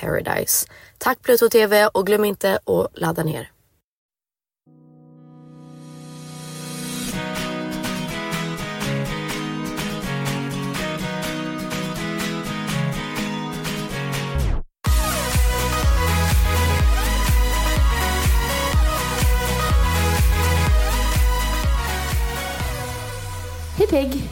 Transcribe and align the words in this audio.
paradise. 0.00 0.66
Tack 0.98 1.22
Pluto 1.22 1.48
TV 1.48 1.86
och 1.86 2.06
glöm 2.06 2.24
inte 2.24 2.58
att 2.66 3.00
ladda 3.00 3.24
ner. 3.24 3.50
Hey, 23.76 23.86
pig. 23.86 24.22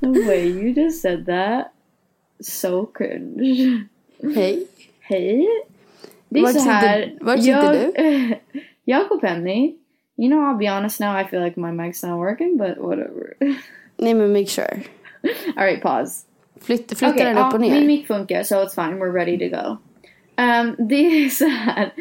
the 0.00 0.26
way 0.26 0.46
you 0.46 0.74
just 0.74 1.00
said 1.02 1.26
that, 1.26 1.72
so 2.40 2.86
cringe. 2.86 3.84
Hej. 4.34 4.66
Hej. 5.00 5.48
Det 6.28 6.38
är 6.38 6.42
Vart 6.42 6.52
så 6.52 6.58
här. 6.70 7.02
sitter- 7.02 7.24
vart 7.24 7.42
sitter 7.42 7.92
jag, 7.94 8.38
jag 8.84 9.12
och 9.12 9.20
Penny. 9.20 9.76
You 10.16 10.28
know, 10.30 10.40
I'll 10.40 10.58
be 10.58 10.70
honest 10.70 11.00
now. 11.00 11.20
I 11.20 11.24
feel 11.24 11.42
like 11.44 11.60
my 11.60 11.68
mic's 11.70 12.08
not 12.08 12.18
working, 12.18 12.56
but 12.56 12.76
whatever. 12.78 13.34
Nej 13.96 14.14
men 14.14 14.32
make 14.32 14.46
sure. 14.46 14.80
All 15.56 15.64
right, 15.66 15.82
pause. 15.82 16.26
Flytt, 16.60 16.98
flytta 16.98 17.10
Okej, 17.14 17.24
den 17.24 17.36
ja, 17.36 17.48
upp 17.48 17.54
och 17.54 17.60
ner. 17.60 17.70
Min 17.70 17.86
mic 17.86 18.06
funkar, 18.06 18.42
so 18.42 18.54
it's 18.54 18.74
fine. 18.74 18.98
We're 19.02 19.12
ready 19.12 19.38
to 19.38 19.56
go. 19.56 19.76
Um, 20.42 20.86
det 20.88 20.94
är 21.24 21.28
så 21.28 21.46
här. 21.48 21.92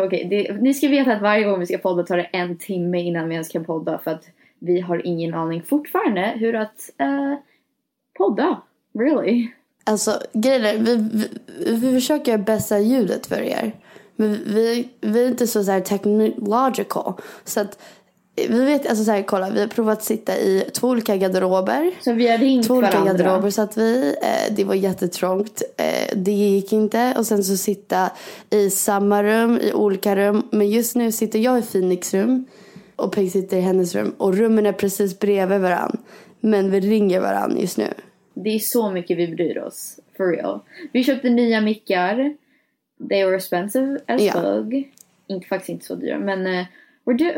Okej, 0.00 0.26
det- 0.30 0.60
ni 0.62 0.74
ska 0.74 0.88
veta 0.88 1.12
att 1.12 1.22
varje 1.22 1.44
gång 1.44 1.60
vi 1.60 1.66
ska 1.66 1.78
podda 1.78 2.02
tar 2.02 2.16
det 2.16 2.22
en 2.32 2.58
timme 2.58 3.00
innan 3.02 3.28
vi 3.28 3.34
ens 3.34 3.48
kan 3.48 3.64
podda 3.64 3.98
för 3.98 4.10
att 4.10 4.24
vi 4.58 4.80
har 4.80 5.06
ingen 5.06 5.34
aning 5.34 5.62
fortfarande 5.62 6.20
hur 6.36 6.54
att 6.54 6.90
eh, 6.98 7.34
podda. 8.18 8.60
Really. 8.98 9.48
Alltså 9.84 10.20
grejen 10.32 10.64
är, 10.64 10.78
vi, 10.78 10.96
vi, 11.12 11.28
vi 11.74 11.92
försöker 11.94 12.32
göra 12.32 12.42
bästa 12.42 12.78
ljudet 12.80 13.26
för 13.26 13.40
er. 13.40 13.72
Men 14.16 14.32
vi, 14.32 14.88
vi 15.00 15.24
är 15.24 15.28
inte 15.28 15.46
så, 15.46 15.64
så 15.64 15.70
här 15.70 15.80
technological. 15.80 17.12
Så 17.44 17.60
att 17.60 17.78
vi 18.36 18.64
vet, 18.64 18.86
alltså 18.86 19.04
så 19.04 19.10
här, 19.10 19.22
kolla, 19.22 19.50
vi 19.50 19.60
har 19.60 19.66
provat 19.68 19.98
att 19.98 20.04
sitta 20.04 20.36
i 20.38 20.64
två 20.74 20.88
olika 20.88 21.16
garderober. 21.16 21.90
Så 22.04 22.12
vi 22.12 22.28
har 22.28 22.38
ringt 22.38 22.66
Två 22.66 22.74
olika 22.74 22.90
varandra. 23.00 23.12
garderober 23.24 23.50
så 23.50 23.62
att 23.62 23.76
vi, 23.76 24.14
eh, 24.22 24.54
det 24.54 24.64
var 24.64 24.74
jättetrångt. 24.74 25.62
Eh, 25.76 26.16
det 26.16 26.32
gick 26.32 26.72
inte. 26.72 27.14
Och 27.18 27.26
sen 27.26 27.44
så 27.44 27.56
sitta 27.56 28.10
i 28.50 28.70
samma 28.70 29.22
rum, 29.22 29.58
i 29.62 29.72
olika 29.72 30.16
rum. 30.16 30.42
Men 30.52 30.68
just 30.70 30.96
nu 30.96 31.12
sitter 31.12 31.38
jag 31.38 31.58
i 31.58 31.62
Phoenix 31.62 32.14
rum. 32.14 32.44
Och 32.96 33.12
Peg 33.12 33.32
sitter 33.32 33.56
i 33.56 33.60
hennes 33.60 33.94
rum. 33.94 34.14
Och 34.18 34.34
rummen 34.36 34.66
är 34.66 34.72
precis 34.72 35.18
bredvid 35.18 35.60
varann. 35.60 35.96
Men 36.40 36.70
vi 36.70 36.80
ringer 36.80 37.20
varann 37.20 37.56
just 37.60 37.76
nu. 37.78 37.88
Det 38.34 38.50
är 38.50 38.58
så 38.58 38.90
mycket 38.90 39.18
vi 39.18 39.28
bryr 39.28 39.58
oss. 39.58 40.00
For 40.16 40.26
real. 40.26 40.60
Vi 40.92 41.04
köpte 41.04 41.30
nya 41.30 41.60
mickar. 41.60 42.36
They 43.08 43.24
were 43.24 43.36
expensive 43.36 43.98
as 44.06 44.22
yeah. 44.22 44.42
fuck. 44.42 44.74
Inte, 45.26 45.46
faktiskt 45.46 45.68
inte 45.68 45.84
så 45.84 45.94
dyra. 45.94 46.18
Men 46.18 46.46
uh, 46.46 46.64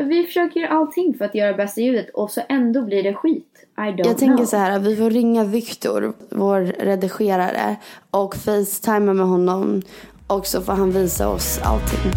vi 0.07 0.23
försöker 0.27 0.59
göra 0.59 0.71
allting 0.71 1.13
för 1.17 1.25
att 1.25 1.35
göra 1.35 1.53
bästa 1.53 1.81
ljudet 1.81 2.09
och 2.09 2.31
så 2.31 2.41
ändå 2.49 2.81
blir 2.81 3.03
det 3.03 3.13
skit. 3.13 3.65
I 3.77 3.79
don't 3.79 3.97
Jag 3.97 4.05
know. 4.05 4.13
tänker 4.13 4.45
så 4.45 4.57
här, 4.57 4.79
vi 4.79 4.95
får 4.95 5.09
ringa 5.09 5.43
Viktor, 5.43 6.13
vår 6.29 6.59
redigerare, 6.61 7.75
och 8.11 8.35
facetima 8.35 9.13
med 9.13 9.25
honom. 9.25 9.81
Och 10.27 10.47
så 10.47 10.61
får 10.61 10.73
han 10.73 10.91
visa 10.91 11.29
oss 11.29 11.59
allting. 11.63 12.11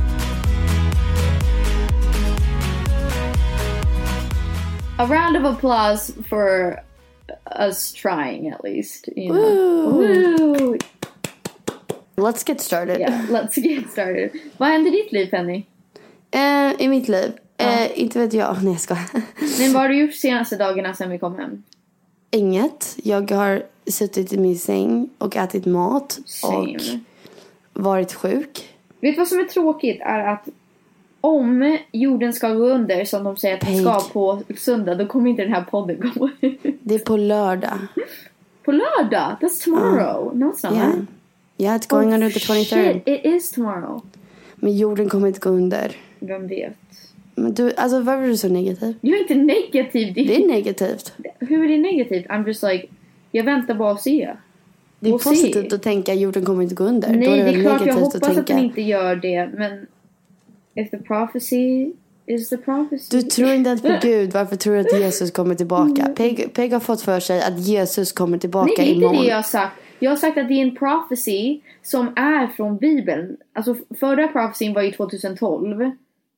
A 4.98 5.06
round 5.06 5.36
of 5.36 5.44
applause 5.56 6.12
for 6.28 6.76
us 7.68 7.92
trying 7.92 8.48
at 8.48 8.64
least. 8.64 9.08
You 9.16 9.32
know? 9.32 9.90
Woo! 9.90 10.78
Let's 12.16 12.44
get 12.44 12.60
started. 12.60 13.00
Yeah, 13.00 13.26
let's 13.30 13.56
get 13.56 13.90
started. 13.90 14.30
Vad 14.56 14.68
händer 14.68 14.94
i 14.94 15.02
ditt 15.02 15.12
liv 15.12 15.30
Penny? 15.30 15.66
Eh, 16.30 16.72
I 16.78 16.88
mitt 16.88 17.08
liv? 17.08 17.32
Eh, 17.56 18.00
inte 18.00 18.18
vet 18.18 18.32
jag. 18.32 18.56
Nej 18.62 18.72
jag 18.72 18.80
skojar. 18.80 19.22
Men 19.58 19.72
vad 19.72 19.82
har 19.82 19.88
du 19.88 20.00
gjort 20.00 20.14
senaste 20.14 20.56
dagarna 20.56 20.94
sedan 20.94 21.10
vi 21.10 21.18
kom 21.18 21.38
hem? 21.38 21.62
Inget. 22.30 22.96
Jag 23.02 23.30
har 23.30 23.62
suttit 23.86 24.32
i 24.32 24.38
min 24.38 24.58
säng 24.58 25.10
och 25.18 25.36
ätit 25.36 25.66
mat. 25.66 26.18
Same. 26.26 26.78
Och 27.72 27.82
varit 27.82 28.12
sjuk. 28.12 28.68
Vet 29.00 29.14
du 29.14 29.18
vad 29.18 29.28
som 29.28 29.38
är 29.38 29.44
tråkigt 29.44 30.00
är 30.00 30.26
att 30.26 30.48
om 31.20 31.78
jorden 31.92 32.32
ska 32.32 32.48
gå 32.54 32.64
under 32.64 33.04
som 33.04 33.24
de 33.24 33.36
säger 33.36 33.54
att 33.54 33.60
den 33.60 33.76
ska 33.76 34.00
på 34.12 34.42
söndag 34.58 34.94
då 34.94 35.06
kommer 35.06 35.30
inte 35.30 35.42
den 35.42 35.52
här 35.52 35.64
podden 35.70 36.12
gå 36.14 36.30
Det 36.80 36.94
är 36.94 36.98
på 36.98 37.16
lördag. 37.16 37.78
På 38.64 38.72
lördag? 38.72 39.36
That's 39.40 39.64
tomorrow. 39.64 40.36
No 40.36 40.44
it's 40.44 40.70
not. 40.70 40.76
Yeah. 40.76 40.92
Yeah, 41.58 41.76
it's 41.76 41.88
going 41.88 42.14
under 42.14 42.30
the 42.30 42.38
23rd. 42.38 42.64
Shit, 42.64 43.08
it 43.08 43.20
is 43.24 43.50
tomorrow. 43.50 44.02
Men 44.56 44.76
jorden 44.76 45.08
kommer 45.08 45.28
inte 45.28 45.40
gå 45.40 45.50
under. 45.50 45.96
Vem 46.18 46.48
vet? 46.48 46.76
Men 47.34 47.54
du, 47.54 47.72
alltså 47.74 48.00
varför 48.00 48.22
är 48.22 48.28
du 48.28 48.36
så 48.36 48.48
negativ? 48.48 48.94
Jag 49.00 49.16
är 49.16 49.20
inte 49.20 49.34
negativ. 49.34 50.14
Det 50.14 50.24
Det 50.24 50.36
är 50.36 50.46
negativt. 50.46 51.12
Hur 51.38 51.64
är 51.64 51.68
det 51.68 51.78
negativt? 51.78 52.26
I'm 52.26 52.46
just 52.46 52.62
like, 52.62 52.86
jag 53.30 53.44
väntar 53.44 53.74
bara 53.74 53.92
och 53.92 54.00
se. 54.00 54.30
Det 55.00 55.08
är 55.08 55.12
positivt 55.12 55.72
att 55.72 55.82
tänka 55.82 56.14
jorden 56.14 56.44
kommer 56.44 56.62
inte 56.62 56.74
gå 56.74 56.84
under. 56.84 57.08
Nej, 57.08 57.28
är 57.28 57.44
det, 57.44 57.52
det 57.52 57.58
är 57.58 57.62
klart 57.62 57.86
jag 57.86 57.94
hoppas 57.94 58.14
att 58.14 58.38
att 58.38 58.46
den 58.46 58.58
inte 58.58 58.82
gör 58.82 59.16
det, 59.16 59.50
men 59.54 59.86
if 60.74 60.90
the 60.90 60.96
prophecy 60.98 61.92
is 62.26 62.48
the 62.48 62.56
prophecy. 62.56 63.16
Du 63.16 63.22
tror 63.22 63.50
inte 63.52 63.68
ens 63.70 63.82
på 63.82 63.98
Gud, 64.02 64.32
varför 64.32 64.56
tror 64.56 64.74
du 64.74 64.80
att 64.80 65.00
Jesus 65.00 65.30
kommer 65.30 65.54
tillbaka? 65.54 66.02
Mm. 66.02 66.14
Peg, 66.14 66.54
Peg 66.54 66.72
har 66.72 66.80
fått 66.80 67.02
för 67.02 67.20
sig 67.20 67.42
att 67.42 67.58
Jesus 67.58 68.12
kommer 68.12 68.38
tillbaka 68.38 68.66
Nej, 68.66 68.76
det 68.76 68.82
är 68.82 68.94
inte 68.94 69.04
imorgon. 69.04 69.22
det 69.22 69.28
jag 69.28 69.36
har 69.36 69.42
sagt. 69.42 69.76
Jag 69.98 70.10
har 70.10 70.16
sagt 70.16 70.38
att 70.38 70.48
det 70.48 70.54
är 70.54 70.62
en 70.62 70.76
prophecy 70.76 71.60
som 71.82 72.06
är 72.16 72.46
från 72.46 72.76
Bibeln. 72.76 73.36
Alltså 73.52 73.76
förra 74.00 74.28
prophecy 74.28 74.72
var 74.74 74.82
ju 74.82 74.90
2012. 74.92 75.90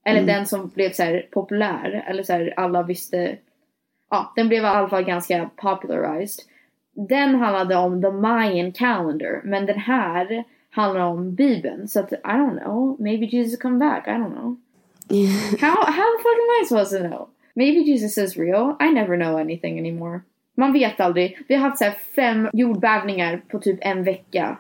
Eller 0.05 0.20
Mm. 0.23 0.26
den 0.34 0.46
som 0.46 0.69
blev 0.75 0.93
så 0.93 1.02
här 1.02 1.26
populär. 1.32 2.05
Eller 2.08 2.23
så 2.23 2.32
här 2.32 2.55
alla 2.56 2.82
visste. 2.82 3.37
Ja, 4.11 4.32
den 4.37 4.49
blev 4.49 4.62
i 4.62 4.67
alla 4.67 4.88
fall 4.88 5.05
ganska 5.05 5.50
popularized. 5.56 6.44
Den 7.08 7.34
handlade 7.34 7.76
om 7.76 8.02
the 8.02 8.11
Mayan 8.11 8.73
calendar. 8.73 9.40
Men 9.44 9.67
den 9.67 9.79
här 9.79 10.44
handlar 10.75 11.01
om 11.01 11.35
Bibeln. 11.35 11.89
Så 11.89 12.01
att 12.01 12.13
I 12.13 12.17
don't 12.27 12.61
know. 12.65 12.97
Maybe 13.01 13.27
Jesus 13.27 13.59
come 13.61 13.79
back. 13.79 14.07
I 14.07 14.11
don't 14.11 14.33
know. 14.33 14.57
How, 15.61 15.85
how 15.85 16.07
the 16.17 16.23
fuck 16.23 16.39
am 16.39 16.63
I 16.63 16.67
supposed 16.69 17.03
to 17.03 17.09
know? 17.09 17.29
Maybe 17.55 17.81
Jesus 17.81 18.19
is 18.19 18.37
real. 18.37 18.77
I 18.81 18.93
never 18.93 19.17
know 19.17 19.37
anything 19.37 19.79
anymore. 19.79 20.21
Man 20.57 20.73
vet 20.73 21.01
aldrig. 21.01 21.39
Vi 21.49 21.55
har 21.55 21.63
haft 21.63 21.79
så 21.79 21.85
här 21.85 21.95
fem 22.17 22.49
jordbävningar 22.53 23.43
på 23.49 23.59
typ 23.59 23.79
en 23.81 24.05
vecka. 24.05 24.57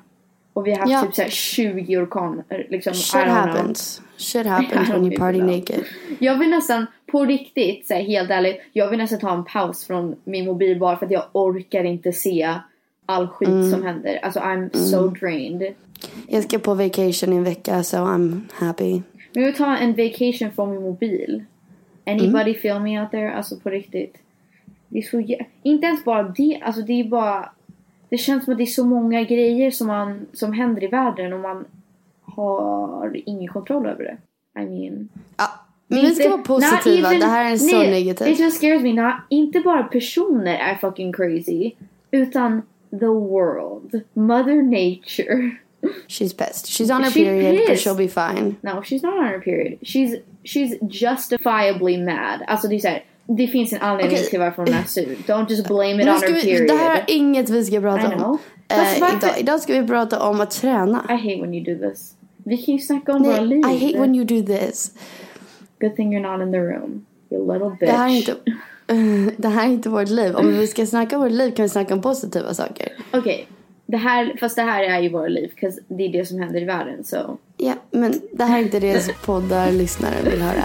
Och 0.52 0.66
vi 0.66 0.70
har 0.70 0.78
haft 0.78 0.90
Ja. 0.92 1.02
typ 1.02 1.14
så 1.14 1.22
här 1.22 1.28
20 1.28 1.96
orkaner. 1.98 2.66
Liksom, 2.70 2.92
I 2.92 2.96
Shit 2.96 3.14
don't 3.20 3.24
know. 3.24 3.34
happens. 3.34 4.02
Shit 4.16 4.46
happens 4.46 4.88
I 4.88 4.92
when 4.92 5.02
don't 5.02 5.06
you 5.10 5.16
party 5.18 5.38
know. 5.38 5.50
naked. 5.56 5.84
Jag 6.18 6.38
vill 6.38 6.50
nästan, 6.50 6.86
på 7.06 7.24
riktigt, 7.24 7.86
så 7.86 7.94
här, 7.94 8.02
helt 8.02 8.30
ärligt. 8.30 8.60
Jag 8.72 8.90
vill 8.90 8.98
nästan 8.98 9.18
ta 9.20 9.34
en 9.34 9.44
paus 9.44 9.86
från 9.86 10.16
min 10.24 10.44
mobil 10.46 10.78
bara 10.78 10.96
för 10.96 11.06
att 11.06 11.12
jag 11.12 11.24
orkar 11.32 11.84
inte 11.84 12.12
se 12.12 12.54
all 13.06 13.28
skit 13.28 13.48
Mm. 13.48 13.70
som 13.70 13.82
händer. 13.82 14.18
Alltså 14.22 14.40
I'm 14.40 14.76
so 14.76 15.06
drained. 15.08 15.74
Jag 16.28 16.44
ska 16.44 16.58
på 16.58 16.74
vacation 16.74 17.32
i 17.32 17.36
en 17.36 17.44
vecka 17.44 17.82
so 17.82 17.96
I'm 17.96 18.40
happy. 18.52 18.92
Men 19.32 19.42
jag 19.42 19.44
vill 19.44 19.54
ta 19.54 19.76
en 19.76 19.90
vacation 19.90 20.50
från 20.52 20.70
min 20.70 20.82
mobil. 20.82 21.44
Anybody 22.06 22.50
Mm. 22.50 22.54
feel 22.54 22.80
me 22.80 23.00
out 23.02 23.10
there? 23.10 23.32
Alltså 23.32 23.56
på 23.56 23.70
riktigt. 23.70 24.16
Det 24.88 24.98
är 24.98 25.02
så 25.02 25.36
Inte 25.62 25.86
ens 25.86 26.04
bara 26.04 26.22
det. 26.22 26.60
Alltså 26.62 26.82
det 26.82 27.00
är 27.00 27.04
bara... 27.04 27.50
Det 28.08 28.18
känns 28.18 28.44
som 28.44 28.52
att 28.52 28.58
det 28.58 28.64
är 28.64 28.66
så 28.66 28.84
många 28.86 29.22
grejer 29.22 29.70
som, 29.70 29.86
man, 29.86 30.26
som 30.32 30.52
händer 30.52 30.84
i 30.84 30.86
världen 30.86 31.32
och 31.32 31.40
man 31.40 31.64
har 32.22 33.22
ingen 33.26 33.48
kontroll 33.48 33.86
över 33.86 34.04
det. 34.04 34.16
I 34.62 34.64
mean... 34.66 35.08
Ja, 35.36 35.44
men 35.86 36.00
vi 36.00 36.14
ska 36.14 36.28
vara 36.28 36.42
positiva. 36.42 37.08
even- 37.08 37.20
det 37.20 37.26
här 37.26 37.52
är 37.52 37.56
så 37.56 37.78
nej, 37.78 37.90
negativt. 37.90 38.28
It 38.28 38.40
just 38.40 38.56
scares 38.56 38.82
me. 38.82 38.92
Not, 38.92 39.14
inte 39.28 39.60
bara 39.60 39.82
personer 39.82 40.54
är 40.54 40.74
fucking 40.74 41.12
crazy. 41.12 41.72
Utan 42.10 42.62
the 42.90 43.06
world. 43.06 44.00
Mother 44.12 44.62
nature. 44.62 45.50
She's 46.08 46.32
pissed. 46.36 46.66
She's 46.66 46.90
on 46.96 47.02
her 47.04 47.10
She's 47.10 47.24
period 47.24 47.56
but 47.56 47.66
pissed. 47.66 47.86
she'll 47.86 47.96
be 47.96 48.08
fine. 48.08 48.54
No, 48.60 48.70
she's 48.82 49.02
not 49.02 49.14
on 49.14 49.24
her 49.24 49.40
period. 49.40 49.78
She's 49.82 50.16
she's 50.44 50.78
justifiably 50.90 51.96
mad. 51.98 52.40
Alltså 52.46 52.68
det 52.68 52.74
är 52.74 52.78
såhär, 52.78 53.04
det 53.26 53.46
finns 53.46 53.72
en 53.72 53.80
anledning 53.80 54.16
Okej. 54.16 54.30
till 54.30 54.40
varför 54.40 54.62
hon 54.62 54.74
är 54.74 54.82
sur. 54.84 55.16
Don't 55.26 55.50
just 55.50 55.66
blame 55.68 55.90
it 56.02 56.04
Nu 56.06 56.10
on 56.12 56.18
ska 56.18 56.28
her 56.28 56.34
vi, 56.34 56.42
period. 56.42 56.68
det 56.68 56.74
här 56.74 56.96
är 56.96 57.04
inget 57.08 57.50
vi 57.50 57.64
ska 57.64 57.76
I 57.76 57.80
prata 57.80 58.10
know. 58.10 58.22
om. 58.30 58.38
Fast 58.68 58.96
Eh, 58.96 59.00
varför- 59.00 59.16
idag, 59.26 59.38
idag 59.40 59.60
ska 59.60 59.80
vi 59.80 59.86
prata 59.88 60.22
om 60.28 60.40
att 60.40 60.50
träna. 60.50 61.06
I 61.08 61.12
hate 61.12 61.40
when 61.40 61.54
you 61.54 61.74
do 61.78 61.90
this. 61.90 62.14
Vi 62.44 62.56
kan 62.58 62.74
ju 62.74 62.80
snacka 62.80 63.12
om 63.12 63.22
våra 63.22 63.36
Nej, 63.36 63.46
liv. 63.46 63.58
I 63.70 63.86
hate 63.86 64.00
when 64.00 64.14
you 64.14 64.24
do 64.24 64.42
this. 64.46 64.90
Good 65.80 65.96
thing 65.96 66.16
you're 66.18 66.36
not 66.38 66.46
in 66.46 66.52
the 66.52 66.58
room. 66.58 67.06
You 67.30 67.52
little 67.52 67.68
bitch. 67.70 67.80
Det 67.90 67.96
här 67.96 68.08
är 68.08 68.16
inte, 68.16 68.36
det 69.42 69.48
här 69.48 69.66
är 69.68 69.72
inte 69.72 69.88
vårt 69.88 70.08
liv. 70.08 70.36
Om 70.36 70.48
vi 70.58 70.66
ska 70.66 70.86
snacka 70.86 71.16
om 71.16 71.22
vårt 71.22 71.32
liv 71.32 71.50
kan 71.50 71.62
vi 71.62 71.68
snacka 71.68 71.94
om 71.94 72.02
positiva 72.02 72.54
saker. 72.54 72.88
Okej. 73.12 73.46
Det 73.92 73.98
här, 73.98 74.36
fast 74.40 74.56
det 74.56 74.62
här 74.62 74.82
är 74.84 75.00
ju 75.00 75.08
våra 75.08 75.28
liv. 75.28 75.52
det 75.88 76.04
är 76.04 76.08
det 76.12 76.24
som 76.26 76.38
händer 76.38 76.62
i 76.62 76.64
världen. 76.64 77.04
Så. 77.04 77.38
Ja, 77.56 77.74
men 77.90 78.14
det 78.32 78.44
här 78.44 78.58
är 78.58 78.62
inte 78.62 78.80
det 78.80 79.00
som 79.00 79.14
poddar 79.24 79.72
lyssnare 79.72 80.14
vill 80.30 80.42
höra. 80.42 80.64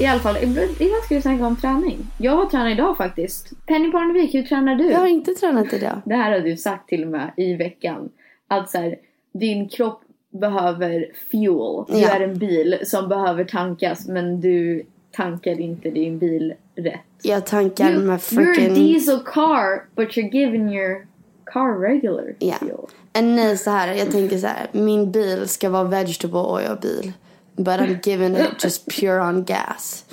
I 0.00 0.06
alla 0.06 0.20
fall, 0.20 0.36
ibland 0.42 0.70
ska 1.04 1.14
vi 1.14 1.22
snacka 1.22 1.46
om 1.46 1.56
träning. 1.56 1.98
Jag 2.18 2.36
var 2.36 2.46
tränare 2.46 2.72
idag 2.72 2.96
faktiskt. 2.96 3.66
Penny 3.66 3.92
Parnevik, 3.92 4.34
hur 4.34 4.42
tränar 4.42 4.74
du? 4.74 4.90
Jag 4.90 4.98
har 4.98 5.06
inte 5.06 5.34
tränat 5.34 5.72
idag. 5.72 6.00
Det 6.04 6.14
här 6.14 6.32
har 6.32 6.40
du 6.40 6.56
sagt 6.56 6.88
till 6.88 7.02
och 7.04 7.10
med 7.10 7.30
i 7.36 7.54
veckan. 7.54 8.08
Att 8.48 8.70
så 8.70 8.78
här, 8.78 8.96
din 9.34 9.68
kropp 9.68 10.00
behöver 10.40 11.06
fuel. 11.30 11.84
Du 11.88 11.98
Ja. 12.00 12.08
är 12.08 12.20
en 12.20 12.38
bil 12.38 12.78
som 12.84 13.08
behöver 13.08 13.44
tankas 13.44 14.08
men 14.08 14.40
du 14.40 14.82
tankar 15.16 15.60
inte 15.60 15.90
din 15.90 16.18
bil 16.18 16.54
rätt. 16.76 17.00
Jag 17.22 17.46
tankar 17.46 17.90
You, 17.90 18.02
med 18.02 18.14
you're 18.14 18.16
a 18.16 18.18
freaking... 18.18 18.74
diesel 18.74 19.20
car 19.20 19.84
but 19.94 20.08
you're 20.08 20.30
giving 20.32 20.74
your 20.74 21.06
car 21.44 21.80
regular 21.80 22.34
Ja. 22.38 22.54
fuel. 22.54 22.86
Nej, 23.22 23.56
så 23.58 23.70
här. 23.70 23.94
Jag 23.94 24.10
tänker 24.10 24.38
så 24.38 24.46
här. 24.46 24.68
Min 24.72 25.12
bil 25.12 25.48
ska 25.48 25.68
vara 25.70 25.84
vegetable 25.84 26.38
oil 26.40 26.76
bil. 26.82 27.12
But 27.56 27.80
I'm 27.80 27.98
giving 28.08 28.36
it 28.36 28.48
just 28.64 28.86
pure 29.00 29.20
on 29.20 29.44
gas. 29.44 30.04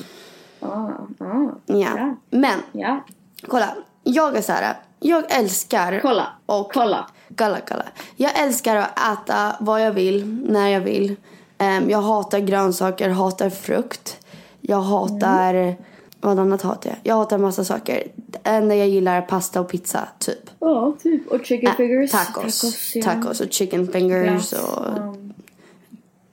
Ah, 0.60 0.68
ah. 0.68 1.50
Ja. 1.66 1.76
Ja. 1.98 2.16
Men, 2.30 2.60
Ja, 2.72 3.04
kolla. 3.48 3.76
Jag 4.04 4.38
är 4.38 4.42
så 4.42 4.52
här. 4.52 4.76
Jag 5.00 5.24
älskar... 5.40 6.00
kolla. 6.02 6.28
Och 6.46 6.74
Kolla. 6.74 7.10
Kolla, 7.38 7.58
kolla. 7.68 7.86
Jag 8.16 8.40
älskar 8.40 8.76
att 8.76 9.00
äta 9.14 9.56
vad 9.60 9.82
jag 9.86 9.92
vill, 9.92 10.26
när 10.50 10.68
jag 10.70 10.82
vill. 10.82 11.16
Ehm, 11.58 11.90
jag 11.90 12.02
hatar 12.02 12.40
grönsaker, 12.40 13.10
hatar 13.10 13.50
frukt. 13.50 14.20
Jag 14.66 14.82
hatar... 14.82 15.54
Mm. 15.54 15.76
Vad 16.22 16.40
annat 16.40 16.62
hatar 16.62 16.90
jag? 16.90 17.00
Jag 17.04 17.16
hatar 17.16 17.38
massa 17.38 17.64
saker. 17.64 18.04
Det 18.16 18.40
enda 18.44 18.76
jag 18.76 18.88
gillar 18.88 19.18
är 19.18 19.22
pasta 19.22 19.62
och 19.62 19.70
pizza, 19.70 20.08
typ. 20.20 20.50
Ja, 20.60 20.96
typ. 21.04 21.28
Och 21.32 21.46
chicken 21.46 21.70
Ä- 21.72 21.74
fingers. 21.78 22.12
Tacos. 22.12 22.92
ja. 22.96 23.04
Tacos 23.04 23.42
och 23.42 23.52
chicken 23.54 23.88
fingers 23.88 24.50
Glass. 24.50 24.54
och 24.54 24.98
Um, 24.98 25.34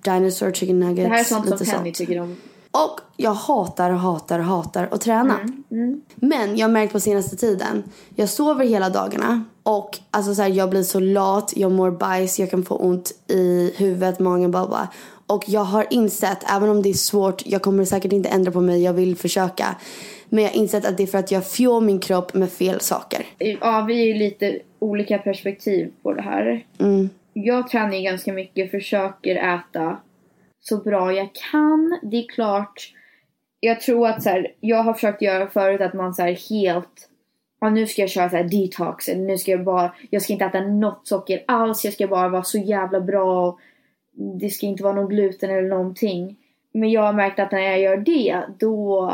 dinosaur 0.05 0.53
chicken 0.53 0.81
nuggets. 0.81 1.09
det 1.09 1.15
här 1.15 1.21
är 1.21 1.25
sånt 1.25 1.59
som 1.59 1.67
Penny 1.67 1.93
tycker 1.93 2.21
om. 2.21 2.37
Och 2.71 3.01
jag 3.17 3.35
hatar, 3.35 3.91
hatar, 3.91 4.39
hatar 4.39 4.89
att 4.93 5.01
träna. 5.01 5.35
Mm, 5.71 6.01
Men 6.15 6.57
jag 6.57 6.67
har 6.67 6.73
märkt 6.73 6.93
på 6.93 7.01
senaste 7.01 7.37
tiden. 7.37 7.83
Jag 8.15 8.29
sover 8.29 8.65
hela 8.67 8.91
dagarna. 8.91 9.45
Och 9.63 9.99
alltså 10.11 10.35
så 10.35 10.43
här, 10.43 10.49
jag 10.49 10.71
blir 10.71 10.83
så 10.83 11.01
lat, 11.01 11.53
jag 11.57 11.73
mår 11.73 11.91
bajs, 11.91 12.39
jag 12.39 12.51
kan 12.51 12.63
få 12.65 12.77
ont 12.77 13.13
i 13.29 13.73
huvudet, 13.77 14.19
magen, 14.19 14.51
bla 14.51 14.67
bla. 14.67 14.89
Och 15.31 15.45
jag 15.47 15.65
har 15.65 15.87
insett, 15.91 16.51
även 16.51 16.69
om 16.69 16.83
det 16.83 16.89
är 16.89 16.95
svårt, 16.95 17.47
jag 17.47 17.63
kommer 17.63 17.85
säkert 17.85 18.13
inte 18.13 18.29
ändra 18.29 18.53
på 18.53 18.61
mig, 18.61 18.83
jag 18.83 18.93
vill 18.93 19.17
försöka. 19.17 19.77
Men 20.29 20.45
jag 20.45 20.51
har 20.51 20.57
insett 20.57 20.87
att 20.87 20.97
det 20.97 21.03
är 21.03 21.07
för 21.07 21.19
att 21.19 21.31
jag 21.31 21.47
fuel 21.47 21.83
min 21.83 22.01
kropp 22.01 22.35
med 22.35 22.51
fel 22.53 22.81
saker. 22.81 23.27
Ja, 23.39 23.85
vi 23.89 24.03
är 24.03 24.07
ju 24.07 24.15
lite 24.15 24.59
olika 24.79 25.19
perspektiv 25.19 25.93
på 26.03 26.13
det 26.13 26.23
här. 26.23 26.65
Mm. 26.79 27.09
Jag 27.33 27.69
tränar 27.69 27.95
ju 27.95 28.03
ganska 28.03 28.33
mycket, 28.33 28.71
försöker 28.71 29.37
äta 29.37 29.97
så 30.61 30.77
bra 30.77 31.13
jag 31.13 31.29
kan. 31.53 31.99
Det 32.03 32.17
är 32.17 32.29
klart, 32.29 32.93
jag 33.61 33.81
tror 33.81 34.09
att 34.09 34.23
så 34.23 34.29
här, 34.29 34.55
jag 34.61 34.83
har 34.83 34.95
försökt 34.95 35.23
göra 35.23 35.51
förut 35.51 35.81
att 35.81 35.95
man 35.95 36.15
så 36.15 36.23
här 36.23 36.51
helt 36.51 37.11
Ja, 37.61 37.71
nu 37.71 37.87
ska 37.87 38.03
jag 38.03 38.11
köra 38.11 38.31
så 38.31 38.37
här 38.37 38.45
detox, 38.45 39.09
nu 39.09 39.39
ska 39.39 39.51
jag 39.51 39.65
bara, 39.65 39.95
jag 40.11 40.23
ska 40.23 40.33
inte 40.33 40.45
äta 40.45 40.61
något 40.61 41.09
socker 41.09 41.45
alls, 41.47 41.85
jag 41.85 41.95
ska 41.95 42.07
bara 42.07 42.29
vara 42.29 42.43
så 42.43 42.59
jävla 42.59 43.01
bra. 43.01 43.59
Det 44.21 44.51
ska 44.51 44.67
inte 44.67 44.83
vara 44.83 44.95
någon 44.95 45.09
gluten 45.09 45.51
eller 45.51 45.69
någonting. 45.69 46.37
Men 46.73 46.91
jag 46.91 47.03
har 47.03 47.13
märkt 47.13 47.39
att 47.39 47.53
när 47.53 47.61
jag 47.61 47.81
gör 47.81 47.97
det, 47.97 48.43
då 48.59 49.13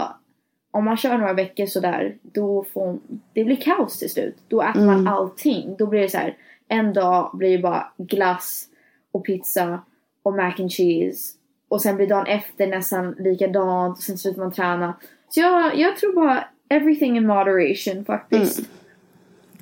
om 0.70 0.84
man 0.84 0.96
kör 0.96 1.18
några 1.18 1.32
veckor 1.32 1.66
sådär, 1.66 2.16
då 2.22 2.64
får 2.64 2.98
det 3.32 3.44
blir 3.44 3.56
kaos 3.56 3.98
till 3.98 4.10
slut. 4.10 4.36
Då 4.48 4.62
äter 4.62 4.82
Mm. 4.82 4.86
man 5.04 5.08
allting. 5.14 5.76
Då 5.78 5.86
blir 5.86 6.00
det 6.00 6.08
så 6.08 6.18
här, 6.18 6.36
en 6.68 6.92
dag 6.92 7.30
blir 7.34 7.56
det 7.56 7.62
bara 7.62 7.92
glass 7.96 8.68
och 9.12 9.24
pizza 9.24 9.80
och 10.22 10.32
mac 10.34 10.52
and 10.58 10.72
cheese. 10.72 11.34
Och 11.68 11.82
sen 11.82 11.96
blir 11.96 12.06
dagen 12.06 12.26
efter 12.26 12.66
nästan 12.66 13.10
likadant 13.18 13.98
och 13.98 14.02
sen 14.02 14.18
slutar 14.18 14.40
man 14.42 14.52
träna. 14.52 14.94
Så 15.28 15.40
jag, 15.40 15.76
jag 15.78 15.96
tror 15.96 16.12
bara 16.12 16.44
everything 16.68 17.16
in 17.16 17.26
moderation 17.26 18.04
faktiskt. 18.04 18.60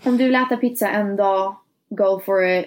Om 0.05 0.17
du 0.17 0.25
vill 0.25 0.35
äta 0.35 0.57
pizza 0.57 0.89
en 0.91 1.17
dag, 1.17 1.57
go 1.89 2.21
for 2.25 2.45
it. 2.45 2.67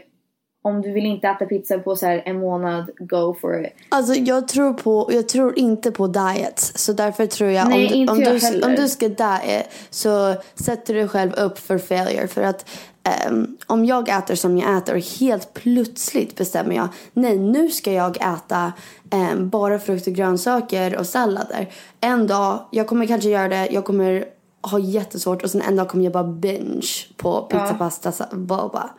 Om 0.68 0.82
du 0.82 0.92
vill 0.92 1.06
inte 1.06 1.28
äta 1.28 1.46
pizza 1.46 1.80
på 1.80 1.96
så 1.96 2.06
här 2.06 2.24
en 2.26 2.40
månad, 2.40 2.90
go 3.00 3.36
for 3.42 3.66
it. 3.66 3.74
Alltså 3.90 4.14
jag 4.14 4.48
tror, 4.48 4.74
på, 4.74 5.10
jag 5.14 5.30
tror 5.30 5.60
inte 5.60 5.92
på 5.92 6.08
diets. 6.08 6.78
Så 6.78 6.94
därför 6.94 7.26
tror 7.26 7.50
jag 7.50 7.70
Nej, 7.70 7.86
om, 7.86 8.06
du, 8.06 8.12
om, 8.12 8.22
jag 8.22 8.42
du, 8.42 8.62
om 8.62 8.76
du 8.76 8.88
ska 8.88 9.10
diet 9.10 9.70
så 9.90 10.36
sätter 10.56 10.94
du 10.94 11.00
dig 11.00 11.10
själv 11.10 11.34
upp 11.34 11.60
för 11.60 11.78
failure. 11.78 12.28
För 12.28 12.42
att 12.42 12.70
ehm, 13.04 13.58
om 13.66 13.86
jag 13.86 14.10
äter 14.10 14.36
som 14.36 14.58
jag 14.58 14.78
äter 14.78 14.96
och 14.96 15.20
helt 15.20 15.54
plötsligt 15.54 16.36
bestämmer 16.36 16.76
jag 16.76 16.88
nej 17.14 17.38
nu 17.38 17.70
ska 17.70 17.92
jag 17.92 18.18
äta 18.18 18.74
ehm, 19.12 19.50
bara 19.50 19.80
frukt 19.80 20.08
och 20.08 20.14
grönsaker 20.14 20.98
och 20.98 21.06
sallader. 21.06 21.70
En 22.02 22.28
dag, 22.28 22.60
jag 22.72 22.88
kommer 22.88 23.06
kanske 23.06 23.30
göra 23.30 23.48
det, 23.48 23.68
jag 23.72 23.86
kommer 23.86 24.26
ha 24.62 24.80
jättesvårt 24.80 25.44
och 25.44 25.50
sen 25.50 25.62
en 25.62 25.76
dag 25.76 25.90
kommer 25.90 26.04
jag 26.04 26.14
bara 26.14 26.24
binge 26.24 26.88
på 27.18 27.42
pizza, 27.42 27.68
Ja. 27.70 27.76
pasta, 27.78 28.14
boba. 28.32 28.90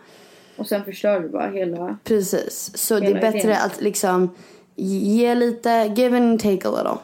Och 0.59 0.67
sen 0.67 0.85
förstör 0.85 1.21
du 1.21 1.29
bara 1.29 1.51
hela... 1.51 1.99
Precis. 2.05 2.71
Så 2.75 3.01
det 3.01 3.07
Hela 3.07 3.19
är 3.19 3.23
bättre 3.23 3.39
idén. 3.39 3.63
att 3.65 3.81
liksom 3.81 4.31
ge 4.77 5.35
lite, 5.35 5.93
give 5.97 6.17
and 6.17 6.41
take 6.41 6.69
a 6.69 6.71
little. 6.71 6.99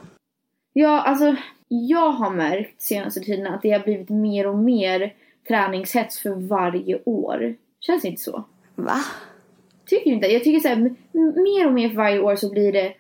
Ja, 0.72 1.00
alltså 1.00 1.36
jag 1.68 2.10
har 2.10 2.30
märkt 2.30 2.82
senaste 2.82 3.20
tiden 3.20 3.46
att 3.46 3.62
det 3.62 3.70
har 3.70 3.80
blivit 3.80 4.08
mer 4.08 4.46
och 4.46 4.58
mer 4.58 5.14
träningshets 5.48 6.18
för 6.18 6.30
varje 6.30 6.98
år. 7.04 7.54
Känns 7.80 8.02
det 8.02 8.08
inte 8.08 8.22
så? 8.22 8.44
Va? 8.74 8.96
Tycker 9.86 10.10
du 10.10 10.16
inte? 10.16 10.26
Jag 10.26 10.44
tycker 10.44 10.60
så 10.60 10.68
här, 10.68 10.76
mer 11.42 11.66
och 11.66 11.72
mer 11.72 11.88
för 11.88 11.96
varje 11.96 12.20
år 12.20 12.36
så 12.36 12.50
blir 12.50 12.72
det 12.72 12.94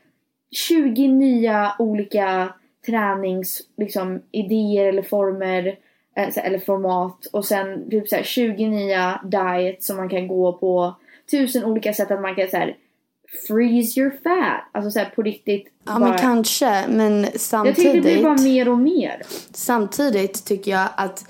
20 0.50 1.08
nya 1.08 1.76
olika 1.78 2.54
tränings, 2.86 3.60
liksom, 3.76 4.22
idéer 4.30 4.84
eller 4.86 5.02
former 5.02 5.78
eller 6.16 6.58
format 6.58 7.26
och 7.26 7.44
sen 7.44 7.90
typ 7.90 8.08
så 8.08 8.16
här 8.16 8.22
20 8.22 8.68
nya 8.68 9.20
diets 9.24 9.86
som 9.86 9.96
man 9.96 10.08
kan 10.08 10.28
gå 10.28 10.52
på. 10.52 10.96
Tusen 11.30 11.64
olika 11.64 11.94
sätt 11.94 12.10
att 12.10 12.20
man 12.20 12.34
kan 12.34 12.48
så 12.48 12.56
här 12.56 12.76
freeze 13.48 14.00
your 14.00 14.10
fat. 14.10 14.68
Alltså 14.72 14.90
så 14.90 14.98
här 14.98 15.12
på 15.16 15.22
riktigt. 15.22 15.66
Ja 15.84 15.98
men 15.98 16.18
kanske. 16.18 16.84
Men 16.88 17.22
jag 17.22 17.26
tycker 17.26 17.32
det 17.32 17.38
samtidigt, 17.38 18.02
blir 18.02 18.22
bara 18.22 18.36
mer 18.42 18.68
och 18.68 18.78
mer. 18.78 19.22
samtidigt 19.52 20.44
tycker 20.44 20.70
jag 20.70 20.88
att 20.96 21.24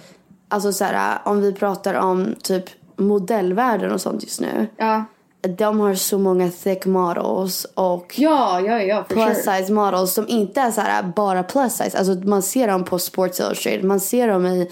alltså 0.49 0.73
så 0.73 0.85
här, 0.85 1.19
om 1.25 1.41
vi 1.41 1.53
pratar 1.53 1.95
om 1.95 2.35
typ 2.43 2.65
modellvärlden 2.97 3.93
och 3.93 4.01
sånt 4.01 4.23
just 4.23 4.41
nu. 4.41 4.67
Ja, 4.77 5.05
De 5.49 5.81
har 5.81 5.95
så 5.95 6.19
många 6.19 6.51
thick 6.51 6.87
models 6.87 7.67
och 7.75 8.15
ja, 8.17 8.61
ja, 8.61 8.83
ja 8.83 9.05
plus 9.09 9.25
sure. 9.25 9.35
size 9.35 9.73
models 9.73 10.15
som 10.15 10.29
inte 10.29 10.61
är 10.61 10.71
så 10.71 10.81
här 10.81 11.03
bara 11.03 11.43
plus 11.43 11.73
size. 11.73 11.99
Alltså 11.99 12.15
man 12.15 12.43
ser 12.43 12.69
dem 12.69 12.85
på 12.85 12.99
Sports 12.99 13.41
Illustrated, 13.41 13.85
man 13.85 14.01
ser 14.01 14.29
dem 14.29 14.47
i 14.47 14.71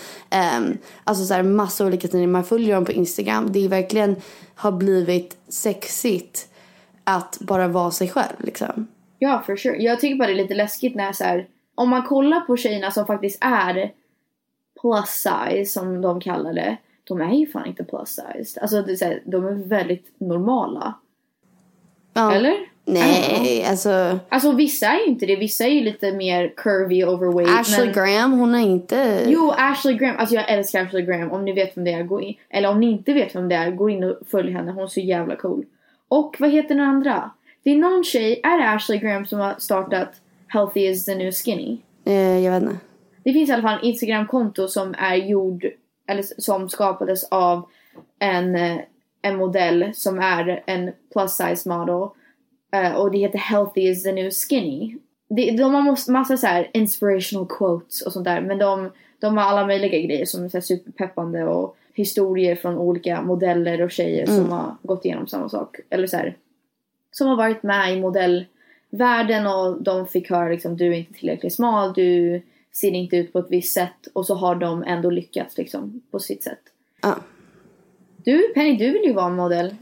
um, 0.59 0.79
alltså 1.05 1.25
så 1.25 1.35
här 1.35 1.43
massa 1.43 1.87
olika 1.87 2.09
tidningar, 2.09 2.29
man 2.29 2.45
följer 2.45 2.75
dem 2.75 2.85
på 2.85 2.93
Instagram. 2.93 3.52
Det 3.52 3.64
är 3.64 3.69
verkligen 3.69 4.17
har 4.55 4.73
blivit 4.73 5.37
sexigt 5.49 6.49
att 7.05 7.38
bara 7.41 7.69
vara 7.69 7.91
sig 7.91 8.09
själv 8.09 8.35
liksom. 8.38 8.87
Ja, 9.19 9.43
för 9.47 9.57
sure. 9.57 9.83
Jag 9.83 10.00
tycker 10.00 10.17
bara 10.17 10.26
det 10.29 10.35
är 10.35 10.43
lite 10.43 10.55
läskigt 10.55 10.95
när 10.95 11.12
så 11.12 11.25
här, 11.25 11.47
om 11.75 11.91
man 11.91 12.02
kollar 12.02 12.41
på 12.41 12.57
tjejerna 12.57 12.91
som 12.91 13.07
faktiskt 13.07 13.38
är 13.41 13.93
plus 14.81 15.09
size 15.09 15.64
som 15.64 16.00
de 16.00 16.21
kallar 16.21 16.52
det. 16.52 16.76
De 17.05 17.21
är 17.21 17.35
ju 17.35 17.47
fan 17.47 17.67
inte 17.67 17.85
plus 17.85 18.09
size. 18.09 18.61
Alltså 18.61 18.83
det 18.83 18.93
är 18.93 18.97
så 18.97 19.05
här, 19.05 19.23
de 19.25 19.47
är 19.47 19.69
väldigt 19.69 20.07
normala. 20.19 20.95
Ja. 22.15 22.35
Eller? 22.35 22.55
Nej, 22.85 23.65
alltså 23.65 24.19
Alltså 24.29 24.53
vissa 24.53 24.87
är 24.87 24.99
ju 24.99 25.05
inte 25.05 25.27
det. 25.27 25.37
Vissa 25.37 25.65
är 25.65 25.69
ju 25.69 25.81
lite 25.81 26.13
mer 26.13 26.53
curvy, 26.57 27.05
overweight. 27.05 27.61
Ashley 27.61 27.85
men... 27.85 27.95
Graham 27.95 28.33
hon 28.33 28.55
är 28.55 28.59
inte... 28.59 29.25
Jo, 29.27 29.53
Ashley 29.57 29.95
Graham. 29.95 30.17
Alltså 30.19 30.35
jag 30.35 30.51
älskar 30.51 30.83
Ashley 30.83 31.03
Graham. 31.03 31.31
Om 31.31 31.45
ni 31.45 31.53
vet 31.53 31.77
vem 31.77 31.85
det 31.85 31.93
är, 31.93 32.03
gå 32.03 32.21
in. 32.21 32.35
Eller 32.51 32.69
om 32.71 32.81
ni 32.81 32.91
inte 32.91 33.13
vet 33.13 33.35
vem 33.35 33.49
det 33.49 33.55
är, 33.55 33.71
gå 33.71 33.91
in 33.91 34.05
och 34.05 34.19
följ 34.31 34.53
henne. 34.53 34.73
Hon 34.73 34.85
är 34.85 34.89
så 34.89 35.01
jävla 35.01 35.37
cool. 35.37 35.65
Och 36.09 36.37
vad 36.39 36.51
heter 36.51 36.75
den 36.75 36.85
andra? 36.85 37.31
Det 37.63 37.71
är 37.71 37.77
någon 37.77 38.05
tjej, 38.05 38.41
är 38.43 38.59
det 38.59 38.71
Ashley 38.71 38.99
Graham 38.99 39.27
som 39.27 39.39
har 39.39 39.55
startat 39.59 40.09
Healthy 40.49 40.81
is 40.81 41.05
the 41.05 41.15
new 41.15 41.33
skinny? 41.33 41.79
Eh, 42.05 42.39
jag 42.39 42.53
vet 42.53 42.63
inte. 42.63 42.77
Det 43.25 43.33
finns 43.33 43.51
i 43.51 43.53
alla 43.53 43.63
fall 43.63 43.79
en 43.79 43.85
Instagram-konto 43.85 44.69
som 44.69 44.95
är 44.99 45.15
gjord, 45.15 45.67
eller 46.07 46.23
som 46.23 46.69
skapades 46.69 47.25
av 47.25 47.69
en, 48.19 48.57
eh, 48.57 48.79
en 49.23 49.37
modell 49.37 49.91
som 49.95 50.19
är 50.19 50.63
en 50.67 50.93
plus 51.13 51.33
size 51.33 51.69
model. 51.69 52.09
Eh, 52.73 52.95
och 52.95 53.11
det 53.11 53.19
heter 53.19 53.39
Healthy 53.39 53.81
is 53.81 54.03
the 54.03 54.13
new 54.13 54.31
skinny. 54.31 54.97
Det, 55.29 55.51
de 55.51 55.75
har 55.75 56.13
massa 56.13 56.37
så 56.37 56.47
här 56.47 56.71
inspirational 56.73 57.47
quotes 57.47 58.03
och 58.03 58.13
sånt 58.13 58.25
där. 58.25 58.41
Men 58.41 58.59
de, 58.59 58.91
de 59.19 59.37
har 59.37 59.45
alla 59.45 59.67
möjliga 59.67 60.01
grejer 60.01 60.27
som 60.27 60.45
är 60.45 60.49
så 60.49 60.61
superpeppande 60.61 61.45
och 61.45 61.77
historier 61.95 62.57
från 62.57 62.79
olika 62.79 63.23
modeller 63.23 63.83
och 63.83 63.91
tjejer 63.91 64.27
som 64.27 64.53
har 64.53 64.77
gått 64.83 65.05
igenom 65.05 65.27
samma 65.27 65.49
sak. 65.49 65.77
Eller 65.91 66.07
så 66.07 66.17
här, 66.17 66.37
som 67.11 67.29
har 67.29 67.37
varit 67.37 67.63
med 67.63 67.97
i 67.97 68.01
modellvärlden 68.01 69.47
och 69.47 69.83
de 69.83 70.07
fick 70.07 70.31
höra 70.31 70.49
liksom 70.49 70.77
du 70.77 70.87
är 70.87 70.99
inte 70.99 71.13
tillräckligt 71.13 71.55
smal, 71.55 71.93
du 71.93 72.43
ser 72.73 72.91
inte 72.91 73.17
ut 73.17 73.33
på 73.33 73.38
ett 73.38 73.50
visst 73.50 73.75
sätt 73.75 74.07
och 74.12 74.26
så 74.26 74.35
har 74.35 74.55
de 74.55 74.83
ändå 74.83 75.11
lyckats 75.11 75.59
liksom 75.59 76.02
på 76.11 76.19
sitt 76.19 76.43
sätt. 76.43 76.61
Ja. 77.02 77.14
Du 78.17 78.52
Penny, 78.55 78.76
du 78.76 78.91
vill 78.91 79.02
ju 79.05 79.12
vara 79.12 79.26
en 79.26 79.37
modell. 79.37 79.75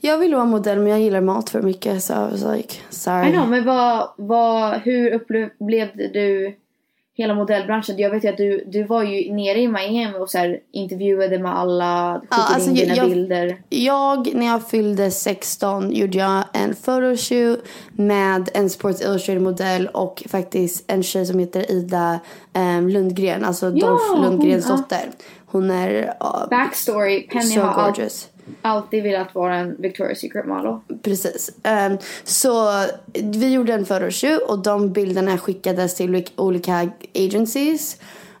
Jag 0.00 0.18
vill 0.18 0.34
vara 0.34 0.44
modell 0.44 0.78
men 0.78 0.86
jag 0.86 1.00
gillar 1.00 1.20
mat 1.20 1.50
för 1.50 1.62
mycket 1.62 2.02
så 2.02 2.12
I 2.12 2.16
was 2.16 2.44
like, 2.56 2.74
sorry. 2.90 3.28
I 3.28 3.32
know, 3.32 3.48
men 3.48 3.64
vad, 3.64 4.08
vad, 4.16 4.80
hur 4.80 5.12
upplevde 5.12 6.08
du 6.08 6.56
hela 7.16 7.34
modellbranschen? 7.34 7.98
Jag 7.98 8.10
vet 8.10 8.24
ju 8.24 8.28
att 8.28 8.36
du, 8.36 8.64
du 8.66 8.84
var 8.84 9.02
ju 9.02 9.32
nere 9.32 9.58
i 9.58 9.68
Miami 9.68 10.18
och 10.18 10.30
så 10.30 10.38
här, 10.38 10.60
intervjuade 10.72 11.38
med 11.38 11.58
alla, 11.58 12.20
skickade 12.20 12.42
alltså, 12.42 12.70
in 12.70 12.76
dina 12.76 12.96
jag- 12.96 13.08
bilder. 13.08 13.56
Jag, 13.68 14.34
när 14.34 14.46
jag 14.46 14.68
fyllde 14.68 15.10
16 15.10 15.92
gjorde 15.92 16.18
jag 16.18 16.44
en 16.52 16.74
photoshoot 16.74 17.64
med 17.92 18.50
en 18.54 18.70
Sports 18.70 19.02
Illustrated-modell 19.02 19.88
och 19.88 20.22
faktiskt 20.28 20.84
en 20.86 21.02
tjej 21.02 21.26
som 21.26 21.38
heter 21.38 21.70
Ida 21.70 22.20
um, 22.52 22.88
Lundgren, 22.88 23.44
alltså 23.44 23.70
Dolph 23.70 24.04
hon, 24.12 24.22
Lundgrens 24.22 24.66
ja. 24.68 24.76
dotter. 24.76 25.10
Hon 25.46 25.70
är 25.70 26.02
uh, 26.02 26.48
Backstory, 26.50 27.28
Penny 27.28 27.44
so 27.44 27.60
har 27.60 27.84
gorgeous. 27.84 28.28
Alltid 28.62 29.02
velat 29.02 29.34
vara 29.34 29.56
en 29.56 29.76
Victoria's 29.76 30.14
Secret 30.14 30.46
model. 30.46 30.76
Precis. 31.02 31.50
Ehm, 31.62 31.98
så 32.24 32.70
vi 33.14 33.52
gjorde 33.52 33.72
en 33.72 33.84
photoshoot 33.84 34.42
och 34.48 34.58
de 34.58 34.92
bilderna 34.92 35.38
skickades 35.38 35.94
till 35.94 36.24
olika- 36.36 36.88
agencies. 37.14 37.96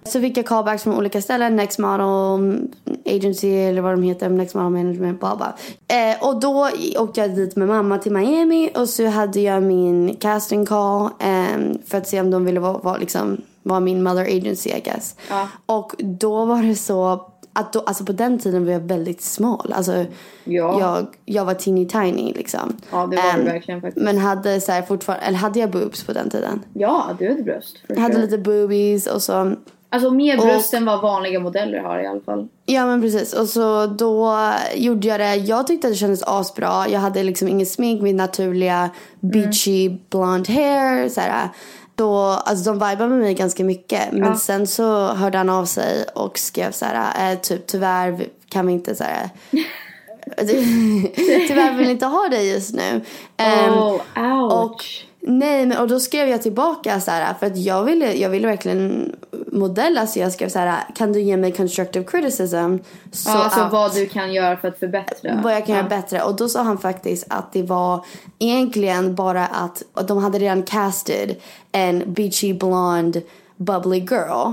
Så 0.06 0.20
fick 0.20 0.36
jag 0.36 0.46
callbacks 0.46 0.82
från 0.82 0.96
olika 0.96 1.22
ställen. 1.22 1.56
Next 1.56 1.78
Model 1.78 2.68
Agency 3.06 3.48
eller 3.56 3.80
vad 3.82 3.92
de 3.92 4.02
heter. 4.02 4.28
Next 4.28 4.54
Model 4.54 4.70
Management, 4.70 5.20
bla 5.20 5.36
bla. 5.36 5.54
Eh, 5.96 6.28
och 6.28 6.40
då 6.40 6.70
åkte 6.98 7.20
jag 7.20 7.34
dit 7.34 7.56
med 7.56 7.68
mamma 7.68 7.98
till 7.98 8.12
Miami 8.12 8.70
och 8.76 8.88
så 8.88 9.06
hade 9.06 9.40
jag 9.40 9.62
min 9.62 10.16
casting 10.16 10.66
call 10.66 11.08
ehm, 11.20 11.78
för 11.86 11.98
att 11.98 12.08
se 12.08 12.20
om 12.20 12.30
de 12.30 12.44
ville 12.44 12.60
vara, 12.60 12.78
vara, 12.78 12.96
liksom, 12.96 13.40
vara 13.62 13.80
min 13.80 14.02
mother 14.02 14.22
agency 14.24 14.70
I 14.70 14.80
guess. 14.80 15.16
Ja. 15.30 15.48
Och 15.66 15.92
då 15.98 16.44
var 16.44 16.62
det 16.62 16.74
så 16.74 17.30
att 17.54 17.72
då, 17.72 17.80
alltså 17.80 18.04
på 18.04 18.12
den 18.12 18.38
tiden 18.38 18.64
var 18.64 18.72
jag 18.72 18.80
väldigt 18.80 19.22
smal. 19.22 19.72
Alltså 19.76 20.04
Ja. 20.44 20.80
jag, 20.80 21.06
jag 21.24 21.44
var 21.44 21.54
teeny 21.54 21.86
tiny 21.88 22.32
liksom. 22.32 22.76
Ja, 22.90 23.06
det 23.06 23.16
var 23.16 23.24
Ehm, 23.30 23.38
du 23.38 23.44
verkligen 23.44 23.80
faktiskt. 23.80 24.04
Men 24.04 24.18
hade 24.18 24.60
så 24.60 24.72
här 24.72 24.82
fortfarande, 24.82 25.24
eller 25.26 25.38
hade 25.38 25.60
jag 25.60 25.70
boobs 25.70 26.04
på 26.04 26.12
den 26.12 26.30
tiden? 26.30 26.62
Ja, 26.72 27.16
du 27.18 27.28
hade 27.28 27.42
bröst. 27.42 27.76
Jag 27.88 27.96
hade 27.96 28.14
sure. 28.14 28.24
lite 28.24 28.38
boobies 28.38 29.06
och 29.06 29.22
så. 29.22 29.52
Alltså 29.88 30.10
mer 30.10 30.38
Och- 30.38 30.44
bröst 30.44 30.74
än 30.74 30.84
vad 30.84 31.02
vanliga 31.02 31.40
modeller 31.40 31.78
har 31.78 31.98
i 32.00 32.06
alla 32.06 32.20
fall. 32.20 32.48
Ja 32.66 32.86
men 32.86 33.00
precis. 33.00 33.32
Och 33.32 33.48
så 33.48 33.86
då 33.86 34.38
gjorde 34.76 35.08
jag 35.08 35.20
det. 35.20 35.34
Jag 35.36 35.66
tyckte 35.66 35.86
att 35.86 35.92
det 35.92 35.96
kändes 35.98 36.22
asbra. 36.22 36.88
Jag 36.88 37.00
hade 37.00 37.22
liksom 37.22 37.48
ingen 37.48 37.66
smink, 37.66 38.02
min 38.02 38.16
naturliga 38.16 38.90
beachy 39.20 39.96
blonde 40.10 40.52
hair. 40.52 41.08
Så 41.08 41.20
här. 41.20 41.48
Då, 41.96 42.16
alltså 42.18 42.64
de 42.64 42.74
vibade 42.74 43.08
med 43.08 43.18
mig 43.18 43.34
ganska 43.34 43.64
mycket. 43.64 44.12
Men 44.12 44.22
Ja. 44.22 44.36
sen 44.36 44.66
så 44.66 45.06
hörde 45.06 45.38
han 45.38 45.50
av 45.50 45.64
sig 45.64 46.04
och 46.14 46.38
skrev 46.38 46.72
så 46.72 46.84
här, 46.84 47.32
eh, 47.32 47.38
typ 47.38 47.66
tyvärr 47.66 48.26
kan 48.48 48.66
vi 48.66 48.72
inte 48.72 48.94
så 48.94 49.04
här. 49.04 49.30
tyvärr 51.48 51.76
vill 51.76 51.90
inte 51.90 52.06
ha 52.06 52.28
dig 52.28 52.48
just 52.52 52.74
nu. 52.74 53.00
Ehm, 53.36 53.72
oh, 53.72 54.00
ouch. 54.16 54.52
och 54.52 54.84
nej, 55.26 55.66
men 55.66 55.78
och 55.78 55.88
då 55.88 56.00
skrev 56.00 56.28
jag 56.28 56.42
tillbaka 56.42 57.00
så 57.00 57.10
här 57.10 57.34
för 57.34 57.46
att 57.46 57.56
jag 57.56 57.84
ville, 57.84 58.12
jag 58.12 58.30
ville 58.30 58.46
verkligen 58.46 59.16
modella 59.52 60.06
så 60.06 60.18
jag 60.18 60.32
skrev 60.32 60.48
så 60.48 60.58
här 60.58 60.84
kan 60.94 61.12
du 61.12 61.20
ge 61.20 61.36
mig 61.36 61.52
constructive 61.52 62.04
criticism? 62.04 62.76
Så 63.12 63.30
ja, 63.30 63.44
alltså 63.44 63.60
att- 63.60 63.72
vad 63.72 63.94
du 63.94 64.06
kan 64.06 64.32
göra 64.32 64.56
för 64.56 64.68
att 64.68 64.78
förbättra. 64.78 65.40
vad 65.44 65.54
jag 65.54 65.66
kan 65.66 65.74
ja. 65.74 65.80
göra 65.80 65.88
bättre. 65.88 66.22
Och 66.22 66.36
då 66.36 66.48
sa 66.48 66.62
han 66.62 66.78
faktiskt 66.78 67.26
att 67.30 67.52
det 67.52 67.62
var 67.62 68.04
egentligen 68.38 69.14
bara 69.14 69.46
att 69.46 69.82
att 69.94 70.08
de 70.08 70.18
hade 70.18 70.38
redan 70.38 70.62
casted 70.62 71.36
en 71.72 72.02
beachy 72.06 72.54
blonde 72.54 73.22
bubbly 73.56 73.98
girl. 73.98 74.52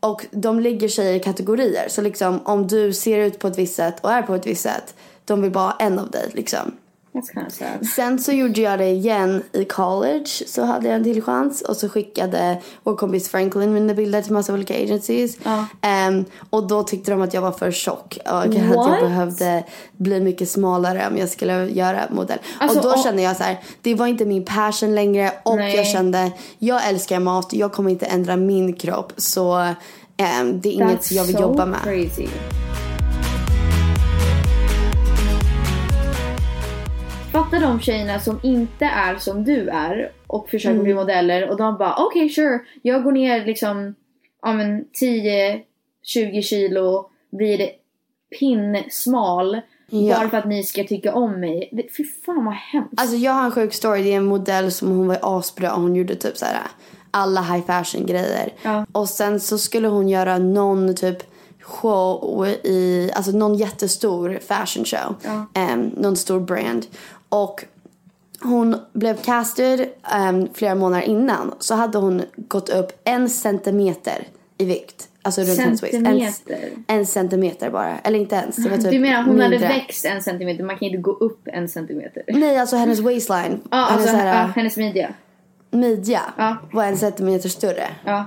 Och 0.00 0.26
de 0.30 0.60
lägger 0.60 0.88
sig 0.88 1.16
i 1.16 1.20
kategorier. 1.20 1.88
Så 1.88 2.02
liksom 2.02 2.40
om 2.44 2.66
du 2.66 2.92
ser 2.92 3.18
ut 3.18 3.38
på 3.38 3.48
ett 3.48 3.58
visst 3.58 3.76
sätt 3.76 3.94
och 4.00 4.12
är 4.12 4.22
på 4.22 4.34
ett 4.34 4.46
visst 4.46 4.62
sätt. 4.62 4.94
De 5.24 5.42
vill 5.42 5.50
bara 5.50 5.64
ha 5.64 5.76
en 5.78 5.98
av 5.98 6.10
dig 6.10 6.30
liksom. 6.32 6.72
That's 7.14 7.32
kind 7.34 7.46
of 7.46 7.52
sad. 7.52 7.86
Sen 7.86 8.18
så 8.18 8.32
gjorde 8.32 8.60
jag 8.60 8.78
det 8.78 8.88
igen 8.88 9.42
i 9.52 9.64
college. 9.64 10.26
Så 10.46 10.62
hade 10.64 10.86
jag 10.88 10.96
en 10.96 11.04
till 11.04 11.22
chans. 11.22 11.62
Och 11.62 11.76
så 11.76 11.88
skickade 11.88 12.60
vår 12.82 12.96
kompis 12.96 13.28
Franklin 13.28 13.72
mina 13.74 13.94
bilder 13.94 14.22
till 14.22 14.32
massa 14.32 14.52
olika 14.54 14.74
agencies. 14.74 15.36
Ehm, 15.80 16.24
och 16.50 16.66
då 16.66 16.82
tyckte 16.82 17.10
de 17.10 17.22
att 17.22 17.34
jag 17.34 17.40
var 17.42 17.52
för 17.52 17.70
tjock. 17.70 18.18
Och 18.24 18.38
att 18.42 18.54
jag 18.54 19.00
behövde 19.00 19.64
bli 19.96 20.20
mycket 20.20 20.48
smalare 20.50 21.06
om 21.10 21.18
jag 21.18 21.28
skulle 21.28 21.66
göra 21.70 22.00
modell. 22.10 22.38
Alltså, 22.60 22.78
och 22.78 22.84
då 22.84 22.90
och- 22.90 23.02
kände 23.02 23.22
jag 23.22 23.36
så 23.36 23.42
här, 23.42 23.60
det 23.82 23.94
var 23.94 24.06
inte 24.06 24.24
min 24.24 24.44
passion 24.44 24.94
längre. 24.94 25.32
Och 25.42 25.56
Nej. 25.56 25.76
jag 25.76 25.86
kände, 25.86 26.32
jag 26.58 26.88
älskar 26.88 27.20
mat. 27.20 27.52
Jag 27.52 27.72
kommer 27.72 27.90
inte 27.90 28.06
ändra 28.06 28.36
min 28.36 28.72
kropp. 28.72 29.12
Så 29.16 29.54
ehm, 30.16 30.60
det 30.60 30.68
är 30.68 30.72
inget 30.72 31.00
That's 31.00 31.12
jag 31.14 31.24
vill 31.24 31.36
so 31.36 31.42
jobba 31.42 31.66
med. 31.66 31.80
crazy. 31.82 32.26
Fatta 37.54 37.66
de 37.66 37.80
tjejerna 37.80 38.20
som 38.20 38.40
inte 38.42 38.84
är 38.84 39.16
som 39.16 39.44
du 39.44 39.68
är 39.68 40.12
och 40.26 40.48
försöker 40.48 40.72
Mm. 40.72 40.84
bli 40.84 40.94
modeller 40.94 41.48
och 41.50 41.56
de 41.56 41.78
bara 41.78 41.94
okej 41.96 42.28
sure, 42.28 42.58
jag 42.82 43.04
går 43.04 43.12
ner 43.12 43.44
liksom 43.46 43.94
ja, 44.42 44.52
men 44.52 44.84
10-20 46.04 46.42
kilo, 46.42 47.10
blir 47.32 47.68
pinsmal 48.38 49.60
Ja. 49.90 50.16
bara 50.18 50.28
för 50.30 50.36
att 50.36 50.44
ni 50.46 50.62
ska 50.62 50.84
tycka 50.84 51.14
om 51.14 51.40
mig. 51.40 51.68
Det, 51.72 51.82
fy 51.96 52.04
fan 52.26 52.44
vad 52.44 52.54
hemskt. 52.54 53.00
Alltså 53.00 53.16
jag 53.16 53.32
har 53.32 53.44
en 53.44 53.50
sjuk 53.50 53.74
story. 53.74 54.02
Det 54.02 54.12
är 54.12 54.16
en 54.16 54.24
modell 54.24 54.72
som 54.72 54.88
hon 54.88 55.06
var 55.08 55.18
asbra. 55.22 55.70
Hon 55.70 55.96
gjorde 55.96 56.14
typ 56.16 56.36
så 56.36 56.44
här 56.44 56.56
alla 57.10 57.40
high 57.42 57.66
fashion 57.66 58.06
grejer. 58.06 58.52
Ja. 58.62 58.86
Och 58.92 59.08
sen 59.08 59.40
så 59.40 59.58
skulle 59.58 59.88
hon 59.88 60.08
göra 60.08 60.38
någon 60.38 60.94
typ 60.94 61.18
show 61.60 62.46
i, 62.48 63.10
alltså 63.14 63.32
någon 63.32 63.54
jättestor 63.54 64.38
fashion 64.48 64.84
show. 64.84 65.14
Em, 65.54 65.80
någon 65.96 66.16
stor 66.16 66.40
brand. 66.40 66.86
Och 67.34 67.64
hon 68.42 68.76
blev 68.92 69.16
castad 69.16 69.78
em, 70.12 70.48
flera 70.54 70.74
månader 70.74 71.04
innan. 71.04 71.54
Så 71.58 71.74
hade 71.74 71.98
hon 71.98 72.22
gått 72.36 72.68
upp 72.68 72.92
en 73.04 73.28
centimeter 73.28 74.28
i 74.58 74.64
vikt. 74.64 75.08
Alltså 75.22 75.40
runt 75.40 75.58
hennes 75.58 75.82
waist. 75.82 75.94
En, 75.94 76.04
Centimeter? 76.04 76.70
en 76.86 77.06
centimeter 77.06 77.70
bara. 77.70 77.98
Eller 77.98 78.18
inte 78.18 78.36
ens. 78.36 78.56
Det 78.56 78.68
var 78.70 78.76
typ 78.76 78.90
du 78.90 78.98
menar 78.98 79.22
hon 79.22 79.40
hade 79.40 79.50
mindre. 79.50 79.68
växt 79.68 80.04
en 80.04 80.22
centimeter, 80.22 80.64
man 80.64 80.78
kan 80.78 80.88
inte 80.88 80.98
gå 80.98 81.10
upp 81.10 81.40
en 81.44 81.68
centimeter. 81.68 82.22
Nej, 82.28 82.56
alltså 82.58 82.76
hennes 82.76 83.00
waistline. 83.00 83.60
Ja, 83.70 83.76
hennes 83.76 83.90
alltså 83.92 84.08
så 84.08 84.16
här, 84.16 84.26
ja, 84.42 84.52
hennes 84.56 84.76
midja. 84.76 85.14
midja 85.70 86.20
Ja. 86.36 86.56
var 86.72 86.84
en 86.84 86.96
centimeter 86.96 87.48
större. 87.48 87.86
Ja. 88.04 88.24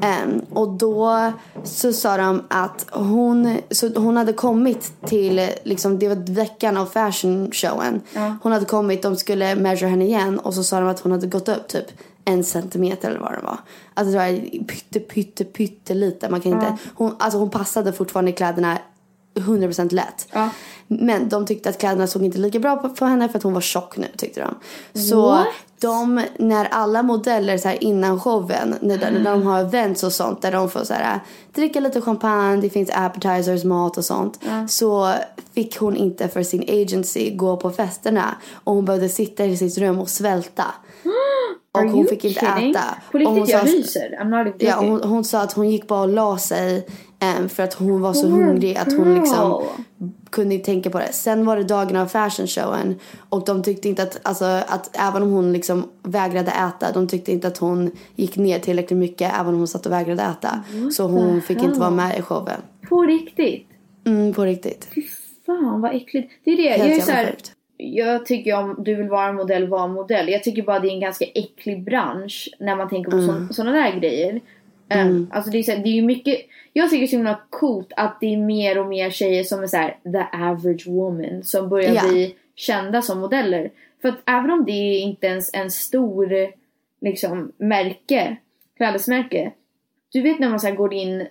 Em, 0.00 0.40
och 0.52 0.68
då 0.68 1.32
så 1.64 1.92
sa 1.92 2.16
de 2.16 2.42
att 2.48 2.86
hon, 2.90 3.56
så 3.70 3.88
hon 3.98 4.16
hade 4.16 4.32
kommit 4.32 4.92
till, 5.06 5.50
liksom, 5.62 5.98
det 5.98 6.08
var 6.08 6.34
veckan 6.34 6.76
av 6.76 6.86
fashion 6.86 7.50
showen. 7.52 8.00
Hon 8.42 8.52
hade 8.52 8.64
kommit, 8.64 9.02
de 9.02 9.16
skulle 9.16 9.56
measure 9.56 9.88
henne 9.88 10.04
igen 10.04 10.38
och 10.38 10.54
så 10.54 10.64
sa 10.64 10.80
de 10.80 10.88
att 10.88 11.00
hon 11.00 11.12
hade 11.12 11.26
gått 11.26 11.48
upp 11.48 11.68
typ 11.68 11.86
en 12.24 12.44
centimeter 12.44 13.10
eller 13.10 13.20
vad 13.20 13.32
det 13.32 13.40
var. 13.42 13.58
Alltså 13.94 14.12
det 14.12 14.18
var 14.18 14.64
pytte, 14.64 15.00
pytte, 15.00 15.44
pytte 15.44 15.94
lite. 15.94 16.28
Man 16.28 16.40
kan 16.40 16.52
inte, 16.52 16.78
hon, 16.94 17.16
alltså 17.18 17.38
hon 17.38 17.50
passade 17.50 17.92
fortfarande 17.92 18.30
i 18.30 18.34
kläderna 18.34 18.78
100% 19.34 19.94
lätt. 19.94 20.28
Ja. 20.32 20.50
Men 20.86 21.28
de 21.28 21.46
tyckte 21.46 21.68
att 21.68 21.78
kläderna 21.78 22.06
såg 22.06 22.24
inte 22.24 22.38
lika 22.38 22.58
bra 22.58 22.76
på, 22.76 22.88
på 22.88 23.04
henne 23.04 23.28
för 23.28 23.38
att 23.38 23.42
hon 23.42 23.52
var 23.52 23.60
tjock 23.60 23.96
nu 23.96 24.06
tyckte 24.16 24.40
de. 24.40 24.54
Så 25.00 25.26
What? 25.26 25.46
De, 25.80 26.22
när 26.38 26.64
alla 26.70 27.02
modeller 27.02 27.58
så 27.58 27.68
här 27.68 27.84
innan 27.84 28.20
showen, 28.20 28.74
när, 28.80 29.10
när 29.10 29.30
de 29.30 29.42
har 29.46 29.60
events 29.60 30.02
och 30.02 30.12
sånt 30.12 30.42
där 30.42 30.52
de 30.52 30.70
får 30.70 30.84
så 30.84 30.94
här, 30.94 31.20
dricka 31.54 31.80
lite 31.80 32.00
champagne, 32.00 32.60
det 32.60 32.70
finns 32.70 32.90
appetizers, 32.92 33.64
mat 33.64 33.96
och 33.98 34.04
sånt. 34.04 34.40
Så 34.68 35.12
fick 35.54 35.78
hon 35.78 35.96
inte 35.96 36.28
för 36.28 36.42
sin 36.42 36.62
agency 36.62 37.30
gå 37.36 37.56
på 37.56 37.70
festerna 37.70 38.34
och 38.52 38.74
hon 38.74 38.84
behövde 38.84 39.08
sitta 39.08 39.44
i 39.44 39.56
sitt 39.56 39.78
rum 39.78 39.98
och 39.98 40.08
svälta. 40.08 40.64
Och 41.72 41.80
Are 41.80 41.88
hon 41.88 42.06
fick 42.06 42.24
inte 42.24 42.40
kidding? 42.40 42.70
äta. 42.70 42.80
På 43.12 43.18
hon 43.18 43.34
riktigt, 43.36 43.48
jag 43.54 43.60
sa- 43.60 43.66
ryser. 43.66 44.18
I'm 44.22 44.44
not 44.44 44.54
Ja, 44.58 44.76
hon, 44.80 45.02
hon 45.02 45.24
sa 45.24 45.40
att 45.40 45.52
hon 45.52 45.70
gick 45.70 45.86
bara 45.86 46.00
och 46.02 46.08
la 46.08 46.38
sig 46.38 46.86
em, 47.20 47.48
för 47.48 47.62
att 47.62 47.74
hon 47.74 48.00
var 48.00 48.12
så 48.12 48.22
Poor 48.22 48.30
hungrig 48.30 48.76
att 48.76 48.92
hon 48.96 49.14
liksom. 49.20 49.62
Kunde 50.30 50.54
inte 50.54 50.66
tänka 50.66 50.90
på 50.90 50.98
det. 50.98 51.12
Sen 51.12 51.46
var 51.46 51.56
det 51.56 51.64
dagen 51.64 51.96
av 51.96 52.06
fashion 52.06 52.46
showen 52.46 52.94
och 53.28 53.44
de 53.44 53.62
tyckte 53.62 53.88
inte 53.88 54.02
att, 54.02 54.20
alltså, 54.22 54.44
att 54.44 54.96
även 54.96 55.22
om 55.22 55.30
hon 55.30 55.52
liksom 55.52 55.88
vägrade 56.02 56.50
äta, 56.50 56.92
de 56.92 57.08
tyckte 57.08 57.32
inte 57.32 57.48
att 57.48 57.58
hon 57.58 57.90
gick 58.16 58.36
ner 58.36 58.58
tillräckligt 58.58 58.98
mycket 58.98 59.34
även 59.34 59.46
om 59.54 59.58
hon 59.58 59.68
satt 59.68 59.86
och 59.86 59.92
vägrade 59.92 60.22
äta. 60.22 60.64
så 60.92 61.06
hon 61.06 61.42
fick 61.42 61.62
inte 61.62 61.80
vara 61.80 61.90
med 61.90 62.18
i 62.18 62.22
showen. 62.22 62.60
På 62.88 63.02
riktigt. 63.02 63.66
Mm, 64.06 64.32
på 64.34 64.44
riktigt. 64.44 64.88
Fan 65.46 65.80
vad 65.80 65.96
äckligt. 65.96 66.32
Det 66.44 66.50
är 66.50 66.56
det. 66.56 66.68
Helt 66.68 66.82
jag 66.88 66.96
är 66.98 67.00
så 67.00 67.12
här. 67.12 67.34
Jag 67.76 68.26
tycker 68.26 68.56
om 68.56 68.76
du 68.84 68.94
vill 68.94 69.08
vara 69.08 69.28
en 69.28 69.36
modell, 69.36 69.68
var 69.68 69.84
en 69.84 69.92
modell. 69.92 70.28
Jag 70.28 70.42
tycker 70.42 70.62
bara 70.62 70.80
det 70.80 70.88
är 70.88 70.92
en 70.92 71.00
ganska 71.00 71.24
äcklig 71.24 71.84
bransch 71.84 72.48
när 72.60 72.76
man 72.76 72.88
tänker 72.88 73.10
på 73.10 73.16
Mm. 73.16 73.48
sådana 73.52 73.72
där 73.72 74.00
grejer. 74.00 74.40
Um, 74.94 75.30
alltså 75.32 75.50
det 75.50 75.58
är, 75.58 75.76
här, 75.76 75.82
det 75.82 75.88
är 75.88 75.94
ju 75.94 76.02
mycket, 76.02 76.36
jag 76.78 76.90
tycker 76.90 77.00
det 77.00 77.04
är 77.04 77.06
så 77.06 77.16
himla 77.16 77.40
coolt 77.50 77.92
att 77.96 78.20
det 78.20 78.34
är 78.34 78.36
mer 78.36 78.78
och 78.78 78.86
mer 78.86 79.10
tjejer 79.10 79.44
som 79.44 79.62
är 79.62 79.66
så 79.66 79.76
här, 79.76 79.96
the 80.04 80.36
average 80.36 80.86
woman 80.86 81.42
som 81.42 81.68
börjar 81.68 81.94
Ja. 81.94 82.08
bli 82.08 82.34
kända 82.54 83.02
som 83.02 83.20
modeller. 83.20 83.70
För 84.02 84.08
att 84.08 84.18
även 84.26 84.50
om 84.50 84.64
det 84.64 84.72
är 84.72 85.00
inte 85.00 85.26
ens 85.26 85.50
en 85.54 85.70
stor 85.70 86.28
liksom 87.00 87.52
märke, 87.56 88.36
klädesmärke. 88.76 89.52
Du 90.12 90.22
vet 90.22 90.38
när 90.38 90.48
man 90.48 90.60
så 90.60 90.70
går 90.72 90.94
in 90.94 91.26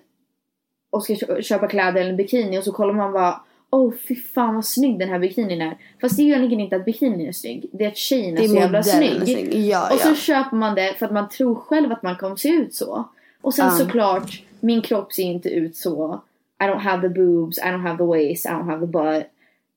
och 0.90 1.04
ska 1.04 1.16
kö- 1.16 1.42
köpa 1.42 1.68
kläder 1.68 2.02
eller 2.02 2.10
en 2.10 2.18
bikini 2.18 2.60
och 2.60 2.64
så 2.64 2.72
kollar 2.72 2.94
man 2.94 3.14
bara 3.14 3.42
Åh 3.70 3.94
fy 4.08 4.16
fan 4.16 4.56
vad 4.56 4.66
snygg 4.66 5.00
den 5.00 5.10
här 5.10 5.20
bikinin 5.20 5.62
är. 5.62 5.78
Fast 6.02 6.18
det 6.18 6.22
är 6.22 6.26
ju 6.26 6.30
egentligen 6.34 6.64
inte 6.64 6.76
att 6.76 6.86
bikinin 6.86 7.28
är 7.28 7.32
snygg. 7.32 7.70
Det 7.74 7.84
är 7.84 7.88
att 7.88 7.98
tjejen 7.98 8.38
är, 8.38 8.44
är 8.44 8.48
så 8.48 8.56
jävla 8.56 8.78
är 8.78 8.82
snygg. 8.84 9.22
snygg. 9.24 9.56
Ja, 9.56 9.94
och 9.94 10.00
så 10.00 10.10
ja. 10.10 10.16
köper 10.16 10.56
man 10.58 10.76
det 10.76 10.94
för 11.00 11.06
att 11.06 11.12
man 11.12 11.30
tror 11.30 11.56
själv 11.56 11.92
att 11.92 12.04
man 12.04 12.16
kommer 12.16 12.36
se 12.36 12.50
ut 12.50 12.74
så. 12.76 13.10
Och 13.42 13.54
sen 13.54 13.66
Ja. 13.66 13.72
såklart, 13.72 14.44
min 14.60 14.82
kropp 14.82 15.14
ser 15.14 15.24
inte 15.24 15.50
ut 15.50 15.76
så. 15.76 16.22
I 16.60 16.64
don't 16.64 16.80
have 16.80 17.02
the 17.02 17.22
boobs, 17.22 17.58
I 17.58 17.62
don't 17.62 17.82
have 17.82 17.98
the 17.98 18.04
waist, 18.04 18.46
I 18.46 18.50
don't 18.50 18.66
have 18.66 18.80
the 18.80 18.92
butt. 18.92 19.28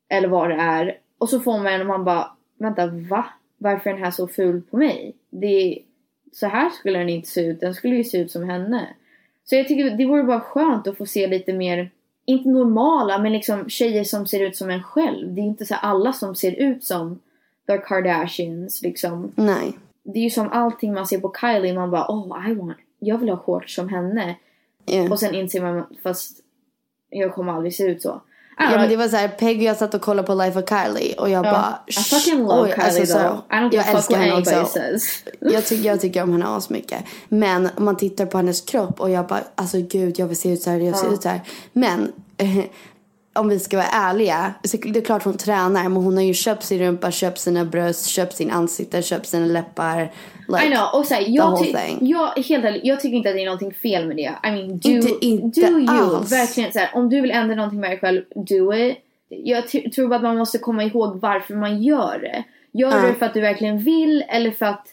Eller 0.09 0.27
vad 0.27 0.49
det 0.49 0.55
är. 0.55 0.97
Och 1.17 1.29
så 1.29 1.39
får 1.39 1.59
man 1.59 1.81
och 1.81 1.87
man 1.87 2.03
bara, 2.03 2.31
vänta 2.57 2.87
va? 2.87 3.25
Varför 3.57 3.89
är 3.89 3.93
den 3.93 4.03
här 4.03 4.11
så 4.11 4.27
ful 4.27 4.61
på 4.61 4.77
mig? 4.77 5.13
Det 5.29 5.47
är, 5.47 5.79
så 6.31 6.47
här 6.47 6.69
skulle 6.69 6.99
den 6.99 7.09
inte 7.09 7.29
se 7.29 7.41
ut, 7.41 7.59
den 7.59 7.73
skulle 7.73 7.95
ju 7.95 8.03
se 8.03 8.17
ut 8.17 8.31
som 8.31 8.49
henne. 8.49 8.87
Så 9.45 9.55
jag 9.55 9.67
tycker 9.67 9.97
det 9.97 10.05
vore 10.05 10.23
bara 10.23 10.39
skönt 10.39 10.87
att 10.87 10.97
få 10.97 11.05
se 11.05 11.27
lite 11.27 11.53
mer, 11.53 11.89
inte 12.25 12.49
normala, 12.49 13.17
men 13.17 13.33
liksom 13.33 13.69
tjejer 13.69 14.03
som 14.03 14.27
ser 14.27 14.39
ut 14.39 14.57
som 14.57 14.69
en 14.69 14.83
själv. 14.83 15.33
Det 15.33 15.41
är 15.41 15.45
inte 15.45 15.65
så 15.65 15.75
alla 15.75 16.13
som 16.13 16.35
ser 16.35 16.51
ut 16.51 16.83
som 16.83 17.19
the 17.67 17.77
Kardashians 17.77 18.81
liksom. 18.81 19.31
Nej. 19.35 19.77
Det 20.03 20.19
är 20.19 20.23
ju 20.23 20.29
som 20.29 20.49
allting 20.49 20.93
man 20.93 21.07
ser 21.07 21.19
på 21.19 21.33
Kylie, 21.41 21.73
man 21.73 21.91
bara 21.91 22.05
oh 22.09 22.49
I 22.49 22.53
want, 22.53 22.77
jag 22.99 23.17
vill 23.17 23.29
ha 23.29 23.37
shorts 23.37 23.75
som 23.75 23.89
henne. 23.89 24.35
Ja. 24.85 25.11
Och 25.11 25.19
sen 25.19 25.35
inser 25.35 25.61
man 25.61 25.85
fast 26.03 26.31
jag 27.09 27.33
kommer 27.33 27.53
aldrig 27.53 27.75
se 27.75 27.83
ut 27.83 28.01
så. 28.01 28.21
Ja, 28.57 28.77
men 28.77 28.89
det 28.89 28.95
var 28.95 29.07
så 29.07 29.15
här, 29.15 29.27
Peg 29.27 29.57
och 29.57 29.63
jag 29.63 29.77
satt 29.77 29.93
och 29.93 30.01
kollade 30.01 30.27
på 30.27 30.33
Life 30.33 30.59
of 30.59 30.69
Kylie 30.69 31.15
och 31.15 31.29
jag 31.29 31.43
bara... 31.43 31.79
I 31.87 31.91
fucking 31.91 32.39
love 32.39 32.61
oj, 32.61 32.73
Kylie 32.75 32.99
alltså, 33.01 33.17
though. 33.17 33.37
I 33.49 33.53
don't 33.53 33.71
give 33.71 33.75
jag 33.75 33.85
fuck 33.85 33.95
älskar 33.95 34.17
henne 34.17 34.39
också. 34.39 34.65
says. 34.65 35.23
Jag, 35.39 35.65
tycker 35.65 35.89
jag 35.89 36.01
tycker 36.01 36.23
om 36.23 36.31
henne 36.31 36.47
asmycket. 36.47 37.03
Men 37.29 37.69
om 37.77 37.85
man 37.85 37.97
tittar 37.97 38.25
på 38.25 38.37
hennes 38.37 38.61
kropp 38.61 38.99
och 38.99 39.09
jag 39.09 39.27
bara, 39.27 39.43
alltså 39.55 39.77
gud 39.77 40.19
jag 40.19 40.27
vill 40.27 40.37
se 40.37 40.53
ut 40.53 40.61
så 40.61 40.69
här, 40.69 40.77
jag 40.77 40.85
vill 40.85 40.95
se 40.95 41.07
ut 41.07 41.21
så 41.21 41.29
här. 41.29 41.41
Men 41.73 42.11
om 43.33 43.49
vi 43.49 43.59
ska 43.59 43.77
vara 43.77 43.87
ärliga, 43.87 44.53
så 44.63 44.77
det 44.77 44.99
är 44.99 45.03
klart 45.05 45.23
hon 45.23 45.37
tränar 45.37 45.83
men 45.83 45.93
hon 45.93 46.15
har 46.15 46.23
ju 46.23 46.33
köpt 46.33 46.63
sin 46.63 46.79
rumpa, 46.79 47.11
köpt 47.11 47.39
sina 47.39 47.65
bröst, 47.65 48.05
köpt 48.05 48.33
sin 48.35 48.51
ansikte, 48.51 49.01
köpt 49.01 49.25
sina 49.25 49.45
läppar. 49.45 50.11
Like, 50.47 50.65
I 50.65 50.71
know, 50.71 50.87
och 50.93 51.05
såhär, 51.05 51.23
jag, 51.27 51.63
ty- 51.63 51.75
jag, 52.01 52.27
helt 52.27 52.65
ärligt, 52.65 52.85
jag 52.85 52.99
tycker 52.99 53.17
inte 53.17 53.29
att 53.29 53.35
det 53.35 53.41
är 53.41 53.45
någonting 53.45 53.73
fel 53.73 54.07
med 54.07 54.17
det. 54.17 54.33
I 54.49 54.51
mean, 54.51 54.77
do, 54.79 54.89
Inte- 54.89 55.25
inte 55.25 55.61
do 55.61 55.79
you. 55.79 55.89
alls. 55.89 56.31
Verkligen 56.31 56.71
såhär, 56.73 56.89
om 56.93 57.09
du 57.09 57.21
vill 57.21 57.31
ändra 57.31 57.55
någonting 57.55 57.79
med 57.79 57.89
dig 57.89 57.99
själv, 57.99 58.21
do 58.35 58.73
it. 58.73 58.97
Jag 59.29 59.67
tror 59.67 60.07
bara 60.07 60.15
att 60.15 60.21
man 60.23 60.37
måste 60.37 60.57
komma 60.57 60.83
ihåg 60.83 61.19
varför 61.19 61.53
man 61.53 61.83
gör 61.83 62.19
det. 62.19 62.43
Gör 62.79 63.01
du 63.01 63.07
det 63.07 63.13
för 63.13 63.25
att 63.25 63.33
du 63.33 63.41
verkligen 63.41 63.77
vill 63.77 64.25
eller 64.29 64.51
för 64.51 64.65
att 64.65 64.87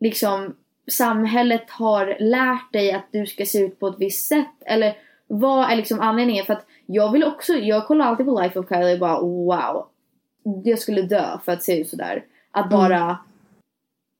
liksom 0.00 0.54
samhället 0.90 1.64
har 1.70 2.16
lärt 2.20 2.72
dig 2.72 2.92
att 2.92 3.08
du 3.12 3.26
ska 3.26 3.44
se 3.46 3.58
ut 3.58 3.80
på 3.80 3.88
ett 3.88 3.94
visst 3.98 4.28
sätt? 4.28 4.62
Eller 4.66 4.96
vad 5.26 5.70
är 5.70 5.76
liksom 5.76 6.00
anledningen? 6.00 6.44
För 6.46 6.52
att 6.52 6.66
jag 6.90 7.12
vill 7.12 7.24
också, 7.24 7.52
jag 7.52 7.86
kollar 7.86 8.06
alltid 8.06 8.26
på 8.26 8.40
Life 8.40 8.58
of 8.58 8.68
Kylie 8.68 8.92
och 8.92 9.00
bara 9.00 9.20
wow. 9.20 9.86
Jag 10.64 10.78
skulle 10.78 11.02
dö 11.02 11.38
för 11.44 11.52
att 11.52 11.62
se 11.62 11.80
ut 11.80 11.88
sådär. 11.88 12.24
Att 12.50 12.70
bara 12.70 13.18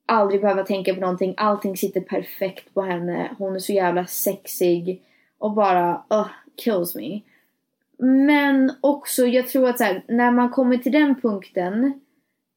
aldrig 0.06 0.40
behöva 0.40 0.62
tänka 0.62 0.94
på 0.94 1.00
någonting. 1.00 1.34
Allting 1.36 1.76
sitter 1.76 2.00
perfekt 2.00 2.74
på 2.74 2.82
henne. 2.82 3.30
Hon 3.38 3.54
är 3.54 3.58
så 3.58 3.72
jävla 3.72 4.06
sexig. 4.06 5.02
Och 5.38 5.52
bara, 5.52 6.02
uh, 6.12 6.28
kills 6.56 6.94
me. 6.94 7.20
Men 7.98 8.72
också, 8.80 9.26
jag 9.26 9.48
tror 9.48 9.68
att 9.68 9.78
så 9.78 9.84
här, 9.84 10.04
när 10.08 10.30
man 10.30 10.50
kommer 10.50 10.76
till 10.76 10.92
den 10.92 11.20
punkten. 11.20 12.00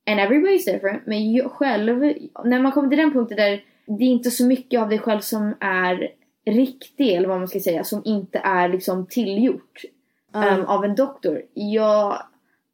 And 0.10 0.20
everybody's 0.20 0.74
different. 0.74 1.06
Men 1.06 1.32
jag 1.32 1.52
själv, 1.52 2.00
när 2.46 2.60
man 2.60 2.72
kommer 2.72 2.90
till 2.90 2.98
den 2.98 3.14
punkten 3.14 3.38
där 3.38 3.64
det 3.86 4.04
är 4.04 4.10
inte 4.10 4.32
så 4.32 4.46
mycket 4.46 4.82
av 4.82 4.90
dig 4.90 5.00
själv 5.00 5.20
som 5.20 5.56
är 5.60 6.12
riktig, 6.46 7.14
eller 7.14 7.28
vad 7.28 7.40
man 7.40 7.48
ska 7.48 7.60
säga, 7.60 7.84
som 7.84 8.02
inte 8.06 8.40
är 8.40 8.70
liksom 8.70 9.06
tillgjort 9.06 9.86
um, 10.34 10.66
av 10.66 10.86
en 10.86 10.96
doktor. 10.96 11.42
Jag 11.54 12.22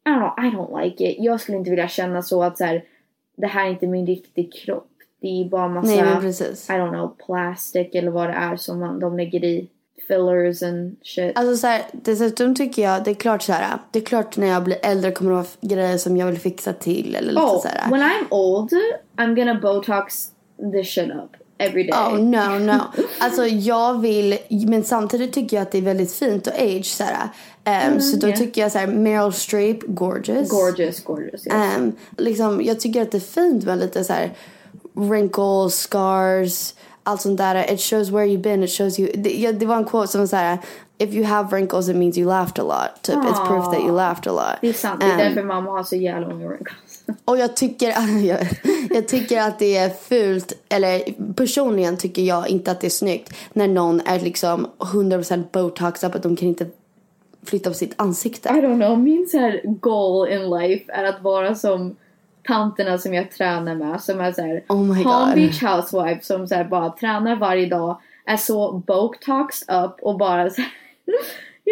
I 0.06 0.10
don't 0.10 0.18
know, 0.18 0.46
I 0.46 0.50
don't 0.50 0.84
like 0.84 1.04
it. 1.04 1.16
Jag 1.18 1.40
skulle 1.40 1.58
inte 1.58 1.70
vilja 1.70 1.88
känna 1.88 2.22
så 2.22 2.42
att 2.42 2.58
så 2.58 2.64
här, 2.64 2.84
det 3.36 3.46
här 3.46 3.66
är 3.66 3.70
inte 3.70 3.86
min 3.86 4.06
riktiga 4.06 4.50
kropp. 4.50 4.90
Det 5.20 5.28
är 5.28 5.48
bara 5.48 5.68
massa, 5.68 5.88
Nej. 5.88 5.98
I 5.98 6.80
don't 6.80 6.90
know, 6.90 7.16
plastic 7.26 7.88
eller 7.92 8.10
vad 8.10 8.28
det 8.28 8.34
är 8.34 8.56
som 8.56 8.80
man, 8.80 9.00
de 9.00 9.16
lägger 9.16 9.44
i. 9.44 9.68
Fillers 10.08 10.62
and 10.62 10.96
shit. 11.02 11.38
Alltså 11.38 11.56
så 11.56 11.66
här, 11.66 11.82
dessutom 11.92 12.54
tycker 12.54 12.82
jag, 12.82 13.04
det 13.04 13.10
är 13.10 13.14
klart 13.14 13.42
så 13.42 13.52
här, 13.52 13.78
det 13.90 13.98
är 13.98 14.04
klart 14.04 14.36
när 14.36 14.46
jag 14.46 14.64
blir 14.64 14.78
äldre 14.82 15.10
kommer 15.10 15.30
det 15.30 15.36
vara 15.36 15.46
grejer 15.60 15.98
som 15.98 16.16
jag 16.16 16.26
vill 16.26 16.38
fixa 16.38 16.72
till 16.72 17.14
eller 17.14 17.32
lite 17.32 17.42
oh, 17.42 17.60
så 17.60 17.68
här. 17.68 17.90
when 17.90 18.02
I'm 18.02 18.26
old, 18.30 18.72
I'm 19.16 19.34
gonna 19.34 19.60
botox 19.60 20.30
this 20.72 20.94
shit 20.94 21.10
up 21.10 21.36
every 21.58 21.84
day. 21.84 21.92
Oh 21.92 22.18
no 22.18 22.58
no. 22.58 22.80
Alltså 23.18 23.46
jag 23.46 24.00
vill, 24.00 24.38
men 24.48 24.84
samtidigt 24.84 25.32
tycker 25.32 25.56
jag 25.56 25.62
att 25.62 25.72
det 25.72 25.78
är 25.78 25.82
väldigt 25.82 26.12
fint 26.12 26.48
att 26.48 26.54
age 26.54 26.86
så 26.86 27.04
här. 27.04 27.28
Um, 27.92 28.00
så 28.00 28.16
då 28.16 28.26
yeah. 28.26 28.38
tycker 28.38 28.60
jag 28.60 28.72
så 28.72 28.78
här, 28.78 28.86
Meryl 28.86 29.32
Streep, 29.32 29.78
gorgeous. 29.86 30.48
Gorgeous, 30.48 31.04
gorgeous. 31.04 31.46
Yes. 31.46 31.76
Um, 31.78 31.92
liksom, 32.16 32.62
jag 32.64 32.80
tycker 32.80 33.02
att 33.02 33.10
det 33.10 33.18
är 33.18 33.20
fint 33.20 33.64
med 33.64 33.78
lite 33.78 34.04
så 34.04 34.12
här 34.12 34.32
wrinkles, 34.92 35.74
scars, 35.74 36.74
allt 37.02 37.20
sånt 37.20 37.38
där. 37.38 37.72
It 37.72 37.80
shows 37.80 38.10
where 38.10 38.26
you've 38.26 38.42
been, 38.42 38.62
it 38.62 38.70
shows 38.70 38.98
you. 38.98 39.12
Det, 39.14 39.30
ja, 39.30 39.52
det 39.52 39.66
var 39.66 39.76
en 39.76 39.84
quote 39.84 40.08
som 40.08 40.20
var 40.20 40.26
så 40.26 40.36
här, 40.36 40.58
if 40.98 41.14
you 41.14 41.24
have 41.24 41.48
wrinkles 41.48 41.88
it 41.88 41.96
means 41.96 42.18
you 42.18 42.26
laughed 42.26 42.58
a 42.58 42.62
lot. 42.62 43.02
Typ, 43.02 43.16
it's 43.16 43.46
proof 43.46 43.64
that 43.64 43.80
you 43.80 43.92
laughed 43.92 44.26
a 44.26 44.32
lot. 44.32 44.58
det 44.60 44.68
är 44.68 44.72
sant, 44.72 45.00
det 45.00 45.06
är 45.06 45.12
Um, 45.12 45.18
därför 45.18 45.42
mamma 45.42 45.70
har 45.70 45.84
så 45.84 45.96
jävla 45.96 46.28
många 46.28 46.48
wrinkles. 46.48 46.87
Och 47.24 47.38
jag 47.38 47.56
tycker, 47.56 47.86
jag, 48.22 48.38
jag 48.90 49.08
tycker 49.08 49.40
att 49.40 49.58
det 49.58 49.76
är 49.76 49.90
fult, 49.90 50.52
eller 50.68 51.02
personligen 51.34 51.96
tycker 51.96 52.22
jag 52.22 52.48
inte 52.48 52.70
att 52.70 52.80
det 52.80 52.86
är 52.86 52.90
snyggt 52.90 53.34
när 53.52 53.68
någon 53.68 54.00
är 54.00 54.20
liksom 54.20 54.66
100% 54.78 55.44
botoxad 55.52 56.16
att 56.16 56.22
de 56.22 56.36
kan 56.36 56.48
inte 56.48 56.66
flytta 57.46 57.70
på 57.70 57.74
sitt 57.74 57.94
ansikte. 57.96 58.48
I 58.48 58.52
don't 58.52 58.86
know, 58.86 58.98
min 58.98 59.28
så 59.28 59.38
här 59.38 59.60
goal 59.64 60.28
in 60.28 60.50
life 60.50 60.92
är 60.92 61.04
att 61.04 61.22
vara 61.22 61.54
som 61.54 61.96
tanterna 62.46 62.98
som 62.98 63.14
jag 63.14 63.30
tränar 63.30 63.74
med 63.74 64.00
som 64.00 64.20
är 64.20 64.32
såhär 64.32 64.64
Oh 64.68 65.02
Palm. 65.02 65.34
Beach 65.34 65.62
housewife 65.62 66.24
som 66.24 66.46
så 66.46 66.66
bara 66.70 66.90
tränar 66.90 67.36
varje 67.36 67.66
dag 67.66 68.00
är 68.24 68.36
så 68.36 68.72
botoxed 68.72 69.84
up 69.84 70.00
och 70.02 70.18
bara 70.18 70.50
så 70.50 70.60
här, 70.60 70.70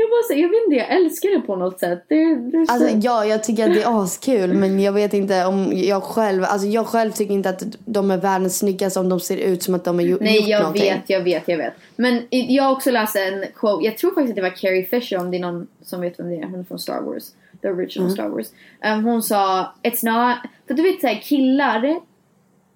jag 0.00 0.10
bara 0.10 0.22
så, 0.28 0.34
jag 0.34 0.48
vet 0.48 0.62
inte, 0.66 0.76
jag 0.76 0.96
älskar 0.96 1.28
det 1.40 1.46
på 1.46 1.56
något 1.56 1.78
sätt. 1.80 2.04
Det, 2.08 2.34
det 2.34 2.66
så, 2.66 2.72
Alltså 2.72 2.88
ja, 3.02 3.24
jag 3.24 3.44
tycker 3.44 3.68
att 3.68 3.74
det 3.74 3.82
är 3.82 4.02
askul 4.04 4.54
men 4.54 4.80
jag 4.80 4.92
vet 4.92 5.14
inte 5.14 5.44
om 5.44 5.72
jag 5.74 6.02
själv, 6.02 6.44
alltså 6.44 6.66
jag 6.68 6.86
själv 6.86 7.10
tycker 7.12 7.34
inte 7.34 7.48
att 7.50 7.62
de 7.84 8.10
är 8.10 8.16
världens 8.18 8.58
snyggaste 8.58 9.00
om 9.00 9.08
de 9.08 9.20
ser 9.20 9.36
ut 9.36 9.62
som 9.62 9.74
att 9.74 9.84
de 9.84 9.94
har 9.98 10.02
ju- 10.06 10.18
Nej 10.20 10.36
gjort 10.40 10.48
jag 10.48 10.60
någonting. 10.60 10.82
vet, 10.92 11.10
jag 11.10 11.20
vet, 11.20 11.48
jag 11.48 11.56
vet. 11.58 11.72
Men 11.96 12.22
jag 12.30 12.64
har 12.64 12.72
också 12.72 12.90
läst 12.90 13.16
en 13.16 13.44
quote, 13.54 13.84
jag 13.84 13.98
tror 13.98 14.10
faktiskt 14.14 14.30
att 14.30 14.36
det 14.36 14.42
var 14.42 14.56
Carrie 14.56 14.84
Fisher 14.84 15.18
om 15.18 15.30
det 15.30 15.36
är 15.36 15.40
någon 15.40 15.66
som 15.82 16.00
vet 16.00 16.18
vem 16.20 16.28
det 16.30 16.36
är, 16.36 16.44
hon 16.44 16.60
är 16.60 16.64
från 16.64 16.78
Star 16.78 17.00
Wars. 17.00 17.24
The 17.62 17.68
original 17.68 18.10
Star 18.10 18.28
Wars. 18.28 18.46
Um, 18.84 19.04
hon 19.04 19.22
sa, 19.22 19.72
it's 19.82 20.04
not, 20.04 20.36
för 20.66 20.74
du 20.74 20.82
vet 20.82 21.00
såhär 21.00 21.20
killar, 21.22 22.00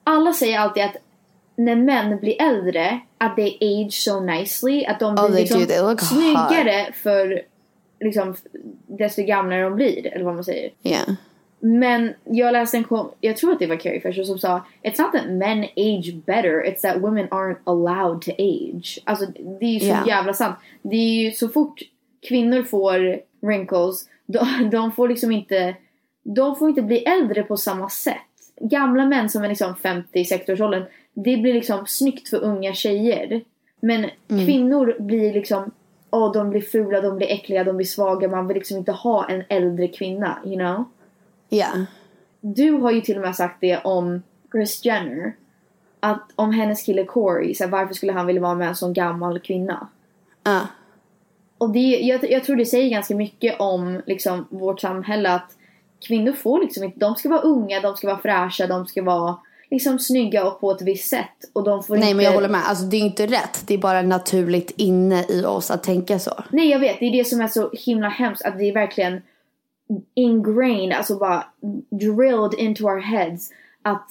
alla 0.04 0.32
säger 0.32 0.58
alltid 0.58 0.82
att 0.84 0.96
när 1.56 1.76
män 1.76 2.18
blir 2.20 2.42
äldre, 2.42 3.00
att 3.18 3.36
they 3.36 3.56
age 3.60 3.92
so 3.92 4.20
nicely, 4.20 4.84
att 4.84 5.00
de 5.00 5.14
blir 5.14 5.24
Oh, 5.24 5.34
liksom 5.34 5.60
do. 5.60 5.96
Snyggare 5.98 6.92
för 6.92 7.42
liksom 8.00 8.34
desto 8.86 9.22
gamlare 9.22 9.62
de 9.62 9.74
blir, 9.74 10.06
eller 10.06 10.24
vad 10.24 10.34
man 10.34 10.44
säger. 10.44 10.70
Yeah. 10.82 11.08
Men 11.62 12.14
jag 12.24 12.52
läste 12.52 12.76
en 12.76 12.84
quote, 12.84 13.14
jag 13.20 13.36
tror 13.36 13.52
att 13.52 13.58
det 13.58 13.66
var 13.66 13.76
Carrie 13.76 14.00
Fisher 14.00 14.22
som 14.22 14.38
sa 14.38 14.60
It's 14.82 15.02
not 15.02 15.12
that 15.12 15.26
men 15.30 15.62
age 15.64 16.14
better, 16.26 16.64
it's 16.66 16.80
that 16.80 16.96
women 17.02 17.28
aren't 17.28 17.58
allowed 17.64 18.22
to 18.22 18.30
age. 18.38 18.98
Alltså 19.04 19.26
det 19.60 19.64
är 19.66 19.72
ju 19.72 19.80
så 19.80 19.86
Ja. 19.86 20.06
jävla 20.06 20.32
sant. 20.32 20.56
Det 20.82 20.96
är 20.96 21.24
ju 21.24 21.30
så 21.32 21.48
fort 21.48 21.80
kvinnor 22.28 22.62
får 22.62 23.20
wrinkles, 23.40 24.08
de, 24.26 24.70
de 24.70 24.92
får 24.92 25.08
liksom 25.08 25.32
inte, 25.32 25.74
de 26.22 26.56
får 26.56 26.68
inte 26.68 26.82
bli 26.82 26.98
äldre 26.98 27.42
på 27.42 27.56
samma 27.56 27.88
sätt. 27.88 28.16
Gamla 28.60 29.06
män 29.06 29.28
som 29.28 29.44
är 29.44 29.48
liksom 29.48 29.74
50-60 29.74 30.52
års 30.52 30.60
åldern, 30.60 30.84
det 31.24 31.36
blir 31.36 31.54
liksom 31.54 31.86
snyggt 31.86 32.28
för 32.28 32.44
unga 32.44 32.74
tjejer. 32.74 33.40
Men 33.80 34.10
Mm. 34.28 34.46
kvinnor 34.46 34.96
blir 34.98 35.32
liksom, 35.32 35.70
åh 36.10 36.32
de 36.32 36.50
blir 36.50 36.60
fula, 36.60 37.00
de 37.00 37.16
blir 37.16 37.26
äckliga, 37.26 37.64
de 37.64 37.76
blir 37.76 37.86
svaga, 37.86 38.28
man 38.28 38.46
vill 38.46 38.56
liksom 38.56 38.76
inte 38.76 38.92
ha 38.92 39.28
en 39.28 39.44
äldre 39.48 39.88
kvinna, 39.88 40.38
you 40.44 40.56
know? 40.56 40.84
Yeah. 41.50 41.82
Du 42.40 42.70
har 42.72 42.90
ju 42.90 43.00
till 43.00 43.16
och 43.16 43.22
med 43.22 43.36
sagt 43.36 43.56
det 43.60 43.78
om 43.78 44.22
Kris 44.52 44.84
Jenner. 44.84 45.32
Att 46.00 46.32
om 46.36 46.52
hennes 46.52 46.82
kille 46.82 47.04
Corey, 47.04 47.54
så 47.54 47.64
här, 47.64 47.70
varför 47.70 47.94
skulle 47.94 48.12
han 48.12 48.26
vilja 48.26 48.42
vara 48.42 48.54
med 48.54 48.68
en 48.68 48.76
sån 48.76 48.92
gammal 48.92 49.38
kvinna? 49.38 49.88
Uh. 50.48 50.64
Och 51.58 51.70
det, 51.70 51.78
jag, 52.00 52.30
jag 52.30 52.44
tror 52.44 52.56
det 52.56 52.66
säger 52.66 52.90
ganska 52.90 53.14
mycket 53.14 53.60
om 53.60 54.02
liksom, 54.06 54.46
vårt 54.50 54.80
samhälle 54.80 55.34
att 55.34 55.56
kvinnor 56.08 56.32
får 56.32 56.60
liksom 56.60 56.84
inte, 56.84 56.98
de 56.98 57.14
ska 57.16 57.28
vara 57.28 57.40
unga, 57.40 57.80
de 57.80 57.96
ska 57.96 58.06
vara 58.06 58.18
fräscha, 58.18 58.66
de 58.66 58.86
ska 58.86 59.02
vara 59.02 59.36
liksom 59.70 59.98
snygga 59.98 60.44
och 60.46 60.60
på 60.60 60.70
ett 60.70 60.82
visst 60.82 61.08
sätt. 61.08 61.50
Och 61.52 61.64
de 61.64 61.82
får 61.82 61.96
Nej 61.96 62.04
inte... 62.04 62.16
men 62.16 62.24
jag 62.24 62.32
håller 62.32 62.48
med, 62.48 62.68
alltså 62.68 62.84
det 62.84 62.96
är 62.96 63.00
inte 63.00 63.26
rätt. 63.26 63.62
Det 63.66 63.74
är 63.74 63.78
bara 63.78 64.02
naturligt 64.02 64.70
inne 64.76 65.24
i 65.28 65.44
oss 65.44 65.70
att 65.70 65.82
tänka 65.82 66.18
så. 66.18 66.44
Nej 66.50 66.68
jag 66.68 66.78
vet, 66.78 67.00
det 67.00 67.06
är 67.06 67.12
det 67.12 67.24
som 67.24 67.40
är 67.40 67.48
så 67.48 67.70
himla 67.72 68.08
hemskt 68.08 68.44
att 68.44 68.58
det 68.58 68.64
är 68.64 68.72
verkligen 68.72 69.22
ingrained, 70.14 70.92
alltså 70.92 71.18
bara 71.18 71.44
drilled 71.90 72.54
into 72.58 72.84
our 72.84 73.00
heads 73.00 73.50
att 73.82 74.06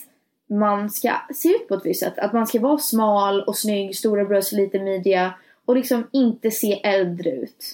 man 0.50 0.90
ska 0.90 1.12
se 1.36 1.50
ut 1.50 1.68
på 1.68 1.74
ett 1.76 1.86
visst 1.86 2.00
sätt. 2.00 2.20
Att 2.20 2.34
man 2.34 2.48
ska 2.48 2.60
vara 2.60 2.78
smal 2.78 3.42
och 3.42 3.58
snygg, 3.58 3.96
stora 3.96 4.26
bröst, 4.26 4.52
lite 4.52 4.80
midja 4.80 5.34
och 5.66 5.76
liksom 5.76 6.08
inte 6.12 6.52
se 6.52 6.82
äldre 6.84 7.30
ut. 7.30 7.66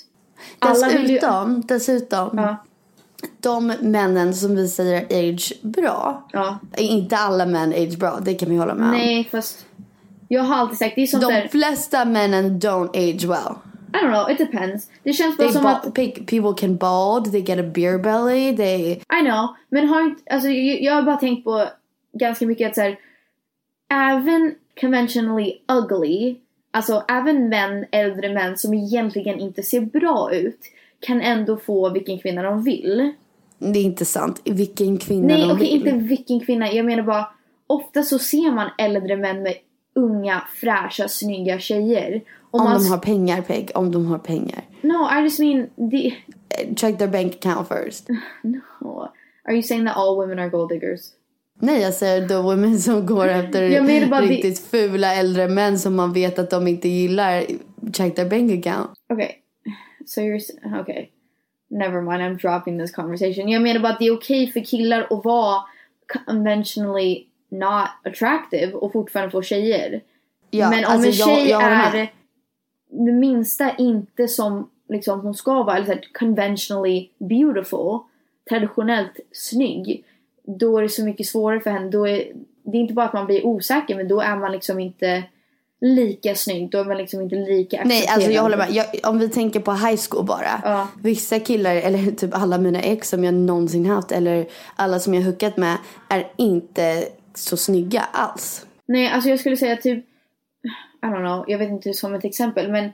Alla 0.60 0.88
vill 0.89 1.02
ju- 1.02 1.08
Dessutom, 1.08 1.62
dessutom. 1.67 2.30
Ja. 2.38 2.58
De 3.39 3.73
männen 3.82 4.34
som 4.34 4.56
vi 4.56 4.67
säger 4.67 5.06
age 5.30 5.54
bra. 5.62 6.28
Ja. 6.34 6.60
Inte 6.78 7.17
alla 7.17 7.45
män 7.45 7.69
age 7.73 7.97
bra, 7.97 8.19
det 8.21 8.34
kan 8.34 8.49
vi 8.49 8.56
hålla 8.56 8.75
med 8.75 8.86
om. 8.86 8.91
Nej 8.91 9.28
fast 9.32 9.65
jag 10.28 10.43
har 10.43 10.56
alltid 10.56 10.78
sagt, 10.78 10.95
det 10.95 11.01
är 11.01 11.08
som 11.08 11.19
De 11.19 11.25
såhär, 11.25 11.47
flesta 11.47 12.06
männen 12.06 12.60
don't 12.60 12.89
age 12.89 13.25
well. 13.25 13.56
I 13.93 13.97
don't 13.97 14.12
know, 14.13 14.32
it 14.32 14.38
depends. 14.38 14.89
Det 15.04 15.13
känns 15.13 15.38
bara 15.38 15.47
They 15.47 15.54
som 15.54 15.65
att 15.65 15.86
pe- 15.86 16.25
people 16.25 16.67
can 16.67 16.78
bald, 16.78 17.32
they 17.32 17.41
get 17.41 17.60
a 17.60 17.71
beer 17.75 17.97
belly, 17.97 18.58
they... 18.58 18.91
I 18.91 19.21
know, 19.25 19.47
men 19.69 19.88
har 19.88 20.01
inte, 20.01 20.34
alltså 20.34 20.49
jag, 20.49 20.82
jag 20.82 20.93
har 20.93 21.01
bara 21.01 21.17
tänkt 21.17 21.43
på 21.43 21.65
ganska 22.13 22.45
mycket 22.47 22.69
att 22.69 22.75
så 22.75 22.82
här, 22.82 22.97
även 23.91 24.56
conventionally 24.82 25.54
ugly, 25.67 26.36
alltså 26.71 27.04
även 27.08 27.49
män, 27.49 27.86
äldre 27.91 28.34
män 28.34 28.58
som 28.58 28.73
egentligen 28.73 29.39
inte 29.39 29.63
ser 29.63 29.82
bra 29.82 30.34
ut 30.34 30.60
kan 30.99 31.21
ändå 31.21 31.58
få 31.58 31.89
vilken 31.89 32.19
kvinna 32.19 32.41
de 32.43 32.63
vill. 32.63 33.13
Det 33.60 33.79
är 33.79 33.84
inte 33.84 34.05
sant. 34.05 34.41
Vilken 34.45 34.97
kvinna 34.97 35.27
Nej 35.27 35.41
de 35.41 35.51
okej, 35.51 35.79
vill. 35.79 35.88
inte 35.88 36.08
vilken 36.08 36.39
kvinna, 36.39 36.71
jag 36.71 36.86
menar 36.86 37.03
bara 37.03 37.27
ofta 37.67 38.03
så 38.03 38.19
ser 38.19 38.51
man 38.51 38.69
äldre 38.77 39.17
män 39.17 39.41
med 39.43 39.53
unga, 39.95 40.41
fräscha, 40.62 41.08
snygga 41.08 41.60
tjejer. 41.60 42.21
Och 42.51 42.60
Om 42.60 42.63
man 42.65 42.84
de 42.84 42.89
har 42.89 42.97
pengar, 42.97 43.41
Peg. 43.41 43.71
Om 43.75 43.91
de 43.91 44.05
har 44.05 44.17
pengar. 44.17 44.62
No, 44.81 45.19
I 45.19 45.23
just 45.23 45.39
mean, 45.39 45.67
the, 45.91 46.08
Eh, 46.49 46.75
Check 46.75 46.97
their 46.97 47.08
bank 47.08 47.34
account 47.45 47.67
first. 47.67 48.08
no. 48.43 49.10
Are 49.47 49.53
you 49.53 49.63
saying 49.63 49.86
that 49.86 49.97
all 49.97 50.15
women 50.15 50.39
are 50.39 50.49
gold 50.49 50.69
diggers? 50.69 51.01
Nej, 51.60 51.81
jag 51.81 51.93
säger 51.93 52.27
the 52.27 52.36
women 52.36 52.79
som 52.79 53.05
går 53.05 53.27
efter 53.27 54.08
bara 54.10 54.21
det- 54.21 54.27
riktigt 54.27 54.60
fula 54.60 55.15
äldre 55.15 55.47
män 55.47 55.79
som 55.79 55.95
man 55.95 56.13
vet 56.13 56.39
att 56.39 56.49
de 56.49 56.67
inte 56.67 56.89
gillar. 56.89 57.43
Check 57.93 58.15
their 58.15 58.29
bank 58.29 58.51
account. 58.67 58.89
Okay, 59.13 59.29
so 60.06 60.21
you're 60.21 60.82
okay. 60.82 61.10
Never 61.67 62.01
mind, 62.01 62.21
I'm 62.21 62.38
dropping 62.41 62.80
this 62.80 62.91
conversation. 62.91 63.49
Jag 63.49 63.62
menar 63.62 63.80
bara 63.80 63.93
att 63.93 63.99
det 63.99 64.06
är 64.08 64.13
okej 64.17 64.51
för 64.51 64.60
killar 64.60 65.08
att 65.10 65.25
vara 65.25 65.62
conventionally 66.25 67.25
not 67.49 67.88
attractive 68.04 68.73
och 68.73 68.91
fortfarande 68.93 69.32
få 69.32 69.41
tjejer. 69.41 70.01
Ja, 70.51 70.69
Men 70.69 70.86
om 70.86 70.91
alltså, 70.91 71.08
en 71.10 71.13
jag- 71.15 71.38
tjej 71.39 71.49
jag 71.49 71.62
med. 71.62 71.95
är 71.95 72.12
det 72.89 73.12
minsta 73.12 73.75
inte 73.78 74.28
som 74.28 74.69
liksom 74.89 75.19
hon 75.21 75.34
ska 75.34 75.63
vara, 75.63 75.75
eller 75.75 75.86
så 75.86 75.91
här, 75.91 76.01
conventionally 76.13 77.10
beautiful, 77.17 77.99
traditionellt 78.49 79.19
snygg, 79.32 80.04
då 80.43 80.78
är 80.78 80.82
det 80.82 80.89
så 80.89 81.04
mycket 81.06 81.25
svårare 81.28 81.60
för 81.60 81.69
henne. 81.69 81.89
Då 81.89 82.08
är, 82.08 82.32
det 82.63 82.78
är 82.78 82.82
inte 82.82 82.93
bara 82.93 83.06
att 83.06 83.13
man 83.13 83.25
blir 83.25 83.45
osäker, 83.45 83.95
men 83.95 84.08
då 84.08 84.21
är 84.21 84.36
man 84.36 84.51
liksom 84.51 84.80
inte 84.80 85.23
lika 85.86 86.36
snygg. 86.36 86.69
Då 86.71 86.78
är 86.78 86.86
man 86.86 86.98
liksom 86.98 87.21
inte 87.21 87.36
lika 87.36 87.82
Nej, 87.86 88.08
alltså 88.08 88.32
jag 88.32 88.41
håller 88.41 88.58
med. 88.58 88.71
Jag, 88.71 88.86
om 89.04 89.19
vi 89.19 89.30
tänker 89.30 89.60
på 89.60 89.74
high 89.74 90.00
school 90.10 90.26
bara. 90.26 90.62
Ja. 90.63 90.88
Vissa 91.02 91.39
killar, 91.39 91.76
eller 91.76 92.12
typ 92.15 92.36
alla 92.36 92.58
mina 92.58 92.82
ex 92.82 93.10
som 93.10 93.24
jag 93.24 93.34
någonsin 93.34 93.86
haft, 93.86 94.12
eller 94.12 94.48
alla 94.76 95.00
som 95.00 95.13
jag 95.13 95.21
hookat 95.21 95.58
med, 95.58 95.78
är 96.10 96.28
inte 96.38 97.06
så 97.34 97.58
snygga 97.58 98.06
alls. 98.12 98.65
Nej, 98.86 99.10
alltså 99.10 99.30
jag 99.30 99.39
skulle 99.39 99.58
säga 99.58 99.76
typ, 99.76 100.06
I 101.04 101.06
don't 101.06 101.19
know, 101.19 101.45
jag 101.48 101.58
vet 101.58 101.69
inte 101.69 101.93
som 101.93 102.13
ett 102.13 102.26
exempel, 102.26 102.71
men 102.71 102.89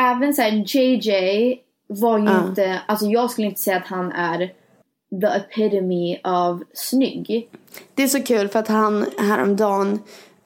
även 0.00 0.34
såhär 0.34 0.64
JJ 0.76 1.58
var 1.86 2.18
ju 2.18 2.24
Ja. 2.24 2.48
inte, 2.48 2.80
alltså 2.86 3.06
jag 3.06 3.30
skulle 3.30 3.46
inte 3.46 3.60
säga 3.60 3.76
att 3.76 3.86
han 3.86 4.12
är 4.12 4.52
the 5.20 5.26
epitome 5.26 6.18
av 6.24 6.64
snygg. 6.74 7.48
Det 7.94 8.02
är 8.02 8.08
så 8.08 8.22
kul 8.22 8.48
för 8.48 8.58
att 8.58 8.68
han 8.68 9.06
häromdagen 9.18 9.98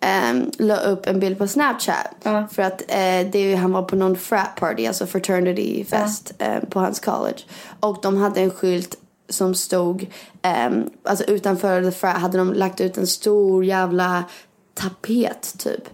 um, 0.07 0.51
la 0.59 0.77
upp 0.77 1.07
en 1.07 1.21
bild 1.21 1.39
på 1.39 1.49
Snapchat. 1.49 2.15
Ja. 2.23 2.47
För 2.53 2.63
att 2.63 2.83
eh, 2.89 3.31
det 3.33 3.55
han 3.55 3.73
var 3.73 3.83
på 3.83 3.97
någon 3.97 4.17
frat 4.17 4.57
party, 4.57 4.87
alltså 4.87 5.07
fraternity 5.07 5.85
fest 5.85 6.33
eh, 6.39 6.61
på 6.71 6.81
hans 6.81 7.01
college. 7.01 7.39
Och 7.81 7.99
de 8.03 8.17
hade 8.17 8.41
en 8.41 8.51
skylt 8.51 8.97
som 9.29 9.55
stod, 9.55 10.07
um, 10.69 10.91
alltså 11.03 11.25
utanför 11.25 11.83
The 11.83 11.91
Frat 11.91 12.17
hade 12.17 12.39
de 12.39 12.53
lagt 12.53 12.81
ut 12.81 12.99
en 12.99 13.07
stor 13.07 13.65
jävla 13.65 14.25
tapet 14.75 15.55
typ. 15.59 15.89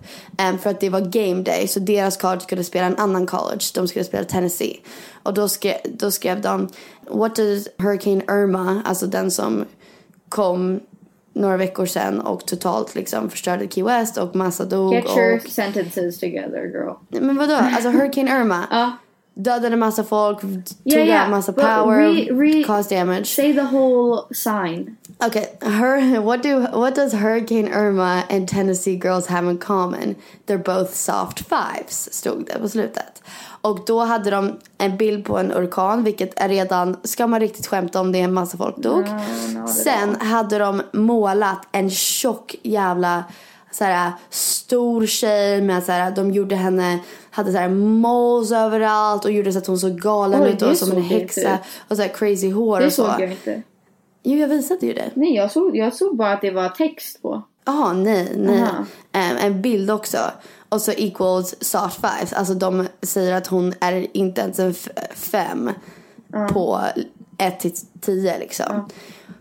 Um, 0.48 0.58
för 0.58 0.70
att 0.70 0.80
det 0.80 0.88
var 0.90 1.00
game 1.00 1.42
day 1.42 1.68
så 1.68 1.80
deras 1.80 2.16
college 2.16 2.40
skulle 2.40 2.64
spela 2.64 2.86
en 2.86 2.96
annan 2.96 3.26
college. 3.26 3.64
De 3.74 3.88
skulle 3.88 4.04
spela 4.04 4.24
Tennessee. 4.24 4.80
Och 5.22 5.34
då 5.34 5.48
skrev, 5.48 5.76
då 5.84 6.10
skrev 6.10 6.40
de 6.40 6.68
What 7.10 7.36
does 7.36 7.68
Hurricane 7.78 8.22
Irma, 8.22 8.82
alltså 8.84 9.06
den 9.06 9.30
som 9.30 9.64
kom 10.28 10.80
några 11.32 11.56
veckor 11.56 11.86
sedan 11.86 12.20
och 12.20 12.46
totalt 12.46 12.94
liksom 12.94 13.30
förstörde 13.30 13.68
Key 13.68 13.84
West 13.84 14.18
och 14.18 14.36
massa 14.36 14.64
dog. 14.64 14.94
Get 14.94 15.04
your 15.16 15.36
och... 15.36 15.42
sentences 15.42 16.18
together 16.18 16.62
girl. 16.62 16.92
Men 17.08 17.36
vadå? 17.36 17.54
Alltså 17.54 17.90
Hurricane 17.90 18.40
Irma. 18.40 18.64
Ja. 18.70 18.92
Dödade 19.34 19.76
massa 19.76 20.04
folk, 20.04 20.40
tog 20.40 20.62
Yeah, 20.84 21.06
yeah. 21.06 21.30
massa 21.30 21.52
power, 21.52 22.00
re- 22.00 22.28
re- 22.30 22.64
caused 22.64 22.98
damage. 22.98 23.26
Say 23.26 23.54
the 23.54 23.62
whole 23.62 24.22
sign. 24.34 24.96
Okay, 25.26 25.46
her, 25.60 26.20
what 26.20 26.42
do 26.42 26.66
what 26.72 26.94
does 26.94 27.12
Hurricane 27.12 27.68
Irma 27.68 28.24
and 28.28 28.48
Tennessee 28.48 28.96
girls 28.96 29.26
have 29.26 29.50
in 29.50 29.58
common? 29.58 30.16
They're 30.46 30.58
both 30.58 30.94
soft 30.94 31.40
fives, 31.40 32.08
stod 32.12 32.46
det 32.46 32.58
på 32.58 32.68
slutet. 32.68 33.22
Och 33.60 33.84
då 33.86 34.00
hade 34.00 34.30
de 34.30 34.58
en 34.78 34.96
bild 34.96 35.24
på 35.24 35.38
en 35.38 35.52
orkan, 35.52 36.04
vilket 36.04 36.40
är 36.40 36.48
redan, 36.48 36.96
ska 37.04 37.26
man 37.26 37.40
riktigt 37.40 37.66
skämta 37.66 38.00
om 38.00 38.12
det, 38.12 38.18
en 38.18 38.32
massa 38.32 38.56
folk 38.56 38.76
dog. 38.76 39.04
Sen 39.68 40.20
hade 40.20 40.58
de 40.58 40.82
målat 40.92 41.68
en 41.72 41.90
tjock 41.90 42.56
jävla 42.62 43.24
såhär, 43.70 44.12
stor 44.30 45.06
tjej 45.06 45.62
med 45.62 45.84
såhär, 45.84 46.10
de 46.10 46.30
gjorde 46.30 46.56
henne, 46.56 46.98
hade 47.30 47.52
såhär 47.52 47.68
moles 47.68 48.52
överallt 48.52 49.24
och 49.24 49.30
gjorde 49.30 49.52
så 49.52 49.58
att 49.58 49.66
hon 49.66 49.78
såg 49.78 50.00
galen 50.00 50.42
Oj, 50.42 50.50
ut 50.50 50.58
det 50.58 50.66
och 50.66 50.76
som 50.76 50.92
en 50.92 51.02
häxa 51.02 51.58
och 51.88 51.96
såhär 51.96 52.08
crazy 52.08 52.50
hår 52.50 52.80
Det 52.80 52.86
och 52.86 52.92
så. 52.92 53.06
såg 53.06 53.20
jag 53.20 53.30
inte. 53.30 53.62
Jo, 54.22 54.38
jag 54.38 54.48
visade 54.48 54.86
ju 54.86 54.92
det. 54.92 55.10
Nej, 55.14 55.34
jag 55.34 55.50
såg, 55.50 55.76
jag 55.76 55.94
såg 55.94 56.16
bara 56.16 56.32
att 56.32 56.40
det 56.40 56.50
var 56.50 56.68
text 56.68 57.22
på. 57.22 57.42
Jaha, 57.64 57.92
nej, 57.92 58.32
nej. 58.36 58.62
Ehm, 59.12 59.36
en 59.36 59.62
bild 59.62 59.90
också. 59.90 60.18
Och 60.68 60.80
så 60.82 60.92
equals 60.92 61.54
soft 61.60 62.00
fives. 62.00 62.32
Alltså 62.32 62.54
de 62.54 62.86
säger 63.02 63.32
att 63.34 63.46
hon 63.46 63.74
är 63.80 64.06
inte 64.16 64.40
ens 64.40 64.58
en 64.58 64.74
fem 65.14 65.70
på 66.52 66.80
1 67.38 67.60
till 67.60 67.72
10 68.00 68.38
liksom. 68.38 68.88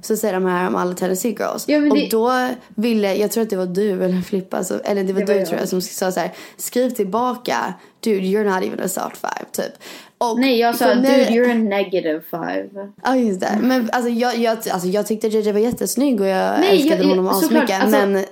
Så 0.01 0.15
säger 0.17 0.33
de 0.33 0.45
här 0.45 0.67
om 0.67 0.75
alla 0.75 0.93
Tennessee 0.93 1.31
girls. 1.39 1.65
Ja, 1.67 1.77
och 1.77 1.95
det- 1.97 2.07
då 2.11 2.47
ville, 2.75 3.15
jag 3.15 3.31
tror 3.31 3.43
att 3.43 3.49
det 3.49 3.55
var 3.57 3.65
du 3.65 4.03
eller 4.03 4.21
Flippa, 4.21 4.57
alltså, 4.57 4.79
eller 4.83 5.03
det 5.03 5.13
var 5.13 5.19
Det 5.19 5.25
var 5.25 5.33
du 5.33 5.39
jag. 5.39 5.47
tror 5.47 5.59
jag 5.59 5.69
som 5.69 5.81
sa 5.81 6.11
så 6.11 6.19
här. 6.19 6.33
Skriv 6.57 6.89
tillbaka, 6.89 7.73
dude 7.99 8.21
you're 8.25 8.55
not 8.55 8.63
even 8.63 8.79
a 8.85 8.87
soft 8.87 9.17
five 9.17 9.45
typ. 9.51 9.73
Och 10.29 10.39
Nej, 10.39 10.59
jag 10.59 10.75
sa 10.75 10.85
dude 10.95 11.01
mig- 11.01 11.29
you're 11.29 11.51
a 11.51 11.53
negative 11.53 12.21
five. 12.31 12.69
Ja 13.03 13.15
just 13.15 13.39
det. 13.41 13.57
Men 13.61 13.89
alltså 13.93 14.09
jag, 14.09 14.37
jag, 14.37 14.51
alltså, 14.71 14.87
jag 14.87 15.07
tyckte 15.07 15.27
JJ 15.27 15.51
var 15.51 15.59
jättesnygg 15.59 16.21
och 16.21 16.27
jag 16.27 16.59
Nej, 16.59 16.69
älskade 16.71 17.01
jag- 17.01 17.09
honom 17.09 17.25
jag- 17.25 17.35
asmycket. 17.35 17.83
alltså- 17.83 18.07
Men, 18.07 18.25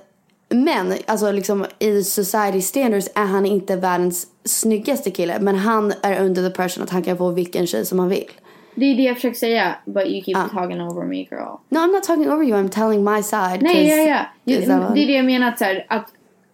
men 0.66 0.94
alltså 1.06 1.32
liksom 1.32 1.66
i 1.80 2.04
society 2.04 2.62
standards 2.62 3.10
är 3.16 3.26
han 3.26 3.46
inte 3.46 3.76
världens 3.76 4.28
snyggaste 4.46 5.12
kille. 5.12 5.38
Men 5.40 5.56
han 5.56 5.94
är 6.02 6.22
under 6.24 6.50
the 6.50 6.56
person 6.56 6.84
att 6.84 6.90
han 6.90 7.02
kan 7.04 7.18
få 7.18 7.30
vilken 7.32 7.68
tjej 7.68 7.86
som 7.86 8.00
han 8.00 8.10
vill. 8.10 8.30
Det 8.76 8.86
är 8.86 8.96
det 8.96 9.04
jag 9.04 9.16
försöker 9.16 9.38
säga. 9.38 9.76
But 9.86 10.08
you 10.08 10.22
keep 10.24 10.36
Ah. 10.36 10.48
talking 10.60 10.82
over 10.82 11.04
me 11.06 11.16
girl. 11.18 11.58
No 11.70 11.78
I'm 11.78 11.92
not 11.94 12.04
talking 12.04 12.32
over 12.32 12.44
you, 12.46 12.58
I'm 12.64 12.70
telling 12.70 13.04
my 13.04 13.24
side. 13.24 13.62
Nej, 13.62 13.88
ja, 13.88 13.96
ja. 13.96 14.26
Det, 14.44 15.04
är 15.04 15.08
det 15.08 15.14
jag 15.14 15.26
menar. 15.26 15.48
Att, 15.48 15.58
så 15.60 15.66
här, 15.66 15.86
att, 15.90 16.06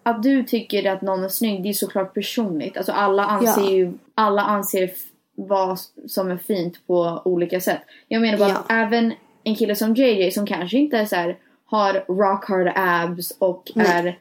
att 0.04 0.24
du 0.24 0.44
tycker 0.44 0.92
att 0.92 1.02
någon 1.02 1.24
är 1.24 1.30
snygg, 1.30 1.64
det 1.64 1.70
är 1.70 1.74
såklart 1.74 2.14
personligt. 2.14 2.78
Alltså 2.78 2.92
alla 2.92 3.24
anser 3.26 3.72
ju, 3.72 3.94
alla 4.16 4.42
anser 4.42 4.90
vad 5.36 5.80
som 6.08 6.32
är 6.32 6.38
fint 6.38 6.88
på 6.88 7.22
olika 7.26 7.62
sätt. 7.62 7.82
Jag 8.08 8.22
menar 8.22 8.38
bara 8.38 8.50
Ja. 8.50 8.56
att 8.56 8.66
även 8.70 9.14
en 9.44 9.56
kille 9.56 9.76
som 9.76 9.94
JJ 9.96 10.32
som 10.32 10.46
kanske 10.46 10.78
inte 10.78 10.98
är 10.98 11.06
så 11.06 11.16
här, 11.16 11.38
har 11.66 11.94
rock 12.08 12.50
hard 12.50 12.72
abs 12.76 13.32
och 13.40 13.72
Nej. 13.76 13.88
är 13.88 14.20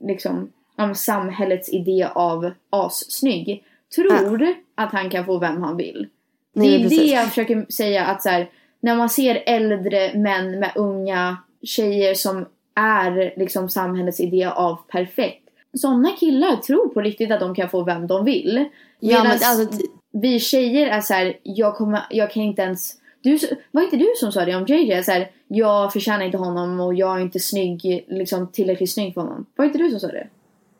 liksom 0.00 0.52
om 0.76 0.94
samhällets 0.94 1.68
idé 1.72 2.08
av 2.14 2.50
assnygg. 2.70 3.64
Tror 3.94 4.46
att 4.74 4.92
han 4.92 5.10
kan 5.10 5.26
få 5.26 5.38
vem 5.38 5.62
han 5.62 5.76
vill. 5.76 6.06
Nej, 6.52 6.68
det 6.68 6.74
är 6.74 6.78
men 6.78 6.88
det 6.88 6.96
precis. 6.96 7.12
jag 7.12 7.28
försöker 7.28 7.66
säga 7.72 8.06
att 8.06 8.22
så 8.22 8.28
här, 8.28 8.50
när 8.80 8.96
man 8.96 9.08
ser 9.08 9.42
äldre 9.46 10.14
män 10.14 10.58
med 10.58 10.72
unga 10.74 11.36
tjejer 11.62 12.14
som 12.14 12.46
är 12.74 13.34
liksom 13.36 13.68
samhällets 13.68 14.20
idé 14.20 14.44
av 14.44 14.76
perfekt. 14.88 15.48
Sådana 15.74 16.10
killar 16.10 16.56
tror 16.56 16.88
på 16.88 17.00
riktigt 17.00 17.30
att 17.30 17.40
de 17.40 17.54
kan 17.54 17.68
få 17.68 17.84
vem 17.84 18.06
de 18.06 18.24
vill. 18.24 18.64
Ja, 19.00 19.22
men 19.22 19.32
alltså, 19.32 19.78
vi 20.12 20.40
tjejer 20.40 20.86
är 20.86 21.00
så 21.00 21.14
här, 21.14 21.36
jag, 21.42 21.76
kommer, 21.76 22.02
jag 22.10 22.30
kan 22.30 22.42
inte 22.42 22.62
ens... 22.62 22.96
Du, 23.20 23.38
var 23.70 23.82
inte 23.82 23.96
du 23.96 24.12
som 24.16 24.32
sa 24.32 24.44
det 24.44 24.56
om 24.56 24.66
JJ? 24.66 25.02
Så 25.04 25.12
här, 25.12 25.30
jag 25.48 25.92
förtjänar 25.92 26.24
inte 26.24 26.38
honom 26.38 26.80
och 26.80 26.94
jag 26.94 27.16
är 27.16 27.20
inte 27.20 27.40
snygg, 27.40 28.04
liksom 28.08 28.46
tillräckligt 28.46 28.92
snygg 28.92 29.14
för 29.14 29.20
honom. 29.20 29.46
Var 29.56 29.64
inte 29.64 29.78
du 29.78 29.90
som 29.90 30.00
sa 30.00 30.06
det? 30.06 30.26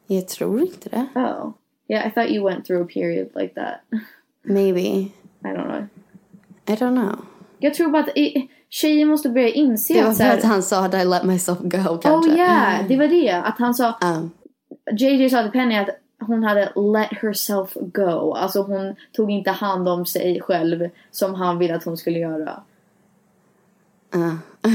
jag 0.07 0.29
tror 0.29 0.61
inte 0.61 0.88
det. 0.88 1.07
Oh. 1.14 1.53
Yeah, 1.88 2.09
I 2.09 2.11
thought 2.11 2.31
you 2.31 2.45
went 2.45 2.64
through 2.66 2.83
a 2.83 2.88
period 2.95 3.31
like 3.35 3.55
that. 3.55 3.81
Maybe. 4.42 4.81
I 4.81 5.49
don't 5.49 5.68
know. 5.68 5.88
I 6.66 6.77
don't 6.77 6.95
know. 6.95 7.25
Jag 7.59 7.75
tror 7.75 7.90
bara 7.90 8.03
att 8.03 8.16
i, 8.16 8.49
tjejer 8.68 9.07
måste 9.07 9.29
börja 9.29 9.49
inse 9.49 9.95
Det 9.95 10.03
var 10.03 10.11
att 10.11 10.16
för 10.16 10.25
här, 10.25 10.38
att 10.38 10.45
han 10.45 10.62
sa 10.62 10.85
att 10.85 10.95
I 10.95 11.05
let 11.05 11.25
myself 11.25 11.59
go 11.59 11.99
kanske. 11.99 12.31
Oh 12.31 12.37
yeah, 12.37 12.88
det 12.88 12.97
var 12.97 13.09
det. 13.09 13.33
Att 13.33 13.59
han 13.59 13.75
sa, 13.75 13.99
Um, 14.03 14.31
JJ 14.99 15.31
sa 15.31 15.42
till 15.42 15.53
Penny 15.53 15.77
att 15.77 15.88
hon 16.27 16.43
hade 16.43 16.73
let 16.77 17.09
herself 17.23 17.75
go. 17.75 18.35
Alltså 18.35 18.63
hon 18.63 18.97
tog 19.13 19.31
inte 19.31 19.51
hand 19.51 19.89
om 19.89 20.07
sig 20.07 20.41
själv 20.41 20.89
som 21.11 21.35
han 21.35 21.59
ville 21.59 21.75
att 21.75 21.85
hon 21.85 21.97
skulle 21.97 22.19
göra. 22.19 22.63
uh. 24.15 24.35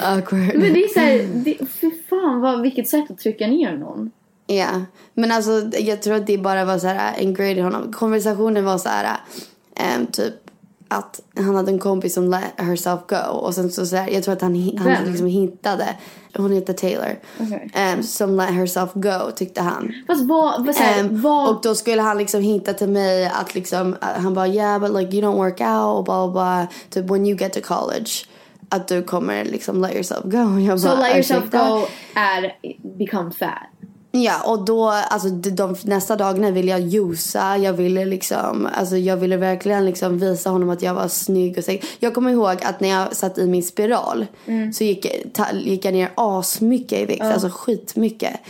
Awkward. 0.00 0.54
Men 0.54 0.72
det 0.72 0.84
är 0.84 0.88
såhär, 0.88 1.66
fy 1.66 1.90
fan 2.10 2.40
vad, 2.40 2.62
vilket 2.62 2.88
sätt 2.88 3.10
att 3.10 3.18
trycka 3.18 3.46
ner 3.46 3.76
någon. 3.76 4.10
Ja, 4.46 4.82
men 5.14 5.32
alltså 5.32 5.70
jag 5.78 6.02
tror 6.02 6.14
att 6.14 6.26
det 6.26 6.38
bara 6.38 6.64
var 6.64 6.78
så 6.78 6.86
här 6.86 7.14
en 7.18 7.34
grej 7.34 7.58
i 7.58 7.60
honom. 7.60 7.92
Konversationen 7.92 8.64
var 8.64 8.78
så 8.78 8.88
här 8.88 9.16
ehm, 9.76 10.06
typ 10.06 10.49
att 10.90 11.20
han 11.36 11.54
hade 11.54 11.70
en 11.72 11.78
kompis 11.78 12.14
som 12.14 12.30
let 12.30 12.42
herself 12.56 13.00
go 13.08 13.16
och 13.16 13.54
sen 13.54 13.70
så, 13.70 13.86
så 13.86 13.96
här, 13.96 14.10
jag 14.10 14.22
tror 14.24 14.34
att 14.34 14.42
han, 14.42 14.72
han 14.78 14.86
Vem? 14.86 15.04
liksom 15.04 15.26
hintade, 15.26 15.96
hon 16.36 16.52
heter 16.52 16.72
Taylor, 16.72 17.18
Okej. 17.40 17.70
ehm, 17.74 18.02
som 18.02 18.36
let 18.36 18.50
herself 18.50 18.90
go 18.94 19.30
tyckte 19.36 19.60
han. 19.60 19.92
Fast 20.06 20.28
vad, 20.28 20.66
vad, 20.66 20.74
såhär, 20.74 21.00
Ehm, 21.00 21.20
vad 21.20 21.48
och 21.48 21.62
då 21.62 21.74
skulle 21.74 22.02
han 22.02 22.18
liksom 22.18 22.42
hinta 22.42 22.72
till 22.72 22.88
mig 22.88 23.26
att 23.26 23.54
liksom, 23.54 23.96
att 24.00 24.22
han 24.22 24.34
bara 24.34 24.48
yeah 24.48 24.80
but 24.80 24.90
like 25.00 25.16
you 25.16 25.26
don't 25.28 25.36
work 25.36 25.60
out 25.60 25.98
och 25.98 26.04
bla 26.04 26.26
bla 26.26 26.32
bla. 26.32 26.66
Typ 26.90 27.10
when 27.10 27.26
you 27.26 27.38
get 27.38 27.52
to 27.52 27.60
college. 27.60 28.10
Att 28.68 28.88
du 28.88 29.02
kommer 29.02 29.44
liksom 29.44 29.80
let 29.82 29.94
yourself 29.94 30.22
go. 30.24 30.38
Och 30.54 30.60
Jag 30.70 30.80
So 30.80 30.88
bara, 30.88 31.00
let 31.00 31.14
yourself 31.14 31.50
go 31.50 31.86
är 32.14 32.52
become 32.98 33.30
fat. 33.32 33.52
Ja, 34.12 34.42
och 34.44 34.64
då, 34.64 34.88
alltså 34.88 35.28
de, 35.28 35.50
de 35.50 35.76
nästa 35.84 36.16
dagarna 36.16 36.50
ville 36.50 36.70
jag 36.70 36.80
juica, 36.80 37.56
jag 37.56 37.72
ville 37.72 38.04
liksom, 38.04 38.68
alltså 38.74 38.96
jag 38.96 39.16
ville 39.16 39.36
verkligen 39.36 39.84
liksom 39.84 40.18
visa 40.18 40.50
honom 40.50 40.70
att 40.70 40.82
jag 40.82 40.94
var 40.94 41.08
snygg 41.08 41.58
och 41.58 41.64
sexig. 41.64 41.90
Jag 41.98 42.14
kommer 42.14 42.30
ihåg 42.30 42.56
att 42.62 42.80
när 42.80 42.88
jag 42.88 43.16
satt 43.16 43.38
i 43.38 43.46
min 43.46 43.62
spiral 43.62 44.26
så 44.74 44.84
gick, 44.84 45.06
ta, 45.32 45.46
gick 45.52 45.84
jag 45.84 45.94
ner 45.94 46.10
asmycket 46.14 46.98
i 47.00 47.04
vikt, 47.04 47.22
alltså 47.22 47.48
skitmycket. 47.52 48.40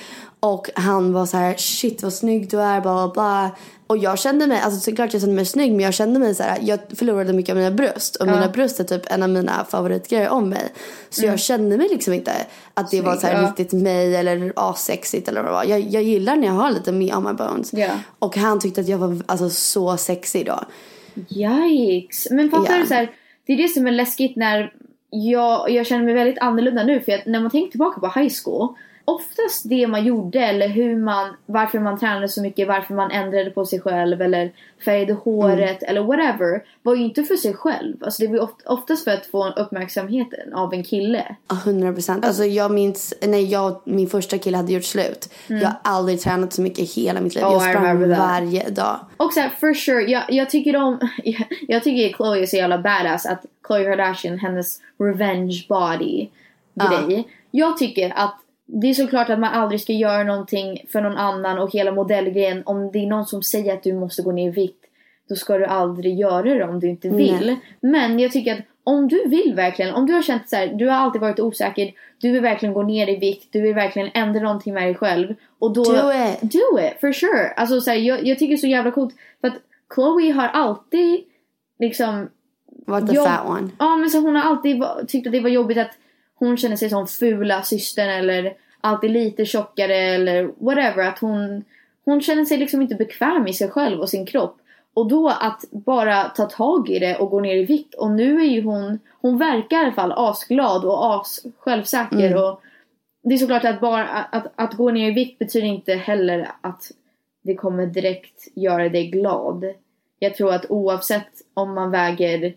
Och 0.40 0.70
han 0.74 1.12
var 1.12 1.26
så 1.26 1.36
här, 1.36 1.54
shit 1.56 2.02
vad 2.02 2.12
snygg 2.12 2.50
du 2.50 2.60
är, 2.60 2.80
bla 2.80 2.94
bla 2.94 3.08
bla. 3.08 3.50
Och 3.90 3.98
jag 3.98 4.18
kände 4.18 4.46
mig, 4.46 4.60
alltså 4.60 4.80
såklart 4.80 5.12
jag 5.12 5.22
kände 5.22 5.36
mig 5.36 5.44
snygg 5.46 5.72
men 5.72 5.80
jag 5.80 5.94
kände 5.94 6.18
mig 6.18 6.34
så 6.34 6.42
här, 6.42 6.58
jag 6.62 6.78
förlorade 6.94 7.32
mycket 7.32 7.52
av 7.52 7.56
mina 7.56 7.70
bröst. 7.70 8.16
Och 8.16 8.26
mina 8.26 8.48
bröst 8.48 8.80
är 8.80 8.84
typ 8.84 9.02
en 9.12 9.22
av 9.22 9.28
mina 9.28 9.64
favoritgrejer 9.64 10.28
om 10.28 10.48
mig. 10.48 10.72
Så 11.08 11.26
jag 11.26 11.40
kände 11.40 11.76
mig 11.76 11.88
liksom 11.88 12.12
inte 12.12 12.32
att 12.74 12.90
det 12.90 13.00
var 13.00 13.16
så 13.16 13.26
här 13.26 13.42
ja. 13.42 13.48
riktigt 13.48 13.72
mig 13.72 14.16
eller 14.16 14.52
assexigt 14.56 15.28
eller 15.28 15.42
vad 15.42 15.50
det 15.50 15.54
var. 15.54 15.64
Jag, 15.64 15.80
jag 15.80 16.02
gillar 16.02 16.36
när 16.36 16.46
jag 16.46 16.54
har 16.54 16.70
lite 16.70 16.92
me 16.92 17.14
on 17.14 17.24
my 17.24 17.32
bones. 17.32 17.72
Ja. 17.72 17.90
Och 18.18 18.36
han 18.36 18.60
tyckte 18.60 18.80
att 18.80 18.88
jag 18.88 18.98
var 18.98 19.22
alltså, 19.26 19.50
så 19.50 19.96
sexig 19.96 20.46
då. 20.46 20.60
Yikes. 21.30 22.30
Men 22.30 22.50
fattar 22.50 22.74
Ja. 22.74 22.78
du 22.80 22.86
så 22.86 22.94
här, 22.94 23.10
det 23.46 23.52
är 23.52 23.56
det 23.56 23.68
som 23.68 23.86
är 23.86 23.90
läskigt 23.90 24.36
när 24.36 24.72
jag, 25.10 25.70
jag 25.70 25.86
känner 25.86 26.04
mig 26.04 26.14
väldigt 26.14 26.38
annorlunda 26.38 26.82
nu. 26.84 27.00
För 27.00 27.12
att 27.12 27.26
när 27.26 27.40
man 27.40 27.50
tänker 27.50 27.70
tillbaka 27.70 28.00
på 28.00 28.20
high 28.20 28.32
school. 28.44 28.74
Oftast 29.14 29.68
det 29.68 29.86
man 29.86 30.04
gjorde 30.04 30.38
eller 30.38 30.68
hur 30.68 30.96
man, 30.96 31.36
varför 31.46 31.78
man 31.78 31.98
tränade 31.98 32.28
så 32.28 32.42
mycket, 32.42 32.68
varför 32.68 32.94
man 32.94 33.10
ändrade 33.10 33.50
på 33.50 33.66
sig 33.66 33.80
själv 33.80 34.22
eller 34.22 34.52
färgade 34.84 35.12
håret 35.12 35.82
eller 35.82 36.02
whatever. 36.02 36.64
Var 36.82 36.94
ju 36.94 37.04
inte 37.04 37.22
för 37.22 37.36
sig 37.36 37.54
själv. 37.54 38.04
Alltså 38.04 38.22
det 38.22 38.28
var 38.28 38.40
oft, 38.40 38.66
oftast 38.66 39.04
för 39.04 39.10
att 39.10 39.26
få 39.26 39.48
uppmärksamheten 39.48 40.54
av 40.54 40.74
en 40.74 40.84
kille. 40.84 41.36
Ja, 41.48 41.56
100 41.64 41.92
procent. 41.92 42.24
Alltså 42.24 42.44
jag 42.44 42.70
minns 42.70 43.14
när 43.22 43.52
jag 43.52 43.80
min 43.84 44.08
första 44.08 44.38
kille 44.38 44.56
hade 44.56 44.72
gjort 44.72 44.84
slut. 44.84 45.32
Jag 45.46 45.58
har 45.60 45.76
aldrig 45.82 46.20
tränat 46.20 46.52
så 46.52 46.62
mycket 46.62 46.78
i 46.78 47.02
hela 47.02 47.20
mitt 47.20 47.34
liv. 47.34 47.44
Oh, 47.44 47.52
jag 47.52 47.62
sprang 47.62 48.08
varje 48.08 48.70
dag. 48.70 49.00
Och 49.16 49.32
såhär, 49.32 49.50
for 49.60 49.74
sure, 49.74 50.02
jag, 50.02 50.22
jag 50.28 50.50
tycker 50.50 50.76
om, 50.76 50.98
jag, 51.24 51.46
jag 51.68 51.84
tycker 51.84 52.16
Chloe 52.16 52.42
är 52.42 52.46
så 52.46 52.56
jävla 52.56 52.78
badass 52.78 53.26
att 53.26 53.44
Chloe 53.66 53.84
Kardashian, 53.84 54.38
hennes 54.38 54.80
revenge 54.98 55.64
body 55.68 56.28
grej. 56.74 57.28
Jag 57.50 57.78
tycker 57.78 58.12
att 58.16 58.36
det 58.72 58.86
är 58.86 58.94
såklart 58.94 59.30
att 59.30 59.38
man 59.38 59.54
aldrig 59.54 59.80
ska 59.80 59.92
göra 59.92 60.24
någonting 60.24 60.84
för 60.92 61.00
någon 61.00 61.16
annan 61.16 61.58
och 61.58 61.72
hela 61.72 61.92
modellgrejen. 61.92 62.62
Om 62.66 62.90
det 62.92 62.98
är 62.98 63.06
någon 63.06 63.26
som 63.26 63.42
säger 63.42 63.74
att 63.74 63.82
du 63.82 63.92
måste 63.92 64.22
gå 64.22 64.32
ner 64.32 64.48
i 64.48 64.50
vikt. 64.50 64.84
då 65.28 65.34
ska 65.34 65.58
du 65.58 65.64
aldrig 65.64 66.18
göra 66.18 66.42
det 66.42 66.64
om 66.64 66.80
du 66.80 66.88
inte 66.88 67.08
vill. 67.08 67.56
Men 67.80 68.18
jag 68.18 68.32
tycker 68.32 68.52
att 68.52 68.60
om 68.84 69.08
du 69.08 69.28
vill 69.28 69.54
verkligen, 69.54 69.94
om 69.94 70.06
du 70.06 70.12
har 70.12 70.22
känt 70.22 70.48
så 70.48 70.56
här, 70.56 70.66
du 70.66 70.88
har 70.88 70.96
alltid 70.96 71.20
varit 71.20 71.40
osäker, 71.40 71.92
du 72.20 72.30
vill 72.30 72.40
verkligen 72.40 72.74
gå 72.74 72.82
ner 72.82 73.08
i 73.08 73.16
vikt, 73.16 73.48
du 73.52 73.60
vill 73.60 73.74
verkligen 73.74 74.10
ändra 74.14 74.40
någonting 74.40 74.74
med 74.74 74.82
dig 74.82 74.94
själv. 74.94 75.34
Och 75.58 75.72
då, 75.72 75.84
Do 75.84 76.12
it. 76.12 76.40
Do 76.52 76.78
it, 76.80 77.00
for 77.00 77.12
sure. 77.12 77.48
Alltså 77.56 77.80
så 77.80 77.90
här, 77.90 77.98
jag, 77.98 78.26
jag 78.26 78.38
tycker 78.38 78.48
det 78.48 78.54
är 78.54 78.56
så 78.56 78.66
jävla 78.66 78.90
coolt. 78.90 79.14
För 79.40 79.48
att 79.48 79.54
Chloe 79.94 80.32
har 80.32 80.48
alltid 80.48 81.20
liksom 81.78 82.28
What 82.86 83.08
the 83.08 83.14
jobb- 83.14 83.26
fat 83.26 83.48
one. 83.48 83.70
Ja 83.78 83.96
men 83.96 84.10
så 84.10 84.20
hon 84.20 84.36
har 84.36 84.42
alltid 84.42 84.82
tyckt 85.08 85.26
att 85.26 85.32
det 85.32 85.40
var 85.40 85.50
jobbigt 85.50 85.78
att 85.78 85.90
hon 86.40 86.56
känner 86.56 86.76
sig 86.76 86.90
som 86.90 87.06
fula 87.06 87.62
systern 87.62 88.08
eller 88.08 88.54
alltid 88.80 89.10
lite 89.10 89.44
tjockare 89.44 89.96
eller 89.96 90.50
whatever. 90.58 91.08
Att 91.08 91.18
hon, 91.18 91.64
hon 92.04 92.20
känner 92.20 92.44
sig 92.44 92.58
liksom 92.58 92.82
inte 92.82 92.94
bekväm 92.94 93.46
i 93.46 93.52
sig 93.52 93.70
själv 93.70 94.00
och 94.00 94.08
sin 94.08 94.26
kropp. 94.26 94.56
Och 94.94 95.08
då 95.08 95.28
att 95.28 95.64
bara 95.70 96.24
ta 96.24 96.46
tag 96.46 96.90
i 96.90 96.98
det 96.98 97.16
och 97.16 97.30
gå 97.30 97.40
ner 97.40 97.56
i 97.56 97.64
vikt. 97.64 97.94
Och 97.94 98.10
nu 98.10 98.40
är 98.40 98.44
ju 98.44 98.62
hon, 98.62 98.98
hon 99.20 99.38
verkar 99.38 99.76
i 99.76 99.80
alla 99.80 99.92
fall 99.92 100.12
asglad 100.16 100.84
och 100.84 101.14
as 101.14 101.46
självsäker. 101.58 102.36
Och 102.44 102.60
det 103.22 103.34
är 103.34 103.38
såklart 103.38 103.64
att 103.64 103.80
bara 103.80 104.08
att, 104.08 104.52
att 104.54 104.74
gå 104.74 104.90
ner 104.90 105.10
i 105.10 105.14
vikt 105.14 105.38
betyder 105.38 105.66
inte 105.66 105.94
heller 105.94 106.50
att 106.60 106.90
det 107.42 107.54
kommer 107.54 107.86
direkt 107.86 108.48
göra 108.54 108.88
dig 108.88 109.06
glad. 109.06 109.64
Jag 110.18 110.34
tror 110.34 110.54
att 110.54 110.70
oavsett 110.70 111.30
om 111.54 111.74
man 111.74 111.90
väger 111.90 112.54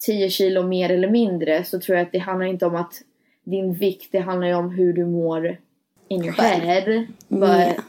10 0.00 0.30
kilo 0.30 0.62
mer 0.62 0.90
eller 0.90 1.10
mindre 1.10 1.64
så 1.64 1.80
tror 1.80 1.98
jag 1.98 2.06
att 2.06 2.12
det 2.12 2.18
handlar 2.18 2.46
inte 2.46 2.66
om 2.66 2.76
att 2.76 3.02
din 3.44 3.74
vikt, 3.74 4.12
det 4.12 4.20
handlar 4.20 4.46
ju 4.46 4.54
om 4.54 4.70
hur 4.70 4.92
du 4.92 5.06
mår 5.06 5.56
in 6.08 6.24
your 6.24 6.34
head. 6.36 7.06
But 7.28 7.48
Yeah. 7.48 7.80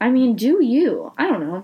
I 0.00 0.10
mean, 0.10 0.36
do 0.36 0.62
you? 0.62 1.10
I 1.18 1.22
don't 1.22 1.44
know. 1.44 1.62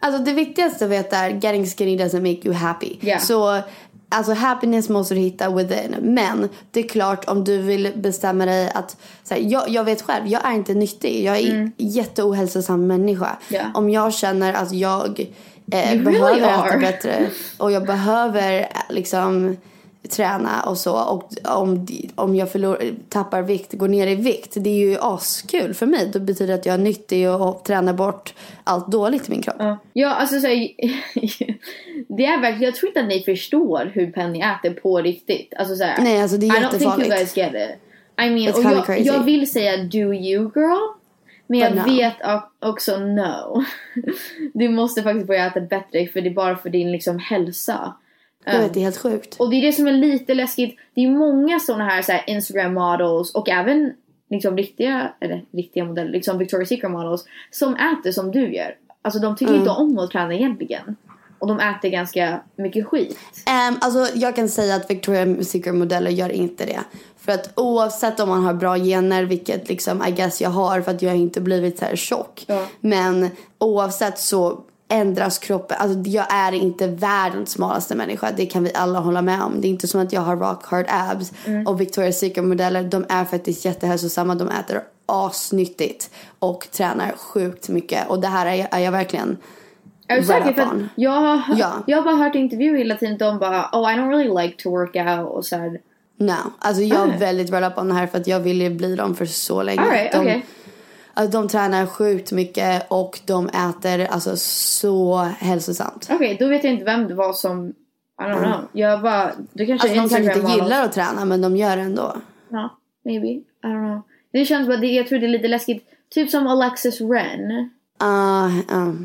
Alltså 0.00 0.22
det 0.22 0.32
viktigaste 0.32 0.84
att 0.84 0.90
veta 0.90 1.16
är 1.16 1.30
getting 1.30 1.66
skinny 1.66 1.96
doesn't 1.96 2.20
make 2.20 2.48
you 2.48 2.54
happy. 2.54 2.96
Ja. 3.00 3.18
Så 3.18 3.60
alltså 4.08 4.32
happiness 4.32 4.88
måste 4.88 5.14
du 5.14 5.20
hitta 5.20 5.50
within. 5.54 5.96
Men 6.00 6.48
det 6.70 6.80
är 6.80 6.88
klart 6.88 7.24
om 7.28 7.44
du 7.44 7.58
vill 7.58 7.92
bestämma 7.96 8.46
dig 8.46 8.70
att 8.74 8.96
så 9.24 9.34
här, 9.34 9.40
jag, 9.40 9.68
jag 9.68 9.84
vet 9.84 10.02
själv, 10.02 10.26
jag 10.26 10.46
är 10.46 10.52
inte 10.52 10.74
nyttig. 10.74 11.24
Jag 11.24 11.38
är 11.38 11.50
mm. 11.50 11.72
jätteohälsosam 11.76 12.86
människa. 12.86 13.38
Ja. 13.48 13.62
Om 13.74 13.90
jag 13.90 14.14
känner 14.14 14.52
att 14.52 14.72
jag 14.72 15.26
eh, 15.72 15.94
You 15.94 16.04
really 16.04 16.40
behöver 16.40 16.48
are. 16.48 16.68
äta 16.68 16.78
bättre 16.78 17.30
och 17.58 17.72
jag 17.72 17.86
behöver 17.86 18.60
eh, 18.60 18.66
liksom 18.88 19.56
träna 20.10 20.62
och 20.62 20.78
så 20.78 20.92
och 20.98 21.32
om, 21.44 21.86
om 22.14 22.36
jag 22.36 22.52
förlor, 22.52 22.78
tappar 23.08 23.42
vikt, 23.42 23.72
går 23.72 23.88
ner 23.88 24.06
i 24.06 24.14
vikt 24.14 24.52
det 24.56 24.70
är 24.70 24.88
ju 24.88 24.96
askul 25.00 25.74
för 25.74 25.86
mig. 25.86 26.10
Det 26.12 26.20
betyder 26.20 26.54
att 26.54 26.66
jag 26.66 26.74
är 26.74 26.78
nyttig 26.78 27.30
och, 27.30 27.48
och 27.48 27.64
tränar 27.64 27.92
bort 27.92 28.34
allt 28.64 28.92
dåligt 28.92 29.28
i 29.28 29.30
min 29.30 29.42
kropp. 29.42 29.56
Ja, 29.58 29.78
ja 29.92 30.14
alltså 30.14 30.40
så 30.40 30.46
det 32.08 32.24
är 32.24 32.40
verkligen, 32.40 32.62
jag 32.62 32.74
tror 32.74 32.88
inte 32.88 33.00
att 33.00 33.08
ni 33.08 33.22
förstår 33.22 33.90
hur 33.94 34.10
Penny 34.10 34.40
äter 34.40 34.70
på 34.70 34.98
riktigt. 34.98 35.54
Alltså 35.56 35.76
så 35.76 35.84
här, 35.84 36.02
Nej, 36.02 36.22
alltså 36.22 36.36
det 36.36 36.46
är 36.46 36.60
I 36.60 36.64
don't 36.64 36.70
think 36.70 36.82
you 36.82 36.90
jättefarligt. 36.90 37.14
guys 37.14 37.36
get 37.36 37.52
it. 37.54 37.78
I 38.20 38.30
mean, 38.30 38.38
It's 38.38 38.52
och 38.52 38.72
jag, 38.72 38.86
crazy. 38.86 39.02
jag 39.02 39.24
vill 39.24 39.50
säga 39.50 39.76
do 39.76 39.98
you 40.14 40.50
girl. 40.54 40.97
Men 41.48 41.58
jag 41.58 41.76
no. 41.76 41.84
vet 41.84 42.14
också 42.60 42.98
no. 42.98 43.64
du 44.54 44.68
måste 44.68 45.02
faktiskt 45.02 45.26
börja 45.26 45.46
äta 45.46 45.60
bättre 45.60 46.06
för 46.06 46.20
det 46.20 46.28
är 46.28 46.34
bara 46.34 46.56
för 46.56 46.70
din 46.70 46.92
liksom 46.92 47.18
hälsa. 47.18 47.94
Jag 48.44 48.58
vet, 48.58 48.74
det 48.74 48.80
är 48.80 48.84
helt 48.84 48.96
sjukt. 48.96 49.36
Och 49.38 49.50
det 49.50 49.56
är 49.56 49.62
det 49.62 49.72
som 49.72 49.86
är 49.86 49.92
lite 49.92 50.34
läskigt. 50.34 50.78
Det 50.94 51.00
är 51.04 51.10
många 51.10 51.60
sådana 51.60 51.84
här, 51.84 52.02
så 52.02 52.12
här 52.12 52.24
Instagram 52.26 52.74
models 52.74 53.34
och 53.34 53.48
även 53.48 53.92
liksom 54.30 54.56
riktiga, 54.56 55.12
eller 55.20 55.44
riktiga 55.52 55.84
modeller, 55.84 56.10
liksom 56.10 56.40
Victoria's 56.40 56.64
Secret 56.64 56.90
models 56.90 57.24
som 57.50 57.76
äter 57.76 58.12
som 58.12 58.30
du 58.30 58.54
gör. 58.54 58.76
Alltså 59.02 59.20
de 59.20 59.36
tycker 59.36 59.54
inte 59.54 59.70
om 59.70 59.98
att 59.98 60.10
träna 60.10 60.34
egentligen. 60.34 60.96
Och 61.38 61.48
de 61.48 61.60
äter 61.60 61.88
ganska 61.88 62.40
mycket 62.56 62.86
skit. 62.86 63.18
Um, 63.68 63.78
alltså 63.80 64.06
jag 64.14 64.36
kan 64.36 64.48
säga 64.48 64.74
att 64.74 64.90
Victoria's 64.90 65.42
Secret 65.42 65.74
modeller 65.74 66.10
gör 66.10 66.28
inte 66.28 66.66
det. 66.66 66.80
För 67.16 67.32
att 67.32 67.50
oavsett 67.54 68.20
om 68.20 68.28
man 68.28 68.44
har 68.44 68.54
bra 68.54 68.76
gener, 68.76 69.24
vilket 69.24 69.68
liksom 69.68 70.06
I 70.06 70.10
guess 70.10 70.40
jag 70.40 70.50
har 70.50 70.80
för 70.80 70.90
att 70.90 71.02
jag 71.02 71.16
inte 71.16 71.40
blivit 71.40 71.78
så 71.78 71.84
här 71.84 71.96
tjock. 71.96 72.44
Ja. 72.46 72.64
Men 72.80 73.30
oavsett 73.58 74.18
så 74.18 74.60
ändras 74.88 75.38
kroppen. 75.38 75.76
Alltså 75.80 76.10
jag 76.10 76.26
är 76.30 76.52
inte 76.52 76.86
världens 76.86 77.50
smalaste 77.50 77.94
människa. 77.94 78.30
Det 78.36 78.46
kan 78.46 78.64
vi 78.64 78.74
alla 78.74 78.98
hålla 78.98 79.22
med 79.22 79.42
om. 79.42 79.60
Det 79.60 79.68
är 79.68 79.70
inte 79.70 79.88
som 79.88 80.00
att 80.00 80.12
jag 80.12 80.20
har 80.20 80.36
rock 80.36 80.66
hard 80.66 80.86
abs. 80.88 81.32
Och 81.66 81.80
Victoria's 81.80 82.12
Secret 82.12 82.44
modeller, 82.44 82.82
de 82.82 83.06
är 83.08 83.24
faktiskt 83.24 83.64
jättehälsosamma. 83.64 84.34
De 84.34 84.48
äter 84.48 84.82
asnyttigt 85.06 86.10
och 86.38 86.68
tränar 86.72 87.12
sjukt 87.16 87.68
mycket. 87.68 88.08
Och 88.08 88.20
det 88.20 88.28
här 88.28 88.46
är, 88.46 88.68
är 88.70 88.78
jag 88.78 88.92
verkligen 88.92 89.36
Är 90.08 90.16
du 90.16 90.22
säker? 90.22 90.52
För 90.52 90.88
jag, 90.94 91.10
har, 91.10 91.42
Ja. 91.56 91.72
jag 91.86 91.98
har 91.98 92.04
bara 92.04 92.16
hört 92.16 92.34
intervjuer 92.34 92.78
hela 92.78 92.94
tiden. 92.94 93.18
De 93.18 93.38
bara 93.38 93.68
oh 93.72 93.92
I 93.92 93.96
don't 93.96 94.08
really 94.08 94.42
like 94.46 94.62
to 94.62 94.70
work 94.70 94.96
out 94.96 95.28
och 95.36 95.44
så 95.46 95.56
här. 95.56 95.80
No, 96.16 96.32
alltså 96.58 96.82
jag 96.82 97.08
är 97.08 97.14
Ah. 97.14 97.18
väldigt 97.18 97.50
right 97.52 97.72
up 97.72 97.78
on 97.78 97.88
det 97.88 97.94
här 97.94 98.06
för 98.06 98.18
att 98.18 98.26
jag 98.26 98.40
ville 98.40 98.70
bli 98.70 98.96
dem 98.96 99.14
för 99.14 99.26
så 99.26 99.62
länge. 99.62 99.80
All 99.80 99.88
right, 99.90 100.12
de, 100.12 100.18
okay. 100.18 100.40
alltså, 101.14 101.40
de 101.40 101.48
tränar 101.48 101.86
sjukt 101.86 102.32
mycket 102.32 102.86
och 102.88 103.20
de 103.26 103.48
äter 103.48 104.06
alltså 104.10 104.36
så 104.36 105.16
hälsosamt. 105.38 106.08
Okej, 106.12 106.36
då 106.40 106.48
vet 106.48 106.64
jag 106.64 106.72
inte 106.72 106.84
vem 106.84 107.08
det 107.08 107.14
var 107.14 107.32
som 107.32 107.68
I 108.20 108.24
don't 108.24 108.44
know. 108.44 108.68
Jag 108.72 109.02
bara, 109.02 109.32
du 109.52 109.66
kanske 109.66 109.88
Alltså 109.88 110.16
de 110.16 110.22
kanske 110.24 110.40
inte 110.40 110.52
gillar 110.52 110.84
att 110.84 110.92
träna 110.92 111.24
men 111.24 111.40
de 111.40 111.56
gör 111.56 111.76
det 111.76 111.82
ändå. 111.82 112.16
Ja, 112.48 112.78
maybe. 113.04 113.26
I 113.28 113.42
don't 113.62 113.86
know. 113.86 114.02
Det 114.32 114.44
känns 114.44 114.68
bara, 114.68 114.76
det, 114.76 114.86
jag 114.86 115.06
tror 115.08 115.18
det 115.18 115.26
är 115.26 115.30
lite 115.30 115.48
läskigt. 115.48 115.84
Typ 116.10 116.30
som 116.30 116.46
Alexis 116.46 117.00
Ren. 117.00 117.70
Uh, 118.02 118.58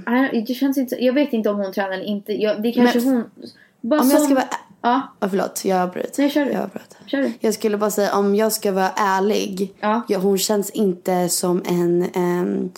don't- 0.06 0.46
det 0.48 0.54
känns 0.54 0.78
inte, 0.78 0.96
jag 1.06 1.14
vet 1.14 1.34
inte 1.34 1.50
om 1.50 1.58
hon 1.58 1.74
tränar 1.74 1.92
eller 1.92 2.04
inte. 2.06 2.34
Jag, 2.34 2.62
det 2.64 2.72
kanske 2.72 3.00
Men- 3.00 3.14
hon. 3.14 3.24
Bara 3.82 4.02
Om 4.02 4.08
som, 4.10 4.18
jag 4.18 4.26
ska 4.26 4.36
vara... 4.36 4.46
Ja, 4.82 5.02
Oh, 5.22 5.30
förlåt, 5.30 5.62
jag 5.66 5.82
avbröt. 5.82 6.18
Nej, 6.18 6.30
kör 6.30 6.46
du. 6.46 6.52
Jag 6.52 6.62
avbröt. 6.62 6.98
kör 7.06 7.22
du. 7.22 7.32
Jag 7.40 7.54
skulle 7.54 7.78
bara 7.78 7.92
säga 7.92 8.16
om 8.16 8.36
jag 8.36 8.52
ska 8.52 8.72
vara 8.72 8.90
ärlig. 8.96 9.74
Ja. 9.80 10.02
hon 10.18 10.38
känns 10.38 10.70
inte 10.70 11.30
som 11.30 11.64
en 11.66 12.10
um, 12.16 12.72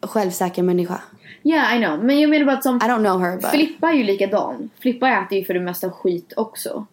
självsäker 0.00 0.62
människa. 0.62 1.00
Yeah, 1.42 1.76
I 1.76 1.84
know. 1.84 2.04
Men 2.04 2.20
jag 2.20 2.30
menar 2.30 2.46
bara 2.46 2.56
att 2.56 2.62
som 2.62 2.76
I 2.76 2.80
don't 2.80 3.04
know 3.04 3.20
her 3.20 3.36
but... 3.36 3.46
Filippa 3.46 3.88
är 3.88 3.94
ju 3.94 4.04
likadan. 4.04 4.70
Filippa 4.80 5.08
äter 5.08 5.38
ju 5.38 5.44
för 5.44 5.54
det 5.54 5.60
mesta 5.60 5.90
skit 5.90 6.32
också. 6.36 6.86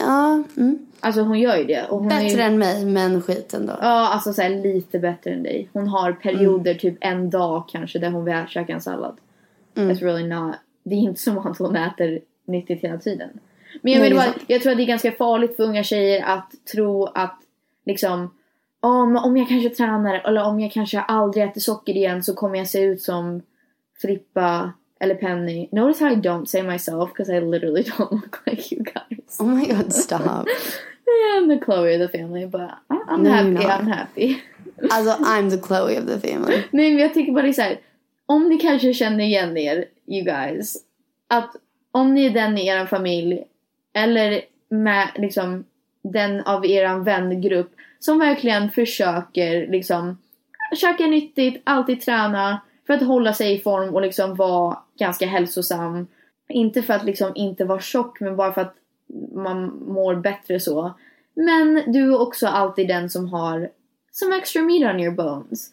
Ja, 0.00 0.42
mm. 0.56 0.86
Alltså 1.00 1.20
hon 1.22 1.40
gör 1.40 1.56
ju 1.56 1.64
det. 1.64 1.86
Och 1.88 1.98
hon 1.98 2.12
är 2.12 2.22
Bättre 2.22 2.38
ju, 2.38 2.42
än 2.42 2.58
mig 2.58 2.84
men 2.84 3.22
skit 3.22 3.54
ändå. 3.54 3.72
Ja, 3.80 4.08
alltså 4.08 4.32
så 4.32 4.42
här, 4.42 4.50
lite 4.50 4.98
bättre 4.98 5.30
än 5.30 5.42
dig. 5.42 5.68
Hon 5.72 5.88
har 5.88 6.12
perioder, 6.12 6.74
typ 6.74 6.96
en 7.00 7.30
dag 7.30 7.68
kanske, 7.68 7.98
där 7.98 8.10
hon 8.10 8.24
vill 8.24 8.46
käka 8.48 8.72
en 8.72 8.80
sallad. 8.80 9.16
Mm. 9.74 9.90
It's 9.90 10.00
really 10.00 10.28
not. 10.28 10.56
Det 10.82 10.94
är 10.94 10.98
inte 10.98 11.20
som 11.20 11.38
att 11.38 11.58
hon 11.58 11.76
äter 11.76 12.20
nyttigt 12.44 12.84
hela 12.84 12.98
tiden. 12.98 13.28
Men 13.82 13.92
jag, 13.92 14.00
Nej, 14.00 14.10
är 14.10 14.14
bara, 14.14 14.34
jag 14.46 14.62
tror 14.62 14.72
att 14.72 14.78
det 14.78 14.84
är 14.84 14.86
ganska 14.86 15.12
farligt 15.12 15.56
för 15.56 15.64
unga 15.64 15.82
tjejer 15.82 16.24
att 16.24 16.52
tro 16.72 17.04
att 17.04 17.38
liksom 17.86 18.30
om, 18.80 19.16
om 19.16 19.36
jag 19.36 19.48
kanske 19.48 19.70
tränar 19.70 20.14
eller 20.14 20.44
om 20.44 20.60
jag 20.60 20.72
kanske 20.72 21.00
aldrig 21.00 21.44
äter 21.44 21.60
socker 21.60 21.96
igen 21.96 22.22
så 22.22 22.34
kommer 22.34 22.58
jag 22.58 22.66
se 22.66 22.82
ut 22.82 23.02
som 23.02 23.42
Frippa 24.02 24.72
eller 25.00 25.14
Penny. 25.14 25.68
Notice 25.72 26.00
how 26.04 26.12
I 26.12 26.16
don't 26.16 26.46
say 26.46 26.62
myself 26.62 27.10
because 27.12 27.30
I 27.36 27.40
literally 27.40 27.82
don't 27.98 28.12
look 28.12 28.42
like 28.46 28.72
you 28.74 28.82
guys. 28.82 29.36
Oh 29.40 29.44
my 29.46 29.66
god, 29.66 29.92
stop. 29.92 30.46
Yeah, 31.10 31.40
I'm 31.40 31.48
the 31.48 31.58
Chloe 31.64 31.94
of 31.94 32.00
the 32.10 32.18
family 32.18 32.46
but 32.46 32.70
I- 32.88 33.02
I'm 33.08 33.22
No, 33.22 33.30
happy. 33.30 33.66
I'm 33.66 33.86
happy. 33.86 34.42
Alltså 34.90 35.24
I'm 35.24 35.50
the 35.50 35.58
Chloe 35.66 35.98
of 35.98 36.06
the 36.06 36.28
family. 36.28 36.62
Nej 36.70 36.90
men 36.90 36.98
jag 37.02 37.14
tycker 37.14 37.32
bara 37.32 37.42
det 37.42 37.48
är 37.48 37.52
så 37.52 37.62
här. 37.62 37.78
Om 38.26 38.48
ni 38.48 38.58
kanske 38.58 38.94
känner 38.94 39.24
igen 39.24 39.56
er, 39.56 39.84
you 40.06 40.24
guys. 40.24 40.76
Att 41.28 41.56
om 41.92 42.14
ni 42.14 42.26
är 42.26 42.30
den 42.30 42.58
i 42.58 42.66
er 42.66 42.86
familj. 42.86 43.44
Eller 43.94 44.40
med 44.68 45.08
liksom 45.16 45.64
den 46.02 46.40
av 46.40 46.66
er 46.66 46.98
vängrupp. 46.98 47.70
Som 47.98 48.18
verkligen 48.18 48.70
försöker 48.70 49.66
liksom. 49.66 50.18
Käka 50.76 51.06
nyttigt, 51.06 51.62
alltid 51.64 52.00
träna. 52.00 52.60
För 52.90 52.94
att 52.94 53.02
hålla 53.02 53.34
sig 53.34 53.54
i 53.54 53.60
form 53.60 53.94
och 53.94 54.02
liksom 54.02 54.34
vara 54.34 54.78
ganska 54.98 55.26
hälsosam. 55.26 56.06
Inte 56.48 56.82
för 56.82 56.94
att 56.94 57.04
liksom 57.04 57.32
inte 57.34 57.64
vara 57.64 57.80
tjock 57.80 58.20
men 58.20 58.36
bara 58.36 58.52
för 58.52 58.60
att 58.60 58.74
man 59.34 59.84
mår 59.86 60.14
bättre 60.14 60.60
så. 60.60 60.94
Men 61.34 61.82
du 61.86 62.14
är 62.14 62.20
också 62.20 62.46
alltid 62.46 62.88
den 62.88 63.10
som 63.10 63.28
har 63.28 63.70
some 64.12 64.36
extra 64.36 64.62
meat 64.62 64.94
on 64.94 65.00
your 65.00 65.14
bones. 65.14 65.70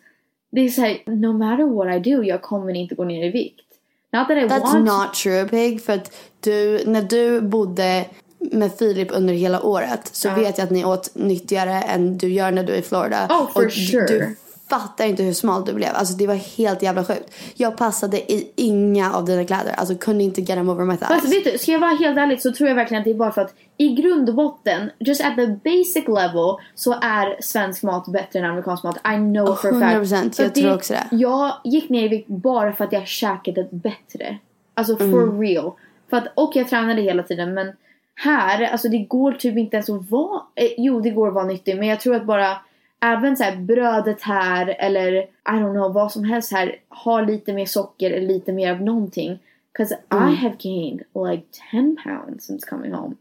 Det 0.51 0.61
är 0.61 0.69
såhär, 0.69 0.97
no 1.05 1.33
matter 1.33 1.63
what 1.63 1.95
I 1.95 2.11
do, 2.11 2.23
jag 2.23 2.41
kommer 2.41 2.73
inte 2.73 2.95
gå 2.95 3.03
ner 3.03 3.27
i 3.27 3.29
vikt. 3.29 3.65
Not 4.13 4.27
that 4.27 4.37
I 4.37 4.41
That's 4.41 4.59
want 4.59 4.85
not 4.85 5.13
true 5.13 5.47
Pig. 5.47 5.83
För 5.83 5.93
att 5.93 6.15
du, 6.39 6.83
när 6.85 7.01
du 7.01 7.41
bodde 7.41 8.05
med 8.39 8.73
Filip 8.73 9.07
under 9.11 9.33
hela 9.33 9.61
året 9.61 10.07
så 10.15 10.29
vet 10.29 10.57
jag 10.57 10.65
att 10.65 10.71
ni 10.71 10.85
åt 10.85 11.15
nyttigare 11.15 11.81
än 11.81 12.17
du 12.17 12.27
gör 12.33 12.51
när 12.51 12.63
du 12.63 12.73
är 12.73 12.77
i 12.77 12.81
Florida. 12.81 13.27
Oh, 13.29 13.51
for 13.51 13.65
och 13.65 13.71
sure. 13.71 14.07
Du 14.07 14.35
fattar 14.69 15.05
inte 15.05 15.23
hur 15.23 15.33
smal 15.33 15.65
du 15.65 15.73
blev. 15.73 15.89
Alltså 15.93 16.13
det 16.13 16.27
var 16.27 16.35
helt 16.35 16.81
jävla 16.81 17.03
sjukt. 17.03 17.35
Jag 17.55 17.77
passade 17.77 18.31
i 18.31 18.51
inga 18.55 19.13
av 19.13 19.25
dina 19.25 19.45
kläder. 19.45 19.73
Alltså 19.77 19.95
kunde 19.95 20.23
inte 20.23 20.41
get 20.41 20.57
them 20.57 20.69
over 20.69 20.85
my 20.85 20.97
thighs. 20.97 21.09
Fast 21.09 21.33
vet 21.33 21.43
du, 21.43 21.57
ska 21.57 21.71
jag 21.71 21.79
vara 21.79 21.95
helt 21.95 22.17
ärlig 22.17 22.41
så 22.41 22.51
tror 22.51 22.69
jag 22.69 22.75
verkligen 22.75 23.01
att 23.01 23.05
det 23.05 23.11
är 23.11 23.15
bara 23.15 23.31
för 23.31 23.41
att 23.41 23.53
i 23.77 23.89
grund 23.89 24.29
och 24.29 24.35
botten, 24.35 24.91
just 24.99 25.21
at 25.21 25.35
the 25.35 25.47
basic 25.47 26.07
level, 26.07 26.55
så 26.75 26.93
är 27.01 27.41
svensk 27.41 27.83
mat 27.83 28.07
bättre 28.07 28.39
än 28.39 28.45
amerikansk 28.45 28.83
mat. 28.83 28.97
I 28.97 29.15
know 29.15 29.55
for 29.55 29.69
a 29.69 29.79
fact. 29.79 30.13
100%, 30.13 30.35
För 30.35 30.43
jag 30.43 30.49
att 30.49 30.55
tror 30.55 30.73
också 30.73 30.93
det. 30.93 31.07
Jag 31.11 31.53
gick 31.63 31.89
ner 31.89 32.05
i 32.05 32.07
vikt 32.07 32.27
bara 32.27 32.73
för 32.73 32.83
att 32.83 32.91
jag 32.91 33.07
käkade 33.07 33.67
bättre. 33.71 34.37
Alltså 34.73 34.97
for 34.97 35.39
real. 35.39 35.71
För 36.09 36.17
att, 36.17 36.27
och 36.35 36.51
jag 36.55 36.69
tränade 36.69 37.01
hela 37.01 37.23
tiden 37.23 37.53
men 37.53 37.73
här, 38.15 38.71
alltså 38.71 38.89
det 38.89 38.97
går 38.97 39.31
typ 39.31 39.57
inte 39.57 39.75
ens 39.75 39.89
att 39.89 40.09
vara, 40.09 40.41
eh, 40.55 40.67
jo 40.77 41.01
det 41.01 41.09
går 41.09 41.27
att 41.27 41.33
vara 41.33 41.45
nyttig 41.45 41.77
men 41.77 41.87
jag 41.87 41.99
tror 41.99 42.15
att 42.15 42.25
bara 42.25 42.57
Även 43.01 43.37
så 43.37 43.43
här 43.43 43.55
brödet 43.55 44.21
här 44.21 44.75
eller 44.79 45.13
I 45.21 45.27
don't 45.45 45.73
know 45.73 45.93
vad 45.93 46.11
som 46.11 46.23
helst 46.23 46.51
här 46.51 46.75
har 46.89 47.25
lite 47.25 47.53
mer 47.53 47.65
socker 47.65 48.11
eller 48.11 48.27
lite 48.27 48.53
mer 48.53 48.71
av 48.71 48.81
någonting. 48.81 49.39
Cause 49.77 49.97
I 50.11 50.35
have 50.35 50.55
gained 50.59 51.03
like 51.29 51.43
10 51.71 51.95
pounds 52.03 52.45
since 52.45 52.69
coming 52.69 52.93
home. 52.93 53.15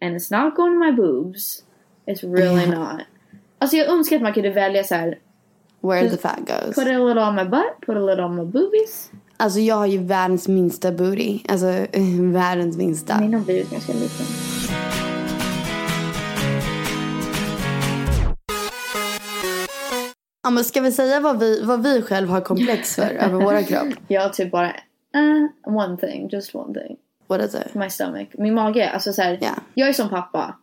And 0.00 0.16
it's 0.16 0.44
not 0.44 0.56
going 0.56 0.72
to 0.72 0.78
my 0.78 0.92
boobs. 0.92 1.64
It's 2.06 2.36
really 2.36 2.66
not. 2.66 3.00
Alltså 3.58 3.76
jag 3.76 3.88
önskar 3.88 4.16
att 4.16 4.22
man 4.22 4.32
kunde 4.32 4.50
välja 4.50 4.84
så 4.84 4.94
här. 4.94 5.18
Where 5.80 6.10
the 6.10 6.16
fat 6.16 6.38
goes. 6.38 6.74
Put 6.74 6.86
a 6.86 6.98
little 6.98 7.22
on 7.22 7.34
my 7.34 7.44
butt, 7.44 7.80
put 7.86 7.96
a 7.96 8.00
little 8.00 8.24
on 8.24 8.36
my 8.36 8.44
boobies. 8.44 9.10
Alltså 9.36 9.60
jag 9.60 9.74
har 9.74 9.86
ju 9.86 9.98
världens 9.98 10.48
minsta 10.48 10.92
booty. 10.92 11.38
Alltså 11.48 11.66
världens 12.32 12.76
minsta. 12.76 13.20
Min 13.20 13.34
har 13.34 13.40
blivit 13.40 13.70
ganska 13.70 13.92
liten. 13.92 14.26
Ja, 20.48 20.52
men 20.52 20.64
ska 20.64 20.80
vi 20.80 20.92
säga 20.92 21.20
vad 21.20 21.38
vi, 21.38 21.62
vad 21.62 21.82
vi 21.82 22.02
själv 22.02 22.28
har 22.28 22.40
komplex 22.40 22.94
för 22.94 23.02
över 23.20 23.44
våra 23.44 23.62
kropp? 23.62 23.88
Jag 24.08 24.22
har 24.22 24.28
typ 24.28 24.50
bara 24.50 24.66
uh, 24.66 25.76
one 25.76 25.96
thing, 25.96 26.28
just 26.32 26.54
one 26.54 26.74
thing. 26.74 26.96
What 27.26 27.40
is 27.40 27.54
it? 27.54 27.74
My 27.74 27.90
stomach. 27.90 28.26
Min 28.38 28.54
mage, 28.54 28.90
alltså 28.90 29.12
så 29.12 29.22
här, 29.22 29.38
Ja. 29.40 29.50
Jag 29.74 29.88
är 29.88 29.92
som 29.92 30.08
pappa. 30.08 30.54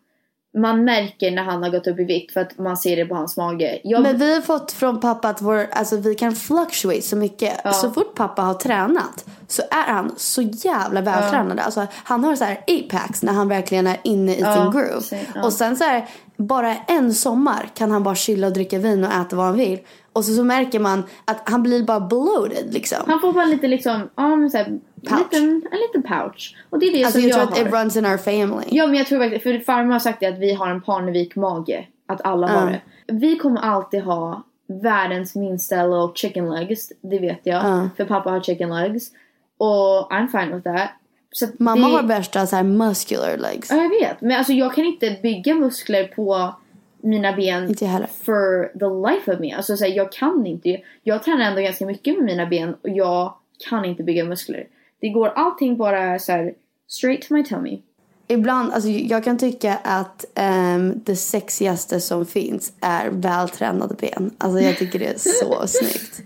Man 0.58 0.84
märker 0.84 1.32
när 1.32 1.44
han 1.44 1.64
har 1.64 1.70
gått 1.70 1.88
upp 1.88 2.00
i 2.00 2.04
vikt 2.04 2.34
för 2.34 2.42
att 2.42 2.58
man 2.58 2.78
ser 2.78 2.96
det 2.96 3.06
på 3.06 3.16
hans 3.16 3.38
mage. 3.38 3.82
Jag, 3.84 4.02
Men 4.02 4.18
vi 4.18 4.34
har 4.34 4.42
fått 4.42 4.72
från 4.72 5.00
pappa 5.00 5.30
att 5.30 5.42
vår, 5.42 5.68
alltså 5.72 5.98
vi 5.98 6.16
kan 6.16 6.36
fluctuate 6.36 7.02
så 7.02 7.16
mycket. 7.16 7.74
Så 7.74 7.92
fort 7.92 8.16
pappa 8.16 8.42
har 8.42 8.54
tränat 8.54 9.26
så 9.48 9.62
är 9.62 9.94
han 9.94 10.14
så 10.18 10.42
jävla 10.42 11.02
vältränad. 11.02 11.60
Alltså, 11.60 11.88
han 12.04 12.24
har 12.24 12.36
så 12.36 12.44
här 12.44 12.58
apex 12.68 13.24
när 13.24 13.34
han 13.34 13.48
verkligen 13.48 13.88
är 13.88 13.98
inne 14.04 14.32
i 14.32 14.38
sin 14.38 14.72
groove. 14.72 15.26
ja. 15.36 15.44
Och 15.44 15.54
sen 15.54 15.78
så 15.78 15.84
här, 15.84 16.08
bara 16.38 16.76
en 16.76 17.14
sommar 17.14 17.70
kan 17.76 17.92
han 17.92 18.04
bara 18.04 18.16
chilla 18.16 18.48
och 18.48 18.54
dricka 18.54 18.80
vin 18.80 19.04
och 19.04 19.12
äta 19.12 19.36
vad 19.36 19.46
han 19.46 19.58
vill. 19.58 19.80
Och 20.14 20.26
så, 20.26 20.34
så 20.34 20.44
märker 20.44 20.80
man 20.80 21.04
att 21.26 21.50
han 21.50 21.64
blir 21.64 21.84
bara 21.84 22.00
bloated 22.00 22.74
liksom. 22.74 22.98
Han 23.08 23.20
får 23.20 23.34
bara 23.34 23.46
lite 23.46 23.68
liksom, 23.68 24.10
ja 24.16 24.36
men 24.36 24.50
såhär, 24.52 24.66
en 24.66 25.62
liten 25.72 26.04
pouch. 26.04 26.56
Och 26.70 26.80
det 26.80 26.86
är 26.86 26.94
det 26.94 27.04
Alltså 27.04 27.20
som 27.20 27.30
jag 27.30 27.40
jag, 27.40 27.48
tror 27.48 27.52
att 27.52 27.72
har. 27.72 27.80
it 27.80 27.84
runs 27.84 27.98
in 27.98 28.06
our 28.06 28.18
family. 28.18 28.66
Ja 28.70 28.88
men 28.88 28.96
jag 28.96 29.08
tror 29.08 29.20
verkligen, 29.20 29.42
för 29.42 29.66
farmor 29.66 29.92
har 29.92 30.00
sagt 30.00 30.20
det 30.20 30.26
att 30.26 30.40
vi 30.40 30.54
har 30.54 30.68
en 30.68 30.82
Parnevik-mage. 30.82 31.88
Att 32.08 32.22
alla 32.26 32.48
har 32.48 32.68
det. 32.72 32.82
Vi 33.08 33.38
kommer 33.38 33.62
alltid 33.62 34.04
ha 34.04 34.44
världens 34.68 35.36
minsta 35.36 35.84
little 35.86 36.12
chicken 36.16 36.50
legs. 36.50 36.92
Det 37.02 37.20
vet 37.20 37.40
jag. 37.44 37.90
För 37.98 38.06
pappa 38.06 38.30
har 38.30 38.42
chicken 38.42 38.70
legs. 38.70 39.12
Och 39.58 40.12
I'm 40.12 40.28
fine 40.28 40.56
with 40.56 40.64
that. 40.64 40.90
Så 41.36 41.48
Mamma 41.60 41.88
det, 41.88 41.94
har 41.94 42.04
värsta 42.04 42.48
så 42.48 42.56
här 42.56 42.64
muscular 42.64 43.38
legs. 43.38 43.70
Ja 43.72 43.76
jag 43.76 43.90
vet. 43.90 44.22
Men 44.22 44.38
alltså 44.38 44.54
jag 44.54 44.76
kan 44.76 44.86
inte 44.86 45.18
bygga 45.24 45.56
muskler 45.56 46.08
på 46.08 46.56
mina 47.02 47.34
ben 47.34 47.70
Inte 47.70 47.86
heller. 47.86 48.08
for 48.24 48.68
the 48.80 49.10
life 49.12 49.34
of 49.34 49.40
me. 49.40 49.54
Alltså 49.56 49.78
så 49.78 49.86
här, 49.86 49.92
jag 49.92 50.12
kan 50.12 50.46
inte. 50.46 50.82
Jag 51.04 51.24
tränar 51.24 51.46
ändå 51.46 51.62
ganska 51.62 51.86
mycket 51.86 52.16
med 52.16 52.26
mina 52.26 52.46
ben 52.46 52.74
och 52.74 52.90
jag 52.90 53.34
kan 53.70 53.86
inte 53.86 54.04
bygga 54.04 54.26
muskler. 54.26 54.68
Det 55.02 55.10
går 55.10 55.28
allting 55.36 55.78
bara 55.78 56.20
så 56.20 56.32
här 56.32 56.54
straight 56.88 57.28
to 57.28 57.34
my 57.34 57.44
tummy. 57.44 57.82
Ibland, 58.28 58.74
alltså 58.74 58.90
jag 58.90 59.24
kan 59.24 59.38
tycka 59.38 59.80
att 59.84 60.26
ehm, 60.36 61.02
det 61.06 61.16
sexigaste 61.16 62.02
som 62.02 62.26
finns 62.26 62.74
är 62.82 63.10
vältränade 63.10 63.96
ben. 63.96 64.32
Alltså 64.38 64.60
jag 64.60 64.78
tycker 64.78 65.00
det 65.00 65.06
är 65.06 65.18
så 65.18 65.68
snyggt. 65.68 66.22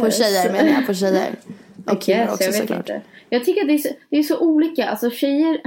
På 0.00 0.10
tjejer 0.10 0.52
menar 0.52 0.72
jag, 0.72 0.86
på 0.86 0.94
tjejer. 0.94 1.34
Och 1.86 2.02
killar 2.02 2.32
också 2.32 2.52
såklart. 2.52 2.78
inte. 2.78 3.02
Jag 3.30 3.44
tycker 3.44 3.60
att 3.60 3.68
det 3.68 3.74
är, 3.74 3.78
så, 3.78 3.88
det 4.10 4.18
är 4.18 4.22
så 4.22 4.38
olika. 4.38 4.88
Alltså 4.88 5.10
tjejer, 5.10 5.60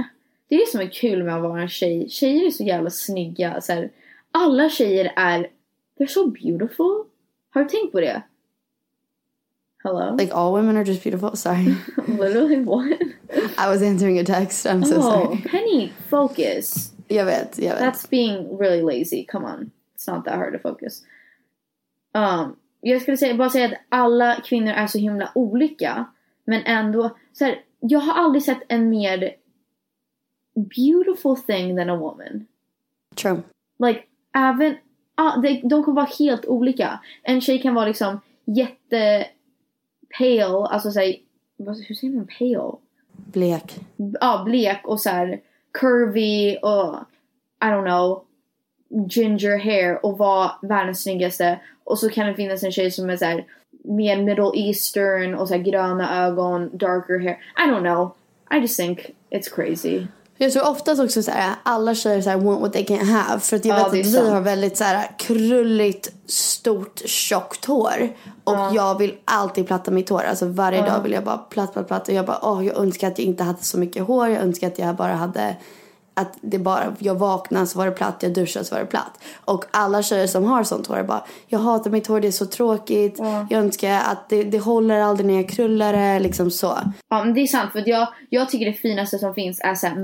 det 0.48 0.54
är 0.54 0.58
det 0.58 0.70
som 0.70 0.80
är 0.80 0.90
kul 0.90 1.22
med 1.22 1.36
att 1.36 1.42
vara 1.42 1.62
en 1.62 1.68
tjej. 1.68 2.08
Tjejer 2.08 2.46
är 2.46 2.50
så 2.50 2.64
jävla 2.64 2.90
snygga. 2.90 3.60
Så 3.60 3.72
här, 3.72 3.90
alla 4.30 4.70
tjejer 4.70 5.12
är, 5.16 5.50
they're 5.98 6.06
so 6.06 6.26
beautiful. 6.26 7.04
Har 7.50 7.62
du 7.62 7.68
tänkt 7.68 7.92
på 7.92 8.00
det? 8.00 8.22
Hello? 9.84 10.16
Like 10.16 10.32
all 10.32 10.52
women 10.52 10.76
are 10.76 10.84
just 10.84 11.02
beautiful. 11.02 11.36
Sorry. 11.36 11.76
Literally 12.06 12.64
what? 12.64 13.00
I 13.58 13.68
was 13.68 13.82
answering 13.82 14.18
a 14.18 14.24
text. 14.24 14.66
I'm 14.66 14.84
so 14.84 14.96
oh, 14.96 15.02
sorry. 15.02 15.42
Penny, 15.50 15.92
focus. 16.08 16.92
Jag 17.08 17.24
vet, 17.24 17.58
jag 17.58 17.74
vet. 17.74 17.80
That's 17.80 18.06
being 18.10 18.58
really 18.58 18.82
lazy. 18.82 19.24
Come 19.24 19.44
on. 19.44 19.70
It's 19.94 20.06
not 20.06 20.24
that 20.24 20.34
hard 20.34 20.52
to 20.52 20.58
focus. 20.58 21.02
Um, 22.14 22.56
jag 22.80 23.02
skulle 23.02 23.16
säga, 23.16 23.34
bara 23.34 23.50
säga 23.50 23.66
att 23.66 23.74
alla 23.88 24.34
kvinnor 24.44 24.72
är 24.72 24.86
så 24.86 24.98
himla 24.98 25.32
olika. 25.34 26.04
Men 26.44 26.62
ändå, 26.66 27.16
så 27.38 27.44
här, 27.44 27.62
jag 27.80 28.00
har 28.00 28.14
aldrig 28.14 28.42
sett 28.42 28.62
en 28.68 28.88
mer 28.88 29.34
beautiful 30.54 31.36
thing 31.36 31.76
than 31.76 31.90
a 31.90 31.96
woman. 31.96 32.46
True. 33.14 33.42
Like, 33.78 34.02
även, 34.34 34.76
ah, 35.14 35.36
de, 35.36 35.60
de 35.68 35.84
kan 35.84 35.94
vara 35.94 36.08
helt 36.18 36.46
olika. 36.46 37.00
En 37.22 37.40
tjej 37.40 37.62
kan 37.62 37.74
vara 37.74 37.86
liksom 37.86 38.20
jätte 38.44 39.26
pale, 40.18 40.66
alltså 40.66 40.90
såhär, 40.90 41.16
hur 41.58 41.94
säger 41.94 42.14
man 42.14 42.28
pale? 42.38 42.72
Blek. 43.12 43.80
ja, 44.20 44.42
blek 44.44 44.80
och 44.84 45.00
så 45.00 45.10
här 45.10 45.40
curvy 45.72 46.56
och 46.56 46.96
I 47.60 47.64
don't 47.64 47.84
know 47.84 48.24
ginger 49.10 49.58
hair 49.58 50.06
och 50.06 50.18
vara 50.18 50.50
världens 50.62 51.02
snyggaste 51.02 51.60
och 51.84 51.98
så 51.98 52.08
kan 52.08 52.26
det 52.26 52.34
finnas 52.34 52.62
en 52.62 52.72
tjej 52.72 52.90
som 52.90 53.10
är 53.10 53.16
så 53.16 53.24
här 53.24 53.46
mer 53.88 54.22
middle 54.22 54.50
eastern 54.54 55.34
och 55.34 55.48
så 55.48 55.54
här 55.54 55.60
gröna 55.62 56.26
ögon, 56.26 56.70
darker 56.76 57.18
hair. 57.18 57.38
I 57.66 57.70
don't 57.70 57.80
know. 57.80 58.14
I 58.54 58.60
just 58.60 58.76
think 58.76 58.98
it's 59.30 59.54
crazy. 59.54 60.06
Jag 60.40 60.52
tror 60.52 60.68
oftast 60.68 61.00
också 61.02 61.22
så 61.22 61.30
här, 61.30 61.54
alla 61.62 61.94
tjejer 61.94 62.20
så 62.20 62.30
här, 62.30 62.36
want 62.36 62.60
what 62.60 62.72
they 62.72 62.84
can't 62.84 63.04
have. 63.04 63.40
För 63.40 63.56
att 63.56 63.64
jag 63.64 63.78
Ja, 63.78 63.78
vet 63.78 63.86
att 63.88 63.94
vi 63.94 64.04
sant. 64.04 64.28
har 64.28 64.40
väldigt 64.40 64.76
så 64.76 64.84
här 64.84 65.10
krulligt, 65.18 66.12
stort, 66.26 66.98
tjockt 67.04 67.64
hår. 67.64 68.08
Och 68.44 68.56
jag 68.72 68.98
vill 68.98 69.14
alltid 69.24 69.66
platta 69.66 69.90
mitt 69.90 70.08
hår. 70.08 70.22
Alltså 70.22 70.46
varje 70.46 70.82
dag 70.82 71.02
vill 71.02 71.12
jag 71.12 71.24
bara 71.24 71.38
platt, 71.38 71.72
platt, 71.72 71.88
platt. 71.88 72.08
Och 72.08 72.14
jag 72.14 72.26
bara, 72.26 72.38
åh, 72.42 72.66
jag 72.66 72.76
önskar 72.76 73.08
att 73.08 73.18
jag 73.18 73.26
inte 73.26 73.44
hade 73.44 73.62
så 73.62 73.78
mycket 73.78 74.02
hår. 74.06 74.28
Jag 74.28 74.42
önskar 74.42 74.66
att 74.66 74.78
jag 74.78 74.96
bara 74.96 75.14
hade 75.14 75.56
att 76.18 76.38
det 76.40 76.58
bara, 76.58 76.96
jag 76.98 77.14
vaknade 77.14 77.66
så 77.66 77.78
var 77.78 77.86
det 77.86 77.92
platt, 77.92 78.16
jag 78.20 78.32
duschade 78.32 78.64
så 78.64 78.74
var 78.74 78.80
det 78.80 78.86
platt. 78.86 79.20
Och 79.44 79.64
alla 79.70 80.02
tjejer 80.02 80.26
som 80.26 80.44
har 80.44 80.64
sånt 80.64 80.86
hår 80.86 81.02
bara, 81.02 81.24
jag 81.46 81.58
hatar 81.58 81.90
mitt 81.90 82.06
hår, 82.06 82.20
det 82.20 82.28
är 82.28 82.32
så 82.32 82.46
tråkigt. 82.46 83.18
Jag 83.18 83.52
önskar 83.52 83.94
att 83.94 84.28
det, 84.28 84.42
det 84.42 84.58
håller 84.58 85.00
aldrig 85.00 85.26
när 85.26 85.34
jag 85.34 85.48
krullar 85.48 85.92
det, 85.92 86.20
liksom 86.20 86.50
så. 86.50 86.78
Ja 87.08 87.24
men 87.24 87.34
det 87.34 87.40
är 87.40 87.46
sant 87.46 87.72
för 87.72 87.88
jag, 87.88 88.08
jag 88.30 88.50
tycker 88.50 88.66
det 88.66 88.72
finaste 88.72 89.18
som 89.18 89.34
finns 89.34 89.60
är 89.60 89.74
så 89.74 89.86
här 89.86 89.96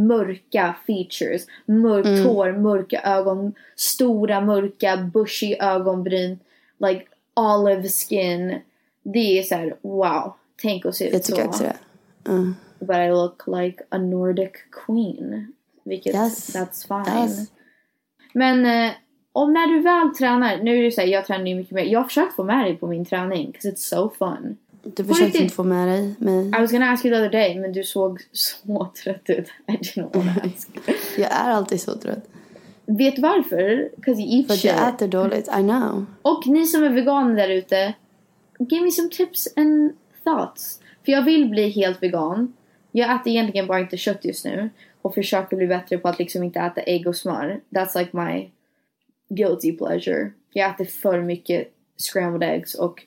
mörka 0.00 0.74
features. 0.86 1.46
Mörkt 1.66 2.26
hår, 2.26 2.52
mörka 2.52 3.00
ögon, 3.00 3.54
stora 3.76 4.40
mörka 4.40 4.96
bushy 4.96 5.56
ögonbryn. 5.60 6.38
Like 6.78 7.04
olive 7.36 7.88
skin. 7.88 8.60
Det 9.02 9.38
är 9.38 9.42
så 9.42 9.54
här: 9.54 9.76
wow. 9.82 10.34
Tänk 10.62 10.86
att 10.86 10.94
se 10.94 11.06
ut 11.06 11.12
Jag 11.12 11.22
tycker 11.22 11.42
så. 11.42 11.48
också 11.48 11.62
det. 11.62 11.76
Mm. 12.30 12.54
But 12.78 12.96
I 12.96 13.10
look 13.10 13.42
like 13.46 13.82
a 13.88 13.98
Nordic 13.98 14.52
queen. 14.86 15.52
Vilket, 15.84 16.14
Yes. 16.14 16.54
that's 16.56 17.04
fine. 17.04 17.22
Yes. 17.22 17.50
Men 18.34 18.66
eh, 18.66 18.92
om 19.32 19.52
när 19.52 19.66
du 19.66 19.80
väl 19.80 20.14
tränar, 20.14 20.62
nu 20.62 20.78
är 20.78 20.82
det 20.82 20.92
så 20.92 21.00
här, 21.00 21.08
jag 21.08 21.26
tränar 21.26 21.46
ju 21.46 21.54
mycket 21.54 21.72
mer. 21.74 21.84
Jag 21.84 22.00
har 22.00 22.04
försökt 22.04 22.36
få 22.36 22.44
med 22.44 22.64
dig 22.64 22.76
på 22.76 22.86
min 22.86 23.04
träning, 23.04 23.52
'cause 23.52 23.68
it's 23.70 23.76
so 23.76 24.10
fun. 24.18 24.56
Du 24.82 25.04
försökte 25.04 25.38
inte 25.38 25.54
få 25.54 25.64
med 25.64 25.88
dig 25.88 26.14
mig. 26.18 26.46
I 26.48 26.50
was 26.60 26.72
gonna 26.72 26.90
ask 26.90 27.04
you 27.04 27.14
the 27.14 27.20
other 27.20 27.30
day, 27.32 27.58
men 27.60 27.72
du 27.72 27.84
såg 27.84 28.20
så 28.32 28.90
trött 29.04 29.30
ut. 29.30 29.48
I 29.68 29.72
didn't 29.72 30.16
want 30.16 30.42
to 30.42 30.48
ask. 30.56 30.68
Jag 31.18 31.32
är 31.32 31.50
alltid 31.50 31.80
så 31.80 31.94
trött. 31.94 32.28
Vet 32.86 33.16
du 33.16 33.22
varför? 33.22 33.90
'Cause 34.02 34.20
you 34.22 34.36
eat 34.38 34.46
För 34.46 34.54
att 34.54 34.60
shit. 34.60 34.70
jag 34.70 34.88
äter 34.88 35.08
dåligt, 35.08 35.48
I 35.48 35.62
know. 35.62 36.06
Och 36.22 36.46
ni 36.46 36.66
som 36.66 36.84
är 36.84 36.88
veganer 36.90 37.34
där 37.36 37.48
ute, 37.48 37.94
give 38.58 38.84
me 38.84 38.90
some 38.90 39.08
tips 39.08 39.48
and 39.56 39.92
thoughts. 40.24 40.80
För 41.04 41.12
jag 41.12 41.22
vill 41.22 41.48
bli 41.48 41.68
helt 41.70 42.02
vegan. 42.02 42.52
Jag 42.92 43.14
äter 43.14 43.28
egentligen 43.32 43.66
bara 43.66 43.80
inte 43.80 43.96
kött 43.96 44.24
just 44.24 44.44
nu. 44.44 44.70
Och 45.02 45.14
försöker 45.14 45.56
bli 45.56 45.66
bättre 45.66 45.98
på 45.98 46.08
att 46.08 46.18
liksom 46.18 46.42
inte 46.42 46.60
äta 46.60 46.80
ägg 46.80 47.06
och 47.06 47.16
smör. 47.16 47.60
That's 47.70 47.98
like 47.98 48.16
my 48.16 48.50
guilty 49.28 49.76
pleasure. 49.76 50.30
Jag 50.52 50.70
äter 50.70 50.84
för 50.84 51.22
mycket 51.22 51.68
scrambled 51.96 52.50
eggs 52.50 52.74
och 52.74 53.02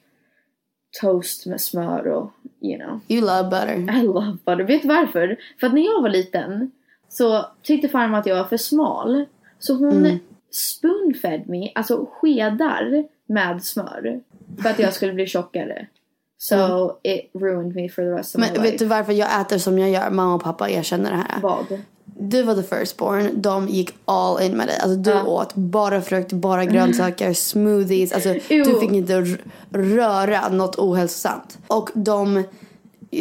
toast 1.02 1.46
med 1.46 1.62
smör 1.62 2.08
och 2.08 2.32
you 2.62 2.80
know. 2.80 3.00
You 3.08 3.22
love 3.22 3.44
butter. 3.44 3.98
I 4.00 4.02
love 4.04 4.38
butter. 4.46 4.64
Vet 4.64 4.82
du 4.82 4.88
varför? 4.88 5.38
För 5.60 5.68
att 5.68 5.74
när 5.74 5.86
jag 5.86 6.02
var 6.02 6.10
liten 6.10 6.72
så 7.10 7.46
tyckte 7.62 7.88
farmor 7.88 8.18
att 8.18 8.26
jag 8.26 8.36
var 8.36 8.44
för 8.44 8.58
smal. 8.58 9.26
Så 9.60 9.74
hon 9.74 10.06
Mm. 10.06 10.20
spoonfed 10.52 11.50
me, 11.50 11.72
alltså 11.76 12.10
skedar 12.12 13.04
med 13.26 13.64
smör. 13.64 14.22
För 14.62 14.70
att 14.70 14.80
jag 14.80 14.94
skulle 14.94 15.14
bli 15.14 15.28
tjockare. 15.28 15.88
So 16.38 16.92
it 17.04 17.30
ruined 17.34 17.76
me 17.76 17.90
for 17.90 18.02
the 18.04 18.10
rest 18.10 18.36
of 18.36 18.42
Mm. 18.42 18.54
Men 18.54 18.62
my 18.62 18.70
vet 18.70 18.80
du 18.80 18.86
life. 18.86 18.96
varför 18.96 19.14
jag 19.14 19.42
äter 19.42 19.58
som 19.58 19.80
jag 19.80 19.90
gör? 19.90 20.10
Mamma 20.10 20.36
och 20.36 20.44
pappa 20.44 20.70
erkänner 20.70 21.12
det 21.12 21.18
här. 21.18 21.42
Vad? 21.42 21.66
Du 22.20 22.44
var 22.44 22.56
the 22.56 22.64
firstborn, 22.64 23.42
de 23.42 23.68
gick 23.70 23.90
all 24.06 24.42
in 24.42 24.58
med 24.58 24.68
dig. 24.68 24.78
Alltså 24.80 24.96
du 24.96 25.22
åt 25.22 25.56
bara 25.56 26.02
frukt, 26.02 26.34
bara 26.34 26.66
grönsaker, 26.66 27.34
smoothies. 27.34 28.12
Alltså 28.14 28.30
Ew. 28.30 28.64
du 28.74 28.80
fick 28.80 28.92
inte 28.92 29.26
röra 29.70 30.50
något 30.50 30.76
ohälsosamt. 30.76 31.58
Och 31.68 31.90
de 31.94 32.44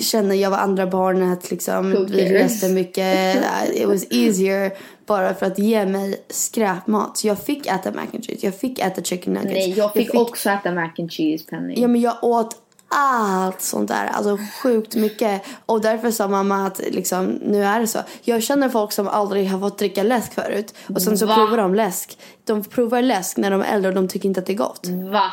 känner 0.01 0.35
jag 0.35 0.51
var 0.51 0.59
andra 0.59 0.87
barnet 0.87 1.51
liksom. 1.51 2.07
Vi 2.11 2.33
reste 2.33 2.69
mycket. 2.69 3.37
It 3.75 3.87
was 3.87 4.07
easier 4.11 4.73
bara 5.07 5.35
för 5.35 5.47
att 5.47 5.59
ge 5.59 5.87
mig 5.87 6.25
skräpmat. 6.29 7.17
Så 7.17 7.27
jag 7.27 7.39
fick 7.39 7.67
äta 7.67 7.93
mac 7.93 8.03
and 8.15 8.25
cheese. 8.25 8.47
Jag 8.47 8.55
fick 8.55 8.79
äta 8.79 9.03
chicken 9.03 9.33
nuggets. 9.33 9.53
Nej, 9.53 9.75
jag 9.77 9.93
fick, 9.93 10.15
också 10.15 10.51
äta 10.51 10.73
mac 10.73 10.91
and 10.99 11.13
cheese, 11.13 11.45
Penny. 11.51 11.75
Ja 11.77 11.89
men 11.89 12.01
jag 12.01 12.15
åt 12.25 12.57
allt 12.95 13.61
sånt 13.61 13.89
där, 13.89 14.07
alltså 14.07 14.39
sjukt 14.63 14.95
mycket. 14.95 15.43
Och 15.67 15.81
därför 15.81 16.11
sa 16.11 16.29
mamma 16.29 16.67
att 16.67 16.81
liksom, 16.91 17.27
nu 17.27 17.65
är 17.65 17.81
det 17.81 17.87
så. 17.87 17.99
Jag 18.23 18.43
känner 18.43 18.69
folk 18.69 18.93
som 18.93 19.09
aldrig 19.09 19.51
har 19.51 19.61
fått 19.61 19.79
dricka 19.79 20.03
läsk 20.03 20.35
förut. 20.35 20.75
Och 20.95 21.03
sen 21.03 21.19
så 21.19 21.27
Va? 21.27 21.35
provar 21.35 21.57
de 21.57 21.75
läsk. 21.75 22.19
De 22.45 22.65
provar 22.65 23.03
läsk 23.03 23.37
när 23.37 23.51
de 23.51 23.61
är 23.61 23.75
äldre 23.75 23.89
och 23.89 23.95
de 23.95 24.09
tycker 24.09 24.29
inte 24.29 24.41
att 24.41 24.47
det 24.47 24.53
är 24.53 24.57
gott. 24.57 24.87
Va? 25.13 25.33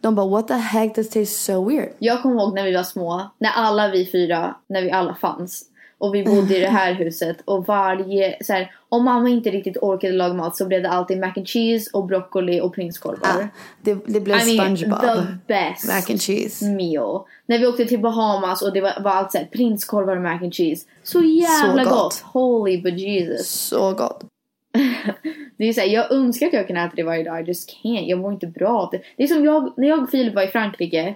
De 0.00 0.14
bara 0.14 0.26
what 0.26 0.48
the 0.48 0.54
heck, 0.54 0.94
this 0.94 1.10
tastes 1.10 1.44
so 1.44 1.68
weird. 1.68 1.88
Jag 1.98 2.22
kommer 2.22 2.36
ihåg 2.36 2.54
när 2.54 2.64
vi 2.64 2.74
var 2.74 2.82
små, 2.82 3.30
när 3.38 3.50
alla 3.50 3.88
vi 3.88 4.10
fyra, 4.12 4.56
när 4.68 4.82
vi 4.82 4.90
alla 4.90 5.14
fanns. 5.14 5.64
Och 6.00 6.14
vi 6.14 6.24
bodde 6.24 6.56
i 6.56 6.60
det 6.60 6.68
här 6.68 6.92
huset 6.94 7.36
och 7.44 7.66
varje, 7.66 8.36
så 8.44 8.52
här, 8.52 8.72
om 8.88 9.04
mamma 9.04 9.28
inte 9.28 9.50
riktigt 9.50 9.76
orkade 9.76 10.12
laga 10.12 10.34
mat 10.34 10.56
så 10.56 10.66
blev 10.66 10.82
det 10.82 10.88
alltid 10.88 11.18
mac 11.18 11.32
and 11.36 11.48
cheese 11.48 11.90
och 11.92 12.06
broccoli 12.06 12.60
och 12.60 12.74
prinskorvar. 12.74 13.28
Ah, 13.42 13.46
det, 13.82 13.98
det 14.06 14.20
blev 14.20 14.36
I 14.38 14.56
mean, 14.56 14.76
SpongeBob. 14.76 15.00
the 15.00 15.22
best 15.46 15.86
Mac 15.88 16.10
and 16.10 16.20
cheese. 16.22 16.64
meal. 16.70 17.20
När 17.46 17.58
vi 17.58 17.66
åkte 17.66 17.84
till 17.84 18.00
Bahamas 18.00 18.62
och 18.62 18.72
det 18.72 18.80
var, 18.80 19.00
var 19.00 19.10
allt 19.10 19.32
såhär 19.32 19.44
prinskorvar 19.44 20.16
och 20.16 20.22
mac 20.22 20.38
and 20.42 20.54
cheese. 20.54 20.86
Så 21.02 21.22
jävla 21.22 21.84
Så 21.84 21.90
gott. 21.90 21.98
gott. 22.00 22.22
Holy 22.32 22.82
bejesus. 22.82 23.48
Så 23.50 23.92
gott. 23.92 24.24
Det 25.58 25.64
är 25.68 25.72
så 25.72 25.80
här, 25.80 25.88
jag 25.88 26.12
önskar 26.12 26.46
att 26.46 26.52
jag 26.52 26.66
kunde 26.66 26.82
äta 26.82 26.92
det 26.96 27.02
varje 27.02 27.24
dag. 27.24 27.40
I 27.40 27.44
just 27.44 27.70
can't. 27.84 28.04
Jag 28.06 28.18
mår 28.18 28.32
inte 28.32 28.46
bra 28.46 28.68
av 28.68 28.88
det. 28.92 29.00
Det 29.16 29.22
är 29.22 29.26
som 29.26 29.44
jag, 29.44 29.72
när 29.76 29.88
jag 29.88 30.02
och 30.02 30.10
Filip 30.10 30.34
var 30.34 30.42
i 30.42 30.48
Frankrike 30.48 31.14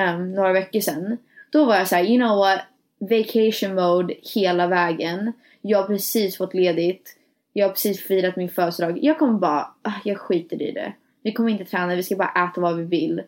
um, 0.00 0.32
några 0.32 0.52
veckor 0.52 0.80
sedan. 0.80 1.18
Då 1.52 1.64
var 1.64 1.76
jag 1.76 1.88
så 1.88 1.94
här, 1.96 2.04
you 2.04 2.16
know 2.18 2.38
what? 2.38 2.58
Vacation 3.10 3.74
mode 3.74 4.14
hela 4.34 4.66
vägen. 4.66 5.32
Jag 5.62 5.78
har 5.78 5.86
precis 5.86 6.36
fått 6.36 6.54
ledigt. 6.54 7.16
Jag 7.52 7.66
har 7.66 7.72
precis 7.72 8.00
firat 8.00 8.36
min 8.36 8.48
födelsedag. 8.48 8.98
Jag 9.02 9.18
kommer 9.18 9.38
bara, 9.38 9.74
ah, 9.82 9.92
jag 10.04 10.18
skiter 10.18 10.62
i 10.62 10.70
det. 10.70 10.92
Vi 11.22 11.32
kommer 11.32 11.50
inte 11.50 11.64
träna, 11.64 11.94
vi 11.94 12.02
ska 12.02 12.16
bara 12.16 12.48
äta 12.50 12.60
vad 12.60 12.76
vi 12.76 12.84
vill. 12.84 13.22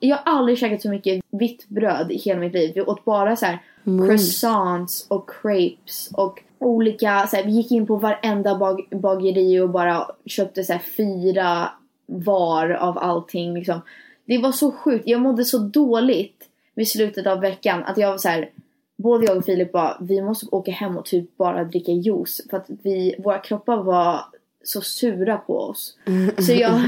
Jag 0.00 0.16
har 0.16 0.32
aldrig 0.34 0.58
käkat 0.58 0.82
så 0.82 0.90
mycket 0.90 1.24
vitt 1.30 1.68
bröd 1.68 2.12
i 2.12 2.18
hela 2.18 2.40
mitt 2.40 2.52
liv. 2.52 2.72
Vi 2.74 2.80
åt 2.80 3.04
bara 3.04 3.36
så 3.36 3.46
här 3.46 3.58
croissants 3.84 5.06
och 5.08 5.30
crepes 5.30 6.10
och 6.12 6.42
olika, 6.58 7.26
så 7.26 7.36
här, 7.36 7.44
vi 7.44 7.50
gick 7.50 7.72
in 7.72 7.86
på 7.86 7.96
varenda 7.96 8.58
bag 8.58 8.88
bageri 8.90 9.60
och 9.60 9.70
bara 9.70 10.06
köpte 10.26 10.64
så 10.64 10.72
här 10.72 10.82
fyra 10.96 11.70
var 12.06 12.70
av 12.70 12.98
allting 12.98 13.54
liksom. 13.54 13.80
Det 14.24 14.38
var 14.38 14.52
så 14.52 14.72
sjukt, 14.72 15.08
jag 15.08 15.20
mådde 15.20 15.44
så 15.44 15.58
dåligt 15.58 16.48
vid 16.74 16.88
slutet 16.88 17.26
av 17.26 17.40
veckan 17.40 17.84
att 17.84 17.98
jag 17.98 18.10
var 18.10 18.18
så 18.18 18.28
här. 18.28 18.50
Både 19.02 19.26
jag 19.26 19.36
och 19.36 19.44
Filip 19.44 19.72
bara, 19.72 19.96
vi 20.00 20.22
måste 20.22 20.46
åka 20.50 20.72
hem 20.72 20.96
och 20.96 21.04
typ 21.04 21.36
bara 21.36 21.64
dricka 21.64 21.92
juice 21.92 22.40
för 22.50 22.56
att 22.56 22.66
vi, 22.68 23.14
våra 23.18 23.38
kroppar 23.38 23.76
var 23.76 24.20
så 24.64 24.80
sura 24.80 25.36
på 25.36 25.58
oss. 25.58 25.96
Så 26.38 26.52
jag, 26.52 26.80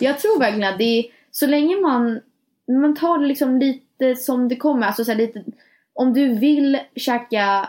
jag 0.00 0.18
tror 0.18 0.38
verkligen 0.38 0.72
att 0.72 0.78
det 0.78 0.98
är, 0.98 1.04
så 1.30 1.46
länge 1.46 1.76
man, 1.76 2.20
man 2.68 2.96
tar 2.96 3.18
det 3.18 3.26
liksom 3.26 3.58
lite 3.58 4.16
som 4.16 4.48
det 4.48 4.56
kommer, 4.56 4.86
alltså 4.86 5.04
så 5.04 5.14
lite, 5.14 5.44
om 5.92 6.12
du 6.12 6.34
vill 6.34 6.78
käka 6.96 7.68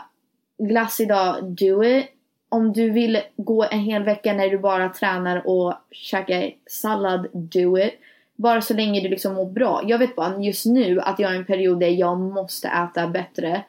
glass 0.58 1.00
idag, 1.00 1.44
do 1.44 1.84
it. 1.84 2.06
Om 2.48 2.72
du 2.72 2.90
vill 2.90 3.20
gå 3.36 3.64
en 3.70 3.78
hel 3.78 4.02
vecka 4.02 4.32
när 4.32 4.48
du 4.48 4.58
bara 4.58 4.88
tränar 4.88 5.46
och 5.46 5.74
käkar 5.90 6.50
sallad, 6.66 7.26
do 7.32 7.78
it. 7.78 7.92
Bara 8.36 8.60
så 8.60 8.74
länge 8.74 9.00
du 9.00 9.08
liksom 9.08 9.34
mår 9.34 9.46
bra. 9.46 9.82
Jag 9.86 9.98
vet 9.98 10.16
bara 10.16 10.38
just 10.38 10.66
nu 10.66 11.00
att 11.00 11.18
jag 11.18 11.30
är 11.30 11.34
i 11.34 11.38
en 11.38 11.44
period 11.44 11.80
där 11.80 11.88
jag 11.88 12.18
måste 12.18 12.68
äta 12.68 13.06
bättre. 13.06 13.64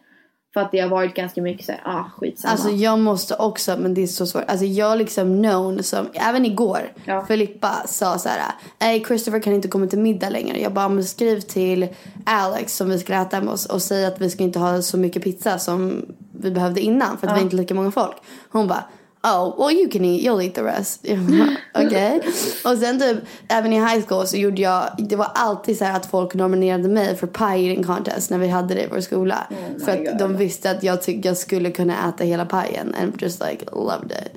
För 0.53 0.61
att 0.61 0.71
det 0.71 0.79
har 0.79 0.89
varit 0.89 1.13
ganska 1.13 1.41
mycket 1.41 1.65
såhär, 1.65 1.81
ah 1.85 2.03
skitsamma. 2.17 2.51
Alltså 2.51 2.69
jag 2.69 2.99
måste 2.99 3.35
också, 3.35 3.77
men 3.77 3.93
det 3.93 4.03
är 4.03 4.07
så 4.07 4.25
svårt. 4.25 4.43
Alltså 4.47 4.65
jag 4.65 4.97
liksom 4.97 5.43
known 5.43 5.83
som, 5.83 6.07
även 6.13 6.45
igår, 6.45 6.93
Ja. 7.05 7.25
Filippa 7.25 7.71
sa 7.87 8.17
så 8.17 8.29
här: 8.29 8.41
nej 8.79 9.03
Christopher 9.07 9.39
kan 9.39 9.53
inte 9.53 9.67
komma 9.67 9.87
till 9.87 9.99
middag 9.99 10.29
längre. 10.29 10.61
Jag 10.61 10.73
bara, 10.73 10.89
men 10.89 11.03
skriv 11.03 11.39
till 11.39 11.87
Alex 12.25 12.75
som 12.75 12.89
vi 12.89 12.99
ska 12.99 13.13
äta 13.13 13.41
med 13.41 13.53
oss 13.53 13.65
och 13.65 13.81
säg 13.81 14.05
att 14.05 14.21
vi 14.21 14.29
ska 14.29 14.43
inte 14.43 14.59
ha 14.59 14.81
så 14.81 14.97
mycket 14.97 15.23
pizza 15.23 15.59
som 15.59 16.05
vi 16.31 16.51
behövde 16.51 16.81
innan 16.81 17.17
för 17.17 17.27
att 17.27 17.35
vi 17.35 17.39
är 17.39 17.43
inte 17.43 17.55
lika 17.55 17.73
många 17.73 17.91
folk. 17.91 18.15
Hon 18.49 18.67
bara, 18.67 18.83
oh 19.23 19.55
well 19.57 19.71
you 19.77 19.89
can 19.89 20.05
eat, 20.05 20.21
you'll 20.23 20.41
eat 20.41 20.55
the 20.55 20.63
rest. 20.63 21.05
Okej. 21.75 22.21
och 22.65 22.77
sen 22.77 22.99
typ, 22.99 23.17
även 23.47 23.73
i 23.73 23.75
high 23.79 24.05
school 24.07 24.27
så 24.27 24.37
gjorde 24.37 24.61
jag, 24.61 24.83
det 24.97 25.15
var 25.15 25.31
alltid 25.35 25.77
så 25.77 25.85
att 25.85 26.05
folk 26.05 26.33
nominerade 26.33 26.89
mig 26.89 27.15
för 27.15 27.27
pie 27.27 27.69
eating 27.69 27.83
contest 27.83 28.29
när 28.31 28.37
vi 28.37 28.47
hade 28.47 28.73
det 28.73 28.83
i 28.83 28.87
vår 28.91 28.99
skola. 28.99 29.47
för 29.85 29.91
att 29.91 30.19
de 30.19 30.37
visste 30.37 30.71
att 30.71 30.83
jag 30.83 31.01
tyckte 31.01 31.27
jag 31.27 31.37
skulle 31.37 31.71
kunna 31.71 32.09
äta 32.09 32.23
hela 32.23 32.45
pajen 32.45 32.95
and 33.01 33.21
just 33.21 33.41
like 33.49 33.65
loved 33.71 34.11
it. 34.11 34.31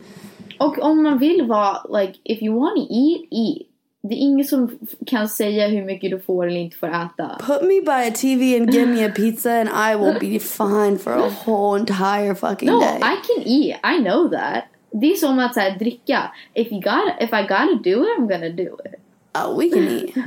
Och 0.58 0.78
om 0.78 1.02
man 1.02 1.18
vill 1.18 1.46
vara, 1.48 2.00
like, 2.00 2.18
if 2.24 2.42
you 2.42 2.60
want 2.60 2.74
to 2.76 2.94
eat, 2.94 3.20
eat. 3.30 3.68
Det 4.08 4.14
är 4.14 4.18
ingen 4.18 4.46
som 4.46 4.78
kan 5.06 5.28
säga 5.28 5.68
hur 5.68 5.84
mycket 5.84 6.10
du 6.10 6.20
får 6.20 6.46
eller 6.46 6.60
inte 6.60 6.76
får 6.76 6.86
äta. 6.88 7.30
Put 7.46 7.62
me 7.62 7.80
by 7.80 8.08
a 8.08 8.12
TV 8.14 8.56
and 8.60 8.74
give 8.74 8.86
me 8.86 9.06
a 9.06 9.12
pizza 9.16 9.50
and 9.50 9.68
I 9.68 9.96
will 10.04 10.14
be 10.32 10.38
fine 10.44 10.98
for 10.98 11.12
a 11.12 11.30
whole 11.46 11.80
entire 11.80 12.34
fucking 12.34 12.68
No, 12.70 12.80
day. 12.80 12.96
I 12.98 13.16
can 13.26 13.42
eat. 13.46 13.76
I 13.84 14.02
know 14.02 14.28
that. 14.30 14.64
Det 15.00 15.12
är 15.12 15.16
som 15.16 15.38
att 15.38 15.54
så 15.54 15.60
här, 15.60 15.78
dricka. 15.78 16.22
If, 16.54 16.72
you 16.72 16.80
got, 16.80 17.02
if 17.20 17.30
I 17.32 17.42
gotta 17.42 17.74
do 17.84 17.90
it, 18.04 18.18
I'm 18.18 18.28
gonna 18.28 18.48
do 18.48 18.62
it. 18.84 19.00
Oh, 19.44 19.58
we 19.58 19.68
can 19.70 19.88
eat. 19.88 20.26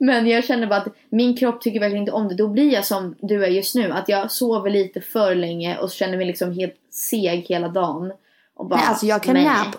Men 0.00 0.26
jag 0.26 0.44
känner 0.44 0.66
bara 0.66 0.80
att 0.80 0.88
min 1.10 1.36
kropp 1.36 1.60
tycker 1.60 1.80
verkligen 1.80 2.02
inte 2.02 2.12
om 2.12 2.28
det. 2.28 2.34
Då 2.34 2.48
blir 2.48 2.72
jag 2.72 2.84
som 2.86 3.14
du 3.20 3.44
är 3.44 3.48
just 3.48 3.74
nu. 3.74 3.90
Att 3.92 4.08
jag 4.08 4.30
sover 4.30 4.70
lite 4.70 5.00
för 5.00 5.34
länge 5.34 5.78
och 5.78 5.90
känner 5.90 6.16
mig 6.16 6.26
liksom 6.26 6.52
helt 6.52 6.74
seg 6.90 7.46
hela 7.48 7.68
dagen. 7.68 8.12
Och 8.54 8.66
bara, 8.66 8.76
Nej, 8.76 8.88
alltså 8.88 9.06
jag 9.06 9.22
kan 9.22 9.34
"Meh." 9.34 9.44
nap 9.44 9.76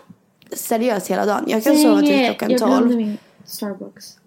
seriöst 0.51 1.07
hela 1.11 1.25
dagen. 1.25 1.43
Jag 1.47 1.63
kan 1.63 1.75
sova 1.75 1.99
till 1.99 2.09
Dang 2.09 2.25
klockan 2.25 2.49
Jag 2.51 2.59
glömde 2.59 2.77
12. 2.87 2.95
min 2.97 3.17
Starbucks. 3.45 4.17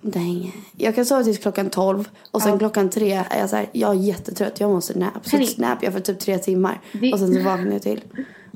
Dang. 0.00 0.52
Jag 0.76 0.94
kan 0.94 1.04
sova 1.06 1.22
tills 1.24 1.38
klockan 1.38 1.70
12 1.70 2.08
och 2.30 2.42
sen 2.42 2.58
klockan 2.58 2.90
3 2.90 3.12
är 3.30 3.38
jag 3.40 3.50
så 3.50 3.56
här, 3.56 3.66
jag 3.72 3.90
är 3.90 3.94
jättetrött, 4.00 4.60
jag 4.60 4.70
måste 4.70 4.98
nap. 4.98 5.12
Så 5.28 5.36
snap 5.46 5.82
jag 5.82 5.92
för 5.92 6.00
typ 6.00 6.18
3 6.18 6.38
timmar 6.38 6.80
Det- 6.92 7.12
och 7.12 7.18
sen 7.18 7.34
så 7.34 7.40
vaknar 7.42 7.72
jag 7.72 7.82
till. 7.82 8.00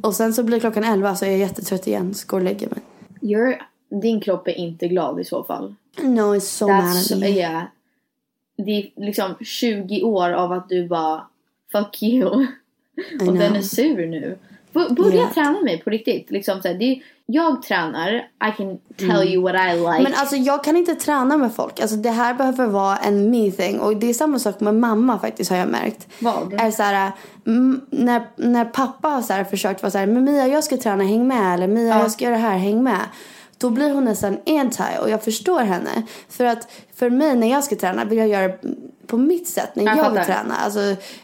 Och 0.01 0.15
sen 0.15 0.35
så 0.35 0.43
blir 0.43 0.61
klockan 0.61 0.85
11 0.85 1.17
så 1.17 1.25
är 1.25 1.31
jag 1.31 1.39
jättetrött 1.39 1.87
igen, 1.87 2.15
så 2.15 2.27
går 2.27 2.39
och 2.39 2.45
lägger 2.45 2.69
mig. 2.69 2.79
You're, 3.21 3.57
din 4.03 4.21
kropp 4.21 4.49
är 4.49 4.53
inte 4.59 4.89
glad 4.89 5.21
i 5.21 5.25
så 5.25 5.45
fall. 5.45 5.75
No, 6.03 6.21
it's 6.37 6.41
so 6.41 6.69
mad 6.69 6.85
at 7.13 7.19
me. 7.19 7.29
yeah. 7.29 7.63
Det 8.57 8.71
är 8.71 8.91
liksom 8.97 9.35
20 9.41 10.03
år 10.03 10.31
av 10.31 10.53
att 10.53 10.69
du 10.69 10.89
bara 10.89 11.27
fuck 11.73 12.03
you. 12.03 12.47
Och 13.21 13.33
den 13.39 13.57
är 13.57 13.63
sur 13.63 14.07
nu. 14.07 14.39
B- 14.73 14.81
börja 14.91 15.15
Yeah. 15.15 15.33
träna 15.33 15.61
mig 15.61 15.79
på 15.83 15.91
riktigt. 15.91 16.31
Liksom 16.31 16.63
så 16.63 16.69
här, 16.69 16.75
det 16.75 16.85
är, 16.85 17.03
jag 17.27 17.63
tränar, 17.63 18.13
I 18.49 18.53
can 18.57 18.79
tell 18.97 19.29
you 19.29 19.43
what 19.43 19.55
I 19.55 19.79
like. 19.79 19.89
Mm. 19.89 20.03
Men 20.03 20.15
alltså 20.15 20.37
jag 20.37 20.65
kan 20.65 20.77
inte 20.77 20.95
träna 20.95 21.37
med 21.37 21.55
folk. 21.55 21.81
Alltså 21.81 21.97
det 21.97 22.11
här 22.11 22.35
behöver 22.35 22.67
vara 22.67 22.97
en 22.97 23.31
me 23.31 23.51
thing. 23.51 23.81
Och 23.81 23.97
det 23.97 24.11
är 24.11 24.15
samma 24.15 24.39
sak 24.39 24.61
med 24.61 24.75
mamma 24.75 25.19
faktiskt 25.19 25.51
har 25.51 25.57
jag 25.57 25.69
märkt. 25.69 26.09
Vad? 26.19 26.53
Är 26.53 26.71
så 26.71 26.83
här, 26.83 27.13
mm, 27.47 27.81
när, 27.91 28.23
när 28.37 28.65
pappa 28.65 29.09
har 29.09 29.23
så 29.23 29.33
här 29.33 29.45
försökt 29.45 29.83
vara 29.83 29.91
så 29.91 29.99
här, 29.99 30.07
men 30.07 30.25
Mia 30.25 30.47
jag 30.47 30.65
ska 30.65 30.77
träna, 30.77 31.05
häng 31.05 31.29
med. 31.29 31.55
Eller 31.55 31.69
Mia 31.69 31.99
jag 31.99 32.11
ska 32.11 32.25
göra 32.25 32.35
det 32.35 32.41
här, 32.41 32.59
häng 32.59 32.83
med. 32.83 33.01
Då 33.59 33.71
blir 33.71 33.95
hon 33.95 34.05
nästan 34.05 34.39
anti 34.47 34.99
och 35.03 35.11
jag 35.11 35.25
förstår 35.25 35.61
henne. 35.61 36.03
För 36.29 36.45
att 36.45 36.73
för 36.95 37.11
mig 37.11 37.37
när 37.37 37.51
jag 37.51 37.65
ska 37.65 37.77
träna 37.77 38.05
vill 38.05 38.19
jag 38.19 38.29
göra 38.29 38.53
på 39.07 39.17
mitt 39.17 39.49
sätt 39.49 39.77
när 39.77 39.85
Jag 39.85 40.17
jag, 40.17 40.27
träna. 40.27 40.55
Alltså, 40.57 40.81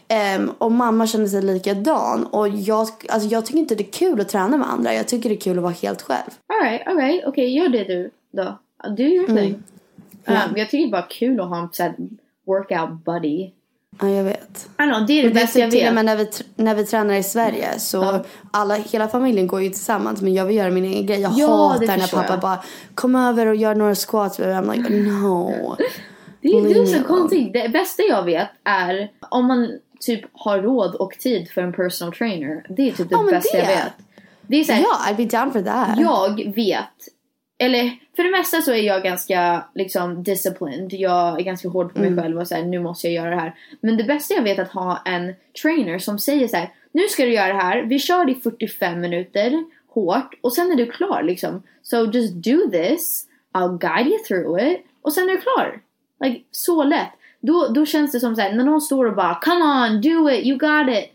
ehm, 0.07 0.51
och 0.57 0.71
mamma 0.71 1.07
känner 1.07 1.27
sig 1.27 1.41
likadan. 1.41 2.25
Och 2.25 2.49
jag, 2.49 2.87
alltså, 3.09 3.29
jag 3.29 3.45
tycker 3.45 3.59
inte 3.59 3.75
det 3.75 3.83
är 3.87 3.91
kul 3.91 4.21
att 4.21 4.29
träna 4.29 4.57
med 4.57 4.69
andra. 4.71 4.93
Jag 4.93 5.07
tycker 5.07 5.29
det 5.29 5.35
är 5.35 5.39
kul 5.39 5.57
att 5.57 5.63
vara 5.63 5.73
helt 5.73 6.01
själv. 6.01 6.29
Alright, 6.63 6.87
alright. 6.87 7.23
Okej, 7.27 7.57
gör 7.57 7.69
det 7.69 7.83
du 7.83 8.09
då. 8.31 8.59
Do 8.97 9.03
your 9.03 9.29
Mm. 9.29 9.43
thing. 9.43 9.63
Um, 10.27 10.35
jag 10.55 10.69
tycker 10.69 10.77
det 10.77 10.89
är 10.89 10.91
bara 10.91 11.01
kul 11.09 11.39
att 11.39 11.49
ha 11.49 11.57
en 11.61 11.69
så 11.71 11.83
här, 11.83 11.95
workout 12.47 13.05
buddy. 13.05 13.49
Ja, 14.01 14.09
jag 14.09 14.23
vet. 14.23 14.69
I 14.79 14.83
know, 14.83 15.05
det 15.07 15.13
är 15.19 15.23
det 15.23 15.29
bästa 15.33 15.59
jag 15.59 15.71
typ 15.71 15.79
till 15.79 15.87
och 15.89 15.95
vet. 15.97 16.05
med 16.05 16.05
när 16.05 16.15
vi, 16.15 16.29
när 16.55 16.75
vi 16.75 16.85
tränar 16.85 17.13
i 17.13 17.23
Sverige 17.23 17.79
så 17.79 18.19
alla, 18.51 18.75
hela 18.75 19.07
familjen 19.07 19.47
går 19.47 19.61
ju 19.61 19.69
tillsammans 19.69 20.21
men 20.21 20.33
jag 20.33 20.45
vill 20.45 20.55
göra 20.55 20.69
min 20.71 20.85
egen 20.85 21.05
grej. 21.05 21.19
Jag 21.21 21.31
Ja, 21.35 21.67
hatar 21.67 21.97
när 21.97 22.07
pappa 22.07 22.33
jag. 22.33 22.39
bara 22.39 22.63
kom 22.95 23.15
över 23.15 23.45
och 23.45 23.55
gör 23.55 23.75
några 23.75 23.95
squats. 23.95 24.39
I'm 24.39 24.75
like 24.75 24.89
no. 24.93 25.53
Det 26.41 26.47
är, 26.49 26.81
är 26.81 26.85
så 26.85 27.03
konstigt. 27.03 27.53
Det 27.53 27.69
bästa 27.69 28.03
jag 28.03 28.23
vet 28.23 28.49
är 28.63 29.11
om 29.29 29.45
man 29.45 29.79
typ 29.99 30.21
har 30.33 30.59
råd 30.61 30.95
och 30.95 31.11
tid 31.11 31.49
för 31.49 31.61
en 31.61 31.73
personal 31.73 32.13
trainer. 32.13 32.65
Det 32.69 32.87
är 32.89 32.91
typ 32.91 33.09
det 33.09 33.15
men 33.17 33.25
bästa 33.25 33.57
jag 33.57 33.67
det- 33.67 33.71
vet. 33.73 33.93
Det 34.41 34.57
är 34.59 34.63
så 34.63 34.71
här, 34.73 34.81
Ja, 34.81 35.11
I'd 35.13 35.15
be 35.17 35.25
down 35.37 35.51
for 35.51 35.61
that. 35.61 35.99
jag 35.99 36.53
vet, 36.55 36.85
eller 37.59 37.91
för 38.15 38.23
det 38.23 38.31
mesta 38.31 38.61
så 38.61 38.71
är 38.71 38.81
jag 38.81 39.03
ganska 39.03 39.63
liksom 39.75 40.23
disciplined. 40.23 40.93
Jag 40.93 41.39
är 41.39 41.43
ganska 41.43 41.69
hård 41.69 41.93
på 41.93 41.99
mig 41.99 42.07
Mm. 42.07 42.23
själv 42.23 42.37
och 42.39 42.47
här, 42.51 42.63
nu 42.63 42.79
måste 42.79 43.07
jag 43.07 43.13
göra 43.13 43.29
det 43.35 43.41
här. 43.41 43.55
Men 43.81 43.97
det 43.97 44.03
bästa 44.03 44.33
jag 44.33 44.41
vet 44.43 44.57
är 44.59 44.63
att 44.63 44.71
ha 44.71 45.01
en 45.05 45.33
trainer 45.61 45.99
som 45.99 46.19
säger 46.19 46.47
så 46.47 46.57
här, 46.57 46.69
nu 46.91 47.01
ska 47.09 47.25
du 47.25 47.33
göra 47.33 47.47
det 47.53 47.59
här, 47.61 47.81
vi 47.83 47.99
kör 47.99 48.29
i 48.29 48.35
45 48.35 49.01
minuter 49.01 49.63
hårt 49.93 50.33
och 50.41 50.53
sen 50.53 50.71
är 50.71 50.75
du 50.75 50.85
klar 50.91 51.23
liksom. 51.23 51.63
So 51.83 52.05
just 52.11 52.33
do 52.33 52.69
this, 52.71 53.25
I'll 53.53 53.77
guide 53.77 54.07
you 54.07 54.17
through 54.27 54.67
it 54.71 54.85
och 55.01 55.13
sen 55.13 55.23
är 55.29 55.33
du 55.33 55.37
klar. 55.41 55.81
Like, 56.19 56.41
så 56.51 56.83
lätt. 56.83 57.09
Då, 57.41 57.67
då 57.67 57.85
känns 57.85 58.11
det 58.11 58.19
som 58.19 58.35
så 58.35 58.41
här, 58.41 58.53
när 58.53 58.63
någon 58.63 58.81
står 58.81 59.05
och 59.05 59.15
bara 59.15 59.35
Come 59.35 59.65
on, 59.65 60.01
do 60.01 60.29
it, 60.29 60.45
you 60.45 60.57
got 60.57 60.95
it. 60.97 61.05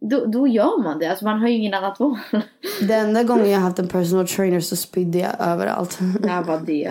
Då, 0.00 0.24
då 0.24 0.48
gör 0.48 0.82
man 0.82 0.98
det. 0.98 1.06
Alltså 1.06 1.24
man 1.24 1.40
har 1.40 1.48
ju 1.48 1.54
ingen 1.54 1.74
annat 1.74 2.00
val. 2.00 2.18
Den 2.80 3.06
enda 3.06 3.22
gången 3.22 3.50
jag 3.50 3.60
haft 3.60 3.78
en 3.78 3.88
personal 3.88 4.26
trainer 4.28 4.60
så 4.60 4.76
spydde 4.76 5.18
jag 5.18 5.30
överallt. 5.38 5.98
När 6.20 6.42
var 6.42 6.58
det? 6.58 6.84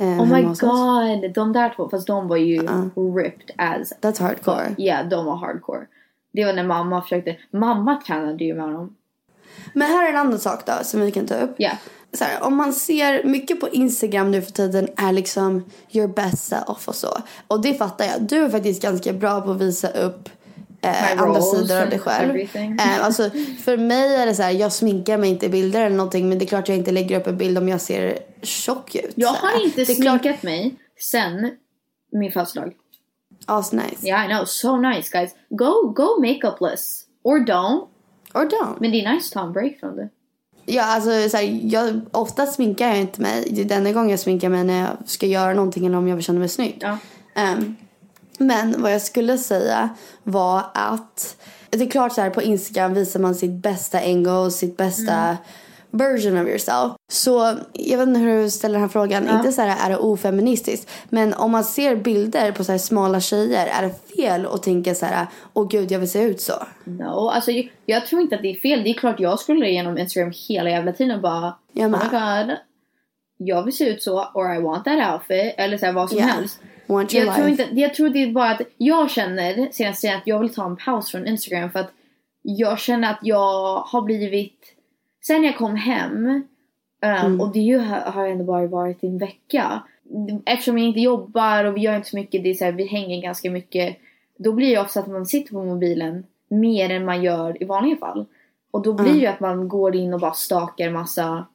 Eh, 0.00 0.06
Oh 0.06 0.32
my 0.32 0.42
hos 0.42 0.62
oss. 0.62 0.70
god, 0.70 1.32
de 1.34 1.52
där 1.52 1.72
två, 1.76 1.88
fast 1.88 2.06
de 2.06 2.28
var 2.28 2.36
ju 2.36 2.60
ripped 3.16 3.50
as 3.56 3.92
That's 4.00 4.22
hardcore. 4.22 4.74
Ja, 4.78 5.02
de 5.02 5.26
var 5.26 5.36
hardcore. 5.36 5.86
Det 6.32 6.44
var 6.44 6.52
när 6.52 6.64
mamma 6.64 7.02
försökte, 7.02 7.36
mamma 7.50 8.00
tränade 8.06 8.44
ju 8.44 8.54
med 8.54 8.64
honom. 8.64 8.94
Men 9.72 9.88
här 9.88 10.06
är 10.06 10.10
en 10.10 10.16
annan 10.16 10.38
sak 10.38 10.66
då 10.66 10.72
som 10.82 11.00
vi 11.00 11.10
kan 11.10 11.26
ta 11.26 11.34
upp. 11.34 11.54
Ja. 11.58 11.70
Så 12.12 12.24
här, 12.24 12.42
om 12.42 12.56
man 12.56 12.72
ser 12.72 13.24
mycket 13.24 13.60
på 13.60 13.68
Instagram 13.68 14.30
nu 14.30 14.42
för 14.42 14.52
tiden 14.52 14.88
är 14.96 15.12
liksom 15.12 15.64
your 15.92 16.08
best 16.08 16.48
self 16.48 16.88
och 16.88 16.94
så. 16.94 17.18
Och 17.48 17.60
det 17.60 17.74
fattar 17.74 18.04
jag. 18.04 18.22
Du 18.22 18.44
är 18.44 18.50
faktiskt 18.50 18.82
ganska 18.82 19.12
bra 19.12 19.40
på 19.40 19.50
att 19.50 19.60
visa 19.60 19.88
upp 19.88 20.28
eh, 20.82 21.22
andra 21.22 21.40
sidor 21.40 21.82
av 21.82 21.90
dig 21.90 21.98
själv. 21.98 22.36
Eh, 22.54 23.04
alltså, 23.04 23.30
för 23.64 23.76
mig 23.76 24.14
är 24.14 24.26
det 24.26 24.34
så 24.34 24.42
här, 24.42 24.50
jag 24.50 24.72
sminkar 24.72 25.18
mig 25.18 25.30
inte 25.30 25.46
i 25.46 25.48
bilder 25.48 25.84
eller 25.84 25.96
någonting 25.96 26.28
men 26.28 26.38
det 26.38 26.44
är 26.44 26.46
klart 26.46 26.68
jag 26.68 26.78
inte 26.78 26.92
lägger 26.92 27.20
upp 27.20 27.26
en 27.26 27.36
bild 27.36 27.58
om 27.58 27.68
jag 27.68 27.80
ser 27.80 28.18
tjock 28.42 28.94
ut. 28.94 29.12
Jag 29.14 29.28
har 29.28 29.64
inte 29.64 29.84
det 29.84 29.92
är 29.98 30.02
klart, 30.02 30.20
sminkat 30.20 30.42
mig 30.42 30.74
sen 31.00 31.50
min 32.12 32.32
födelsedag. 32.32 32.72
As 33.46 33.72
nice. 33.72 34.06
Yeah, 34.06 34.24
I 34.24 34.28
know. 34.28 34.44
So 34.44 34.76
nice, 34.76 35.10
guys. 35.10 35.34
Go, 35.50 35.92
go 35.96 36.20
makeupless. 36.20 37.04
Or 37.22 37.38
don't. 37.38 37.88
Or 38.34 38.44
don't. 38.44 38.76
Men 38.80 38.90
det 38.90 39.04
är 39.04 39.12
nice 39.12 39.26
att 39.26 39.32
ta 39.32 39.46
en 39.46 39.52
break 39.52 39.80
från 39.80 39.96
det. 39.96 40.08
Ja, 40.70 40.84
alltså 40.84 41.28
så 41.28 41.36
här, 41.36 41.60
jag, 41.62 42.00
ofta 42.10 42.46
sminkar 42.46 42.88
jag 42.88 42.98
inte 42.98 43.20
mig. 43.20 43.48
Det 43.50 43.60
är 43.60 43.64
den 43.64 43.92
gången 43.92 44.10
jag 44.10 44.20
sminkar 44.20 44.48
mig 44.48 44.64
när 44.64 44.80
jag 44.80 44.96
ska 45.06 45.26
göra 45.26 45.54
någonting 45.54 45.86
eller 45.86 45.98
om 45.98 46.08
jag 46.08 46.22
känna 46.22 46.38
mig 46.38 46.48
snygg. 46.48 46.78
Ja. 46.80 46.98
Ehm, 47.34 47.76
men 48.38 48.82
vad 48.82 48.94
jag 48.94 49.02
skulle 49.02 49.38
säga 49.38 49.88
var 50.22 50.64
att 50.74 51.36
det 51.70 51.82
är 51.84 51.90
klart 51.90 52.12
så 52.12 52.20
här 52.20 52.30
på 52.30 52.42
Instagram 52.42 52.94
visar 52.94 53.20
man 53.20 53.34
sitt 53.34 53.62
bästa 53.62 53.98
angle, 53.98 54.50
sitt 54.50 54.76
bästa 54.76 55.36
version 55.90 56.38
of 56.38 56.48
yourself. 56.48 56.92
Så 57.12 57.54
jag 57.72 57.98
vet 57.98 58.08
inte 58.08 58.20
hur 58.20 58.42
du 58.42 58.50
ställer 58.50 58.72
den 58.72 58.82
här 58.82 58.88
frågan. 58.88 59.28
Inte 59.28 59.52
så 59.52 59.62
här 59.62 59.86
är 59.86 59.90
det 59.90 59.96
ofeministiskt. 59.96 60.90
Men 61.08 61.34
om 61.34 61.50
man 61.50 61.64
ser 61.64 61.96
bilder 61.96 62.52
på 62.52 62.64
så 62.64 62.72
här 62.72 62.78
smala 62.78 63.20
tjejer 63.20 63.66
är 63.66 63.82
det 63.82 64.14
fel 64.16 64.46
att 64.46 64.62
tänka 64.62 64.94
så 64.94 65.06
här 65.06 65.26
åh 65.52 65.68
gud 65.68 65.90
jag 65.92 65.98
vill 65.98 66.10
se 66.10 66.22
ut 66.22 66.40
så. 66.40 66.52
No, 66.84 67.28
alltså 67.28 67.50
jag, 67.50 67.72
jag 67.86 68.06
tror 68.06 68.22
inte 68.22 68.36
att 68.36 68.42
det 68.42 68.50
är 68.50 68.54
fel. 68.60 68.82
Det 68.82 68.90
är 68.90 68.94
klart 68.94 69.20
jag 69.20 69.40
skulle 69.40 69.68
igenom 69.68 69.98
Instagram 69.98 70.32
hela 70.48 70.70
jävla 70.70 70.92
tiden 70.92 71.16
och 71.16 71.22
bara 71.22 71.54
Jag 71.72 71.94
Oh 71.94 71.98
my 72.12 72.18
god. 72.18 72.56
Jag 73.40 73.62
vill 73.62 73.76
se 73.76 73.88
ut 73.88 74.02
så, 74.02 74.24
or 74.34 74.54
I 74.54 74.62
want 74.62 74.84
that 74.84 75.12
outfit. 75.12 75.54
Eller 75.56 75.78
så 75.78 75.86
här, 75.86 75.92
vad 75.92 76.08
som 76.08 76.18
Yeah. 76.18 76.30
helst. 76.30 76.60
Want 76.86 77.14
your 77.14 77.26
Jag 77.26 77.34
tror, 77.36 77.46
life. 77.48 77.62
inte, 77.62 77.80
jag 77.80 77.94
tror 77.94 78.08
det 78.08 78.22
är 78.22 78.32
bara 78.32 78.50
att 78.50 78.60
jag 78.76 79.10
känner 79.10 79.68
senaste 79.72 80.00
tiden 80.00 80.16
att 80.16 80.26
jag 80.26 80.38
vill 80.40 80.54
ta 80.54 80.64
en 80.66 80.76
paus 80.76 81.10
från 81.10 81.26
Instagram 81.26 81.70
för 81.70 81.78
att 81.80 81.90
jag 82.42 82.78
känner 82.78 83.10
att 83.10 83.18
jag 83.22 83.76
har 83.80 84.02
blivit 84.02 84.58
Sen 85.22 85.44
jag 85.44 85.56
kom 85.56 85.76
hem 85.76 86.26
um, 86.26 86.44
Mm. 87.02 87.40
och 87.40 87.52
det 87.52 87.58
ju 87.60 87.78
har, 87.78 88.00
har 88.00 88.26
ändå 88.28 88.44
bara 88.44 88.66
varit 88.66 89.02
en 89.04 89.18
vecka. 89.18 89.82
Eftersom 90.46 90.78
jag 90.78 90.86
inte 90.88 91.00
jobbar 91.00 91.64
och 91.64 91.76
vi 91.76 91.80
gör 91.80 91.96
inte 91.96 92.08
så 92.08 92.16
mycket, 92.16 92.42
det 92.42 92.50
är 92.50 92.54
så 92.54 92.64
här, 92.64 92.72
vi 92.72 92.84
hänger 92.86 93.22
ganska 93.22 93.50
mycket. 93.50 93.96
Då 94.36 94.52
blir 94.52 94.70
det 94.70 94.80
också 94.82 95.00
att 95.00 95.06
man 95.06 95.26
sitter 95.26 95.52
på 95.52 95.64
mobilen 95.64 96.24
mer 96.48 96.90
än 96.90 97.04
man 97.04 97.22
gör 97.22 97.62
i 97.62 97.64
vanliga 97.66 97.96
fall. 97.96 98.26
Och 98.70 98.82
då 98.82 98.92
blir 98.92 99.04
det 99.04 99.10
Mm. 99.10 99.20
ju 99.22 99.26
att 99.26 99.40
man 99.40 99.68
går 99.68 99.96
in 99.96 100.14
och 100.14 100.20
bara 100.20 100.32
stakar 100.32 100.90
massa 100.90 101.46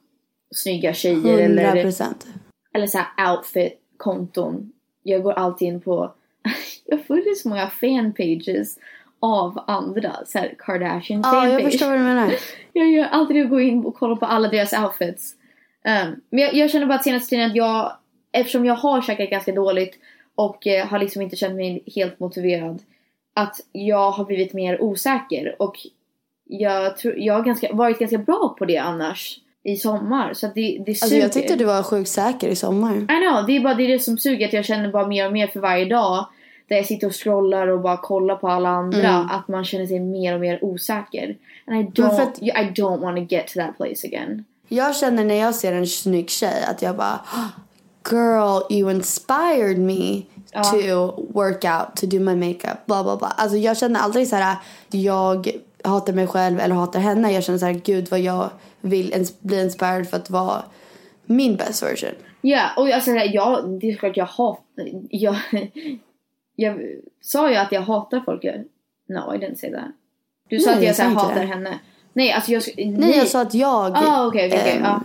snygga 0.54 0.92
tjejer 0.94 1.38
100 1.40 1.62
eller 1.62 1.82
procent. 1.82 2.26
eller 2.72 2.86
så 2.86 2.98
här 2.98 3.32
outfit-konton. 3.36 4.72
Jag 5.02 5.22
går 5.22 5.32
alltid 5.32 5.68
in 5.68 5.80
på, 5.80 6.12
jag 6.84 7.04
följer 7.06 7.34
så 7.34 7.48
många 7.48 7.70
fanpages 7.70 8.78
av 9.20 9.64
andra, 9.66 10.12
så 10.26 10.38
här 10.38 10.54
Kardashian 10.58 11.20
Ja, 11.24 11.48
jag 11.48 11.62
förstår 11.62 11.86
vad 11.86 11.98
du 11.98 12.02
menar. 12.02 12.34
Jag 12.72 12.90
gör 12.90 13.04
alltid 13.04 13.36
det 13.36 13.42
att 13.42 13.50
gå 13.50 13.60
in 13.60 13.84
och 13.84 13.94
kolla 13.94 14.16
på 14.16 14.26
alla 14.26 14.48
deras 14.48 14.72
outfits. 14.72 15.34
Um, 15.84 16.20
men 16.30 16.40
jag, 16.42 16.54
jag 16.54 16.70
känner 16.70 16.86
bara 16.86 16.94
att 16.94 17.04
senaste 17.04 17.30
tiden 17.30 17.50
att 17.50 17.56
jag, 17.56 17.92
eftersom 18.32 18.64
jag 18.64 18.74
har 18.74 19.02
käkat 19.02 19.30
ganska 19.30 19.52
dåligt 19.52 19.98
och 20.34 20.66
eh, 20.66 20.86
har 20.86 20.98
liksom 20.98 21.22
inte 21.22 21.36
känt 21.36 21.56
mig 21.56 21.82
helt 21.94 22.20
motiverad, 22.20 22.82
att 23.34 23.56
jag 23.72 24.10
har 24.10 24.24
blivit 24.24 24.52
mer 24.52 24.82
osäker 24.82 25.56
och 25.58 25.76
jag, 26.44 26.96
tror, 26.96 27.14
jag 27.18 27.34
har 27.34 27.42
ganska, 27.42 27.72
varit 27.72 27.98
ganska 27.98 28.18
bra 28.18 28.54
på 28.58 28.64
det 28.64 28.78
annars 28.78 29.38
i 29.62 29.76
sommar. 29.76 30.34
Så 30.34 30.46
att 30.46 30.54
det, 30.54 30.82
det 30.86 30.90
Alltså 30.90 31.06
suger. 31.06 31.22
jag 31.22 31.32
tyckte 31.32 31.56
du 31.56 31.64
var 31.64 31.82
sjukt 31.82 32.08
säker 32.08 32.48
i 32.48 32.56
sommar. 32.56 32.96
I 32.96 33.06
know, 33.06 33.46
det 33.46 33.56
är 33.56 33.60
bara 33.60 33.74
det, 33.74 33.84
är 33.84 33.88
det 33.88 33.98
som 33.98 34.18
suger 34.18 34.46
att 34.46 34.52
jag 34.52 34.64
känner 34.64 34.90
bara 34.90 35.06
mer 35.06 35.26
och 35.26 35.32
mer 35.32 35.46
för 35.46 35.60
varje 35.60 35.84
dag 35.84 36.26
där 36.68 36.76
jag 36.76 36.86
sitter 36.86 37.06
och 37.06 37.12
scrollar 37.14 37.66
och 37.66 37.80
bara 37.80 37.96
kollar 37.96 38.36
på 38.36 38.48
alla 38.48 38.68
andra 38.68 39.08
Mm. 39.08 39.30
att 39.30 39.48
man 39.48 39.64
känner 39.64 39.86
sig 39.86 40.00
mer 40.00 40.34
och 40.34 40.40
mer 40.40 40.64
osäker. 40.64 41.36
And 41.66 41.76
I 41.80 42.00
don't, 42.00 42.22
att- 42.22 42.42
I 42.42 42.72
don't 42.74 42.98
want 43.00 43.16
to 43.16 43.34
get 43.34 43.46
to 43.46 43.60
that 43.60 43.76
place 43.76 44.06
again. 44.06 44.44
Jag 44.68 44.96
känner 44.96 45.24
när 45.24 45.34
jag 45.34 45.54
ser 45.54 45.72
en 45.72 45.86
snygg 45.86 46.30
tjej 46.30 46.64
att 46.70 46.82
jag 46.82 46.96
bara 46.96 47.20
Girl, 48.10 48.62
you 48.70 48.90
inspired 48.90 49.78
me 49.78 50.22
to 50.52 51.22
work 51.32 51.64
out, 51.64 51.96
to 51.96 52.06
do 52.06 52.20
my 52.20 52.36
makeup, 52.36 52.86
bla 52.86 53.02
bla 53.04 53.16
bla. 53.16 53.28
Alltså 53.28 53.56
jag 53.56 53.76
känner 53.76 54.00
aldrig 54.00 54.28
så 54.28 54.36
här 54.36 54.56
jag 54.90 55.50
hatar 55.84 56.12
mig 56.12 56.26
själv 56.26 56.60
eller 56.60 56.74
hatar 56.74 57.00
henne. 57.00 57.32
Jag 57.32 57.44
känner 57.44 57.58
så 57.58 57.66
här 57.66 57.72
gud 57.84 58.08
vad 58.10 58.20
jag 58.20 58.50
vill 58.80 59.26
bli 59.40 59.60
inspired 59.62 60.08
för 60.08 60.16
att 60.16 60.30
vara 60.30 60.62
min 61.26 61.56
best 61.56 61.82
version. 61.82 62.10
Ja, 62.40 62.62
och 62.76 62.88
alltså 62.88 63.10
jag, 63.10 63.68
det 63.80 63.90
är 63.90 63.96
klart 63.96 64.16
jag 64.16 64.26
hatar, 64.26 64.88
jag, 65.10 65.36
jag 66.56 66.80
sa 67.20 67.50
ju 67.50 67.56
att 67.56 67.72
jag 67.72 67.80
hatar 67.80 68.20
folk. 68.20 68.44
Jag- 68.44 68.64
No, 69.08 69.34
I 69.34 69.38
didn't 69.38 69.54
say 69.54 69.70
that. 69.72 69.84
Du 70.48 70.58
sa 70.60 70.70
Nej, 70.70 70.78
att 70.78 70.84
jag 70.84 70.96
så 70.96 71.02
här, 71.02 71.10
hatar 71.10 71.40
det. 71.40 71.46
henne. 71.46 71.78
Nej, 72.12 72.32
alltså 72.32 72.52
jag... 72.52 72.62
Nej, 72.76 73.16
jag 73.18 73.28
sa 73.28 73.40
att 73.40 73.54
jag... 73.54 73.92
Ah, 73.96 74.26
okej, 74.26 74.46
okej, 74.48 74.60
okej. 74.60 74.72
ehm, 74.76 74.82
ja. 74.84 75.00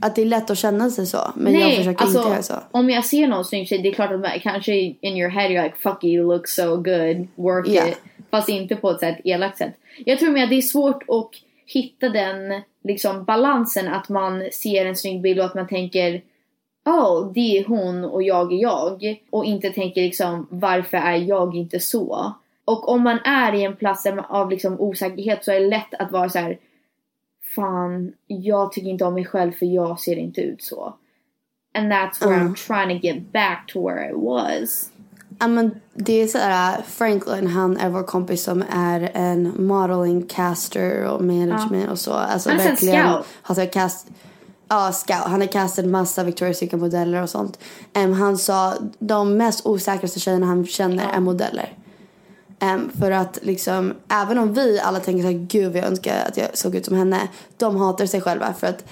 Att 0.00 0.16
det 0.16 0.22
är 0.22 0.26
lätt 0.26 0.50
att 0.50 0.58
känna 0.58 0.90
sig 0.90 1.06
så. 1.06 1.18
Men 1.36 1.54
jag 1.60 1.76
försöker 1.76 2.06
inte 2.06 2.18
göra 2.18 2.42
så. 2.42 2.54
om 2.70 2.90
jag 2.90 3.04
ser 3.04 3.26
någon 3.26 3.44
snygg 3.44 3.68
tjej, 3.68 3.78
det 3.78 3.88
är 3.88 3.92
klart 3.92 4.12
att 4.12 4.20
man, 4.20 4.30
kanske 4.42 4.74
in 4.74 5.16
your 5.16 5.30
head 5.30 5.48
you're 5.48 5.62
like 5.64 5.76
fuck 5.78 6.04
you, 6.04 6.26
look 6.26 6.48
so 6.48 6.76
good, 6.76 7.26
work 7.34 7.68
Ja. 7.68 7.88
it. 7.88 7.98
Fast 8.30 8.48
inte 8.48 8.76
på 8.76 8.90
ett 8.90 9.00
sätt, 9.00 9.18
elakt 9.24 9.58
sätt. 9.58 9.74
Jag 10.06 10.18
tror 10.18 10.30
med 10.30 10.44
att 10.44 10.50
det 10.50 10.56
är 10.56 10.62
svårt 10.62 11.02
att 11.08 11.30
hitta 11.66 12.08
den 12.08 12.62
liksom 12.84 13.24
balansen 13.24 13.88
att 13.88 14.08
man 14.08 14.48
ser 14.52 14.86
en 14.86 14.96
snygg 14.96 15.20
bild 15.20 15.38
och 15.40 15.46
att 15.46 15.54
man 15.54 15.68
tänker 15.68 16.22
Oh, 16.84 17.32
det 17.32 17.58
är 17.58 17.64
hon 17.64 18.04
och 18.04 18.22
jag 18.22 18.52
är 18.52 18.62
jag. 18.62 19.22
Och 19.30 19.44
inte 19.44 19.70
tänker 19.70 20.02
liksom 20.02 20.46
varför 20.50 20.96
är 20.96 21.16
jag 21.16 21.54
inte 21.56 21.80
så? 21.80 22.32
Och 22.64 22.88
om 22.88 23.02
man 23.02 23.18
är 23.24 23.54
i 23.54 23.64
en 23.64 23.76
plats 23.76 24.06
av 24.28 24.50
liksom 24.50 24.80
osäkerhet 24.80 25.44
så 25.44 25.52
är 25.52 25.60
det 25.60 25.68
lätt 25.68 25.94
att 25.98 26.12
vara 26.12 26.28
så 26.28 26.38
här. 26.38 26.58
Fan, 27.54 28.12
jag 28.26 28.72
tycker 28.72 28.88
inte 28.88 29.04
om 29.04 29.14
mig 29.14 29.24
själv 29.24 29.52
för 29.52 29.66
jag 29.66 30.00
ser 30.00 30.16
inte 30.16 30.40
ut 30.40 30.62
så. 30.62 30.94
And 31.74 31.92
that's 31.92 32.20
where 32.20 32.34
Mm. 32.34 32.48
I'm 32.48 32.66
trying 32.66 33.00
to 33.00 33.06
get 33.06 33.32
back 33.32 33.66
to 33.72 33.88
where 33.88 34.10
I 34.10 34.12
was. 34.12 34.90
Ja 35.38 35.48
men 35.48 35.80
det 35.94 36.22
är 36.22 36.26
såhär, 36.26 36.82
Franklin 36.82 37.46
han 37.46 37.76
är 37.76 37.90
vår 37.90 38.02
kompis 38.02 38.42
som 38.42 38.64
är 38.70 39.10
en 39.14 39.66
modeling 39.66 40.22
caster 40.26 41.04
och 41.04 41.24
management 41.24 41.90
och 41.90 41.98
så. 41.98 42.12
Alltså 42.12 42.50
Han 42.50 42.60
är 42.60 42.70
en 42.70 42.76
scout. 42.76 43.26
Har 43.42 43.54
så 43.54 43.66
cast, 43.66 44.08
ja 44.68 44.92
scout. 44.92 45.24
Han 45.24 45.40
har 45.40 45.48
castat 45.48 45.84
massa 45.84 46.24
Victoria's 46.24 46.52
Secret 46.52 46.80
modeller 46.80 47.22
och 47.22 47.30
sånt. 47.30 47.58
Em, 47.92 48.12
han 48.12 48.38
sa 48.38 48.74
de 48.98 49.36
mest 49.36 49.66
osäkraste 49.66 50.20
tjejerna 50.20 50.46
han 50.46 50.66
känner 50.66 51.08
är 51.14 51.20
modeller. 51.20 51.72
Em, 52.60 52.90
för 53.00 53.10
att 53.10 53.38
liksom, 53.42 53.94
även 54.22 54.38
om 54.38 54.54
vi 54.54 54.80
alla 54.80 55.00
tänker 55.00 55.22
såhär, 55.22 55.38
gud 55.38 55.72
vad 55.72 55.76
jag 55.82 55.86
önskar 55.88 56.24
att 56.28 56.36
jag 56.36 56.56
såg 56.58 56.74
ut 56.74 56.86
som 56.86 56.96
henne. 56.96 57.20
De 57.56 57.76
hatar 57.76 58.06
sig 58.06 58.20
själva 58.20 58.54
för 58.58 58.66
att 58.66 58.84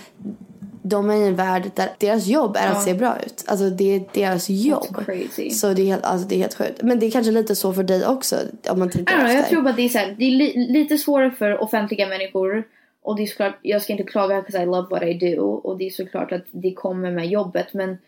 de 0.82 1.10
är 1.10 1.14
i 1.16 1.26
en 1.26 1.36
värld 1.36 1.70
där 1.74 1.90
deras 1.98 2.26
jobb 2.26 2.56
är 2.56 2.70
att 2.70 2.82
se 2.82 2.94
bra 2.94 3.16
ut. 3.26 3.44
Alltså 3.46 3.70
det 3.70 3.94
är 3.94 4.04
deras 4.12 4.50
jobb. 4.50 5.04
Så 5.52 5.72
det 5.74 5.82
är, 5.82 5.86
helt, 5.86 6.04
alltså 6.04 6.28
det 6.28 6.34
är 6.34 6.38
helt 6.38 6.54
sjukt. 6.54 6.82
Men 6.82 6.98
det 6.98 7.06
är 7.06 7.10
kanske 7.10 7.32
lite 7.32 7.56
så 7.56 7.72
för 7.72 7.82
dig 7.82 8.06
också 8.06 8.36
om 8.68 8.78
man 8.78 8.90
tänker 8.90 9.14
know, 9.14 9.26
jag 9.26 9.38
efter. 9.38 9.50
tror 9.50 9.62
bara 9.62 9.70
att 9.70 9.76
det 9.76 9.82
är, 9.82 9.88
så 9.88 9.98
här, 9.98 10.14
det 10.18 10.24
är 10.24 10.30
li- 10.30 10.66
lite 10.72 10.98
svårare 10.98 11.30
för 11.30 11.62
offentliga 11.62 12.08
människor. 12.08 12.64
Och 13.02 13.16
det 13.16 13.22
är 13.22 13.26
såklart, 13.26 13.58
jag 13.62 13.82
ska 13.82 13.92
inte 13.92 14.04
klaga 14.04 14.40
because 14.40 14.62
I 14.62 14.66
love 14.66 14.86
what 14.90 15.02
I 15.02 15.14
do. 15.14 15.42
Och 15.42 15.78
det 15.78 15.86
är 15.86 15.90
såklart 15.90 16.32
att 16.32 16.44
det 16.50 16.72
kommer 16.72 17.10
med 17.10 17.26
jobbet. 17.28 17.74
Men 17.74 17.98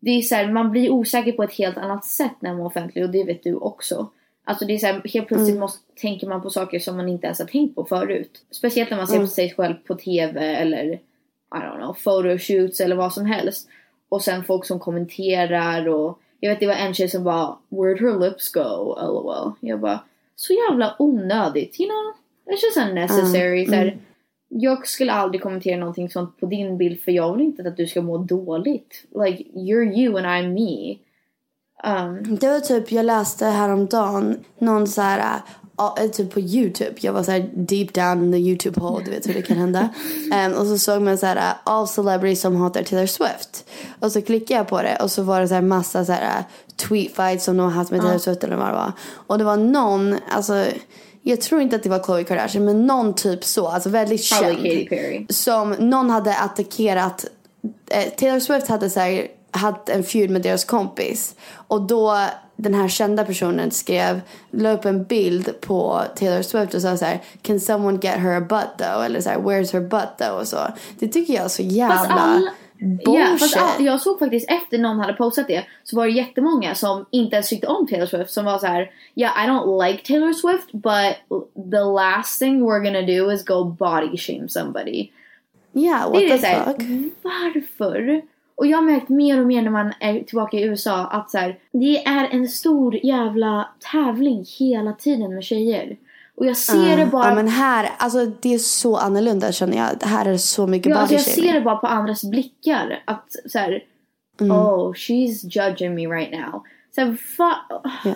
det 0.00 0.10
är 0.10 0.22
så 0.22 0.34
här, 0.34 0.52
man 0.52 0.70
blir 0.70 0.90
osäker 0.90 1.32
på 1.32 1.42
ett 1.42 1.52
helt 1.52 1.76
annat 1.78 2.04
sätt 2.04 2.32
när 2.40 2.50
man 2.50 2.60
är 2.60 2.66
offentlig. 2.66 3.04
Och 3.04 3.10
det 3.10 3.24
vet 3.24 3.42
du 3.42 3.54
också. 3.54 4.08
Alltså 4.44 4.64
det 4.64 4.74
är 4.74 4.78
så 4.78 4.86
här, 4.86 5.02
helt 5.14 5.28
plötsligt 5.28 5.58
måste, 5.58 5.80
tänker 6.00 6.26
man 6.26 6.42
på 6.42 6.50
saker 6.50 6.78
som 6.78 6.96
man 6.96 7.08
inte 7.08 7.26
ens 7.26 7.38
har 7.38 7.46
tänkt 7.46 7.74
på 7.74 7.84
förut. 7.84 8.44
Speciellt 8.50 8.90
när 8.90 8.96
man 8.96 9.06
ser 9.06 9.14
Mm. 9.14 9.26
på 9.26 9.30
sig 9.30 9.54
själv 9.54 9.74
på 9.74 9.94
TV 9.94 10.40
eller 10.40 10.84
I 10.84 10.98
don't 11.50 11.76
know, 11.76 11.94
photoshoots 12.04 12.80
eller 12.80 12.96
vad 12.96 13.12
som 13.12 13.26
helst. 13.26 13.68
Och 14.08 14.22
sen 14.22 14.44
folk 14.44 14.64
som 14.66 14.78
kommenterar 14.80 15.88
och 15.88 16.18
jag 16.40 16.50
vet 16.50 16.60
det 16.60 16.66
var 16.66 16.74
en 16.74 16.94
tjej 16.94 17.08
som 17.08 17.24
bara 17.24 17.56
Where'd 17.68 18.00
her 18.00 18.20
lips 18.20 18.52
go? 18.52 18.94
LOL. 19.00 19.52
Jag 19.60 19.80
bara 19.80 20.00
så 20.36 20.52
jävla 20.52 20.96
onödigt, 20.98 21.80
you 21.80 21.88
know? 21.88 22.14
It's 22.54 22.60
just 22.62 22.88
unnecessary. 22.88 23.66
Så 23.66 23.74
här, 23.74 23.98
jag 24.60 24.86
skulle 24.88 25.12
aldrig 25.12 25.42
kommentera 25.42 25.76
någonting 25.76 26.10
sånt 26.10 26.40
på 26.40 26.46
din 26.46 26.78
bild 26.78 27.00
för 27.00 27.12
jag 27.12 27.32
vill 27.32 27.46
inte 27.46 27.68
att 27.68 27.76
du 27.76 27.86
ska 27.86 28.02
må 28.02 28.18
dåligt. 28.18 29.04
Like 29.24 29.44
you're 29.54 29.92
you 29.98 30.18
and 30.18 30.26
I'm 30.26 30.52
me. 30.52 30.98
Um, 31.84 32.36
Det 32.36 32.48
var 32.48 32.60
typ, 32.60 32.92
jag 32.92 33.06
läste 33.06 33.46
häromdagen 33.46 34.44
någon 34.58 34.86
så 34.86 35.00
här, 35.00 35.40
ja, 35.76 35.96
typ 36.12 36.34
på 36.34 36.40
YouTube. 36.40 36.94
Jag 37.00 37.12
var 37.12 37.22
så 37.22 37.30
här 37.30 37.50
deep 37.54 37.94
down 37.94 38.24
in 38.24 38.32
the 38.32 38.38
YouTube 38.38 38.80
hole, 38.80 39.04
du 39.04 39.10
vet 39.10 39.28
hur 39.28 39.34
det 39.34 39.42
kan 39.42 39.56
hända. 39.56 39.88
Em, 40.32 40.52
och 40.52 40.66
så 40.66 40.78
såg 40.78 41.02
man 41.02 41.18
så 41.18 41.26
här, 41.26 41.54
all 41.64 41.88
celebrities 41.88 42.40
som 42.40 42.56
hatar 42.56 42.82
Taylor 42.82 43.06
Swift. 43.06 43.70
Och 44.00 44.12
så 44.12 44.22
klickade 44.22 44.60
jag 44.60 44.68
på 44.68 44.82
det 44.82 44.96
och 45.02 45.10
så 45.10 45.22
var 45.22 45.40
det 45.40 45.48
så 45.48 45.54
här 45.54 45.62
massa 45.62 46.04
så 46.04 46.12
här 46.12 46.44
tweet 46.76 47.12
fights 47.16 47.44
som 47.44 47.56
de 47.56 47.62
har 47.62 47.70
haft 47.70 47.90
med 47.90 48.00
Taylor 48.00 48.18
Swift 48.18 48.44
eller 48.44 48.56
vad 48.56 48.68
det 48.68 48.72
var. 48.72 48.92
Och 49.26 49.38
det 49.38 49.44
var 49.44 49.56
någon, 49.56 50.16
alltså 50.30 50.64
jag 51.26 51.40
tror 51.40 51.60
inte 51.60 51.76
att 51.76 51.82
det 51.82 51.88
var 51.88 51.98
Khloe 51.98 52.24
Kardashian 52.24 52.64
men 52.64 52.86
någon 52.86 53.14
typ 53.14 53.44
så, 53.44 53.68
alltså 53.68 53.88
väldigt 53.88 54.30
Probably 54.30 54.54
känd. 54.54 54.64
Katy 54.64 54.88
Perry. 54.88 55.26
Som 55.28 55.70
någon 55.70 56.10
hade 56.10 56.36
attackerat, 56.36 57.24
eh, 57.90 58.04
Taylor 58.16 58.40
Swift 58.40 58.68
hade 58.68 58.90
så 58.90 59.00
här, 59.00 59.26
haft 59.50 59.88
en 59.88 60.04
feud 60.04 60.30
med 60.30 60.42
deras 60.42 60.64
kompis. 60.64 61.34
Och 61.68 61.82
då 61.82 62.26
den 62.56 62.74
här 62.74 62.88
kända 62.88 63.24
personen 63.24 63.70
skrev, 63.70 64.20
la 64.50 64.72
upp 64.72 64.84
en 64.84 65.04
bild 65.04 65.60
på 65.60 66.02
Taylor 66.16 66.42
Swift 66.42 66.74
och 66.74 66.82
sa 66.82 66.96
så 66.96 67.04
här, 67.04 67.22
can 67.42 67.60
someone 67.60 67.98
get 68.02 68.14
her 68.14 68.36
a 68.36 68.40
butt 68.40 68.78
though? 68.78 69.04
Eller 69.04 69.20
så 69.20 69.28
här, 69.30 69.38
where's 69.38 69.72
her 69.72 69.80
butt 69.80 70.18
though? 70.18 70.38
Och 70.40 70.48
så. 70.48 70.58
Det 70.98 71.08
tycker 71.08 71.34
jag 71.34 71.44
är 71.44 71.48
så 71.48 71.62
jävla 71.62 71.96
Fast 71.96 72.10
alla- 72.10 72.50
bullshit. 72.78 73.08
Ja, 73.08 73.36
fast 73.38 73.80
jag 73.80 74.00
såg 74.00 74.18
faktiskt 74.18 74.50
efter 74.50 74.78
någon 74.78 74.98
hade 74.98 75.12
postat 75.12 75.48
det 75.48 75.64
så 75.84 75.96
var 75.96 76.06
det 76.06 76.12
jättemånga 76.12 76.74
som 76.74 77.06
inte 77.10 77.36
ens 77.36 77.48
tyckte 77.48 77.66
om 77.66 77.86
Taylor 77.86 78.06
Swift 78.06 78.30
som 78.30 78.44
var 78.44 78.58
så 78.58 78.66
här: 78.66 78.90
Yeah 79.14 79.44
I 79.44 79.48
don't 79.50 79.86
like 79.88 80.02
Taylor 80.06 80.32
Swift 80.32 80.72
but 80.72 81.40
the 81.70 81.84
last 81.84 82.38
thing 82.38 82.62
we're 82.62 82.84
gonna 82.84 83.02
do 83.02 83.32
is 83.32 83.44
go 83.44 83.64
body 83.64 84.16
shame 84.16 84.48
somebody. 84.48 85.08
yeah, 85.72 86.10
what 86.10 86.20
Det 86.20 86.26
är 86.26 86.30
the 86.30 86.38
så 86.38 86.46
här, 86.46 86.64
fuck? 86.64 87.12
varför? 87.22 88.22
Och 88.56 88.66
jag 88.66 88.78
har 88.78 88.82
märkt 88.84 89.08
mer 89.08 89.40
och 89.40 89.46
mer 89.46 89.62
när 89.62 89.70
man 89.70 89.92
är 90.00 90.20
tillbaka 90.22 90.56
i 90.56 90.62
USA 90.62 91.06
att 91.06 91.30
så 91.30 91.38
här, 91.38 91.58
det 91.72 92.04
är 92.06 92.28
en 92.32 92.48
stor 92.48 93.06
jävla 93.06 93.68
tävling 93.92 94.44
hela 94.58 94.92
tiden 94.92 95.34
med 95.34 95.44
tjejer. 95.44 95.96
Och 96.36 96.46
jag 96.46 96.56
ser 96.56 96.96
det 96.96 97.06
bara 97.06 97.28
Ja 97.28 97.34
men 97.34 97.48
här, 97.48 97.90
alltså 97.98 98.26
det 98.26 98.54
är 98.54 98.58
så 98.58 98.96
annorlunda 98.96 99.52
känner 99.52 99.76
jag. 99.76 100.08
Här 100.08 100.26
är 100.26 100.32
det 100.32 100.38
så 100.38 100.66
mycket 100.66 100.90
Ja, 100.90 100.96
alltså 100.96 101.14
body 101.14 101.22
jag 101.22 101.34
shaming. 101.36 101.50
ser 101.50 101.58
det 101.58 101.64
bara 101.64 101.76
på 101.76 101.86
andras 101.86 102.24
blickar. 102.24 103.02
Att 103.04 103.26
så 103.46 103.58
här, 103.58 103.82
Mm. 104.40 104.56
oh 104.56 104.92
she's 104.92 105.44
judging 105.44 105.94
me 105.94 106.06
right 106.06 106.32
now. 106.32 106.62
Så 106.94 107.00
här, 107.00 107.16
va, 107.38 107.56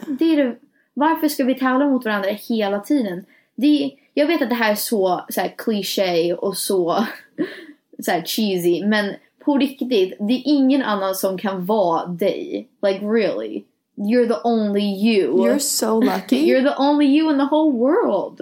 det 0.06 0.24
är 0.24 0.36
det, 0.44 0.56
varför 0.94 1.28
ska 1.28 1.44
vi 1.44 1.54
tävla 1.54 1.86
mot 1.88 2.04
varandra 2.04 2.30
hela 2.30 2.80
tiden? 2.80 3.24
Det, 3.56 3.90
jag 4.14 4.26
vet 4.26 4.42
att 4.42 4.48
det 4.48 4.54
här 4.54 4.70
är 4.70 4.74
så, 4.74 5.24
så 5.28 5.40
här, 5.40 5.54
cliché 5.58 6.34
och 6.34 6.56
så, 6.56 7.06
så 8.04 8.10
här, 8.10 8.22
cheesy. 8.26 8.86
Men 8.86 9.14
på 9.44 9.58
riktigt, 9.58 10.16
det 10.18 10.34
är 10.34 10.42
ingen 10.44 10.82
annan 10.82 11.14
som 11.14 11.38
kan 11.38 11.66
vara 11.66 12.06
dig. 12.06 12.68
Like 12.82 13.04
really. 13.06 13.62
You're 14.00 14.28
the 14.28 14.40
only 14.44 14.82
you. 14.82 15.44
You're 15.46 15.58
so 15.58 15.98
lucky. 15.98 16.36
You're 16.48 16.62
the 16.62 16.76
only 16.78 17.06
you 17.06 17.30
in 17.30 17.38
the 17.38 17.44
whole 17.50 17.72
world. 17.72 18.40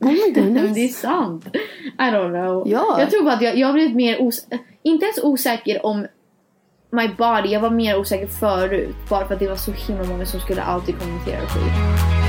oh 0.00 0.10
my 0.12 0.30
goodness. 0.34 0.74
det 0.74 0.84
är 0.84 0.88
sant. 0.88 1.46
I 1.98 2.10
don't 2.10 2.30
know. 2.32 2.62
Ja. 2.68 3.00
Jag 3.00 3.10
tror 3.10 3.24
bara 3.24 3.34
att 3.34 3.42
jag, 3.42 3.56
jag 3.58 3.66
har 3.66 3.72
blivit 3.74 3.96
mer 3.96 4.16
os- 4.22 4.46
inte 4.82 5.04
ens 5.04 5.18
osäker 5.24 5.86
om 5.86 6.06
my 6.90 7.08
body. 7.08 7.48
Jag 7.48 7.60
var 7.60 7.70
mer 7.70 7.98
osäker 7.98 8.26
förut. 8.26 8.94
Bara 9.10 9.26
för 9.26 9.34
att 9.34 9.40
det 9.40 9.48
var 9.48 9.56
så 9.56 9.72
himla 9.72 10.04
många 10.04 10.26
som 10.26 10.40
skulle 10.40 10.62
alltid 10.62 10.98
kommentera 10.98 11.40
skit. 11.40 12.25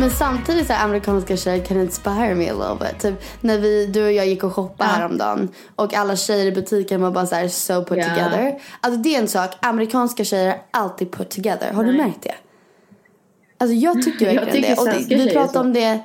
Men 0.00 0.10
samtidigt 0.10 0.66
så 0.66 0.72
här, 0.72 0.84
amerikanska 0.84 1.36
tjejer 1.36 1.64
kan 1.64 1.80
inspire 1.80 2.34
me 2.34 2.50
a 2.50 2.52
little 2.52 2.88
bit. 2.88 3.00
Typ 3.02 3.14
när 3.40 3.58
vi, 3.58 3.86
du 3.86 4.04
och 4.04 4.12
jag 4.12 4.26
gick 4.26 4.44
och 4.44 4.54
shoppade 4.54 4.90
Ja. 4.90 4.96
häromdagen 4.96 5.48
och 5.76 5.94
alla 5.94 6.16
tjejer 6.16 6.46
i 6.46 6.52
butiken 6.52 7.00
var 7.00 7.10
bara 7.10 7.26
så 7.26 7.34
här 7.34 7.48
so 7.48 7.84
put 7.84 7.98
Ja. 7.98 8.04
together. 8.04 8.58
Alltså 8.80 9.00
det 9.00 9.14
är 9.14 9.18
en 9.18 9.28
sak, 9.28 9.50
amerikanska 9.60 10.24
tjejer 10.24 10.46
är 10.48 10.58
alltid 10.70 11.12
put 11.12 11.30
together. 11.30 11.72
Har 11.72 11.84
du 11.84 11.92
Nej. 11.92 12.00
märkt 12.06 12.22
det? 12.22 12.34
Alltså 13.58 13.74
jag 13.74 14.02
tycker 14.02 14.26
Jag 14.32 14.34
verkligen 14.34 14.76
tycker 14.76 14.84
det. 14.84 14.96
Och 14.98 15.08
det, 15.08 15.16
vi 15.16 15.30
pratade 15.30 15.58
om 15.58 15.72
det 15.72 16.00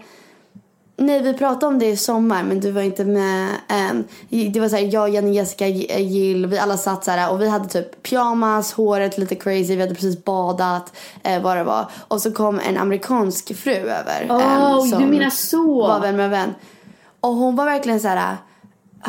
Nej 0.98 1.22
vi 1.22 1.34
pratade 1.34 1.66
om 1.66 1.80
det 1.80 1.86
i 1.86 1.98
sommar 1.98 2.44
men 2.44 2.60
du 2.60 2.72
var 2.72 2.82
inte 2.82 3.06
med 3.06 3.50
än. 3.68 4.08
Det 4.30 4.60
var 4.60 4.70
såhär 4.70 4.94
jag, 4.94 5.10
Jenny, 5.10 5.32
Jessica, 5.34 5.68
Jill, 5.68 6.46
vi 6.46 6.58
alla 6.58 6.78
satt 6.78 7.06
såhär 7.06 7.32
och 7.32 7.42
vi 7.42 7.50
hade 7.50 7.70
typ 7.70 8.04
pyjamas, 8.04 8.74
håret 8.74 9.18
lite 9.18 9.36
crazy, 9.36 9.76
vi 9.76 9.82
hade 9.82 9.96
precis 9.96 10.24
badat, 10.24 10.94
eh, 11.24 11.42
vad 11.42 11.58
det 11.58 11.64
var. 11.64 11.92
Och 12.08 12.22
så 12.22 12.32
kom 12.32 12.60
en 12.60 12.78
amerikansk 12.78 13.56
fru 13.56 13.72
över. 13.74 14.28
Oh, 14.30 14.92
eh, 14.94 15.00
du 15.00 15.06
menar 15.06 15.30
så. 15.30 15.88
Var 15.88 16.00
vän 16.00 16.16
med 16.16 16.30
vän. 16.30 16.54
Och 17.20 17.34
hon 17.34 17.56
var 17.56 17.66
verkligen 17.66 18.00
så 18.00 18.08
här. 18.08 18.38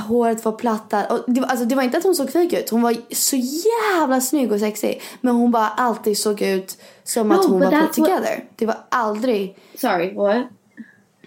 Håret 0.09 0.45
var 0.45 0.53
plattat. 0.53 1.12
Och 1.12 1.24
det, 1.26 1.41
var, 1.41 1.49
alltså, 1.49 1.64
det 1.64 1.74
var 1.74 1.82
inte 1.82 1.99
att 1.99 2.05
hon 2.05 2.14
såg 2.14 2.30
fake 2.32 2.61
ut. 2.61 2.70
Hon 2.70 2.82
var 2.82 2.97
så 3.14 3.37
jävla 3.37 4.20
snygg 4.20 4.53
och 4.53 4.61
sexig. 4.61 5.03
Men 5.20 5.34
hon 5.34 5.51
bara 5.51 5.68
alltid 5.68 6.18
såg 6.18 6.43
ut 6.43 6.78
som 7.05 7.32
att 7.32 7.43
No, 7.43 7.49
hon 7.51 7.61
but 7.61 7.72
var 7.72 7.80
put 7.80 7.91
that's 7.91 8.01
what- 8.01 8.05
together. 8.05 8.45
Det 8.57 8.66
var 8.66 8.76
aldrig... 8.89 9.59
Sorry, 9.80 10.14
what? 10.14 10.37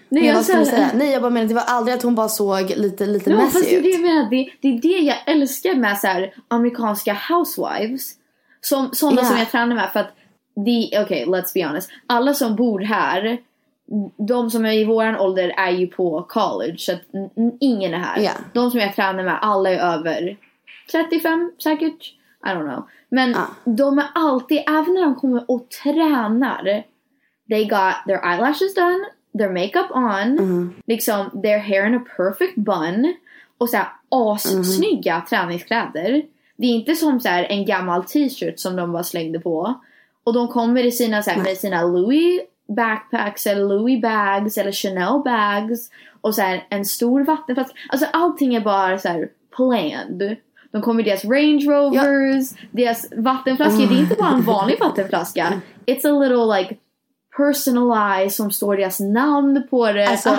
Nej, 0.09 0.23
Nej, 0.23 0.33
vad 0.33 0.45
säga? 0.45 0.91
Nej 0.93 1.11
jag 1.11 1.21
bara 1.21 1.29
menar 1.31 1.47
det 1.47 1.53
var 1.53 1.63
aldrig 1.67 1.95
att 1.97 2.03
hon 2.03 2.15
bara 2.15 2.29
såg 2.29 2.69
lite, 2.69 3.05
lite 3.05 3.29
Ja, 3.29 3.35
messy 3.37 3.51
fast 3.51 3.69
det 3.69 3.75
ut. 3.75 3.83
det 3.83 3.89
jag 3.89 4.01
menar. 4.01 4.29
Det, 4.29 4.49
det 4.61 4.67
är 4.67 4.81
det 4.81 5.05
jag 5.05 5.17
älskar 5.25 5.75
med 5.75 5.97
så 5.97 6.07
här, 6.07 6.33
amerikanska 6.47 7.17
housewives. 7.29 8.13
Som, 8.61 8.89
sådana 8.93 9.21
Ja. 9.21 9.27
som 9.27 9.37
jag 9.37 9.51
tränar 9.51 9.75
med. 9.75 9.89
För 9.93 9.99
att, 9.99 10.11
okej, 10.55 10.91
okay, 11.03 11.25
let's 11.25 11.53
be 11.53 11.65
honest. 11.67 11.89
Alla 12.07 12.33
som 12.33 12.55
bor 12.55 12.79
här, 12.79 13.37
de 14.27 14.49
som 14.51 14.65
är 14.65 14.71
i 14.73 14.85
våran 14.85 15.15
ålder 15.15 15.53
är 15.57 15.71
ju 15.71 15.87
på 15.87 16.25
college. 16.29 16.75
Så 16.77 16.91
att 16.91 17.01
ingen 17.59 17.93
är 17.93 17.97
här. 17.97 18.19
Ja. 18.19 18.31
De 18.53 18.71
som 18.71 18.79
jag 18.79 18.95
tränar 18.95 19.23
med, 19.23 19.39
alla 19.41 19.69
är 19.69 19.79
över 19.79 20.37
35 20.91 21.51
säkert. 21.63 22.13
I 22.45 22.47
don't 22.49 22.73
know. 22.73 22.87
Men 23.09 23.31
Ja. 23.31 23.47
de 23.65 23.99
är 23.99 24.05
alltid, 24.15 24.57
även 24.67 24.93
när 24.93 25.01
de 25.01 25.15
kommer 25.15 25.51
och 25.51 25.67
tränar. 25.83 26.83
They 27.49 27.63
got 27.63 27.93
their 28.07 28.31
eyelashes 28.31 28.75
done, 28.75 29.05
their 29.37 29.49
makeup 29.49 29.91
on, 29.91 30.73
liksom 30.87 31.41
their 31.41 31.59
hair 31.59 31.87
in 31.87 31.95
a 31.95 32.05
perfect 32.17 32.55
bun 32.55 33.15
och 33.57 33.69
såhär 33.69 33.87
assnygga 34.09 35.21
träningskläder. 35.29 36.23
Det 36.57 36.67
är 36.67 36.71
inte 36.71 36.95
som 36.95 37.19
så 37.19 37.29
en 37.29 37.65
gammal 37.65 38.03
t-shirt 38.03 38.59
som 38.59 38.75
de 38.75 38.91
bara 38.91 39.03
slängde 39.03 39.39
på. 39.39 39.79
Och 40.23 40.33
de 40.33 40.47
kommer 40.47 40.83
i 40.83 40.91
sina, 40.91 41.23
så 41.23 41.31
här, 41.31 41.43
med 41.43 41.57
sina 41.57 41.83
Louis 41.83 42.41
backpacks 42.67 43.47
eller 43.47 43.65
Louis 43.65 44.01
bags 44.01 44.57
eller 44.57 44.71
Chanel 44.71 45.21
bags 45.25 45.89
och 46.21 46.35
så 46.35 46.41
här, 46.41 46.67
en 46.69 46.85
stor 46.85 47.23
vattenflaska. 47.23 47.73
Alltså 47.89 48.07
allting 48.13 48.55
är 48.55 48.61
bara 48.61 48.97
så 48.97 49.07
här 49.07 49.29
planned. 49.55 50.35
De 50.71 50.81
kommer 50.81 51.01
i 51.01 51.09
deras 51.09 51.25
Range 51.25 51.65
Rovers, 51.65 52.49
deras 52.71 53.13
vattenflaskor. 53.17 53.87
Det 53.87 53.95
är 53.95 53.99
inte 53.99 54.15
bara 54.15 54.29
en 54.29 54.41
vanlig 54.45 54.79
vattenflaska. 54.79 55.61
It's 55.85 56.07
a 56.07 56.19
little 56.19 56.59
like 56.59 56.75
personalized 57.37 58.31
som 58.31 58.51
står 58.51 58.77
deras 58.77 58.99
namn 58.99 59.67
på 59.69 59.91
det. 59.91 60.07
Alltså, 60.07 60.29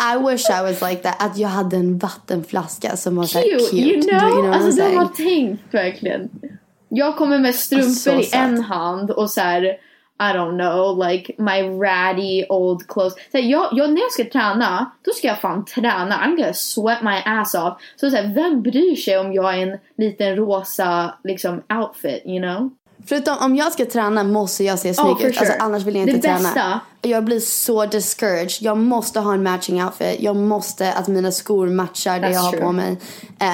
I 0.00 0.30
wish 0.30 0.50
I 0.50 0.62
was 0.62 0.90
like 0.90 1.02
that. 1.02 1.22
Att 1.22 1.38
jag 1.38 1.48
hade 1.48 1.76
en 1.76 1.98
vattenflaska 1.98 2.96
som 2.96 3.16
var 3.16 3.24
så 3.24 3.38
här 3.38 3.44
cute, 3.44 3.64
cute. 3.64 3.76
you 3.76 4.00
Do 4.00 4.08
know? 4.08 4.28
you 4.28 4.42
know 4.42 4.52
alltså 4.52 4.82
de 4.82 4.96
har 4.96 5.08
tänkt 5.08 5.74
verkligen. 5.74 6.30
Jag 6.88 7.16
kommer 7.16 7.38
med 7.38 7.54
strumpor 7.54 7.90
Så 7.90 8.10
i 8.10 8.30
en 8.32 8.62
hand 8.62 9.10
och 9.10 9.30
så 9.30 9.40
här, 9.40 9.78
I 10.18 10.32
don't 10.32 10.58
know, 10.58 11.08
like 11.08 11.34
my 11.38 11.62
ratty 11.62 12.44
old 12.48 12.88
clothes. 12.88 13.14
Så 13.32 13.38
här, 13.38 13.44
jag, 13.44 13.68
jag, 13.72 13.90
när 13.90 14.00
jag 14.00 14.12
ska 14.12 14.24
träna, 14.24 14.90
då 15.04 15.10
ska 15.10 15.26
jag 15.26 15.40
fan 15.40 15.64
träna. 15.64 16.14
I'm 16.16 16.36
gonna 16.36 16.52
sweat 16.52 17.02
my 17.02 17.22
ass 17.24 17.54
off. 17.54 17.74
Så, 17.96 18.10
så 18.10 18.16
här, 18.16 18.34
vem 18.34 18.62
bryr 18.62 18.96
sig 18.96 19.18
om 19.18 19.32
jag 19.32 19.58
är 19.58 19.62
en 19.66 19.78
liten 19.96 20.36
rosa 20.36 21.14
liksom 21.24 21.62
outfit, 21.68 22.22
you 22.24 22.38
know? 22.38 22.70
Förutom 23.08 23.36
om 23.40 23.56
jag 23.56 23.72
ska 23.72 23.84
träna 23.86 24.24
måste 24.24 24.64
jag 24.64 24.78
se 24.78 24.94
snygg 24.94 25.06
Oh, 25.06 25.20
ut. 25.20 25.26
Alltså, 25.26 25.44
sure. 25.44 25.56
annars 25.60 25.82
vill 25.82 25.96
jag 25.96 26.06
Det 26.06 26.10
inte 26.12 26.28
träna. 26.28 26.38
bästa- 26.38 26.80
Jag 27.02 27.24
blir 27.24 27.40
så 27.40 27.86
discouraged. 27.86 28.50
Jag 28.60 28.78
måste 28.78 29.20
ha 29.20 29.34
en 29.34 29.42
matching 29.42 29.84
outfit. 29.84 30.16
Jag 30.20 30.36
måste 30.36 30.92
att 30.92 31.08
mina 31.08 31.32
skor 31.32 31.66
matchar 31.68 32.20
det 32.20 32.26
That's 32.26 32.32
jag 32.32 32.40
har 32.40 32.50
true. 32.50 32.62
på 32.62 32.72
mig. 32.72 32.96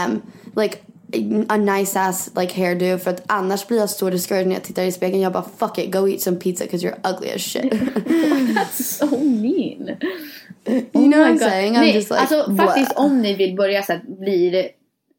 Um, 0.07 0.22
like 0.62 0.76
a 1.48 1.57
nice 1.57 2.00
ass 2.00 2.30
like 2.40 2.61
hairdo. 2.61 2.98
För 2.98 3.11
att 3.11 3.22
annars 3.26 3.66
blir 3.66 3.78
jag 3.78 3.90
så 3.90 4.11
discouraged 4.11 4.46
när 4.48 4.55
jag 4.55 4.62
tittar 4.64 4.82
i 4.82 4.92
spegeln. 4.92 5.22
Jag 5.22 5.32
bara 5.32 5.44
fuck 5.59 5.78
it, 5.78 5.92
go 5.92 6.09
eat 6.09 6.20
some 6.20 6.36
pizza 6.36 6.64
because 6.64 6.86
you're 6.86 7.14
ugly 7.14 7.30
as 7.34 7.42
shit. 7.42 7.72
That's 8.55 8.82
so 8.82 9.07
mean. 9.18 9.96
you 10.66 10.82
know 10.92 11.03
Oh 11.03 11.09
my 11.09 11.09
what 11.18 11.28
I'm 11.28 11.32
God. 11.32 11.40
saying? 11.48 11.74
I'm 11.74 11.80
Nej, 11.80 11.94
just 11.94 12.11
like, 12.11 12.20
alltså 12.20 12.44
what? 12.53 12.66
faktiskt 12.66 12.92
om 12.96 13.22
ni 13.22 13.34
vill 13.34 13.57
börja 13.57 13.82
så 13.82 13.92
att 13.92 14.03
bli 14.03 14.50
det, 14.50 14.68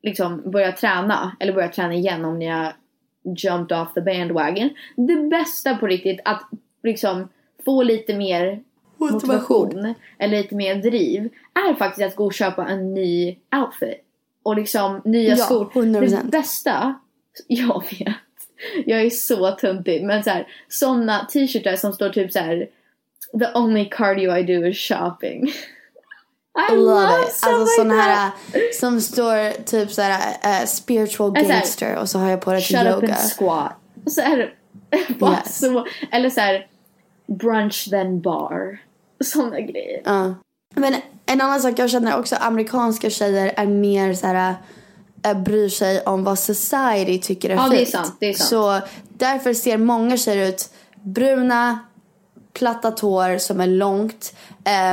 liksom 0.03 0.51
börja 0.51 0.71
träna 0.71 1.35
eller 1.39 1.53
börja 1.53 1.67
träna 1.67 1.93
igen 1.93 2.25
om 2.25 2.39
ni 2.39 2.47
har 2.49 2.73
jumped 3.23 3.77
off 3.77 3.93
the 3.93 4.01
bandwagon. 4.01 4.69
Det 4.95 5.15
bästa 5.15 5.75
på 5.75 5.87
riktigt 5.87 6.19
att 6.25 6.49
liksom 6.83 7.29
få 7.65 7.83
lite 7.83 8.17
mer 8.17 8.63
motivation 8.97 9.93
eller 10.17 10.37
lite 10.37 10.55
mer 10.55 10.75
driv 10.75 11.29
är 11.53 11.73
faktiskt 11.73 12.07
att 12.07 12.15
gå 12.15 12.25
och 12.25 12.33
köpa 12.33 12.67
en 12.67 12.93
ny 12.93 13.37
outfit. 13.55 14.03
Och 14.43 14.55
liksom 14.55 15.01
nya 15.05 15.29
Ja, 15.29 15.35
skor. 15.35 15.69
100%. 15.73 16.23
Det 16.23 16.31
bästa, 16.31 16.99
jag 17.47 17.83
vet. 17.91 18.15
Jag 18.85 19.01
är 19.01 19.09
så 19.09 19.51
töntig 19.51 20.03
men 20.03 20.23
så 20.23 20.29
här, 20.29 20.47
såna 20.67 21.25
t-shirtar 21.25 21.75
som 21.75 21.93
står 21.93 22.09
typ 22.09 22.31
så 22.31 22.39
här. 22.39 22.67
The 23.39 23.59
only 23.59 23.89
cardio 23.91 24.37
I 24.37 24.43
do 24.43 24.67
is 24.67 24.77
shopping. 24.77 25.51
I 26.71 26.75
love 26.75 27.21
it. 27.21 27.39
Alltså 27.41 27.59
like 27.59 27.69
såna 27.77 27.93
that. 27.95 28.05
här 28.05 28.31
som 28.79 29.01
står 29.01 29.63
typ 29.63 29.91
så 29.91 30.01
här 30.01 30.37
eh, 30.61 30.65
spiritual 30.65 31.29
Alltså 31.37 31.51
här, 31.51 31.59
gangster 31.59 31.95
och 31.95 32.09
så 32.09 32.19
har 32.19 32.29
jag 32.29 32.41
på 32.41 32.51
det 32.53 32.61
till 32.61 32.77
Shut 32.77 32.87
up 32.87 33.03
yoga. 33.03 33.15
and 33.15 33.31
squat. 33.37 33.71
Så 34.07 34.21
här, 34.21 34.53
bara 35.19 35.31
Yes. 35.45 35.59
så, 35.59 35.85
eller 36.11 36.29
så 36.29 36.39
här, 36.41 36.67
brunch 37.27 37.87
then 37.89 38.21
bar. 38.21 38.77
Såna 39.23 39.59
grejer. 39.59 40.01
Ja. 40.05 40.35
Men 40.75 40.95
en 41.25 41.41
annan 41.41 41.61
sak 41.61 41.79
jag 41.79 41.89
känner 41.89 42.19
också 42.19 42.35
amerikanska 42.39 43.09
tjejer 43.09 43.53
är 43.55 43.65
mer 43.65 44.13
så 44.13 44.27
här 44.27 44.55
äh, 45.25 45.37
bryr 45.41 45.69
sig 45.69 46.01
om 46.01 46.23
vad 46.23 46.39
society 46.39 47.19
tycker 47.19 47.49
är 47.49 47.55
Ja, 47.55 47.61
fint. 47.63 47.73
det 47.75 47.81
är 47.81 47.85
sant, 47.85 48.15
det 48.19 48.29
är 48.29 48.33
sant. 48.33 48.49
Så 48.49 48.79
därför 49.09 49.53
ser 49.53 49.77
många 49.77 50.17
tjejer 50.17 50.47
ut 50.49 50.69
bruna, 51.03 51.79
plattat 52.53 52.99
hår 52.99 53.37
som 53.37 53.61
är 53.61 53.67
långt, 53.67 54.35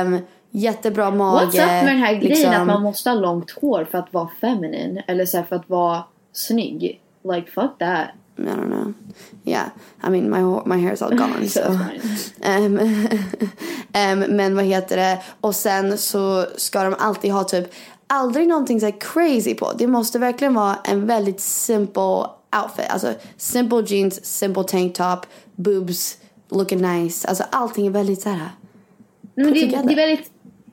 um, 0.03 0.19
jättebra 0.51 1.11
mage. 1.11 1.45
What's 1.45 1.49
up 1.49 1.83
med 1.83 1.87
den 1.87 1.97
här 1.97 2.13
grejen 2.13 2.29
liksom. 2.29 2.53
att 2.53 2.67
man 2.67 2.81
måste 2.81 3.09
ha 3.09 3.15
långt 3.15 3.51
hår 3.51 3.87
för 3.91 3.97
att 3.97 4.13
vara 4.13 4.29
feminin? 4.41 5.01
Eller 5.07 5.25
så 5.25 5.37
här, 5.37 5.43
för 5.43 5.55
att 5.55 5.69
vara 5.69 6.03
snygg? 6.33 7.01
Like 7.23 7.51
fuck 7.51 7.77
that. 7.79 8.07
I 8.37 8.41
don't 8.41 8.69
know. 8.69 8.93
Yeah, 9.45 9.69
I 10.03 10.09
mean 10.09 10.29
my 10.29 10.41
my 10.65 10.87
hair's 10.87 11.01
all 11.01 11.15
gone. 11.17 11.47
So. 11.47 11.61
Ehm, 12.41 12.79
ehm, 13.93 14.19
men 14.29 14.55
vad 14.55 14.65
heter 14.65 14.97
det? 14.97 15.21
Och 15.41 15.55
sen 15.55 15.97
så 15.97 16.45
ska 16.57 16.83
de 16.83 16.95
alltid 16.99 17.31
ha 17.31 17.43
typ 17.43 17.73
aldrig 18.07 18.47
någonting 18.47 18.79
så 18.79 18.91
crazy 18.91 19.55
på. 19.55 19.71
Det 19.77 19.87
måste 19.87 20.19
verkligen 20.19 20.53
vara 20.53 20.75
en 20.83 21.07
väldigt 21.07 21.39
simple 21.39 22.25
outfit. 22.63 22.89
Alltså 22.89 23.13
simple 23.37 23.83
jeans, 23.87 24.25
simple 24.25 24.63
tank 24.63 24.95
top, 24.95 25.25
boobs, 25.55 26.17
looking 26.49 26.81
nice. 26.81 27.27
Alltså 27.27 27.43
allting 27.51 27.87
är 27.87 27.91
väldigt 27.91 28.21
så 28.21 28.29
här. 28.29 28.49
Men 29.35 29.53
det, 29.53 29.65
det 29.65 29.75
är 29.75 29.95
väldigt 29.95 30.30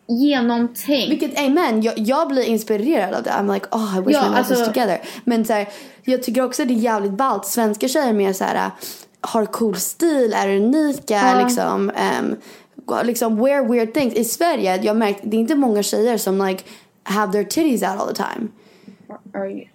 genomtänkt. 0.09 1.11
Vilket 1.11 1.39
amen, 1.39 1.83
jag, 1.83 1.99
jag 1.99 2.29
blir 2.29 2.43
inspirerad 2.43 3.15
av 3.15 3.23
det. 3.23 3.31
I'm 3.31 3.55
like 3.55 3.67
oh 3.71 3.99
I 3.99 4.01
wish 4.01 4.15
Ja, 4.17 4.31
was 4.31 4.51
alltså- 4.51 4.67
together. 4.67 5.01
Men 5.25 5.45
så 5.45 5.53
här, 5.53 5.69
jag 6.03 6.23
tycker 6.23 6.43
också 6.45 6.65
det 6.65 6.75
är 6.75 6.79
jävligt 6.79 7.13
ballt. 7.13 7.47
Svenska 7.47 7.89
tjejer 7.89 8.13
mer 8.13 8.33
så 8.33 8.45
här 8.45 8.71
har 9.21 9.47
cool 9.47 9.77
stil, 9.77 10.33
är 10.37 10.49
unika 10.57 11.15
Ja. 11.35 11.41
liksom. 11.45 11.91
ehm, 11.91 12.37
liksom 13.05 13.37
wear 13.45 13.69
weird 13.69 13.95
things. 13.95 14.15
I 14.15 14.25
Sverige, 14.25 14.77
jag 14.83 14.93
har 14.93 14.99
märkt, 14.99 15.21
det 15.23 15.37
är 15.37 15.41
inte 15.41 15.55
många 15.55 15.83
tjejer 15.83 16.17
som 16.19 16.47
like 16.47 16.65
have 17.03 17.33
their 17.33 17.45
titties 17.45 17.83
out 17.83 18.01
all 18.01 18.09
the 18.09 18.23
time. 18.23 18.49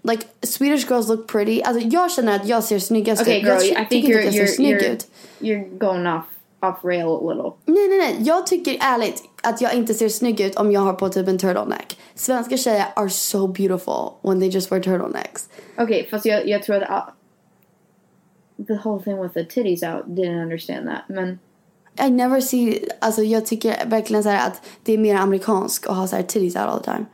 Like 0.03 0.23
Swedish 0.43 0.89
girls 0.91 1.07
look 1.07 1.27
pretty. 1.27 1.61
Alltså 1.61 1.87
jag 1.87 2.11
känner 2.11 2.35
att 2.35 2.47
jag 2.47 2.63
ser 2.63 2.79
snyggast 2.79 3.21
Okay 3.21 3.37
ut. 3.37 3.43
girl, 3.43 3.51
jag 3.53 3.63
I 3.65 3.67
tycker 3.67 3.85
think 3.89 4.05
inte 4.05 4.17
you're, 4.19 4.27
att 4.27 4.33
jag 4.35 4.49
ser 4.49 4.53
you're, 4.53 4.55
snygg 4.55 4.75
you're, 4.77 4.91
ut. 4.93 5.07
you're 5.39 5.77
going 5.77 6.07
off, 6.07 6.23
off 6.61 6.83
rail 6.83 7.07
a 7.07 7.33
little. 7.33 7.51
Nej, 7.65 7.87
nej, 7.89 7.97
nej. 7.97 8.15
Jag 8.19 8.47
tycker 8.47 8.77
ärligt 8.81 9.23
att 9.43 9.61
jag 9.61 9.73
inte 9.75 9.93
ser 9.93 10.09
snygg 10.09 10.41
ut 10.41 10.55
om 10.55 10.71
jag 10.71 10.81
har 10.81 10.93
på 10.93 11.09
typ 11.09 11.27
en 11.27 11.37
turtleneck. 11.37 11.99
Svenska 12.15 12.57
tjejer 12.57 12.85
are 12.95 13.09
so 13.09 13.47
beautiful 13.47 14.13
when 14.21 14.39
they 14.39 14.49
just 14.49 14.71
wear 14.71 14.81
turtlenecks. 14.81 15.49
Okay, 15.77 16.05
fast 16.09 16.25
jag, 16.25 16.47
jag 16.47 16.63
tror 16.63 16.83
att... 16.83 16.89
Uh, 16.89 17.13
the 18.67 18.73
whole 18.83 19.03
thing 19.03 19.21
with 19.21 19.33
the 19.33 19.43
titties 19.43 19.83
out, 19.83 20.05
didn't 20.07 20.41
understand 20.41 20.87
that. 20.87 21.09
Men 21.09 21.39
I 21.99 22.09
never 22.09 22.41
see, 22.41 22.89
alltså 22.99 23.23
jag 23.23 23.45
tycker 23.45 23.85
verkligen 23.85 24.23
så 24.23 24.29
att 24.29 24.61
det 24.83 24.93
är 24.93 24.97
mer 24.97 25.15
amerikansk 25.15 25.87
att 25.87 25.95
ha 25.95 26.07
så 26.07 26.15
här 26.15 26.23
titties 26.23 26.55
out 26.55 26.65
all 26.65 26.79
the 26.79 26.91
time. 26.91 27.05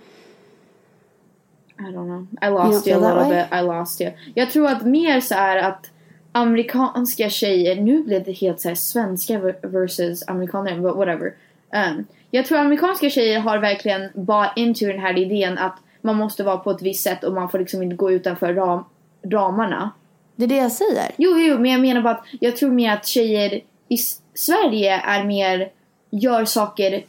I 1.80 1.92
don't 1.92 2.06
know. 2.06 2.28
I 2.42 2.50
lost 2.50 2.88
You 2.88 2.96
you, 2.96 3.06
a 3.06 3.10
little 3.10 3.30
way? 3.30 3.44
bit. 3.44 3.60
I 3.60 3.62
lost 3.62 4.02
you. 4.02 4.12
Jag 4.36 4.52
tror 4.52 4.68
att 4.68 4.86
mer 4.86 5.22
så 5.22 5.36
är 5.36 5.58
att 5.58 5.90
amerikanska 6.32 7.30
tjejer, 7.30 7.82
nu 7.82 8.04
blev 8.04 8.24
det 8.24 8.32
helt 8.32 8.62
så 8.62 8.68
här 8.68 8.76
svenska 8.76 9.40
ver- 9.40 9.68
versus 9.68 10.24
amerikaner, 10.28 10.80
but 10.80 10.96
whatever. 10.96 11.34
Um, 11.74 12.06
jag 12.32 12.46
tror 12.46 12.58
amerikanska 12.58 13.10
tjejer 13.10 13.40
har 13.40 13.58
verkligen 13.58 14.10
bara 14.14 14.52
into 14.56 14.86
den 14.86 15.00
här 15.00 15.18
idén 15.18 15.58
att 15.58 15.78
man 16.02 16.16
måste 16.16 16.44
vara 16.44 16.58
på 16.58 16.72
ett 16.72 16.82
visst 16.82 17.04
sätt 17.04 17.24
och 17.24 17.34
man 17.34 17.50
får 17.50 17.60
liksom 17.60 17.84
inte 17.84 17.96
gå 17.96 18.12
utanför 18.12 18.54
ram, 18.54 18.84
ramarna. 19.26 19.92
Det 20.36 20.44
är 20.44 20.48
det 20.48 20.58
jag 20.58 20.72
säger. 20.72 21.12
Jo, 21.18 21.38
jo, 21.38 21.60
men 21.60 21.72
jag 21.72 21.82
menar 21.82 22.02
bara 22.02 22.14
att 22.14 22.26
jag 22.40 22.58
tror 22.58 22.72
mer 22.72 22.94
att 22.94 23.08
tjejer 23.08 23.62
i 23.88 23.98
Sverige 24.34 25.02
är 25.06 25.24
mer, 25.24 25.70
gör 26.10 26.46
saker 26.46 27.04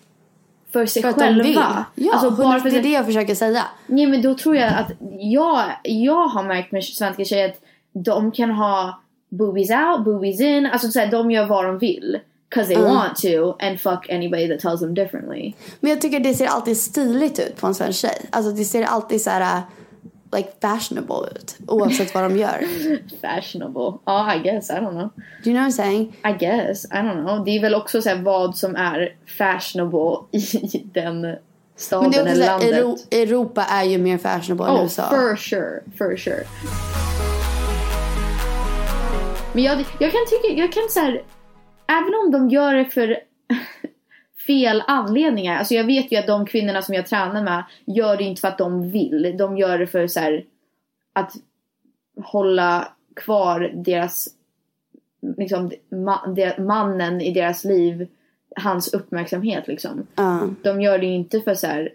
för 0.72 0.86
sig 0.86 1.02
För 1.02 1.12
själva. 1.12 1.42
vill. 1.44 1.58
Ja, 1.94 2.12
alltså 2.12 2.30
bara 2.30 2.60
för 2.60 2.70
det 2.70 2.78
är 2.78 2.82
det 2.82 2.92
jag 2.92 3.06
försöker 3.06 3.34
säga. 3.34 3.62
Nej 3.86 4.06
men 4.06 4.22
då 4.22 4.34
tror 4.34 4.56
jag 4.56 4.68
att 4.68 4.92
jag, 5.18 5.64
jag 5.84 6.28
har 6.28 6.42
märkt 6.42 6.72
med 6.72 6.84
svenska 6.84 7.24
tjejer 7.24 7.48
att 7.48 7.60
de 7.92 8.32
kan 8.32 8.50
ha 8.50 9.00
boobies 9.28 9.70
out, 9.70 10.04
boobies 10.04 10.40
in, 10.40 10.66
alltså 10.66 10.88
så 10.88 10.98
här, 11.00 11.06
de 11.06 11.30
gör 11.30 11.46
vad 11.46 11.64
de 11.64 11.78
vill. 11.78 12.18
Cause 12.54 12.66
they 12.66 12.76
Mm. 12.76 12.94
want 12.94 13.16
to 13.16 13.56
and 13.60 13.80
fuck 13.80 14.10
anybody 14.10 14.48
that 14.48 14.60
tells 14.60 14.80
them 14.80 14.94
differently. 14.94 15.54
Men 15.80 15.90
jag 15.90 16.00
tycker 16.00 16.20
det 16.20 16.34
ser 16.34 16.46
alltid 16.46 16.76
stiligt 16.76 17.38
ut 17.38 17.56
på 17.60 17.66
en 17.66 17.74
svensk 17.74 17.98
tjej. 18.00 18.26
Alltså 18.30 18.52
det 18.52 18.64
ser 18.64 18.82
alltid 18.82 19.22
så 19.22 19.30
här 19.30 19.56
uh, 19.56 19.62
like 20.36 20.48
fashionable 20.60 21.16
ut. 21.36 21.56
Oavsett 21.66 22.14
vad 22.14 22.22
de 22.24 22.36
gör. 22.36 22.64
Fashionable. 23.20 23.98
Ja, 24.04 24.34
I 24.34 24.38
guess, 24.38 24.70
I 24.70 24.72
don't 24.72 24.90
know. 24.90 25.08
Do 25.44 25.50
you 25.50 25.54
know 25.54 25.62
what 25.62 25.68
I'm 25.68 25.76
saying? 25.76 26.16
I 26.24 26.32
guess, 26.38 26.84
I 26.84 26.88
don't 26.96 27.24
know. 27.26 27.44
Det 27.44 27.50
är 27.50 27.60
väl 27.60 27.74
också 27.74 28.02
så 28.02 28.14
vad 28.16 28.56
som 28.56 28.76
är 28.76 29.16
fashionable 29.38 30.16
i 30.38 30.84
den 30.94 31.36
staden 31.76 32.14
eller 32.14 32.46
landet. 32.46 32.72
Euro- 32.72 32.96
Europa 33.10 33.64
är 33.70 33.84
ju 33.84 33.98
mer 33.98 34.18
fashionable 34.18 34.66
än 34.66 34.76
Oh, 34.76 34.82
USA. 34.82 35.08
for 35.08 35.36
sure, 35.36 35.80
for 35.98 36.16
sure. 36.16 36.44
Men 39.52 39.62
jag, 39.64 39.78
jag 39.98 40.12
kan 40.12 40.20
tycka, 40.30 40.54
jag 40.60 40.72
kan 40.72 40.82
så 40.90 41.00
här, 41.00 41.22
även 41.90 42.14
om 42.14 42.30
de 42.30 42.48
gör 42.48 42.74
det 42.74 42.84
för 42.84 43.16
fel 44.46 44.82
anledningar. 44.86 45.58
Alltså 45.58 45.74
jag 45.74 45.84
vet 45.84 46.12
ju 46.12 46.16
att 46.16 46.26
de 46.26 46.46
kvinnorna 46.46 46.82
som 46.82 46.94
jag 46.94 47.06
tränar 47.06 47.42
med 47.42 47.64
gör 47.84 48.16
det 48.16 48.24
inte 48.24 48.40
för 48.40 48.48
att 48.48 48.58
de 48.58 48.90
vill. 48.90 49.34
De 49.38 49.56
gör 49.56 49.78
det 49.78 49.86
för 49.86 50.06
så 50.06 50.20
här, 50.20 50.44
att 51.12 51.32
hålla 52.22 52.92
kvar 53.16 53.72
deras, 53.74 54.28
liksom 55.36 55.72
ma, 55.88 56.26
de, 56.26 56.64
mannen 56.64 57.20
i 57.20 57.32
deras 57.32 57.64
liv, 57.64 58.08
hans 58.56 58.94
uppmärksamhet 58.94 59.66
liksom. 59.68 60.06
Ja. 60.14 60.48
De 60.62 60.80
gör 60.80 60.98
det 60.98 61.06
ju 61.06 61.14
inte 61.14 61.40
för 61.40 61.54
så 61.54 61.66
här, 61.66 61.94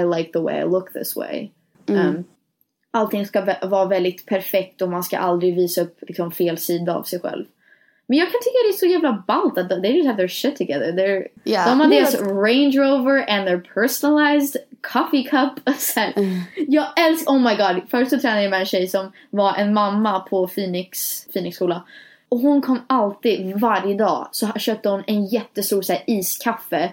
I 0.00 0.16
like 0.16 0.32
the 0.32 0.38
way 0.38 0.60
I 0.60 0.64
look 0.64 0.92
this 0.92 1.16
way. 1.16 1.48
Um, 1.86 2.24
allting 2.90 3.26
ska 3.26 3.56
vara 3.62 3.84
väldigt 3.84 4.26
perfekt 4.26 4.82
och 4.82 4.88
man 4.88 5.02
ska 5.02 5.18
aldrig 5.18 5.54
visa 5.54 5.80
upp 5.80 5.98
liksom, 6.00 6.32
fel 6.32 6.58
sida 6.58 6.94
av 6.94 7.02
sig 7.02 7.20
själv. 7.20 7.44
Men 8.08 8.18
jag 8.18 8.26
kan 8.26 8.40
tycka 8.40 8.56
det 8.64 8.74
är 8.74 8.78
så 8.78 8.86
jävla 8.86 9.24
ballt 9.26 9.58
att 9.58 9.68
they 9.68 9.92
just 9.96 10.06
have 10.06 10.16
their 10.16 10.28
shit 10.28 10.56
together. 10.56 10.92
They're, 10.92 11.26
Ja, 11.44 11.68
de 11.68 11.80
har 11.80 11.88
deras 11.88 12.20
Range 12.20 12.78
Rover 12.78 13.30
and 13.30 13.46
their 13.46 13.58
personalized 13.74 14.56
coffee 14.92 15.22
cup. 15.22 15.52
Här, 15.96 16.12
Jag 16.54 16.86
älskar, 17.00 17.32
oh 17.32 17.40
my 17.40 17.54
god. 17.54 17.82
Först 17.90 18.10
så 18.10 18.18
tränade 18.18 18.42
jag 18.42 18.50
med 18.50 18.60
en 18.60 18.66
tjej 18.66 18.88
som 18.88 19.12
var 19.30 19.54
en 19.54 19.74
mamma 19.74 20.20
på 20.20 20.46
Phoenix, 20.48 21.24
Phoenix 21.32 21.56
skola. 21.56 21.82
Och 22.28 22.38
hon 22.38 22.62
kom 22.62 22.80
alltid, 22.86 23.60
varje 23.60 23.94
dag, 23.94 24.28
så 24.32 24.46
köpte 24.56 24.88
hon 24.88 25.02
en 25.06 25.26
jättestor 25.26 25.82
så 25.82 25.92
här, 25.92 26.02
iskaffe 26.06 26.92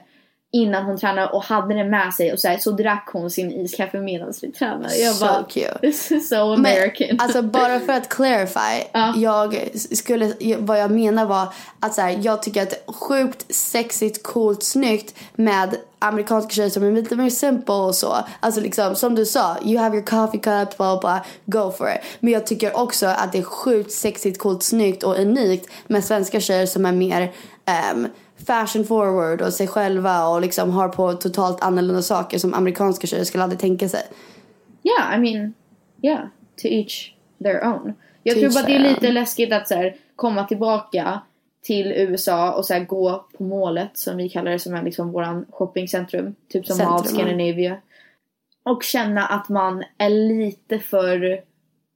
innan 0.54 0.86
hon 0.86 0.98
tränade 0.98 1.28
och 1.28 1.44
hade 1.44 1.74
den 1.74 1.90
med 1.90 2.14
sig 2.14 2.34
och 2.34 2.40
så, 2.40 2.48
här, 2.48 2.58
så 2.58 2.72
drack 2.72 3.10
hon 3.14 3.30
sin 3.32 3.52
iskaffe 3.52 4.00
medan 4.00 4.34
vi 4.42 4.52
tränade. 4.52 4.96
Jag 4.96 5.16
So 5.16 5.26
bara, 5.26 5.44
cute. 5.44 5.78
this 5.82 6.12
is 6.12 6.30
so 6.30 6.54
American. 6.54 7.08
Men, 7.08 7.20
alltså 7.22 7.42
bara 7.42 7.80
för 7.80 7.94
att 7.94 8.10
clarify. 8.10 8.60
Ja. 8.94 9.14
Jag 9.18 9.70
skulle, 9.98 10.34
vad 10.60 10.80
jag 10.80 10.92
menar 10.92 11.26
var 11.26 11.54
att 11.80 11.94
så 11.94 12.02
här, 12.02 12.20
jag 12.22 12.44
tycker 12.44 12.64
att 12.64 12.96
sjukt 12.96 13.56
sexigt, 13.56 14.24
coolt, 14.24 14.64
snyggt 14.64 15.16
med 15.36 15.76
amerikanska 16.00 16.50
tjejer 16.50 16.70
som 16.70 16.84
är 16.84 16.92
lite 16.92 17.16
mer 17.16 17.30
simple 17.30 17.76
och 17.76 17.96
så. 17.96 18.18
Alltså 18.40 18.62
liksom 18.62 18.96
som 18.96 19.16
du 19.16 19.26
sa, 19.26 19.58
you 19.66 19.78
have 19.80 19.98
your 19.98 20.06
coffee 20.06 20.40
cup, 20.40 20.78
blah 20.78 21.00
blah, 21.00 21.20
go 21.46 21.72
for 21.78 21.90
it. 21.90 22.00
Men 22.20 22.34
jag 22.34 22.48
tycker 22.48 22.78
också 22.78 23.06
att 23.06 23.32
det 23.32 23.38
är 23.38 23.44
sjukt 23.44 23.92
sexigt, 23.92 24.40
coolt, 24.40 24.64
snyggt 24.64 25.04
och 25.04 25.20
unikt 25.20 25.70
med 25.88 26.04
svenska 26.04 26.40
tjejer 26.40 26.66
som 26.66 26.86
är 26.86 26.92
mer 26.92 27.32
ehm, 27.66 28.08
fashion 28.48 28.86
forward 28.86 29.42
och 29.42 29.54
sig 29.54 29.68
själva 29.68 30.28
och 30.28 30.42
liksom 30.42 30.70
har 30.70 30.90
på 30.90 31.14
totalt 31.14 31.64
annorlunda 31.64 32.02
saker 32.02 32.38
som 32.40 32.54
amerikanska 32.54 33.08
tjejer 33.08 33.24
skulle 33.24 33.44
aldrig 33.44 33.60
tänka 33.60 33.90
sig. 33.90 34.02
Yeah, 34.84 35.16
I 35.16 35.22
mean, 35.22 35.54
yeah, 36.02 36.28
to 36.62 36.68
each 36.68 37.14
their 37.44 37.66
own. 37.66 37.94
Jag 38.24 38.36
To 38.36 38.42
tror 38.42 38.54
bara 38.54 38.66
det 38.66 38.76
är 38.76 38.80
lite 38.80 39.08
own. 39.08 39.14
läskigt 39.14 39.54
att 39.54 39.68
så 39.68 39.76
här, 39.76 39.96
komma 40.16 40.44
tillbaka 40.44 41.22
till 41.62 41.92
USA 41.92 42.52
och 42.52 42.66
så 42.66 42.74
här, 42.74 42.86
gå 42.86 43.26
på 43.38 43.44
målet 43.44 43.98
som 43.98 44.18
vi 44.18 44.30
kallar 44.30 44.52
det 44.52 44.60
som 44.60 44.74
är 44.76 44.84
liksom 44.84 45.12
våran 45.12 45.46
shoppingcentrum. 45.50 46.36
Typ 46.50 46.66
som 46.66 46.76
Centrum, 46.76 46.94
Mall 46.94 47.02
ja. 47.06 47.12
Scandinavia. 47.12 47.78
Och 48.66 48.84
känna 48.84 49.26
att 49.26 49.50
man 49.50 49.84
är 49.98 50.10
lite 50.10 50.80
för 50.80 51.42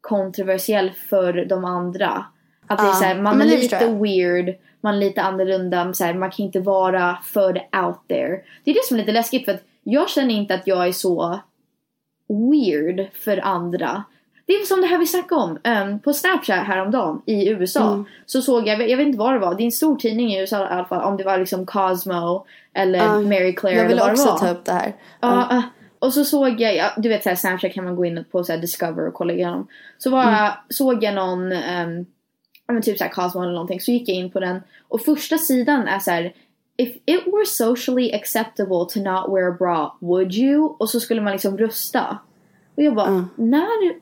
kontroversiell 0.02 0.92
för 1.10 1.46
de 1.46 1.66
andra. 1.66 2.26
Att 2.68 2.78
det 2.78 2.84
är 2.84 2.88
Ja, 2.88 2.94
så 2.94 3.04
här, 3.04 3.22
man 3.22 3.42
är 3.42 3.46
lite 3.46 3.86
weird, 3.88 4.56
man 4.88 4.96
är 4.96 5.00
lite 5.00 5.22
annorlunda, 5.22 5.94
så 5.94 6.04
här, 6.04 6.14
man 6.14 6.32
kan 6.32 6.46
inte 6.46 6.60
vara 6.60 7.18
för 7.24 7.54
out 7.86 8.08
there. 8.08 8.40
Det 8.64 8.72
är 8.72 8.76
det 8.76 8.86
som 8.88 8.98
är 8.98 9.00
lite 9.02 9.12
läskigt 9.12 9.46
för 9.46 9.52
att 9.52 9.64
jag 9.84 10.10
känner 10.10 10.34
inte 10.36 10.54
att 10.56 10.68
jag 10.68 10.88
är 10.88 10.92
så 10.92 11.40
weird 12.30 13.08
för 13.14 13.38
andra. 13.46 14.04
Det 14.46 14.54
är 14.54 14.66
som 14.66 14.82
det 14.82 14.88
här 14.88 14.98
vi 14.98 15.06
snackade 15.06 15.42
om. 15.42 15.60
Um, 15.64 16.00
på 16.00 16.14
Snapchat 16.14 16.68
häromdagen 16.68 17.22
i 17.26 17.50
USA. 17.50 17.88
Mm. 17.94 18.06
Så 18.26 18.42
såg 18.42 18.68
jag, 18.68 18.90
jag 18.90 18.98
vet 18.98 19.08
inte 19.08 19.20
vad 19.20 19.34
det 19.34 19.40
var. 19.40 19.56
Det 19.56 19.64
är 19.64 19.66
en 19.66 19.72
stor 19.72 19.96
tidning 19.96 20.34
i 20.34 20.40
USA 20.42 20.64
i 20.64 20.68
alla 20.68 20.86
fall. 20.86 21.04
Om 21.04 21.18
det 21.18 21.24
var 21.24 21.38
liksom 21.38 21.66
Cosmo 21.66 22.46
eller 22.74 23.00
Ja, 23.00 23.20
Mary 23.22 23.56
Claire 23.56 23.78
Jag 23.78 23.92
eller 23.92 24.02
vad 24.02 24.12
också 24.12 24.24
det 24.26 24.32
var. 24.32 24.38
ta 24.40 24.50
upp 24.50 24.66
det 24.66 24.72
här. 24.72 24.94
Ja, 25.22 25.52
eh, 25.52 25.62
och 26.00 26.14
så 26.14 26.24
såg 26.26 26.62
jag, 26.62 26.76
ja, 26.76 26.92
du 26.98 27.10
vet 27.10 27.24
så 27.24 27.30
här, 27.30 27.36
Snapchat 27.36 27.74
kan 27.74 27.84
man 27.84 27.96
gå 27.96 28.06
in 28.06 28.26
på 28.32 28.44
så 28.44 28.52
här, 28.52 28.60
Discover 28.60 29.08
och 29.08 29.14
kolla 29.14 29.34
igenom. 29.34 29.68
Så 29.98 30.10
var, 30.10 30.32
jag- 30.32 30.54
såg 30.70 31.04
jag 31.04 31.14
någon, 31.16 31.52
um, 31.52 32.06
men 32.74 32.82
typ 32.82 32.98
så 32.98 33.04
här 33.04 33.12
Cosmo 33.12 33.42
eller 33.42 33.52
någonting. 33.52 33.82
Så 33.82 33.92
gick 33.92 34.10
jag 34.10 34.16
in 34.18 34.32
på 34.32 34.40
den 34.40 34.62
och 34.88 35.02
första 35.02 35.38
sidan 35.38 35.88
är 35.88 36.00
så 36.00 36.12
här. 36.12 36.34
If 36.80 36.96
it 37.06 37.24
were 37.26 37.46
socially 37.46 38.14
acceptable 38.14 38.86
to 38.90 39.00
not 39.00 39.36
wear 39.36 39.52
a 39.52 39.56
bra, 39.60 39.98
would 40.02 40.34
you? 40.34 40.76
Och 40.80 40.90
så 40.90 41.00
skulle 41.00 41.22
man 41.22 41.32
liksom 41.34 41.58
rösta. 41.58 42.18
Och 42.76 42.84
jag 42.84 42.96
bara, 42.96 43.08
Mm. 43.08 43.26
när? 43.36 43.96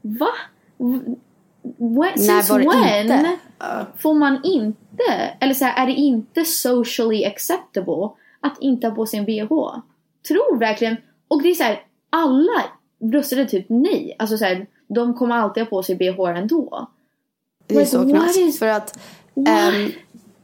Va? 0.18 0.28
When, 0.78 1.16
När 1.98 2.42
since 2.42 2.58
det 2.58 2.68
when? 2.68 3.38
Ja. 3.58 3.86
får 3.98 4.14
man 4.14 4.40
inte, 4.44 5.02
eller 5.40 5.54
så 5.54 5.64
här, 5.64 5.82
är 5.82 5.86
det 5.86 5.92
inte 6.00 6.44
socially 6.44 7.24
acceptable 7.24 8.08
att 8.40 8.58
inte 8.60 8.86
ha 8.88 8.94
på 8.94 9.06
sig 9.06 9.18
en 9.18 9.24
bh? 9.24 9.48
Tror 10.28 10.58
verkligen, 10.58 10.96
och 11.28 11.42
det 11.42 11.50
är 11.50 11.54
så 11.54 11.62
här, 11.62 11.82
alla 12.10 12.64
röstade 13.12 13.46
typ 13.46 13.66
nej. 13.68 14.16
Alltså 14.18 14.38
så 14.38 14.44
här, 14.44 14.66
de 14.88 15.14
kommer 15.14 15.36
alltid 15.36 15.62
ha 15.62 15.70
på 15.70 15.82
sig 15.82 15.96
bh 15.96 16.38
ändå. 16.38 16.88
Is- 18.48 18.58
För 18.58 18.66
att, 18.66 18.98
ehm, 19.48 19.92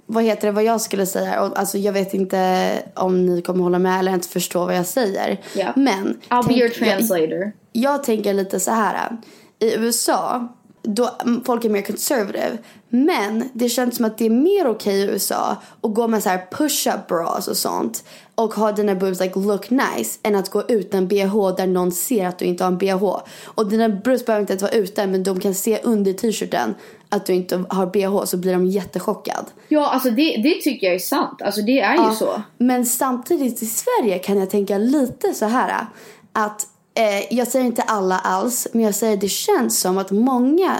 vad 0.07 0.25
heter 0.25 0.47
det, 0.49 0.53
vad 0.53 0.65
jag 0.65 0.81
skulle 0.81 1.07
säga, 1.07 1.35
alltså 1.57 1.79
jag 1.79 1.93
vet 1.93 2.15
inte 2.15 2.83
om 2.95 3.27
ni 3.27 3.43
kommer 3.43 3.63
hålla 3.65 3.79
med 3.79 3.99
eller 3.99 4.13
inte 4.15 4.29
förstå 4.29 4.65
vad 4.65 4.77
jag 4.77 4.87
säger. 4.87 5.41
Ja. 5.55 5.73
Men. 5.77 6.21
I'll 6.29 6.43
be 6.43 6.49
tänk- 6.49 6.59
your 6.61 6.69
translator. 6.69 7.41
Jag, 7.41 7.53
jag 7.73 8.05
tänker 8.05 8.35
lite 8.35 8.61
så 8.61 8.71
här. 8.71 9.17
I 9.59 9.75
USA, 9.75 10.49
då 10.87 11.11
mm, 11.23 11.45
folk 11.45 11.65
är 11.65 11.69
mer 11.69 11.83
conservative. 11.83 12.59
Men 12.89 13.49
det 13.53 13.69
känns 13.69 13.97
som 13.97 14.05
att 14.05 14.19
det 14.19 14.27
är 14.27 14.31
mer 14.31 14.67
okej 14.67 15.01
i 15.01 15.05
USA 15.05 15.57
att 15.81 15.95
gå 15.95 16.09
med 16.09 16.23
så 16.23 16.29
här 16.29 16.47
push-up 16.51 17.07
bras 17.09 17.49
och 17.49 17.57
sånt. 17.57 18.05
Och 18.35 18.55
ha 18.55 18.73
dina 18.73 18.95
boobs 18.95 19.21
like 19.21 19.39
look 19.39 19.71
nice. 19.71 20.19
Än 20.23 20.35
att 20.35 20.51
gå 20.51 20.63
utan 20.69 21.09
bh 21.09 21.55
där 21.57 21.67
någon 21.67 21.93
ser 21.93 22.27
att 22.27 22.39
du 22.39 22.45
inte 22.45 22.65
har 22.65 22.69
en 22.69 22.79
bh. 22.79 23.05
Och 23.45 23.69
dina 23.69 23.89
boobs 23.89 24.27
behöver 24.27 24.41
inte 24.41 24.53
ens 24.53 24.63
vara 24.63 24.73
utan 24.73 25.11
men 25.11 25.23
de 25.23 25.41
kan 25.41 25.55
se 25.55 25.81
under 25.83 26.13
t-shirten 26.13 26.75
att 27.09 27.27
du 27.27 27.33
inte 27.35 27.65
har 27.69 27.87
bh 27.87 28.25
så 28.25 28.37
blir 28.37 28.53
de 28.53 28.67
jättechockad. 28.67 29.47
Ja, 29.69 29.91
alltså 29.91 30.11
det, 30.11 30.41
det 30.43 30.61
tycker 30.63 30.87
jag 30.87 30.95
är 30.95 30.99
sant. 30.99 31.43
Alltså 31.43 31.63
det 31.63 31.81
är 31.81 31.95
ju 31.95 32.03
Ja, 32.03 32.15
så. 32.15 32.43
Men 32.59 32.87
samtidigt 32.87 33.63
i 33.63 33.67
Sverige 33.67 34.19
kan 34.19 34.39
jag 34.39 34.51
tänka 34.51 34.79
lite 34.79 35.35
så 35.35 35.47
här 35.47 35.87
att 36.33 36.67
eh, 36.97 37.35
jag 37.35 37.49
säger 37.49 37.67
inte 37.67 37.83
alla 37.83 38.19
alls, 38.19 38.69
men 38.73 38.83
jag 38.83 38.95
säger 38.95 39.17
det 39.17 39.29
känns 39.29 39.81
som 39.81 39.99
att 39.99 40.11
många 40.11 40.77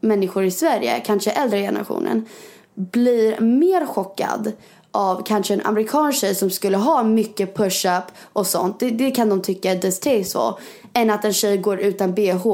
människor 0.00 0.44
i 0.44 0.50
Sverige, 0.50 1.00
kanske 1.00 1.30
äldre 1.30 1.60
generationen, 1.60 2.26
blir 2.74 3.40
mer 3.40 3.86
chockad 3.86 4.52
av 4.90 5.22
kanske 5.26 5.54
en 5.54 5.60
amerikansk 5.64 6.20
tjej 6.20 6.34
som 6.34 6.50
skulle 6.50 6.76
ha 6.76 7.02
mycket 7.02 7.56
push-up 7.56 8.04
och 8.32 8.46
sånt. 8.46 8.80
Det, 8.80 8.90
det 8.90 9.10
kan 9.10 9.28
de 9.28 9.42
tycka 9.42 9.70
är 9.70 9.76
distasteful. 9.76 10.52
Än 10.92 11.10
att 11.10 11.24
en 11.24 11.32
tjej 11.32 11.56
går 11.56 11.80
utan 11.80 12.14
bh 12.14 12.46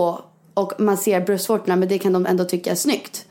och 0.54 0.72
man 0.78 0.96
ser 0.96 1.20
bröstvårtorna 1.20 1.76
men 1.76 1.88
det 1.88 1.98
kan 1.98 2.12
de 2.12 2.26
ändå 2.26 2.44
tycka 2.44 2.70
är 2.70 2.74
snyggt. 2.74 3.26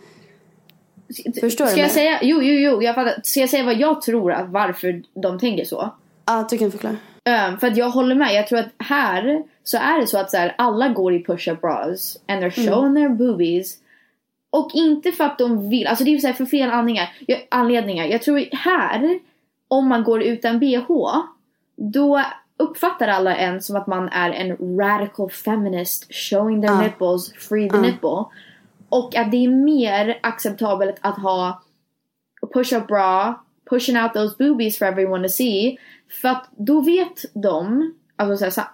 Förstår 1.39 1.65
du 1.65 1.71
Ska 1.71 1.79
jag 1.79 1.85
mig? 1.85 1.89
säga, 1.89 2.19
jo, 2.21 2.41
jo, 2.41 2.53
jo, 2.53 2.83
jag 2.83 2.95
fattar. 2.95 3.21
Ska 3.23 3.39
jag 3.39 3.49
säga 3.49 3.63
vad 3.63 3.75
jag 3.75 4.01
tror 4.01 4.31
att 4.31 4.49
varför 4.49 5.03
de 5.21 5.39
tänker 5.39 5.65
så? 5.65 5.93
Ja, 6.25 6.47
du 6.49 6.57
kan 6.57 6.71
förklara. 6.71 6.97
Um, 7.29 7.57
för 7.59 7.67
att 7.67 7.77
jag 7.77 7.89
håller 7.89 8.15
med. 8.15 8.33
Jag 8.33 8.47
tror 8.47 8.59
att 8.59 8.69
här 8.77 9.43
så 9.63 9.77
är 9.77 10.01
det 10.01 10.07
så 10.07 10.17
att 10.17 10.31
så 10.31 10.37
här, 10.37 10.55
alla 10.57 10.87
går 10.87 11.13
i 11.13 11.23
push-up 11.23 11.61
bras 11.61 12.17
and 12.27 12.43
they're 12.43 12.69
showing 12.71 12.95
their 12.95 13.09
boobies. 13.09 13.77
Och 14.49 14.71
inte 14.73 15.11
för 15.11 15.23
att 15.23 15.37
de 15.37 15.69
vill, 15.69 15.87
alltså 15.87 16.03
det 16.03 16.13
är 16.15 16.17
så 16.19 16.27
här 16.27 16.33
för 16.33 16.45
fel 16.45 16.69
anledningar. 16.69 17.09
Jag, 17.27 17.47
anledningar. 17.51 18.05
Jag 18.05 18.21
tror 18.21 18.45
här, 18.51 19.19
om 19.67 19.87
man 19.87 20.03
går 20.03 20.23
utan 20.23 20.59
bh, 20.59 20.87
då 21.75 22.21
uppfattar 22.57 23.07
alla 23.07 23.35
en 23.35 23.61
som 23.61 23.75
att 23.75 23.87
man 23.87 24.09
är 24.09 24.31
en 24.31 24.77
radical 24.79 25.29
feminist 25.29 26.13
showing 26.13 26.61
their 26.61 26.71
Ah. 26.71 26.81
nipples, 26.81 27.33
free 27.33 27.69
the 27.69 27.77
nipple. 27.77 28.25
Och 28.89 29.15
att 29.15 29.31
det 29.31 29.45
är 29.45 29.49
mer 29.49 30.19
acceptabelt 30.23 30.95
att 31.01 31.17
ha 31.17 31.61
push-up 32.53 32.87
bra, 32.87 33.43
pushing 33.69 33.97
out 33.97 34.13
those 34.13 34.35
boobies 34.39 34.77
for 34.77 34.85
everyone 34.85 35.23
to 35.23 35.29
see. 35.29 35.77
För 36.09 36.29
att 36.29 36.49
då 36.57 36.81
vet 36.81 37.25
de, 37.33 37.93
alltså 38.15 38.51
så 38.51 38.61
här, 38.61 38.69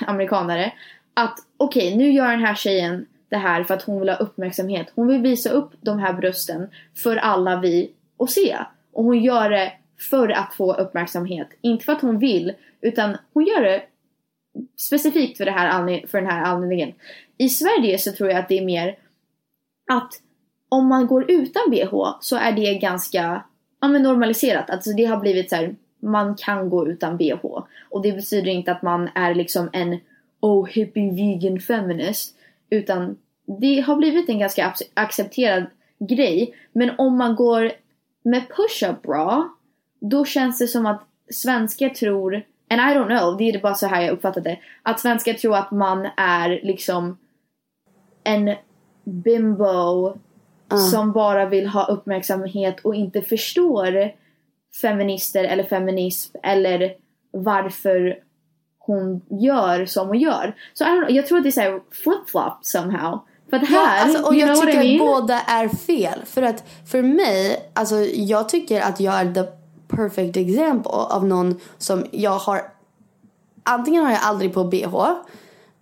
amerikanare, 0.06 0.72
att 1.14 1.38
okej 1.56 1.96
nu 1.96 2.10
gör 2.10 2.30
den 2.30 2.44
här 2.44 2.54
tjejen 2.54 3.06
det 3.28 3.36
här 3.36 3.64
för 3.64 3.74
att 3.74 3.82
hon 3.82 4.00
vill 4.00 4.08
ha 4.08 4.16
uppmärksamhet. 4.16 4.92
Hon 4.94 5.08
vill 5.08 5.22
visa 5.22 5.50
upp 5.50 5.72
de 5.80 5.98
här 5.98 6.12
brösten 6.12 6.68
för 6.94 7.16
alla 7.16 7.60
vi 7.60 7.92
att 8.18 8.30
se. 8.30 8.58
Och 8.92 9.04
hon 9.04 9.22
gör 9.22 9.50
det 9.50 9.72
för 10.10 10.28
att 10.28 10.54
få 10.54 10.74
uppmärksamhet. 10.74 11.48
Inte 11.60 11.84
för 11.84 11.92
att 11.92 12.00
hon 12.00 12.18
vill, 12.18 12.52
utan 12.80 13.16
hon 13.32 13.44
gör 13.44 13.62
det 13.62 13.82
specifikt 14.76 15.36
för, 15.36 15.44
det 15.44 15.50
här 15.50 16.06
för 16.06 16.20
den 16.20 16.30
här 16.30 16.42
anledningen. 16.42 16.92
I 17.38 17.48
Sverige 17.48 17.98
så 17.98 18.12
tror 18.12 18.30
jag 18.30 18.38
att 18.38 18.48
det 18.48 18.58
är 18.58 18.64
mer 18.64 18.98
att 19.90 20.12
om 20.68 20.86
man 20.86 21.06
går 21.06 21.30
utan 21.30 21.70
bh 21.70 22.16
så 22.20 22.36
är 22.36 22.52
det 22.52 22.74
ganska 22.74 23.44
ja, 23.80 23.88
men 23.88 24.02
normaliserat. 24.02 24.70
Alltså 24.70 24.92
det 24.92 25.04
har 25.04 25.16
blivit 25.16 25.50
så 25.50 25.56
här, 25.56 25.76
man 26.00 26.34
kan 26.34 26.70
gå 26.70 26.88
utan 26.88 27.16
bh. 27.16 27.44
Och 27.90 28.02
det 28.02 28.12
betyder 28.12 28.50
inte 28.50 28.72
att 28.72 28.82
man 28.82 29.08
är 29.14 29.34
liksom 29.34 29.70
en 29.72 29.98
oh 30.40 30.66
hippie 30.66 31.12
vegan 31.12 31.60
feminist. 31.60 32.36
Utan 32.70 33.16
det 33.60 33.80
har 33.80 33.96
blivit 33.96 34.28
en 34.28 34.38
ganska 34.38 34.66
ac- 34.66 34.90
accepterad 34.94 35.64
grej. 35.98 36.54
Men 36.72 36.90
om 36.98 37.18
man 37.18 37.36
går 37.36 37.72
med 38.22 38.42
push-up 38.48 39.02
bra, 39.02 39.48
då 40.00 40.24
känns 40.24 40.58
det 40.58 40.68
som 40.68 40.86
att 40.86 41.02
svenskar 41.30 41.88
tror, 41.88 42.34
and 42.70 42.80
I 42.80 42.98
don't 42.98 43.18
know, 43.18 43.36
det 43.36 43.50
är 43.50 43.60
bara 43.60 43.74
så 43.74 43.86
här 43.86 44.02
jag 44.02 44.12
uppfattat 44.12 44.44
det. 44.44 44.58
Att 44.82 45.00
svenskar 45.00 45.32
tror 45.32 45.56
att 45.56 45.70
man 45.70 46.08
är 46.16 46.60
liksom 46.62 47.18
en 48.24 48.54
bimbo 49.04 50.18
som 50.90 51.12
bara 51.12 51.46
vill 51.46 51.66
ha 51.66 51.86
uppmärksamhet 51.86 52.80
och 52.80 52.94
inte 52.94 53.22
förstår 53.22 54.12
feminister 54.80 55.44
eller 55.44 55.64
feminism 55.64 56.36
eller 56.42 56.92
varför 57.30 58.18
hon 58.78 59.20
gör 59.40 59.86
som 59.86 60.08
hon 60.08 60.18
gör. 60.18 60.56
Så 60.74 60.84
I 60.84 60.86
don't 60.86 60.98
know, 60.98 61.10
jag 61.16 61.26
tror 61.26 61.38
att 61.38 61.44
det 61.44 61.48
är 61.48 61.50
såhär 61.50 61.80
flip-flop 62.04 62.58
somehow. 62.62 63.18
För 63.50 63.56
att 63.56 63.70
Ja, 63.70 63.78
här, 63.78 64.04
alltså, 64.04 64.22
och 64.26 64.34
jag 64.34 64.60
tycker 64.60 64.74
I 64.74 64.78
att 64.78 64.84
mean? 64.84 65.20
båda 65.20 65.40
är 65.40 65.68
fel. 65.68 66.18
För 66.24 66.42
att 66.42 66.64
för 66.90 67.02
mig, 67.02 67.70
alltså 67.74 67.96
jag 68.00 68.48
tycker 68.48 68.80
att 68.80 69.00
jag 69.00 69.14
är 69.14 69.34
the 69.34 69.44
perfect 69.88 70.36
example 70.36 70.92
av 70.92 71.26
någon 71.26 71.60
som 71.78 72.06
jag 72.10 72.38
har 72.38 72.62
antingen 73.68 74.04
har 74.04 74.12
jag 74.12 74.20
aldrig 74.22 74.54
på 74.54 74.64
bh 74.64 75.12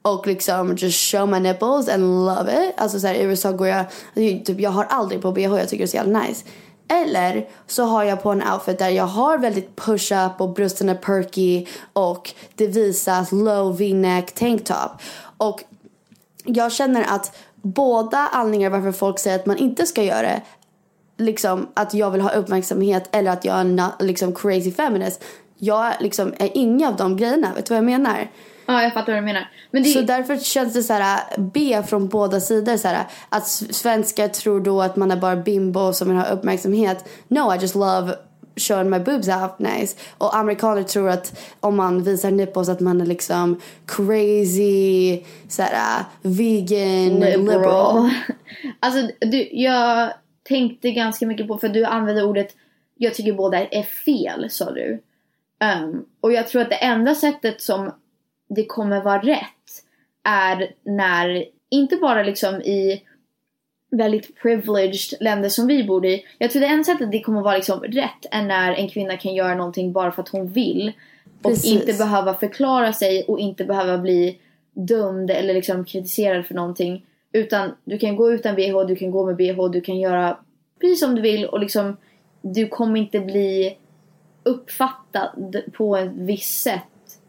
och 0.03 0.27
liksom 0.27 0.77
just 0.77 1.13
show 1.13 1.29
my 1.29 1.41
nipples 1.41 1.89
and 1.89 2.27
love 2.27 2.69
it. 2.69 2.75
Alltså 2.77 3.01
så 3.01 3.07
här, 3.07 3.15
i 3.15 3.23
USA 3.23 3.53
går 3.53 3.67
jag, 3.67 3.79
alltså, 3.79 4.45
typ, 4.45 4.61
jag 4.61 4.71
har 4.71 4.85
aldrig 4.85 5.23
på 5.23 5.33
bh, 5.33 5.43
jag 5.43 5.69
tycker 5.69 5.79
det 5.79 5.85
är 5.85 5.87
så 5.87 5.97
jävla 5.97 6.21
nice. 6.21 6.45
Eller 6.89 7.49
så 7.67 7.85
har 7.85 8.05
jag 8.05 8.23
på 8.23 8.31
en 8.31 8.43
outfit 8.53 8.79
där 8.79 8.89
jag 8.89 9.05
har 9.05 9.39
väldigt 9.39 9.77
push-up 9.77 10.41
och 10.41 10.53
brösten 10.55 10.89
är 10.89 10.95
perky 10.95 11.67
och 11.93 12.35
det 12.55 12.67
visas 12.67 13.33
low 13.33 13.77
v-neck 13.77 14.33
tank 14.33 14.65
top. 14.65 14.91
Och 15.37 15.65
jag 16.45 16.73
känner 16.73 17.05
att 17.15 17.37
båda 17.55 18.19
anledningar 18.19 18.71
varför 18.71 18.93
folk 18.93 19.19
säger 19.19 19.39
att 19.39 19.47
man 19.47 19.57
inte 19.57 19.87
ska 19.87 20.03
göra 20.03 20.23
det 20.23 20.43
liksom 21.17 21.69
att 21.75 21.95
jag 21.95 22.11
vill 22.11 22.21
ha 22.21 22.31
uppmärksamhet 22.31 23.09
eller 23.13 23.31
att 23.31 23.45
jag 23.45 23.57
är 23.57 23.61
en 23.61 23.83
liksom 24.01 24.35
crazy 24.35 24.73
feminist. 24.73 25.25
Jag 25.59 25.93
liksom 26.01 26.35
är 26.39 26.51
inga 26.55 26.89
av 26.89 26.97
de 26.97 27.17
grejerna, 27.17 27.55
vet 27.55 27.67
du 27.67 27.75
vad 27.75 27.79
jag 27.79 27.85
menar? 27.85 28.31
Ja, 28.67 28.83
jag 28.83 28.93
fattar 28.95 29.13
vad 29.13 29.23
du 29.23 29.27
menar. 29.27 29.51
Men 29.71 29.83
det, 29.83 29.89
Så 29.89 30.01
därför 30.01 30.37
känns 30.37 30.73
det 30.75 30.83
så 30.83 30.93
här 30.93 31.21
B 31.39 31.83
från 31.87 32.09
båda 32.09 32.41
sidor 32.41 32.77
så 32.77 32.89
här 32.89 33.05
att 33.29 33.43
s- 33.47 33.75
svenskar 33.79 34.29
tror 34.29 34.61
då 34.61 34.83
att 34.83 34.97
man 34.97 35.11
är 35.11 35.17
bara 35.17 35.37
bimbo 35.37 35.93
som 35.93 36.09
vill 36.09 36.17
ha 36.17 36.25
uppmärksamhet. 36.27 37.05
No, 37.29 37.55
I 37.55 37.59
just 37.59 37.75
love 37.75 38.15
showing 38.57 38.91
my 38.91 38.99
boobs 38.99 39.29
out 39.29 39.59
nice. 39.59 39.97
Och 40.19 40.37
amerikaner 40.37 40.83
tror 40.83 41.09
att 41.11 41.41
om 41.61 41.77
man 41.77 42.03
visar 42.03 42.31
nipples 42.31 42.69
att 42.69 42.81
man 42.81 43.01
är 43.01 43.07
liksom 43.07 43.61
crazy, 43.87 45.23
så 45.49 45.63
här 45.63 46.05
vegan, 46.23 47.21
liberal. 47.21 48.11
alltså, 48.81 49.11
du, 49.21 49.49
jag 49.53 50.11
tänkte 50.49 50.91
ganska 50.91 51.27
mycket 51.27 51.49
på, 51.49 51.59
för 51.59 51.69
du 51.69 51.85
använde 51.85 52.23
ordet 52.25 52.49
jag 52.99 53.15
tycker 53.15 53.33
båda 53.33 53.65
är 53.67 53.83
fel, 53.83 54.51
sa 54.51 54.71
du. 54.71 55.03
Um, 55.83 56.05
och 56.21 56.33
jag 56.33 56.49
tror 56.49 56.63
att 56.63 56.71
det 56.71 56.77
enda 56.77 57.15
sättet 57.15 57.61
som 57.63 57.91
det 58.49 58.67
kommer 58.67 59.03
vara 59.03 59.23
rätt 59.23 59.83
är 60.25 60.73
när, 60.83 61.45
inte 61.71 61.97
bara 61.97 62.23
liksom 62.23 62.55
i 62.55 63.03
väldigt 63.91 64.37
privileged 64.43 65.21
länder 65.21 65.49
som 65.49 65.67
vi 65.67 65.85
bor 65.85 66.07
i. 66.07 66.25
Jag 66.39 66.51
tror 66.51 66.61
det 66.61 66.67
enda 66.67 66.85
sättet 66.85 67.13
det 67.13 67.21
kommer 67.21 67.43
vara 67.43 67.57
liksom 67.57 67.81
rätt 67.81 68.27
är 68.31 68.43
när 68.43 68.73
en 68.73 68.89
kvinna 68.89 69.17
kan 69.17 69.35
göra 69.35 69.55
någonting 69.55 69.93
bara 69.93 70.13
för 70.13 70.23
att 70.23 70.29
hon 70.29 70.49
vill. 70.49 70.93
Och 71.43 71.51
Precis. 71.51 71.73
inte 71.73 71.93
behöva 71.93 72.35
förklara 72.35 72.93
sig 72.93 73.25
och 73.25 73.39
inte 73.39 73.65
behöva 73.65 73.99
bli 73.99 74.39
dömd 74.73 75.31
eller 75.31 75.55
liksom 75.55 75.85
kritiserad 75.85 76.47
för 76.47 76.55
någonting. 76.55 77.07
Utan 77.33 77.75
du 77.85 77.99
kan 77.99 78.17
gå 78.17 78.33
utan 78.33 78.55
bh, 78.55 78.87
du 78.87 78.97
kan 78.97 79.11
gå 79.11 79.27
med 79.27 79.37
bh, 79.37 79.71
du 79.71 79.81
kan 79.81 79.99
göra 80.01 80.39
precis 80.81 81.01
som 81.01 81.15
du 81.15 81.23
vill 81.23 81.47
och 81.47 81.61
liksom 81.61 81.97
du 82.43 82.69
kommer 82.69 83.01
inte 83.01 83.21
bli 83.21 83.77
uppfattad 84.43 85.57
på 85.73 85.97
ett 85.97 86.11
visst 86.15 86.63
sätt 86.63 86.83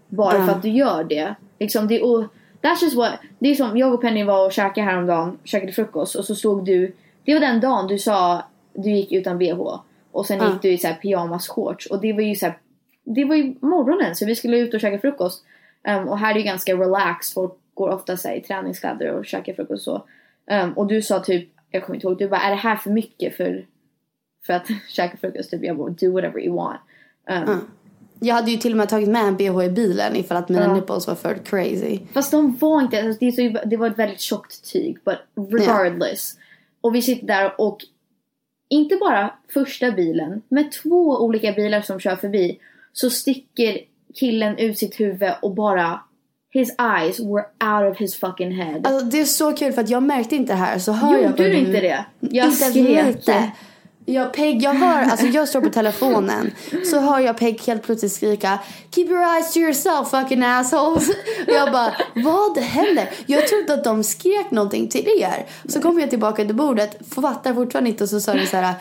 bara 0.08 0.46
för 0.46 0.52
att 0.52 0.62
du 0.62 0.70
gör 0.70 1.04
det. 1.04 1.36
Liksom 1.60 1.88
det, 1.88 2.02
och 2.02 2.24
that's 2.62 2.84
just 2.84 2.96
what, 2.96 3.12
det 3.40 3.50
är 3.50 3.56
som 3.56 3.78
jag 3.78 3.94
och 3.94 4.02
Penny 4.02 4.24
var 4.24 4.46
och 4.46 4.52
käkade 4.52 4.88
häromdagen, 4.88 5.38
käkade 5.44 5.72
frukost 5.72 6.16
och 6.16 6.26
så 6.26 6.36
såg 6.36 6.66
du, 6.66 6.94
det 7.24 7.34
var 7.34 7.42
den 7.42 7.60
dagen 7.60 7.88
du 7.88 7.98
sa 7.98 8.44
du 8.74 8.90
gick 8.90 9.12
utan 9.12 9.38
bh 9.38 9.80
och 10.12 10.26
sen 10.26 10.52
gick 10.52 10.62
du 10.62 10.72
i 10.72 10.78
så 10.78 10.88
här 10.88 10.96
pyjamasshorts 10.96 11.86
och 11.86 12.02
det 12.02 12.14
var 12.14 12.22
ju 12.22 12.36
så 12.36 12.46
här, 12.46 12.58
det 13.04 13.26
var 13.26 13.36
ju 13.36 13.56
morgonen 13.60 14.16
så 14.16 14.26
vi 14.26 14.36
skulle 14.36 14.58
ut 14.58 14.74
och 14.74 14.82
käka 14.82 15.00
frukost 15.00 15.44
Ehm, 15.88 16.08
och 16.08 16.20
här 16.20 16.30
är 16.30 16.34
det 16.34 16.40
ju 16.40 16.46
ganska 16.46 16.74
relaxed, 16.74 17.34
folk 17.34 17.54
går 17.74 17.90
ofta 17.90 18.18
så 18.18 18.28
här, 18.28 18.36
i 18.36 18.42
träningskläder 18.42 19.12
och 19.12 19.26
käkar 19.26 19.54
frukost 19.54 19.88
och 19.88 19.94
så. 19.94 20.06
Ehm, 20.48 20.74
och 20.74 20.88
du 20.88 21.02
sa 21.02 21.20
typ, 21.20 21.50
jag 21.72 21.86
kommer 21.86 21.96
inte 21.96 22.08
ihåg, 22.08 22.18
du 22.18 22.28
bara 22.28 22.42
är 22.42 22.50
det 22.50 22.56
här 22.56 22.76
för 22.76 22.90
mycket 22.90 23.38
för, 23.38 23.66
för 24.46 24.54
att 24.54 24.68
käka 24.90 25.18
frukost? 25.18 25.52
Typ 25.52 25.64
jag 25.64 25.78
bara 25.78 25.90
do 25.90 26.12
whatever 26.12 26.40
you 26.40 26.56
want. 26.56 26.80
Ehm, 27.28 27.62
Jag 28.20 28.36
hade 28.36 28.52
ju 28.52 28.58
till 28.58 28.72
och 28.72 28.78
med 28.78 28.90
tagit 28.90 29.10
med 29.10 29.24
en 29.24 29.38
bh 29.38 29.66
i 29.66 29.70
bilen 29.70 30.16
ifall 30.16 30.38
att 30.38 30.50
mina 30.50 30.64
Ja. 30.66 30.74
nipples 30.74 31.08
var 31.08 31.16
för 31.16 31.36
crazy. 31.46 32.00
Fast 32.14 32.32
de 32.32 32.58
var 32.58 32.82
inte, 32.82 33.04
alltså, 33.04 33.20
det, 33.20 33.28
är 33.28 33.32
så, 33.32 33.60
det 33.68 33.78
var 33.78 33.88
ett 33.88 34.00
väldigt 34.00 34.20
tjockt 34.22 34.72
tyg. 34.74 34.98
But 35.06 35.18
regardless. 35.60 36.36
Och 36.82 36.96
vi 36.96 37.02
sitter 37.02 37.28
där 37.28 37.62
och 37.62 37.78
inte 38.70 38.96
bara 38.96 39.34
första 39.54 39.92
bilen, 39.92 40.42
med 40.50 40.72
två 40.72 41.18
olika 41.24 41.52
bilar 41.52 41.82
som 41.82 42.00
kör 42.00 42.16
förbi 42.16 42.60
så 42.94 43.10
sticker 43.10 43.78
killen 44.16 44.58
ut 44.58 44.78
sitt 44.78 45.00
huvud 45.00 45.32
och 45.42 45.56
bara 45.56 46.00
His 46.50 46.76
eyes 46.80 47.20
were 47.20 47.46
out 47.76 47.92
of 47.94 47.98
his 48.00 48.16
fucking 48.16 48.52
head. 48.52 48.82
Alltså 48.84 49.06
det 49.06 49.22
är 49.22 49.26
så 49.26 49.54
kul 49.54 49.74
för 49.74 49.82
att 49.82 49.90
jag 49.90 50.04
märkte 50.04 50.36
inte 50.36 50.54
det 50.54 50.58
här 50.58 50.80
så 50.80 50.92
hör 50.92 51.14
jag 51.14 51.24
Gjorde 51.24 51.44
du 51.44 51.54
inte 51.54 51.82
det? 51.82 52.06
Jag 52.20 52.46
inte 52.46 52.56
skrek. 52.58 53.06
lite. 53.08 53.52
Jag, 54.10 54.34
Peg, 54.34 54.62
jag 54.64 54.74
hör, 54.74 55.02
alltså 55.02 55.26
jag 55.26 55.48
står 55.48 55.62
på 55.62 55.70
telefonen 55.70 56.52
så 56.92 57.00
hör 57.00 57.20
jag 57.20 57.38
Peg 57.38 57.62
helt 57.62 57.84
plötsligt 57.84 58.12
skrika 58.12 58.60
Keep 58.96 59.06
your 59.06 59.36
eyes 59.36 59.54
to 59.54 59.60
yourself 59.60 60.10
fucking 60.10 60.44
assholes. 60.44 61.10
Och 61.48 61.54
jag 61.54 61.72
bara, 61.72 61.94
vad 62.16 62.58
händer? 62.58 63.10
Jag 63.26 63.48
trodde 63.48 63.74
att 63.74 63.84
de 63.84 64.04
skrek 64.04 64.52
någonting 64.52 64.88
till 64.88 65.08
er. 65.22 65.46
Så 65.70 65.82
kommer 65.82 66.02
jag 66.02 66.10
tillbaka 66.10 66.46
till 66.46 66.56
bordet, 66.56 66.98
fattar 67.16 67.54
fortfarande 67.54 67.90
inte 67.90 68.04
och 68.04 68.10
så 68.10 68.20
sa 68.20 68.34
det 68.34 68.48
så 68.48 68.58
här, 68.58 68.74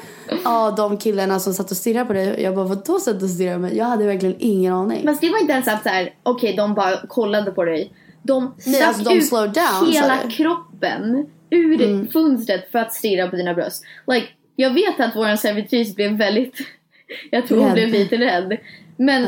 ja 0.45 0.71
de 0.77 0.97
killarna 0.99 1.41
som 1.41 1.55
satt 1.55 1.71
och 1.71 1.77
stirrade 1.77 2.07
på 2.07 2.13
dig. 2.13 2.43
Jag 2.43 2.55
bara, 2.55 2.67
vadå 2.67 2.99
satt 2.99 3.23
och 3.23 3.31
stirrade 3.31 3.55
på 3.57 3.61
mig? 3.61 3.77
Jag 3.77 3.85
hade 3.85 4.07
verkligen 4.07 4.37
ingen 4.39 4.73
aning. 4.73 5.05
Men 5.05 5.17
det 5.21 5.31
var 5.31 5.41
inte 5.41 5.53
ens 5.53 5.69
att 5.69 5.83
så 5.83 5.89
här, 5.89 6.15
okej 6.23 6.57
de 6.57 6.75
bara 6.75 7.07
kollade 7.07 7.51
på 7.51 7.65
dig. 7.65 7.93
De 8.23 8.55
Nej, 8.67 8.83
alltså, 8.83 9.03
de 9.03 9.19
ut 9.19 9.31
down, 9.31 9.93
hela 9.93 10.19
kroppen 10.31 11.27
ur 11.51 11.83
Mm. 11.83 12.09
fönstret 12.09 12.73
för 12.73 12.79
att 12.79 12.95
stirra 12.95 13.29
på 13.29 13.37
dina 13.37 13.55
bröst. 13.55 13.85
Like, 14.07 14.27
jag 14.57 14.75
vet 14.75 15.01
att 15.01 15.17
vår 15.17 15.37
servitris 15.37 15.95
blev 15.95 16.13
väldigt, 16.13 16.55
jag 17.31 17.47
tror 17.47 17.61
hon 17.61 17.73
blev 17.73 17.89
lite 17.89 18.17
rädd. 18.17 18.59
Men 18.99 19.25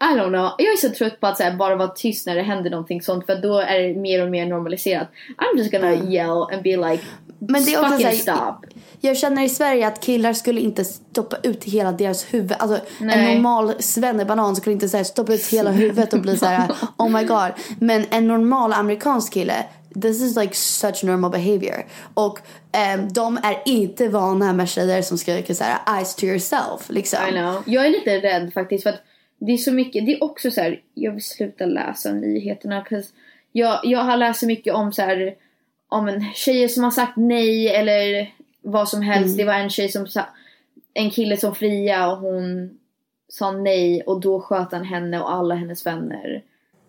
I 0.00 0.18
don't 0.18 0.28
know, 0.28 0.50
jag 0.58 0.72
är 0.72 0.76
så 0.76 0.94
trött 0.94 1.20
på 1.20 1.26
att 1.26 1.38
här, 1.38 1.56
bara 1.56 1.76
vara 1.76 1.88
tyst 1.88 2.26
när 2.26 2.36
det 2.36 2.42
händer 2.42 2.70
någonting 2.70 3.02
sånt 3.02 3.26
för 3.26 3.36
då 3.42 3.58
är 3.58 3.78
det 3.78 3.94
mer 3.94 4.24
och 4.24 4.30
mer 4.30 4.46
normaliserat. 4.46 5.08
I'm 5.38 5.58
just 5.58 5.72
gonna 5.72 5.94
yell 5.94 6.42
and 6.52 6.62
be 6.62 6.76
like 6.76 7.04
Men 7.38 7.64
det 7.64 7.74
är 7.74 7.80
också 7.80 7.90
fucking 7.90 8.06
så 8.22 8.30
här- 8.30 8.36
stop. 8.36 8.66
Jag 9.00 9.16
känner 9.16 9.42
i 9.42 9.48
Sverige 9.48 9.86
att 9.86 10.00
killar 10.00 10.32
skulle 10.32 10.60
inte 10.60 10.84
stoppa 10.84 11.36
ut 11.42 11.64
hela 11.64 11.92
deras 11.92 12.34
huvud. 12.34 12.52
Alltså 12.58 12.80
en 13.00 13.06
Nej. 13.06 13.34
normal 13.34 13.82
svennebanan 13.82 14.56
skulle 14.56 14.74
inte 14.74 14.88
så 14.88 14.96
här, 14.96 15.04
stoppa 15.04 15.34
ut 15.34 15.46
hela 15.46 15.70
huvudet 15.70 16.12
och 16.12 16.20
bli 16.20 16.36
så 16.36 16.46
här 16.46 16.72
oh 16.96 17.08
my 17.08 17.24
god. 17.24 17.50
Men 17.78 18.04
en 18.10 18.28
normal 18.28 18.72
amerikansk 18.72 19.32
kille 19.32 19.64
This 19.94 20.22
is 20.22 20.36
like 20.36 20.54
such 20.54 21.04
normal 21.04 21.30
behavior. 21.30 21.84
Och 22.14 22.38
ehm, 22.72 23.08
de 23.08 23.36
är 23.36 23.62
inte 23.64 24.08
vana 24.08 24.52
med 24.52 24.68
tjejer 24.68 25.02
som 25.02 25.18
skriker 25.18 25.54
så 25.54 25.64
här 25.64 25.96
eyes 25.96 26.14
to 26.14 26.24
yourself. 26.24 26.88
Liksom. 26.88 27.18
I 27.28 27.32
know. 27.32 27.62
Jag 27.66 27.86
är 27.86 27.90
lite 27.90 28.20
rädd 28.20 28.52
faktiskt 28.52 28.82
för 28.82 28.90
att 28.90 29.02
det 29.38 29.52
är 29.52 29.56
så 29.56 29.72
mycket, 29.72 30.06
det 30.06 30.12
är 30.12 30.24
också 30.24 30.50
så 30.50 30.60
här, 30.60 30.80
jag 30.94 31.12
vill 31.12 31.24
sluta 31.24 31.66
läsa 31.66 32.12
nyheterna 32.12 32.84
jag, 33.52 33.80
jag 33.84 33.98
har 33.98 34.16
läst 34.16 34.40
så 34.40 34.46
mycket 34.46 34.74
om 34.74 34.92
så 34.92 35.02
här, 35.02 35.34
om 35.88 36.08
en 36.08 36.24
tjejer 36.34 36.68
som 36.68 36.84
har 36.84 36.90
sagt 36.90 37.16
nej 37.16 37.68
eller 37.68 38.30
vad 38.62 38.88
som 38.88 39.02
helst. 39.02 39.36
Det 39.36 39.44
var 39.44 39.54
en 39.54 39.70
tjej 39.70 39.88
som 39.88 40.06
sa, 40.06 40.26
en 40.94 41.10
kille 41.10 41.36
som 41.36 41.54
fria 41.54 42.10
och 42.10 42.18
hon 42.18 42.78
sa 43.28 43.50
nej 43.52 44.02
och 44.02 44.20
då 44.20 44.40
sköt 44.40 44.72
han 44.72 44.84
henne 44.84 45.20
och 45.20 45.32
alla 45.32 45.54
hennes 45.54 45.86
vänner. 45.86 46.42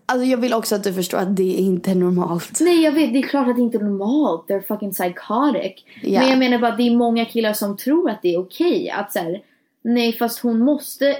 Alltså 0.05 0.25
jag 0.25 0.37
vill 0.37 0.53
också 0.53 0.75
att 0.75 0.83
du 0.83 0.93
förstår 0.93 1.17
att 1.17 1.35
det 1.35 1.53
är 1.59 1.63
inte 1.63 1.95
normalt. 1.95 2.57
Nej 2.61 2.81
jag 2.83 2.91
vet, 2.91 3.13
det 3.13 3.19
är 3.19 3.23
klart 3.23 3.47
att 3.47 3.55
det 3.55 3.61
inte 3.61 3.77
är 3.77 3.81
normalt. 3.81 4.47
They're 4.49 4.61
fucking 4.67 4.91
psychotic. 4.91 5.73
Ja. 6.01 6.19
Men 6.19 6.29
jag 6.29 6.39
menar 6.39 6.57
bara 6.57 6.71
att 6.71 6.77
det 6.77 6.83
är 6.87 6.95
många 6.97 7.25
killar 7.25 7.53
som 7.53 7.77
tror 7.77 8.09
att 8.09 8.21
det 8.21 8.33
är 8.33 8.39
okej. 8.39 8.89
Att 8.89 9.11
så 9.13 9.19
här, 9.19 9.41
nej 9.83 10.13
fast 10.13 10.39
hon 10.39 10.59
måste, 10.59 11.17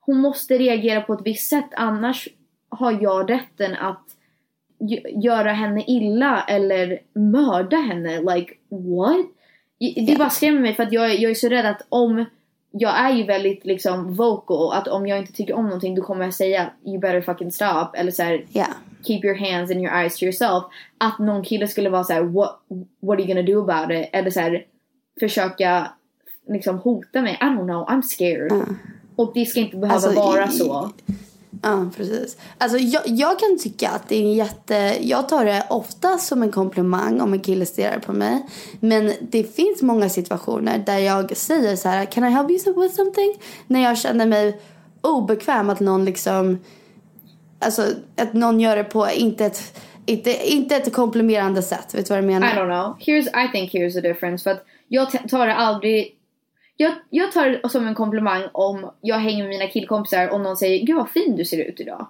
hon 0.00 0.20
måste 0.20 0.58
reagera 0.58 1.00
på 1.00 1.12
ett 1.12 1.20
visst 1.24 1.50
sätt. 1.50 1.68
Annars 1.76 2.28
har 2.68 2.98
jag 3.02 3.30
rätten 3.30 3.74
att 3.76 4.04
gö- 4.80 5.22
göra 5.24 5.52
henne 5.52 5.84
illa 5.86 6.42
eller 6.48 6.98
mörda 7.14 7.76
henne. 7.76 8.20
Like 8.20 8.52
what? 8.70 9.26
Det 9.78 9.94
Ja. 10.12 10.18
bara 10.18 10.30
skrämmer 10.30 10.60
mig 10.60 10.74
för 10.74 10.82
att 10.82 10.92
jag, 10.92 11.14
jag 11.20 11.30
är 11.30 11.34
så 11.34 11.48
rädd 11.48 11.66
att 11.66 11.86
om 11.88 12.24
jag 12.78 12.98
är 12.98 13.10
ju 13.12 13.22
väldigt 13.24 13.64
liksom 13.64 14.14
vocal 14.14 14.72
att 14.72 14.88
om 14.88 15.06
jag 15.06 15.18
inte 15.18 15.32
tycker 15.32 15.54
om 15.54 15.64
någonting 15.64 15.94
då 15.94 16.02
kommer 16.02 16.24
jag 16.24 16.34
säga 16.34 16.70
you 16.84 16.98
better 16.98 17.20
fucking 17.20 17.52
stop 17.52 17.86
eller 17.94 18.10
så 18.10 18.22
här, 18.22 18.44
Ja. 18.52 18.66
keep 19.06 19.20
your 19.24 19.34
hands 19.52 19.70
and 19.70 19.80
your 19.80 19.94
eyes 19.94 20.16
to 20.16 20.24
yourself. 20.24 20.64
Att 20.98 21.18
någon 21.18 21.44
kille 21.44 21.68
skulle 21.68 21.90
vara 21.90 22.04
så 22.04 22.12
här: 22.12 22.22
what, 22.22 22.60
what 23.00 23.18
are 23.18 23.22
you 23.22 23.26
gonna 23.34 23.42
do 23.46 23.70
about 23.70 23.90
it? 23.96 24.08
Eller 24.12 24.30
så 24.30 24.40
här, 24.40 24.64
försöka 25.20 25.90
liksom 26.48 26.78
hota 26.78 27.22
mig. 27.22 27.32
I 27.40 27.44
don't 27.44 27.64
know, 27.64 27.86
I'm 27.88 28.02
scared. 28.02 28.64
Och 29.16 29.30
det 29.34 29.44
ska 29.46 29.60
inte 29.60 29.76
behöva 29.76 29.94
Alltså, 29.94 30.20
vara 30.20 30.44
i- 30.46 30.50
så. 30.50 30.90
Ja, 31.62 31.90
precis. 31.96 32.36
Alltså 32.58 32.78
jag, 32.78 33.02
jag 33.06 33.38
kan 33.38 33.58
tycka 33.58 33.88
att 33.88 34.08
det 34.08 34.16
är 34.16 34.22
en 34.22 34.32
jätte... 34.32 34.96
Jag 35.00 35.28
tar 35.28 35.44
det 35.44 35.66
ofta 35.70 36.18
som 36.18 36.42
en 36.42 36.52
komplimang 36.52 37.20
om 37.20 37.32
en 37.32 37.40
kille 37.40 37.66
stirrar 37.66 37.98
på 37.98 38.12
mig. 38.12 38.46
Men 38.80 39.12
det 39.20 39.56
finns 39.56 39.82
många 39.82 40.08
situationer 40.08 40.82
där 40.86 40.98
jag 40.98 41.36
säger 41.36 41.76
så 41.76 41.88
här, 41.88 42.04
can 42.04 42.24
I 42.24 42.30
help 42.30 42.50
you 42.50 42.82
with 42.82 42.94
something? 42.94 43.34
När 43.66 43.82
jag 43.82 43.98
känner 43.98 44.26
mig 44.26 44.60
obekväm 45.00 45.70
att 45.70 45.80
någon 45.80 46.04
liksom... 46.04 46.58
Alltså 47.58 47.82
att 48.16 48.32
någon 48.32 48.60
gör 48.60 48.76
det 48.76 48.84
på 48.84 49.08
inte 49.10 49.46
ett, 49.46 49.80
inte, 50.06 50.52
inte 50.52 50.76
ett 50.76 50.92
komplimerande 50.92 51.62
sätt. 51.62 51.94
Vet 51.94 52.06
du 52.06 52.10
vad 52.10 52.18
jag 52.18 52.24
menar? 52.24 52.46
I 52.46 52.50
don't 52.50 52.82
know. 52.82 52.96
Here's, 53.00 53.46
I 53.46 53.52
think 53.52 53.72
here's 53.72 53.92
the 53.92 54.08
difference. 54.08 54.44
För 54.44 54.50
att 54.50 54.64
jag 54.88 55.28
tar 55.28 55.46
det 55.46 55.54
aldrig... 55.54 56.15
Jag, 56.76 56.92
jag 57.10 57.32
tar 57.32 57.46
det 57.62 57.68
som 57.68 57.86
en 57.86 57.94
komplimang 57.94 58.42
om 58.52 58.90
jag 59.00 59.16
hänger 59.18 59.42
med 59.42 59.48
mina 59.48 59.66
killkompisar 59.66 60.28
och 60.28 60.40
någon 60.40 60.56
säger 60.56 60.86
Gud 60.86 60.96
vad 60.96 61.10
fin 61.10 61.36
du 61.36 61.44
ser 61.44 61.64
ut 61.64 61.80
idag. 61.80 62.06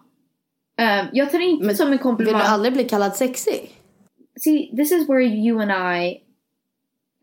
Um, 0.81 1.07
jag 1.13 1.31
tar 1.31 1.39
det 1.39 1.45
inte 1.45 1.75
som 1.75 1.87
en 1.87 1.91
Vill 1.91 2.01
komplimang. 2.01 2.41
du 2.41 2.47
aldrig 2.47 2.73
bli 2.73 2.85
kallad 2.85 3.17
sexy? 3.17 3.61
See, 4.41 4.77
this 4.77 4.93
is 4.93 5.09
where 5.09 5.23
you 5.23 5.63
and 5.63 5.71
I 5.99 6.21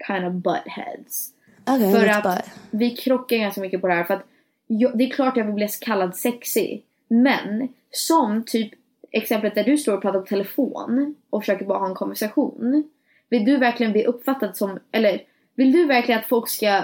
kind 0.08 0.26
of 0.28 0.34
butt 0.34 0.68
heads. 0.68 1.30
Okej, 1.66 1.94
För 1.94 2.08
att 2.08 2.24
bara- 2.24 2.42
vi 2.72 2.90
krockar 2.90 3.38
ganska 3.38 3.62
mycket 3.62 3.82
på 3.82 3.88
det 3.88 3.94
här. 3.94 4.04
För 4.04 4.14
att 4.14 4.26
jag, 4.68 4.98
det 4.98 5.04
är 5.04 5.10
klart 5.10 5.38
jag 5.38 5.46
vill 5.46 5.54
bli 5.56 5.68
kallad 5.68 6.16
sexy. 6.16 6.82
Men 7.08 7.68
som 7.92 8.44
typ 8.44 8.74
exemplet 9.12 9.56
där 9.56 9.64
du 9.64 9.78
står 9.78 9.94
och 9.94 10.02
pratar 10.02 10.20
på 10.20 10.26
telefon 10.26 11.16
och 11.30 11.42
försöker 11.42 11.66
bara 11.66 11.80
ha 11.80 11.88
en 11.90 11.96
konversation. 11.96 12.90
Vill 13.30 13.46
du 13.46 13.58
verkligen 13.58 13.92
bli 13.92 14.06
uppfattad 14.06 14.58
som, 14.58 14.80
eller 14.92 15.22
vill 15.56 15.72
du 15.72 15.86
verkligen 15.86 16.20
att 16.20 16.28
folk 16.28 16.50
ska 16.50 16.84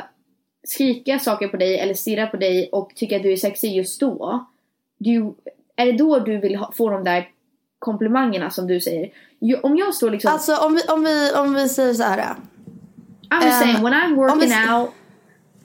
skrika 0.68 1.19
saker 1.19 1.48
på 1.48 1.57
dig 1.57 1.80
eller 1.80 1.94
stirra 1.94 2.27
på 2.27 2.38
dig 2.38 2.69
och 2.72 2.91
tycka 2.95 3.15
att 3.15 3.23
du 3.23 3.31
är 3.31 3.38
sexy 3.38 3.68
just 3.68 3.99
då? 3.99 4.45
Du, 4.98 5.34
är 5.76 5.86
det 5.86 5.91
då 5.91 6.19
du 6.19 6.38
vill 6.38 6.56
ha, 6.56 6.72
få 6.77 6.90
de 6.90 7.03
där 7.03 7.30
komplimangerna 7.80 8.49
som 8.49 8.68
du 8.68 8.80
säger? 8.81 9.10
Om 9.64 9.77
jag 9.77 9.94
står 9.94 10.11
liksom... 10.11 10.31
Alltså 10.34 10.56
om 10.57 10.76
vi, 10.76 10.81
om 10.94 11.03
vi, 11.03 11.31
om 11.36 11.53
vi 11.53 11.69
säger 11.69 11.94
så 11.94 12.03
här. 12.03 12.36
I'm 13.30 13.44
just 13.45 13.61
Um, 13.61 13.68
saying, 13.68 13.84
when 13.84 13.94
I'm 13.94 14.15
working 14.15 14.40
vi- 14.49 14.73
out, 14.73 14.90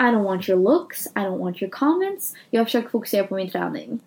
I 0.00 0.02
don't 0.02 0.24
want 0.24 0.48
your 0.48 0.58
looks, 0.60 1.06
I 1.06 1.18
don't 1.20 1.38
want 1.38 1.62
your 1.62 1.70
comments. 1.70 2.34
Jag 2.50 2.66
försöker 2.66 2.88
fokusera 2.88 3.24
på 3.26 3.34
min 3.34 3.50
träning. 3.50 3.98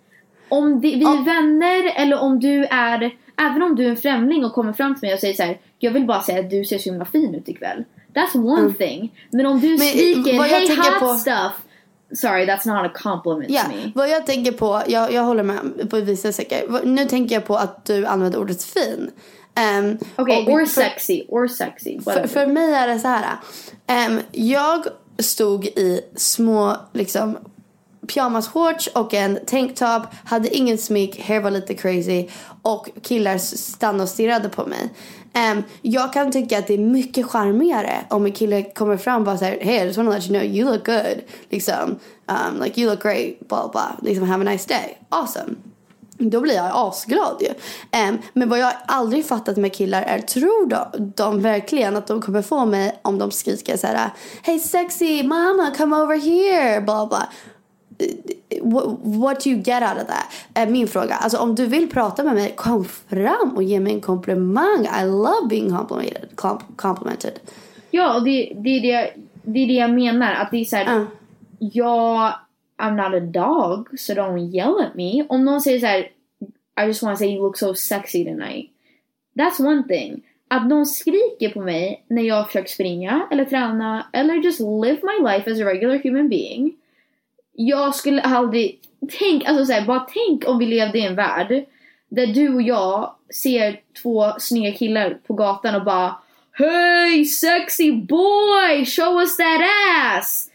Om 0.50 0.82
det, 0.82 0.88
vi 0.88 1.02
är 1.04 1.08
Om- 1.08 1.26
vänner 1.26 1.92
eller 1.96 2.20
om 2.20 2.40
du 2.40 2.66
är, 2.66 3.12
även 3.38 3.62
om 3.64 3.76
du 3.76 3.86
är 3.86 3.90
en 3.90 3.98
främling 3.98 4.46
och 4.46 4.54
kommer 4.54 4.74
fram 4.74 4.96
till 4.96 5.08
mig 5.08 5.14
och 5.14 5.20
säger 5.20 5.34
så 5.34 5.44
här, 5.44 5.58
jag 5.80 5.92
vill 5.92 6.06
bara 6.06 6.22
säga 6.22 6.40
att 6.40 6.50
du 6.50 6.66
ser 6.66 6.78
så 6.78 6.90
himla 6.90 7.06
fin 7.06 7.36
ut 7.36 7.50
ikväll. 7.50 7.84
That's 8.18 8.36
one 8.36 8.74
thing. 8.74 9.14
Men 9.32 9.46
om 9.46 9.60
du 9.60 9.68
Mm. 9.68 9.80
Men, 9.80 9.88
skriker, 9.88 10.34
jag 10.34 10.44
hey 10.44 10.76
hot 10.78 11.00
på- 11.00 11.14
stuff. 11.16 11.52
Sorry, 12.16 12.46
that's 12.46 12.68
not 12.68 12.86
a 12.86 12.92
compliment 13.04 13.50
Ja, 13.50 13.64
to 13.64 13.70
me. 13.70 13.92
vad 13.96 14.10
jag 14.10 14.26
tänker 14.26 14.52
på, 14.52 14.82
jag, 14.88 15.14
jag 15.14 15.24
håller 15.24 15.44
med 15.44 15.90
på 15.90 16.00
vissa 16.00 16.32
säkert. 16.32 16.84
Nu 16.84 17.06
tänker 17.06 17.36
jag 17.36 17.46
på 17.46 17.56
att 17.58 17.86
du 17.86 18.06
använder 18.06 18.40
ordet 18.40 18.64
fin. 18.64 19.12
Um, 19.80 19.98
Okej, 20.16 20.46
och 20.48 20.54
or 20.54 20.66
för, 20.66 20.82
sexy, 20.82 21.24
or 21.30 21.48
sexy. 21.48 22.00
för, 22.02 22.28
för 22.28 22.48
mig 22.48 22.74
är 22.74 22.88
det 22.88 23.00
så 23.00 23.08
här. 23.08 23.26
ehm, 23.88 24.20
jag 24.32 24.86
stod 25.20 25.66
i 25.66 26.02
små 26.16 26.78
liksom 26.94 27.38
pyjamasshorts 28.08 28.88
och 28.88 29.14
en 29.14 29.40
tanktop, 29.46 30.02
hade 30.26 30.56
ingen 30.56 30.78
smink, 30.78 31.20
hair 31.20 31.42
var 31.42 31.52
lite 31.52 31.74
crazy 31.74 32.28
och 32.62 32.90
killar 33.04 33.38
stannade 33.38 34.04
och 34.04 34.10
stirrade 34.10 34.50
på 34.50 34.66
mig. 34.66 34.90
Um, 35.52 35.64
jag 35.82 36.14
kan 36.14 36.32
tycka 36.32 36.60
att 36.60 36.68
det 36.68 36.74
är 36.74 36.78
mycket 36.78 37.26
charmigare 37.26 38.06
om 38.10 38.26
en 38.26 38.32
kille 38.32 38.64
kommer 38.64 38.98
fram 38.98 39.22
och 39.22 39.26
bara 39.26 39.38
säger 39.38 39.66
Hey 39.66 39.76
I 39.76 39.86
just 39.86 39.98
wanna 39.98 40.12
let 40.12 40.30
you 40.30 40.40
know 40.40 40.56
you 40.56 40.72
look 40.72 40.86
good. 40.86 41.22
Liksom, 41.50 42.00
um, 42.28 42.64
like 42.64 42.82
you 42.82 42.90
look 42.90 43.04
great, 43.04 43.40
blah 43.48 43.72
blah. 43.72 43.92
Liksom 44.02 44.28
have 44.28 44.42
a 44.42 44.52
nice 44.52 44.68
day. 44.68 44.98
Awesome. 45.10 45.56
Då 46.20 46.42
blir 46.42 46.56
jag 46.56 46.72
asglad 46.74 47.42
ju. 47.42 47.50
Um, 48.10 48.18
men 48.34 48.50
vad 48.50 48.60
jag 48.60 48.74
aldrig 48.88 49.26
fattat 49.26 49.58
med 49.58 49.74
killar 49.74 50.02
är, 50.02 50.20
tror 50.20 50.70
de, 50.70 51.14
de 51.16 51.42
verkligen 51.42 51.96
att 51.96 52.08
de 52.08 52.22
kommer 52.22 52.42
få 52.42 52.66
mig 52.66 53.00
om 53.02 53.20
de 53.20 53.32
skriker 53.32 53.78
så 53.78 53.88
här 53.88 54.10
Hey 54.44 54.60
sexy 54.60 55.24
mama 55.24 55.72
come 55.78 55.96
over 55.96 56.18
here, 56.18 56.82
blah 56.82 57.08
blah. 57.08 57.24
What, 59.02 59.44
do 59.44 59.50
you 59.50 59.62
get 59.62 59.84
out 59.84 60.02
of 60.02 60.08
that? 60.08 60.26
Är 60.54 60.68
min 60.68 60.88
fråga. 60.88 61.16
Alltså 61.16 61.38
om 61.38 61.56
du 61.56 61.66
vill 61.66 61.90
prata 61.90 62.24
med 62.24 62.36
mig, 62.36 62.54
kom 62.56 62.86
fram 62.86 63.54
och 63.56 63.64
ge 63.64 63.80
mig 63.80 63.94
en 63.94 64.02
komplimang. 64.02 64.88
I 65.02 65.06
love 65.06 65.48
being 65.50 65.70
complimented. 65.70 66.30
complimented. 66.76 67.40
Ja, 67.92 68.16
och 68.16 68.24
det, 68.24 68.54
det, 68.56 68.70
är 68.70 68.82
det, 68.82 69.14
det 69.44 69.60
är 69.60 69.68
det 69.68 69.74
jag 69.74 69.94
menar. 69.94 70.34
Att 70.34 70.52
det 70.52 70.58
är 70.58 70.66
såhär, 70.66 71.00
uh. 71.00 71.08
jag, 71.60 72.34
I'm 72.78 72.96
not 72.96 73.16
a 73.16 73.20
dog, 73.20 74.00
so 74.00 74.14
don't 74.14 74.56
yell 74.56 74.86
at 74.88 74.96
me. 74.96 75.26
Om 75.30 75.46
någon 75.46 75.62
säger 75.62 75.80
så 75.80 75.86
här, 75.86 76.12
I 76.82 76.88
just 76.88 77.04
want 77.04 77.18
to 77.18 77.20
say 77.20 77.34
you 77.34 77.44
look 77.44 77.58
so 77.58 77.76
sexy 77.76 78.26
tonight. 78.26 78.72
That's 79.36 79.60
one 79.60 79.84
thing. 79.84 80.24
Att 80.48 80.68
någon 80.68 80.86
skriker 80.86 81.50
på 81.50 81.62
mig 81.62 82.06
när 82.08 82.22
jag 82.22 82.48
försöker 82.48 82.70
springa 82.70 83.28
eller 83.32 83.46
träna 83.46 84.08
eller 84.14 84.34
just 84.34 84.60
live 84.60 85.00
my 85.04 85.30
life 85.30 85.52
as 85.52 85.60
a 85.60 85.66
regular 85.66 86.04
human 86.04 86.30
being 86.30 86.74
jag 87.60 87.96
skulle 87.96 88.22
aldrig, 88.22 88.80
tänk, 89.20 89.46
alltså 89.46 89.66
så 89.66 89.74
här, 89.74 89.86
bara 89.86 90.08
tänk 90.14 90.48
om 90.48 90.58
vi 90.58 90.66
levde 90.66 90.98
i 90.98 91.06
en 91.06 91.16
värld 91.16 91.66
där 92.10 92.28
du 92.28 92.56
och 92.56 92.62
jag 92.62 93.16
ser 93.44 93.80
två 94.02 94.34
snygga 94.40 94.78
killar 94.78 95.18
på 95.28 95.34
gatan 95.34 95.76
och 95.76 95.84
bara 95.84 96.16
Hey 96.58 97.26
sexy 97.26 97.92
boy, 97.92 98.86
show 98.86 99.20
us 99.20 99.38
that 99.38 99.62
ass! 100.18 100.50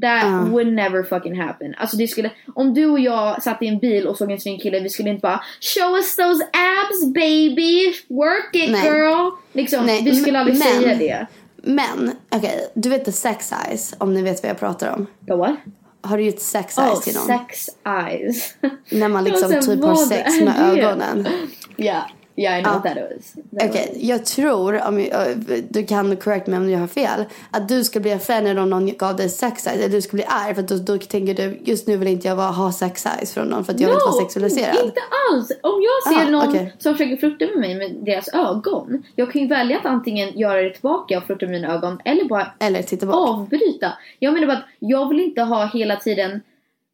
That 0.00 0.24
uh. 0.24 0.50
would 0.50 0.66
never 0.66 1.02
fucking 1.02 1.40
happen. 1.40 1.74
Alltså 1.78 1.96
det 1.96 2.08
skulle, 2.08 2.30
om 2.54 2.74
du 2.74 2.86
och 2.86 3.00
jag 3.00 3.42
satt 3.42 3.62
i 3.62 3.66
en 3.66 3.78
bil 3.78 4.06
och 4.06 4.16
såg 4.16 4.30
en 4.30 4.40
snygg 4.40 4.62
kille, 4.62 4.80
vi 4.80 4.88
skulle 4.88 5.10
inte 5.10 5.20
bara 5.20 5.40
Show 5.60 5.94
us 5.96 6.16
those 6.16 6.44
abs 6.44 7.04
baby, 7.14 7.92
work 8.08 8.50
it 8.52 8.70
Nej. 8.70 8.84
girl! 8.84 9.30
Liksom, 9.52 9.86
Nej. 9.86 10.02
vi 10.04 10.16
skulle 10.16 10.38
aldrig 10.38 10.58
men, 10.58 10.82
säga 10.82 10.94
det. 10.94 11.26
Men, 11.56 12.10
okej, 12.28 12.38
okay, 12.38 12.66
du 12.74 12.88
vet 12.88 13.04
the 13.04 13.12
sex 13.12 13.52
eyes, 13.52 13.94
om 13.98 14.14
ni 14.14 14.22
vet 14.22 14.42
vad 14.42 14.50
jag 14.50 14.58
pratar 14.58 14.94
om. 14.94 15.06
The 15.26 15.34
what? 15.34 15.56
Har 16.04 16.16
du 16.16 16.24
gjort 16.24 16.38
sex 16.40 16.78
eyes 16.78 16.98
oh, 16.98 17.00
till 17.00 17.14
någon? 17.14 17.26
sex 17.26 17.68
eyes. 17.86 18.54
När 18.90 19.08
man 19.08 19.24
liksom 19.24 19.50
typ 19.50 19.84
har 19.84 19.96
sex 19.96 20.40
med 20.40 20.78
ögonen. 20.78 21.28
Ja. 21.76 22.02
Yeah, 22.36 22.58
I 22.58 22.62
know 22.62 22.72
ah. 22.72 22.74
what 22.74 22.84
that 22.84 22.96
was. 22.96 23.34
Okej, 23.52 23.68
okay. 23.68 24.06
jag 24.08 24.24
tror, 24.24 24.88
om 24.88 25.00
jag, 25.00 25.38
du 25.68 25.86
kan 25.86 26.16
correct 26.16 26.46
mig 26.46 26.58
om 26.58 26.70
jag 26.70 26.78
har 26.78 26.86
fel, 26.86 27.24
att 27.50 27.68
du 27.68 27.84
skulle 27.84 28.02
bli 28.02 28.14
offended 28.14 28.58
om 28.58 28.70
någon 28.70 28.96
gav 28.96 29.16
dig 29.16 29.28
sex 29.28 29.66
eyes. 29.66 29.78
Eller 29.78 29.88
du 29.88 30.02
skulle 30.02 30.22
bli 30.22 30.26
arg 30.28 30.54
för 30.54 30.62
då, 30.62 30.76
då 30.76 30.98
tänker 30.98 31.34
du, 31.34 31.60
just 31.64 31.86
nu 31.86 31.96
vill 31.96 32.08
inte 32.08 32.28
jag 32.28 32.36
ha 32.36 32.72
sex 32.72 33.06
eyes 33.06 33.34
från 33.34 33.46
någon 33.48 33.64
för 33.64 33.72
att 33.72 33.80
jag 33.80 33.88
no, 33.88 33.90
vill 33.90 33.96
inte 33.96 34.10
vara 34.10 34.22
sexualiserad. 34.22 34.84
inte 34.84 35.00
alls! 35.30 35.52
Om 35.62 35.82
jag 35.82 36.14
ser 36.14 36.26
ah, 36.26 36.30
någon 36.30 36.48
okay. 36.48 36.66
som 36.78 36.94
försöker 36.94 37.16
flirta 37.16 37.44
med 37.44 37.60
mig 37.60 37.74
med 37.74 38.04
deras 38.04 38.28
ögon, 38.28 39.02
jag 39.16 39.32
kan 39.32 39.42
ju 39.42 39.48
välja 39.48 39.78
att 39.78 39.86
antingen 39.86 40.38
göra 40.38 40.62
det 40.62 40.70
tillbaka 40.70 41.18
och 41.18 41.24
flirta 41.24 41.46
med 41.46 41.52
mina 41.60 41.74
ögon 41.74 42.00
eller 42.04 42.24
bara 42.24 42.46
eller 42.58 42.82
titta 42.82 43.06
bort. 43.06 43.28
avbryta. 43.28 43.92
Jag 44.18 44.34
menar 44.34 44.46
bara 44.46 44.56
att 44.56 44.68
jag 44.78 45.08
vill 45.08 45.20
inte 45.20 45.42
ha 45.42 45.66
hela 45.66 45.96
tiden 45.96 46.40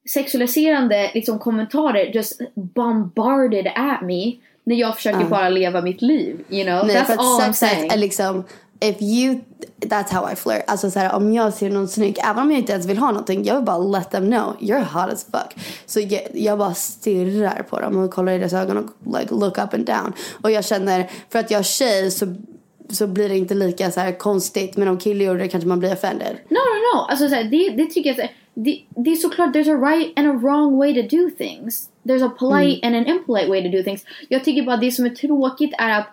sexualiserande 0.08 1.10
liksom, 1.14 1.38
kommentarer 1.38 2.04
just 2.14 2.40
bombarded 2.54 3.66
at 3.66 4.02
me 4.02 4.36
när 4.70 4.76
jag 4.76 4.96
försöker 4.96 5.24
bara 5.24 5.48
leva 5.48 5.80
mitt 5.80 6.02
liv. 6.02 6.44
You 6.48 6.64
know? 6.64 6.86
Nej, 6.86 6.96
that's 6.96 7.16
all 7.18 7.40
I'm 7.40 7.52
saying. 7.52 7.90
Är 7.90 7.96
liksom, 7.96 8.44
if 8.80 9.02
you, 9.02 9.40
that's 9.80 10.12
how 10.12 10.32
I 10.32 10.36
flirt. 10.36 10.64
Alltså 10.66 10.90
så 10.90 10.98
här, 10.98 11.14
om 11.14 11.32
jag 11.32 11.54
ser 11.54 11.70
någon 11.70 11.88
snygg, 11.88 12.18
även 12.24 12.42
om 12.42 12.50
jag 12.50 12.60
inte 12.60 12.72
ens 12.72 12.86
vill 12.86 12.98
ha 12.98 13.06
någonting, 13.06 13.44
jag 13.44 13.54
vill 13.54 13.64
bara 13.64 13.78
let 13.78 14.10
them 14.10 14.30
know 14.30 14.56
you're 14.60 14.84
hot 14.84 15.12
as 15.12 15.24
fuck. 15.24 15.64
Så 15.86 16.00
jag, 16.00 16.22
jag 16.34 16.58
bara 16.58 16.74
stirrar 16.74 17.62
på 17.62 17.80
dem 17.80 17.96
och 17.96 18.10
kollar 18.10 18.32
i 18.32 18.38
deras 18.38 18.52
ögon 18.52 18.76
och 18.76 19.18
like 19.18 19.34
look 19.34 19.58
up 19.58 19.74
and 19.74 19.86
down. 19.86 20.12
Och 20.42 20.50
jag 20.50 20.64
känner, 20.64 21.10
för 21.28 21.38
att 21.38 21.50
jag 21.50 21.58
är 21.58 21.62
tjej 21.62 22.10
så 22.10 22.34
så 22.90 23.06
blir 23.06 23.28
det 23.28 23.36
inte 23.36 23.54
lika 23.54 23.90
så 23.90 24.00
här 24.00 24.18
konstigt. 24.18 24.76
Men 24.76 24.88
om 24.88 24.98
killar 24.98 25.24
gör 25.24 25.38
det 25.38 25.48
kanske 25.48 25.68
man 25.68 25.78
blir 25.78 25.92
offended. 25.92 26.36
No, 26.48 26.54
no, 26.54 26.94
no. 26.94 27.06
Alltså 27.10 27.28
så 27.28 27.34
här, 27.34 27.44
det, 27.44 27.82
det 27.82 27.90
tycker 27.90 28.10
jag 28.10 28.16
så 28.16 28.22
här, 28.22 28.30
det, 28.64 28.84
det 28.88 29.10
är 29.10 29.16
såklart 29.16 29.54
there's 29.54 29.70
a 29.70 29.90
right 29.90 30.18
and 30.18 30.28
a 30.28 30.32
wrong 30.32 30.78
way 30.78 30.94
to 30.94 31.16
do 31.16 31.30
things. 31.30 31.88
There's 32.02 32.26
a 32.26 32.32
polite 32.38 32.80
mm. 32.82 32.86
and 32.86 32.96
an 32.96 33.16
impolite 33.16 33.48
way 33.48 33.62
to 33.62 33.76
do 33.76 33.82
things. 33.82 34.04
Jag 34.28 34.44
tycker 34.44 34.62
bara 34.62 34.76
det 34.76 34.92
som 34.92 35.04
är 35.04 35.10
tråkigt 35.10 35.74
är 35.78 35.90
att 35.90 36.06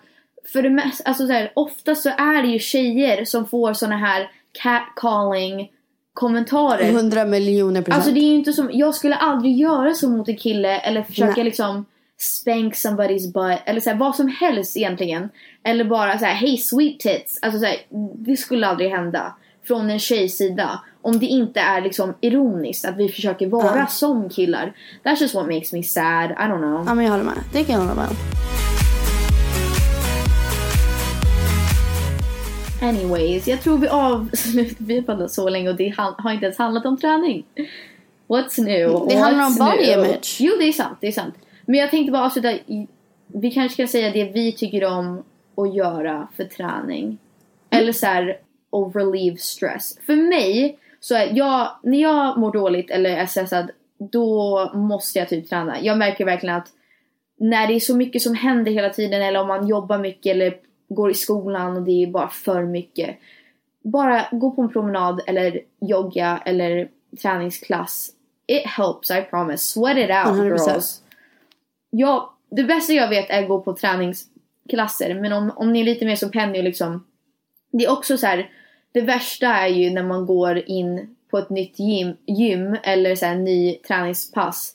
för 0.52 0.62
det 0.62 0.70
mest, 0.70 1.02
alltså 1.04 1.26
så 1.26 1.32
här, 1.32 1.52
ofta 1.54 1.94
så 1.94 2.08
är 2.08 2.42
det 2.42 2.48
ju 2.48 2.58
tjejer 2.58 3.24
som 3.24 3.46
får 3.46 3.72
såna 3.72 3.96
här 3.96 4.30
catcalling 4.62 5.70
kommentarer. 6.14 6.88
100 6.88 7.24
miljoner 7.24 7.82
procent. 7.82 7.94
Alltså 7.94 8.12
det 8.12 8.20
är 8.20 8.34
inte 8.34 8.52
som, 8.52 8.70
jag 8.72 8.94
skulle 8.94 9.14
aldrig 9.14 9.56
göra 9.56 9.94
så 9.94 10.08
mot 10.08 10.28
en 10.28 10.36
kille 10.36 10.78
eller 10.78 11.02
försöka 11.02 11.32
Nej. 11.36 11.44
liksom 11.44 11.84
spank 12.18 12.74
somebody's 12.74 13.32
butt 13.32 13.60
eller 13.66 13.80
så 13.80 13.90
här, 13.90 13.96
vad 13.96 14.16
som 14.16 14.28
helst 14.28 14.76
egentligen. 14.76 15.28
Eller 15.62 15.84
bara 15.84 16.18
så 16.18 16.24
här, 16.24 16.34
hey 16.34 16.56
sweet 16.56 17.00
tits. 17.00 17.38
Alltså 17.42 17.60
så 17.60 17.66
här, 17.66 17.76
det 18.14 18.36
skulle 18.36 18.66
aldrig 18.66 18.90
hända 18.90 19.34
från 19.68 19.90
en 19.90 19.98
tjejs 19.98 20.36
sida. 20.36 20.80
Om 21.02 21.18
det 21.18 21.26
inte 21.26 21.60
är 21.60 21.80
liksom 21.80 22.14
ironiskt 22.20 22.84
att 22.84 22.96
vi 22.96 23.08
försöker 23.08 23.46
vara 23.46 23.80
uh. 23.80 23.88
som 23.88 24.28
killar. 24.28 24.72
That's 25.04 25.20
just 25.20 25.34
what 25.34 25.46
makes 25.46 25.72
me 25.72 25.82
sad. 25.82 26.30
I 26.30 26.34
don't 26.34 26.58
know. 26.58 26.84
Ja 26.86 26.94
men 26.94 27.04
jag 27.04 27.12
håller 27.12 27.24
med. 27.24 27.38
Det 27.52 27.64
kan 27.64 27.74
jag 27.74 27.82
hålla 27.82 27.94
med 27.94 28.08
Anyways, 32.82 33.48
jag 33.48 33.60
tror 33.60 33.78
vi 33.78 33.88
avslutar. 33.88 34.76
Vi 34.84 34.96
har 34.96 35.02
pratat 35.02 35.30
så 35.30 35.48
länge 35.48 35.68
och 35.68 35.76
det 35.76 35.94
har 35.96 36.32
inte 36.32 36.44
ens 36.44 36.58
handlat 36.58 36.86
om 36.86 36.96
träning. 36.96 37.44
What's 38.28 38.62
new? 38.62 39.08
Det 39.08 39.16
handlar 39.16 39.46
om 39.46 39.54
body 39.54 39.86
new? 39.86 39.98
image. 39.98 40.36
Jo, 40.40 40.52
det 40.58 40.64
är 40.64 40.72
sant. 40.72 40.98
Det 41.00 41.06
är 41.06 41.12
sant. 41.12 41.34
Men 41.66 41.80
jag 41.80 41.90
tänkte 41.90 42.12
bara 42.12 42.24
avsluta. 42.24 42.54
Vi 43.26 43.50
kanske 43.50 43.74
ska 43.74 43.86
säga 43.86 44.10
det 44.12 44.24
vi 44.24 44.52
tycker 44.52 44.84
om 44.84 45.24
att 45.56 45.74
göra 45.74 46.28
för 46.36 46.44
träning. 46.44 47.18
Eller 47.70 47.92
så 47.92 48.06
här, 48.06 48.36
och 48.70 48.96
relieve 48.96 49.36
stress. 49.36 49.98
För 50.06 50.16
mig 50.16 50.78
så 51.00 51.14
är 51.14 51.36
jag, 51.36 51.70
när 51.82 51.98
jag 51.98 52.38
mår 52.38 52.52
dåligt 52.52 52.90
eller 52.90 53.10
är 53.10 53.26
stressad, 53.26 53.70
då 53.98 54.70
måste 54.74 55.18
jag 55.18 55.28
typ 55.28 55.48
träna. 55.48 55.80
Jag 55.80 55.98
märker 55.98 56.24
verkligen 56.24 56.56
att 56.56 56.68
när 57.38 57.66
det 57.66 57.74
är 57.74 57.80
så 57.80 57.96
mycket 57.96 58.22
som 58.22 58.34
händer 58.34 58.72
hela 58.72 58.90
tiden 58.90 59.22
eller 59.22 59.40
om 59.40 59.48
man 59.48 59.68
jobbar 59.68 59.98
mycket 59.98 60.30
eller 60.30 60.56
går 60.88 61.10
i 61.10 61.14
skolan 61.14 61.76
och 61.76 61.82
det 61.82 62.02
är 62.02 62.06
bara 62.06 62.28
för 62.28 62.62
mycket. 62.62 63.16
Bara 63.84 64.26
gå 64.32 64.50
på 64.50 64.62
en 64.62 64.72
promenad 64.72 65.20
eller 65.26 65.60
jogga 65.80 66.42
eller 66.44 66.88
träningsklass. 67.22 68.10
It 68.46 68.66
helps, 68.66 69.10
I 69.10 69.22
promise. 69.30 69.64
Sweat 69.64 69.98
it 69.98 70.10
out 70.10 70.40
100%. 70.40 70.68
girls. 70.68 71.02
Ja, 71.90 72.34
det 72.50 72.64
bästa 72.64 72.92
jag 72.92 73.08
vet 73.08 73.30
är 73.30 73.42
att 73.42 73.48
gå 73.48 73.60
på 73.60 73.74
träningsklasser. 73.74 75.14
Men 75.14 75.32
om, 75.32 75.52
om 75.56 75.72
ni 75.72 75.80
är 75.80 75.84
lite 75.84 76.04
mer 76.04 76.16
som 76.16 76.30
Penny 76.30 76.58
och 76.58 76.64
liksom. 76.64 77.06
Det 77.72 77.84
är 77.84 77.92
också 77.92 78.16
så 78.16 78.26
här, 78.26 78.50
Det 78.98 79.04
värsta 79.04 79.46
är 79.46 79.68
ju 79.68 79.90
när 79.90 80.02
man 80.02 80.26
går 80.26 80.70
in 80.70 81.14
på 81.30 81.38
ett 81.38 81.50
nytt 81.50 81.78
gym, 81.78 82.16
gym 82.26 82.76
eller 82.82 83.14
så 83.14 83.26
här, 83.26 83.36
ny 83.36 83.74
träningspass. 83.74 84.74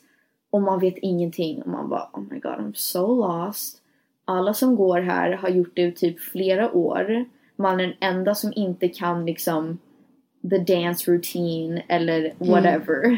Och 0.49 0.61
man 0.61 0.79
vet 0.79 0.97
ingenting. 0.97 1.61
Och 1.61 1.67
man 1.67 1.89
bara 1.89 2.09
oh 2.13 2.21
my 2.29 2.39
god 2.39 2.51
I'm 2.51 2.73
so 2.73 3.15
lost. 3.15 3.77
Alla 4.25 4.53
som 4.53 4.75
går 4.75 5.01
här 5.01 5.31
har 5.31 5.49
gjort 5.49 5.71
det 5.73 5.91
typ 5.91 6.19
flera 6.19 6.71
år. 6.71 7.25
Man 7.55 7.79
är 7.79 7.83
den 7.83 7.95
enda 7.99 8.35
som 8.35 8.53
inte 8.55 8.87
kan 8.87 9.25
liksom 9.25 9.77
the 10.49 10.57
dance 10.57 11.11
routine 11.11 11.81
eller 11.87 12.33
whatever. 12.37 13.05
Mm. 13.05 13.17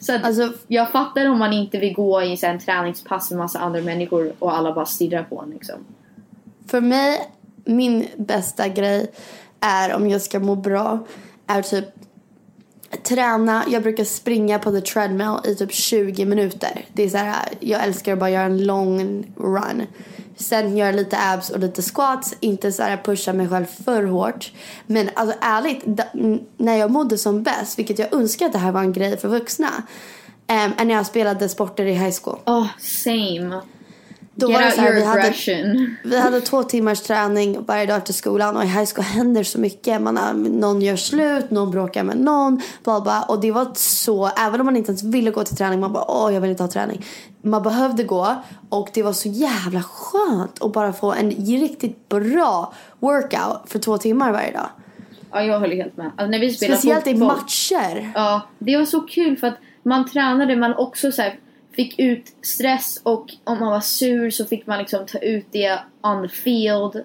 Så 0.00 0.14
att 0.14 0.24
alltså, 0.24 0.52
jag 0.68 0.92
fattar 0.92 1.26
om 1.26 1.38
man 1.38 1.52
inte 1.52 1.78
vill 1.78 1.94
gå 1.94 2.22
i 2.22 2.38
en 2.42 2.58
träningspass 2.58 3.30
med 3.30 3.38
massa 3.38 3.58
andra 3.58 3.80
människor 3.80 4.32
och 4.38 4.56
alla 4.56 4.72
bara 4.72 4.86
stirrar 4.86 5.22
på 5.22 5.40
en 5.40 5.50
liksom. 5.50 5.76
För 6.66 6.80
mig, 6.80 7.30
min 7.64 8.06
bästa 8.16 8.68
grej 8.68 9.10
är 9.62 9.94
om 9.94 10.08
jag 10.08 10.22
ska 10.22 10.40
må 10.40 10.56
bra 10.56 11.06
är 11.46 11.62
typ 11.62 11.84
träna. 13.02 13.64
Jag 13.68 13.82
brukar 13.82 14.04
springa 14.04 14.58
på 14.58 14.70
the 14.70 14.80
treadmill 14.80 15.36
i 15.44 15.54
typ 15.54 15.72
20 15.72 16.24
minuter. 16.24 16.84
Det 16.92 17.02
är 17.02 17.08
så 17.08 17.16
här, 17.16 17.48
jag 17.60 17.84
älskar 17.84 18.12
att 18.12 18.18
bara 18.18 18.30
göra 18.30 18.44
en 18.44 18.64
lång 18.64 19.26
run. 19.36 19.86
Sen 20.36 20.76
göra 20.76 20.92
lite 20.92 21.18
abs 21.18 21.50
och 21.50 21.58
lite 21.58 21.82
squats. 21.82 22.36
Inte 22.40 22.72
så 22.72 22.82
här 22.82 22.96
pusha 22.96 23.32
mig 23.32 23.48
själv 23.48 23.66
för 23.84 24.02
hårt. 24.02 24.52
Men 24.86 25.10
alltså 25.14 25.36
ärligt, 25.40 25.84
när 26.56 26.76
jag 26.76 26.90
mådde 26.90 27.18
som 27.18 27.42
bäst, 27.42 27.78
vilket 27.78 27.98
jag 27.98 28.14
önskar 28.14 28.46
att 28.46 28.52
det 28.52 28.58
här 28.58 28.72
var 28.72 28.80
en 28.80 28.92
grej 28.92 29.16
för 29.16 29.28
vuxna. 29.28 29.68
Um, 30.48 30.86
när 30.86 30.94
jag 30.94 31.06
spelade 31.06 31.48
sporter 31.48 31.84
i 31.84 31.92
high 31.92 32.14
school. 32.22 32.38
Oh, 32.46 32.66
same. 32.80 33.60
Då 34.34 34.50
Get 34.50 34.60
var 34.60 34.66
det 34.66 34.72
så 34.72 34.80
här, 34.80 34.92
vi 34.92 35.04
hade, 35.04 35.34
vi 36.04 36.20
hade 36.20 36.40
två 36.40 36.62
timmars 36.62 37.00
träning 37.00 37.64
varje 37.66 37.86
dag 37.86 37.96
efter 37.96 38.12
skolan 38.12 38.56
och 38.56 38.64
i 38.64 38.66
high 38.66 38.90
school 38.94 39.04
händer 39.04 39.42
så 39.42 39.60
mycket. 39.60 40.00
Man, 40.00 40.42
någon 40.42 40.82
gör 40.82 40.96
slut, 40.96 41.50
någon 41.50 41.70
bråkar 41.70 42.04
med 42.04 42.16
någon. 42.16 42.60
Bla 42.84 43.00
bla. 43.00 43.22
Och 43.22 43.40
det 43.40 43.50
var 43.50 43.70
så, 43.74 44.30
även 44.38 44.60
om 44.60 44.66
man 44.66 44.76
inte 44.76 44.90
ens 44.90 45.02
ville 45.02 45.30
gå 45.30 45.44
till 45.44 45.56
träning, 45.56 45.80
man 45.80 45.92
bara 45.92 46.04
åh 46.08 46.34
jag 46.34 46.40
vill 46.40 46.50
inte 46.50 46.62
ha 46.62 46.70
träning. 46.70 47.04
Man 47.42 47.62
behövde 47.62 48.04
gå 48.04 48.36
och 48.68 48.88
det 48.94 49.02
var 49.02 49.12
så 49.12 49.28
jävla 49.28 49.82
skönt 49.82 50.62
att 50.62 50.72
bara 50.72 50.92
få 50.92 51.12
en 51.12 51.30
riktigt 51.30 52.08
bra 52.08 52.74
workout 52.98 53.60
för 53.66 53.78
två 53.78 53.98
timmar 53.98 54.32
varje 54.32 54.52
dag. 54.52 54.68
Ja, 55.32 55.42
jag 55.42 55.60
håller 55.60 55.76
helt 55.76 55.96
med. 55.96 56.06
Alltså, 56.06 56.26
när 56.26 56.38
vi 56.38 56.50
spelade 56.50 56.78
Speciellt 56.78 57.06
i 57.06 57.10
fotboll, 57.10 57.28
matcher. 57.28 58.12
Ja, 58.14 58.42
det 58.58 58.76
var 58.76 58.84
så 58.84 59.00
kul 59.00 59.36
för 59.36 59.46
att 59.46 59.58
man 59.82 60.10
tränade, 60.10 60.56
man 60.56 60.74
också 60.74 61.12
så 61.12 61.22
här, 61.22 61.38
fick 61.72 61.98
ut 61.98 62.32
stress 62.42 63.00
och 63.02 63.34
om 63.44 63.58
man 63.58 63.70
var 63.70 63.80
sur 63.80 64.30
så 64.30 64.44
fick 64.44 64.66
man 64.66 64.78
liksom 64.78 65.06
ta 65.06 65.18
ut 65.18 65.46
det 65.50 65.78
on 66.02 66.28
the 66.28 66.34
field. 66.34 67.04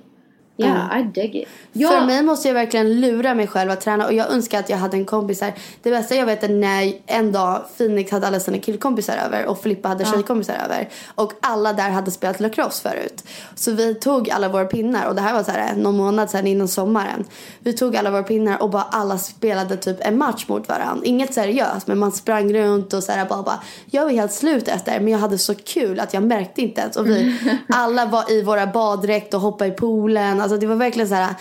Yeah, 0.58 1.00
I 1.00 1.04
dig 1.04 1.42
it. 1.42 1.48
Jag, 1.74 1.92
För 1.92 2.06
mig 2.06 2.24
måste 2.24 2.48
jag 2.48 2.56
verkligen 2.56 3.02
lura 3.02 3.34
mig 3.34 3.48
själv 3.48 3.72
att 3.72 3.82
träna 3.82 4.06
och 4.06 4.14
jag 4.14 4.32
önskar 4.32 4.60
att 4.60 4.70
jag 4.70 4.78
hade 4.78 4.98
en 4.98 5.06
kompis 5.06 5.42
här. 5.42 5.54
Det 5.84 5.90
bästa 5.90 6.16
jag 6.16 6.26
vet 6.26 6.44
är 6.44 6.50
när 6.50 6.94
en 7.06 7.32
dag 7.32 7.66
Phoenix 7.78 8.12
hade 8.12 8.28
alla 8.28 8.40
sina 8.40 8.58
killkompisar 8.58 9.18
över 9.18 9.46
och 9.46 9.62
Filippa 9.62 9.90
hade 9.90 10.06
tjejkompisar 10.06 10.54
över. 10.66 10.90
Och 11.16 11.34
alla 11.42 11.74
där 11.74 11.90
hade 11.90 12.12
spelat 12.12 12.40
lacrosse 12.40 12.90
förut. 12.90 13.24
Så 13.56 13.72
vi 13.72 13.96
tog 13.96 14.30
alla 14.30 14.50
våra 14.50 14.66
pinnar 14.66 15.08
och 15.08 15.16
det 15.16 15.22
här 15.22 15.34
var 15.34 15.44
så 15.44 15.52
här 15.52 15.76
någon 15.76 15.98
månad 15.98 16.30
sedan 16.30 16.48
innan 16.48 16.68
sommaren. 16.68 17.26
Vi 17.60 17.74
tog 17.74 17.96
alla 17.98 18.12
våra 18.12 18.24
pinnar 18.24 18.62
och 18.62 18.70
bara 18.70 18.84
alla 18.92 19.18
spelade 19.18 19.78
typ 19.78 19.98
en 20.00 20.18
match 20.18 20.46
mot 20.48 20.70
varandra. 20.70 21.06
Inget 21.06 21.34
seriöst 21.34 21.88
men 21.88 21.98
man 21.98 22.12
sprang 22.12 22.54
runt 22.54 22.94
och 22.94 23.04
så 23.04 23.12
här 23.12 23.26
bara, 23.26 23.44
bara 23.44 23.60
jag 23.86 24.04
var 24.04 24.12
helt 24.12 24.34
slut 24.34 24.68
efter 24.68 25.00
men 25.00 25.14
jag 25.14 25.20
hade 25.20 25.38
så 25.38 25.56
kul 25.56 26.00
att 26.00 26.14
jag 26.14 26.24
märkte 26.24 26.62
inte 26.62 26.82
ens. 26.82 26.96
Och 26.96 27.08
vi 27.08 27.40
alla 27.70 28.06
var 28.06 28.32
i 28.32 28.44
våra 28.44 28.68
baddräkt 28.68 29.34
och 29.34 29.42
hoppade 29.42 29.70
i 29.70 29.74
poolen. 29.74 30.42
Alltså 30.52 30.58
det 30.62 30.68
var 30.68 30.76
verkligen 30.76 31.08
så 31.08 31.16
här 31.16 31.36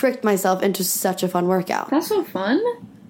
tricked 0.00 0.24
myself 0.24 0.62
into 0.62 0.84
such 0.84 1.24
a 1.24 1.28
fun 1.32 1.46
workout. 1.46 1.88
That's 1.90 2.00
so 2.00 2.24
fun. 2.32 2.60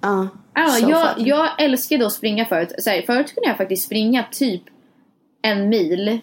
Ja. 0.01 0.27
Ja, 0.53 0.67
so 0.67 0.89
jag, 0.89 1.15
fun. 1.15 1.25
jag 1.25 1.61
älskade 1.61 2.05
att 2.05 2.13
springa 2.13 2.45
förut. 2.45 2.73
Så 2.77 2.89
här, 2.89 3.01
förut 3.01 3.33
kunde 3.35 3.49
jag 3.49 3.57
faktiskt 3.57 3.85
springa 3.85 4.25
typ 4.31 4.63
en 5.41 5.69
mil 5.69 6.19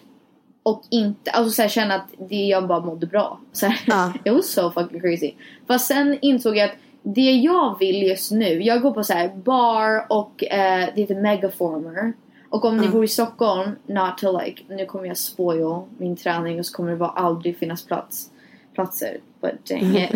och 0.63 0.83
inte, 0.89 1.31
alltså 1.31 1.51
så 1.51 1.61
här, 1.61 1.69
känna 1.69 1.95
att 1.95 2.07
det, 2.29 2.35
jag 2.35 2.67
bara 2.67 2.79
mådde 2.79 3.07
bra. 3.07 3.39
Så 3.53 3.65
här, 3.65 3.79
Ja. 3.85 4.13
It 4.25 4.33
was 4.33 4.51
so 4.51 4.71
fucking 4.71 5.01
crazy. 5.01 5.33
Fast 5.67 5.87
sen 5.87 6.17
insåg 6.21 6.57
jag 6.57 6.69
att 6.69 6.75
det 7.03 7.31
jag 7.31 7.79
vill 7.79 8.03
just 8.03 8.31
nu, 8.31 8.63
jag 8.63 8.81
går 8.81 8.91
på 8.91 9.03
så 9.03 9.13
här 9.13 9.35
bar 9.35 10.05
och 10.09 10.43
eh, 10.43 10.89
det 10.95 11.01
heter 11.01 11.15
megaformer. 11.15 12.13
Och 12.49 12.65
om 12.65 12.77
ni 12.77 12.87
bor 12.87 13.03
i 13.03 13.07
Stockholm, 13.07 13.71
not 13.85 14.17
to 14.17 14.39
like, 14.39 14.63
nu 14.67 14.85
kommer 14.85 15.05
jag 15.05 15.17
spoil 15.17 15.81
min 15.97 16.15
träning 16.15 16.59
och 16.59 16.65
så 16.65 16.75
kommer 16.75 16.91
det 16.91 16.97
bara 16.97 17.09
aldrig 17.09 17.57
finnas 17.57 17.85
plats, 17.85 18.29
platser. 18.77 19.17
But 19.41 19.65
dang 19.65 19.97
it. 19.97 20.11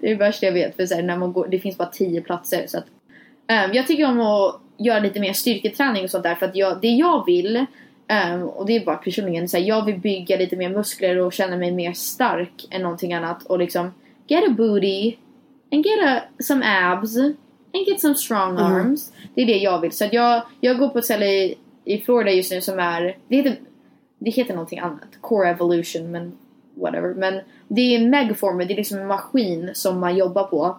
det 0.00 0.06
är 0.06 0.10
det 0.10 0.14
värsta 0.14 0.46
jag 0.46 0.52
vet 0.52 0.76
för 0.76 0.86
så 0.86 0.94
här, 0.94 1.02
när 1.02 1.16
man 1.16 1.32
går, 1.32 1.48
det 1.50 1.58
finns 1.58 1.78
bara 1.78 1.88
10 1.88 2.20
platser. 2.20 2.66
Så 2.66 2.78
att, 2.78 2.84
ehm, 3.46 3.72
jag 3.72 3.86
tycker 3.86 4.04
om 4.04 4.20
att 4.20 4.60
göra 4.78 4.98
lite 4.98 5.20
mer 5.20 5.32
styrketräning 5.32 6.04
och 6.04 6.10
sånt 6.10 6.22
där 6.22 6.34
för 6.34 6.46
att 6.46 6.56
jag, 6.56 6.80
det 6.80 6.88
jag 6.88 7.26
vill 7.26 7.66
ehm, 8.08 8.42
och 8.42 8.66
det 8.66 8.76
är 8.76 8.84
bara 8.84 8.96
personligen 8.96 9.48
så 9.48 9.56
här, 9.56 9.64
jag 9.64 9.84
vill 9.84 9.98
bygga 9.98 10.36
lite 10.36 10.56
mer 10.56 10.68
muskler 10.68 11.18
och 11.18 11.32
känna 11.32 11.56
mig 11.56 11.72
mer 11.72 11.92
stark 11.92 12.66
än 12.70 12.82
någonting 12.82 13.14
annat 13.14 13.42
och 13.42 13.58
liksom 13.58 13.94
get 14.26 14.44
a 14.48 14.54
booty 14.56 15.16
and 15.72 15.86
get 15.86 16.04
a, 16.04 16.22
some 16.38 16.64
abs 16.64 17.16
and 17.16 17.86
get 17.86 18.00
some 18.00 18.14
strong 18.14 18.58
arms. 18.58 19.12
Det 19.34 19.42
är 19.42 19.46
det 19.46 19.58
jag 19.58 19.80
vill. 19.80 19.92
Så 19.92 20.04
att 20.04 20.12
jag, 20.12 20.42
jag 20.60 20.78
går 20.78 20.88
på 20.88 20.98
ett 20.98 21.04
ställe 21.04 21.26
i, 21.26 21.58
i 21.84 21.98
Florida 21.98 22.30
just 22.30 22.52
nu 22.52 22.60
som 22.60 22.78
är, 22.78 23.16
det 23.28 23.36
heter, 23.36 23.56
det 24.18 24.30
heter 24.30 24.54
någonting 24.54 24.78
annat. 24.78 25.08
Core 25.20 25.48
Evolution 25.48 26.10
men 26.10 26.32
whatever. 26.74 27.14
Men 27.14 27.40
det 27.68 27.80
är 27.80 28.08
Megformer, 28.08 28.64
det 28.64 28.74
är 28.74 28.76
liksom 28.76 28.98
en 28.98 29.06
maskin 29.06 29.70
som 29.74 30.00
man 30.00 30.16
jobbar 30.16 30.44
på. 30.44 30.78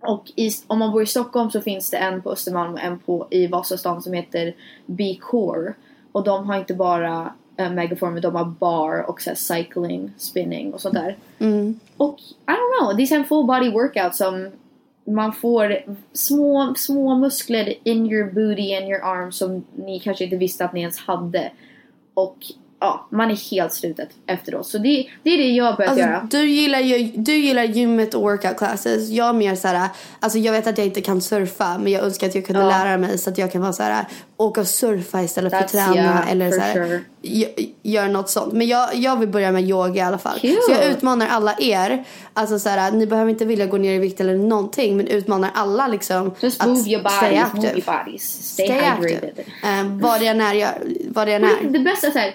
Och 0.00 0.32
i, 0.36 0.50
om 0.66 0.78
man 0.78 0.92
bor 0.92 1.02
i 1.02 1.06
Stockholm 1.06 1.50
så 1.50 1.60
finns 1.60 1.90
det 1.90 1.96
en 1.96 2.22
på 2.22 2.30
Östermalm 2.30 2.72
och 2.72 2.80
en 2.80 2.98
på, 2.98 3.26
i 3.30 3.46
Vasastan 3.46 4.02
som 4.02 4.12
heter 4.12 4.54
B-Core. 4.86 5.72
Och 6.12 6.24
de 6.24 6.46
har 6.46 6.58
inte 6.58 6.74
bara 6.74 7.32
äh, 7.56 7.70
Megaformer, 7.70 8.20
de 8.20 8.34
har 8.34 8.44
bar 8.44 9.04
och 9.08 9.20
så 9.20 9.30
cycling, 9.34 10.12
spinning 10.16 10.74
och 10.74 10.80
sånt 10.80 10.94
där. 10.94 11.16
Och 11.96 12.20
I 12.20 12.50
don't 12.50 12.80
know, 12.80 12.96
det 12.96 13.02
är 13.02 13.16
en 13.16 13.24
full 13.24 13.46
body 13.46 13.70
workout 13.70 14.14
som 14.14 14.50
man 15.04 15.32
får 15.32 15.76
små, 16.12 16.74
små 16.76 17.14
muskler 17.14 17.74
in 17.84 18.06
your 18.06 18.32
booty 18.32 18.74
and 18.74 18.88
your 18.88 19.04
arms 19.04 19.36
som 19.36 19.64
ni 19.74 20.00
kanske 20.00 20.24
inte 20.24 20.36
visste 20.36 20.64
att 20.64 20.72
ni 20.72 20.80
ens 20.80 20.98
hade. 20.98 21.52
Och 22.14 22.36
ja, 22.80 23.08
man 23.10 23.30
är 23.30 23.50
helt 23.50 23.72
slutet 23.72 24.08
efteråt. 24.26 24.66
Så 24.66 24.78
det, 24.78 25.06
det 25.22 25.30
är 25.30 25.38
det 25.38 25.48
jag 25.48 25.64
har 25.64 25.76
börjat 25.76 25.90
Alltså, 25.90 26.06
göra. 26.06 26.28
du, 26.30 26.46
gillar 26.50 26.80
ju, 26.80 27.12
du 27.14 27.32
gillar 27.36 27.62
gymmet 27.64 28.14
och 28.14 28.22
workout 28.22 28.56
classes. 28.58 29.08
Jag 29.10 29.34
mer 29.34 29.54
så 29.54 29.68
här, 29.68 29.88
alltså 30.20 30.38
jag 30.38 30.52
vet 30.52 30.66
att 30.66 30.78
jag 30.78 30.86
inte 30.86 31.00
kan 31.00 31.20
surfa 31.20 31.78
men 31.78 31.92
jag 31.92 32.02
önskar 32.04 32.26
att 32.28 32.34
jag 32.34 32.46
kunde 32.46 32.62
Ja. 32.62 32.68
lära 32.68 32.98
mig 32.98 33.18
så 33.18 33.30
att 33.30 33.38
jag 33.38 33.52
kan 33.52 33.60
vara 33.62 33.72
så 33.72 33.82
här, 33.82 34.04
åka 34.36 34.60
och 34.60 34.66
surfa 34.66 35.22
istället 35.22 35.52
för 35.52 35.60
That's- 35.60 35.66
träna 35.66 35.94
yeah, 35.94 36.32
eller 36.32 36.50
så 36.50 36.60
här, 36.60 36.74
sure. 36.74 37.00
gö- 37.22 37.68
göra 37.82 38.08
något 38.08 38.30
sånt. 38.30 38.52
Men 38.52 38.66
jag, 38.68 38.94
jag 38.94 39.16
vill 39.16 39.28
börja 39.28 39.52
med 39.52 39.62
yoga 39.68 39.94
i 39.94 40.00
alla 40.00 40.18
fall. 40.18 40.38
Cute. 40.40 40.60
Så 40.66 40.72
jag 40.72 40.84
utmanar 40.90 41.26
alla 41.28 41.54
er. 41.58 42.04
Alltså 42.34 42.58
så 42.58 42.68
här, 42.68 42.92
ni 42.92 43.06
behöver 43.06 43.30
inte 43.30 43.44
vilja 43.44 43.66
gå 43.66 43.76
ner 43.76 43.94
i 43.94 43.98
vikt 43.98 44.20
eller 44.20 44.36
någonting 44.36 44.96
men 44.96 45.06
utmanar 45.06 45.50
alla 45.54 45.88
liksom 45.88 46.34
Just 46.40 46.60
att 46.60 46.68
move 46.68 46.90
your 46.90 47.08
stay 47.08 47.20
bodies, 47.30 47.42
active. 47.44 47.60
move 47.62 47.72
your 47.72 48.04
bodies. 48.04 48.22
Stay, 48.52 48.66
Stay 48.66 48.80
hydrated. 48.80 49.30
active. 49.38 49.80
Um, 49.80 49.98
vad 50.00 50.20
det 50.20 50.26
än 50.26 50.40
är, 50.40 50.54
jag, 50.54 50.68
vad 51.08 51.26
det 51.28 51.32
än 51.34 51.44
är. 51.44 51.68
Det 51.68 51.78
bästa 51.78 52.06
är 52.06 52.10
så 52.10 52.18
här, 52.18 52.34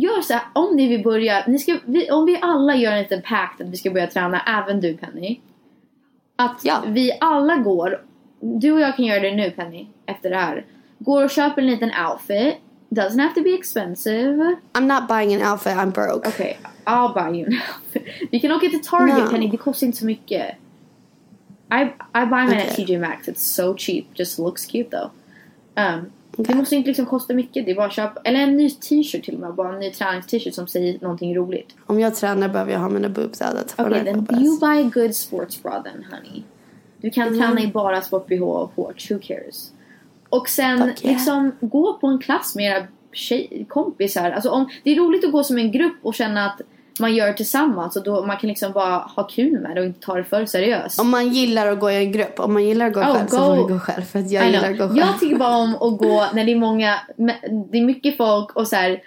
gör 0.00 0.20
så 0.22 0.32
här, 0.32 0.42
om 0.52 0.76
ni 0.76 0.88
vill 0.88 1.02
börja, 1.02 1.44
ni 1.46 1.58
ska, 1.58 1.78
vi, 1.84 2.10
om 2.10 2.26
vi 2.26 2.38
alla 2.42 2.74
gör 2.74 2.92
en 2.92 2.98
liten 3.02 3.22
pact 3.22 3.60
att 3.60 3.66
vi 3.68 3.76
ska 3.76 3.90
börja 3.90 4.06
träna, 4.06 4.40
även 4.62 4.80
du 4.80 4.96
Penny. 4.96 5.40
Att 6.36 6.60
Ja. 6.64 6.82
vi 6.86 7.12
alla 7.20 7.56
går, 7.56 8.02
du 8.40 8.72
och 8.72 8.80
jag 8.80 8.96
kan 8.96 9.04
göra 9.04 9.20
det 9.20 9.34
nu 9.34 9.50
Penny, 9.50 9.86
efter 10.06 10.30
det 10.30 10.36
här. 10.36 10.64
Går 10.98 11.24
och 11.24 11.30
köper 11.30 11.62
en 11.62 11.66
liten 11.68 11.90
outfit, 12.10 12.54
doesn't 12.90 13.20
have 13.20 13.34
to 13.34 13.42
be 13.42 13.54
expensive. 13.54 14.56
I'm 14.72 14.86
not 15.00 15.08
buying 15.08 15.42
an 15.42 15.52
outfit, 15.52 15.72
I'm 15.72 15.90
broke. 15.92 16.28
Okej, 16.28 16.58
I'll 16.84 17.14
buy 17.14 17.38
you 17.38 17.46
an 17.46 17.52
outfit. 17.52 18.02
Vi 18.30 18.40
kan 18.40 18.52
åka 18.52 18.68
till 18.68 18.82
Target 18.84 19.18
No. 19.24 19.30
Penny, 19.30 19.48
det 19.48 19.56
kostar 19.56 19.86
inte 19.86 19.98
så 19.98 20.06
mycket. 20.06 20.54
I, 21.70 21.82
I 22.18 22.26
buy 22.26 22.44
mine 22.46 22.62
at 22.62 22.72
Okej. 22.72 22.86
TJ 22.86 22.98
Maxx, 22.98 23.28
it's 23.28 23.34
so 23.54 23.74
cheap, 23.76 24.04
just 24.14 24.38
looks 24.38 24.66
cute 24.66 24.90
though. 24.90 25.10
Um, 25.76 26.12
Det 26.36 26.54
måste 26.54 26.76
inte 26.76 26.88
liksom 26.88 27.06
kosta 27.06 27.34
mycket, 27.34 27.64
det 27.66 27.70
är 27.70 27.74
bara 27.74 27.86
att 27.86 27.92
köpa, 27.92 28.20
eller 28.24 28.40
en 28.40 28.56
ny 28.56 28.70
t-shirt 28.70 29.24
till 29.24 29.34
och 29.34 29.40
med, 29.40 29.54
bara 29.54 29.72
en 29.74 29.80
ny 29.80 29.90
tränings-t-shirt 29.90 30.54
som 30.54 30.66
säger 30.66 30.98
någonting 31.00 31.36
roligt. 31.36 31.74
Om 31.86 32.00
jag 32.00 32.14
tränar 32.14 32.48
behöver 32.48 32.72
jag 32.72 32.78
ha 32.80 32.88
mina 32.88 33.08
boobs 33.08 33.40
out. 33.40 33.74
Okej, 33.78 34.04
then 34.04 34.26
you 34.42 34.58
buy 34.60 34.86
a 34.86 34.90
good 34.94 35.14
sports 35.14 35.62
bra 35.62 35.82
then 35.82 36.04
honey. 36.10 36.42
Du 36.96 37.10
kan 37.10 37.28
Mm. 37.28 37.40
träna 37.40 37.60
i 37.60 37.66
bara 37.66 38.00
sport-bh 38.00 38.42
och 38.42 38.72
shorts, 38.76 39.10
who 39.10 39.18
cares? 39.22 39.72
Och 40.28 40.48
sen 40.48 40.78
yeah. 40.78 40.94
liksom 41.02 41.52
gå 41.60 41.98
på 42.00 42.06
en 42.06 42.18
klass 42.18 42.54
med 42.54 42.64
era 42.64 42.86
tjej, 43.12 43.66
kompisar. 43.68 44.30
Alltså 44.30 44.50
om, 44.50 44.68
det 44.84 44.90
är 44.90 44.96
roligt 44.96 45.24
att 45.24 45.32
gå 45.32 45.44
som 45.44 45.58
en 45.58 45.72
grupp 45.72 45.96
och 46.02 46.14
känna 46.14 46.46
att 46.46 46.60
man 46.98 47.14
gör 47.14 47.26
det 47.26 47.32
tillsammans 47.32 47.96
och 47.96 48.04
då 48.04 48.26
man 48.26 48.36
kan 48.36 48.48
liksom 48.48 48.72
bara 48.72 48.98
ha 48.98 49.22
kul 49.24 49.60
med 49.60 49.76
det 49.76 49.80
och 49.80 49.86
inte 49.86 50.06
ta 50.06 50.14
det 50.14 50.24
för 50.24 50.46
seriöst. 50.46 51.00
Om 51.00 51.10
man 51.10 51.28
gillar 51.28 51.66
att 51.66 51.80
gå 51.80 51.90
i 51.90 51.96
en 51.96 52.12
grupp, 52.12 52.40
om 52.40 52.52
man 52.52 52.64
gillar 52.64 52.86
att 52.86 52.92
gå 52.92 53.00
Oh, 53.00 53.14
själv 53.14 53.26
så 53.28 53.36
go. 53.36 53.44
får 53.44 53.56
man 53.56 53.72
gå 53.72 53.78
själv. 53.78 54.02
För 54.02 54.18
att 54.18 54.30
jag 54.30 54.46
gillar 54.46 54.70
att 54.70 54.78
gå 54.78 54.88
själv. 54.88 54.96
Jag 54.98 55.20
tycker 55.20 55.36
bara 55.36 55.56
om 55.56 55.74
att 55.74 55.98
gå 55.98 56.26
när 56.34 56.44
det 56.44 56.52
är 56.52 56.56
många, 56.56 56.98
det 57.70 57.78
är 57.78 57.84
mycket 57.84 58.16
folk 58.16 58.56
och 58.56 58.68
så 58.68 58.76
här. 58.76 59.02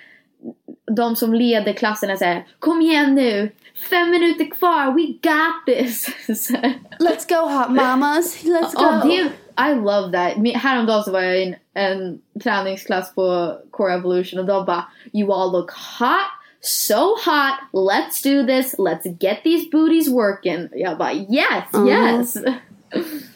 De 0.91 1.15
som 1.15 1.33
leder 1.33 1.73
klassen 1.73 2.09
är 2.09 2.15
såhär, 2.15 2.45
kom 2.59 2.81
igen 2.81 3.15
nu! 3.15 3.51
Fem 3.89 4.09
minuter 4.11 4.51
kvar, 4.51 4.91
we 4.91 5.05
got 5.29 5.65
this! 5.65 6.05
Så. 6.47 6.53
Let's 6.99 7.27
go 7.29 7.49
hot 7.49 7.69
mamas, 7.69 8.43
let's 8.43 8.73
go. 8.73 8.83
Ja, 8.83 9.01
det, 9.03 9.29
I 9.71 9.75
love 9.75 10.11
that. 10.11 10.61
Häromdagen 10.61 11.03
så 11.03 11.11
var 11.11 11.21
jag 11.21 11.41
i 11.41 11.43
en, 11.43 11.55
en 11.73 12.19
träningsklass 12.43 13.15
på 13.15 13.55
Core 13.71 13.93
Evolution 13.93 14.39
och 14.39 14.45
de 14.45 14.65
bara 14.65 14.85
You 15.13 15.33
all 15.33 15.51
look 15.51 15.71
hot, 15.99 16.31
so 16.61 17.15
hot, 17.25 17.53
let's 17.73 18.21
do 18.23 18.45
this, 18.47 18.75
let's 18.77 19.05
get 19.19 19.43
these 19.43 19.69
booties 19.71 20.09
working. 20.09 20.67
Jag 20.73 20.97
bara 20.97 21.13
yes, 21.13 21.89
yes! 21.89 22.37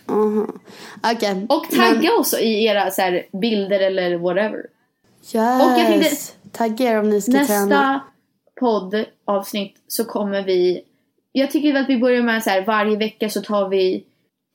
Mhm. 0.05 0.59
Okej. 1.13 1.45
Och 1.49 1.69
tagga 1.69 2.13
oss 2.19 2.33
i 2.33 2.63
era 2.65 2.91
så 2.91 3.01
här, 3.01 3.25
bilder 3.31 3.79
eller 3.79 4.17
whatever. 4.17 4.57
Yes. 5.33 5.35
Och 5.35 5.79
jag 5.79 5.87
tänkte- 5.87 6.15
Tagga 6.51 6.91
er 6.91 6.99
om 6.99 7.09
ni 7.09 7.21
ska 7.21 7.31
Nästa 7.31 7.53
träna. 7.53 8.01
poddavsnitt 8.59 9.75
så 9.87 10.05
kommer 10.05 10.43
vi 10.43 10.81
Jag 11.31 11.51
tycker 11.51 11.75
att 11.75 11.89
vi 11.89 11.97
börjar 11.97 12.21
med 12.23 12.43
så 12.43 12.49
här 12.49 12.65
varje 12.65 12.97
vecka 12.97 13.29
så 13.29 13.41
tar 13.41 13.69
vi 13.69 14.05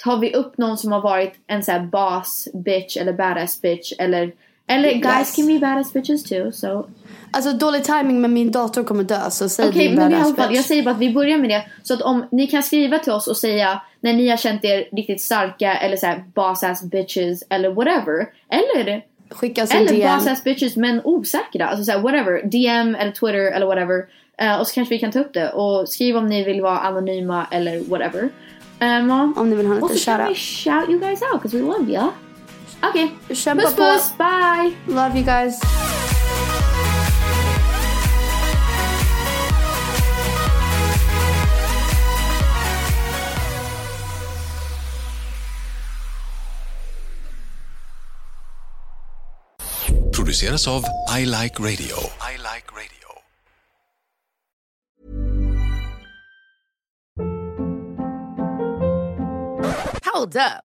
Tar 0.04 0.18
vi 0.18 0.34
upp 0.34 0.58
någon 0.58 0.78
som 0.78 0.92
har 0.92 1.00
varit 1.00 1.32
en 1.46 1.62
så 1.64 1.72
här 1.72 1.80
boss 1.80 2.48
bitch 2.54 2.96
eller 2.96 3.12
badass 3.12 3.60
bitch 3.62 3.92
eller 3.98 4.32
Eller 4.66 4.92
guys 4.92 5.04
Yes. 5.18 5.36
can 5.36 5.46
be 5.46 5.58
badass 5.58 5.92
bitches 5.92 6.24
too 6.24 6.52
so 6.52 6.86
Alltså 7.30 7.52
dålig 7.52 7.84
timing 7.84 8.20
men 8.20 8.32
min 8.32 8.50
dator 8.50 8.84
kommer 8.84 9.04
dö 9.04 9.30
så 9.30 9.48
säg 9.48 9.68
Okej 9.68 9.88
din 9.88 9.96
men 9.96 10.12
i 10.12 10.14
alla 10.14 10.34
fall 10.34 10.54
jag 10.54 10.64
säger 10.64 10.82
bara 10.82 10.90
att 10.94 11.00
vi 11.00 11.12
börjar 11.12 11.38
med 11.38 11.50
det 11.50 11.64
Så 11.82 11.94
att 11.94 12.02
om 12.02 12.24
ni 12.32 12.46
kan 12.46 12.62
skriva 12.62 12.98
till 12.98 13.12
oss 13.12 13.26
och 13.26 13.36
säga 13.36 13.80
När 14.00 14.12
ni 14.12 14.28
har 14.28 14.36
känt 14.36 14.64
er 14.64 14.88
riktigt 14.96 15.20
starka 15.20 15.74
eller 15.76 15.96
så 15.96 16.06
här 16.06 16.24
boss 16.34 16.62
ass 16.62 16.82
bitches 16.82 17.42
eller 17.50 17.70
whatever 17.70 18.26
Eller 18.48 19.02
skicka 19.30 19.62
oss 19.62 19.70
Eller 19.74 19.88
DM. 19.92 20.00
bara 20.08 20.20
såhär 20.20 20.38
bitches 20.44 20.76
men 20.76 21.00
osäkra. 21.04 21.66
Alltså 21.68 21.84
såhär 21.84 21.98
whatever. 21.98 22.42
DM 22.42 22.94
eller 22.94 23.12
Twitter 23.12 23.52
eller 23.56 23.66
whatever. 23.66 24.04
Eh, 24.38 24.60
och 24.60 24.66
så 24.66 24.74
kanske 24.74 24.94
vi 24.94 24.98
kan 24.98 25.12
ta 25.12 25.18
upp 25.20 25.34
det. 25.34 25.50
Och 25.52 25.88
skriv 25.88 26.16
om 26.16 26.26
ni 26.26 26.44
vill 26.44 26.60
vara 26.62 26.78
anonyma 26.78 27.46
eller 27.50 27.80
whatever. 27.80 28.28
Um, 28.80 29.34
Om 29.36 29.50
ni 29.50 29.56
vill 29.56 29.66
ha 29.66 29.74
en 29.76 29.82
och 29.82 29.90
liten 29.90 30.04
så 30.04 30.10
kan 30.10 30.28
vi 30.28 30.34
shoutout. 30.34 30.38
shout 30.38 30.88
you 30.90 31.00
guys 31.00 31.22
out 31.22 31.42
because 31.42 31.56
we 31.56 31.62
love 31.62 31.92
you. 31.92 32.10
Okej. 32.88 33.18
Kämpa 33.34 33.62
Puss 33.62 33.74
på. 33.74 33.82
puss. 33.82 34.12
Bye. 34.18 34.76
Love 34.86 35.18
you 35.18 35.24
guys. 35.24 35.60
Produceras 50.12 50.68
av 50.68 50.84
I 51.18 51.24
Like 51.24 51.58
Radio. 51.58 51.96
I 52.20 52.36
like 52.38 52.66
radio. 52.72 53.08
Hold 60.04 60.36
up. 60.36 60.73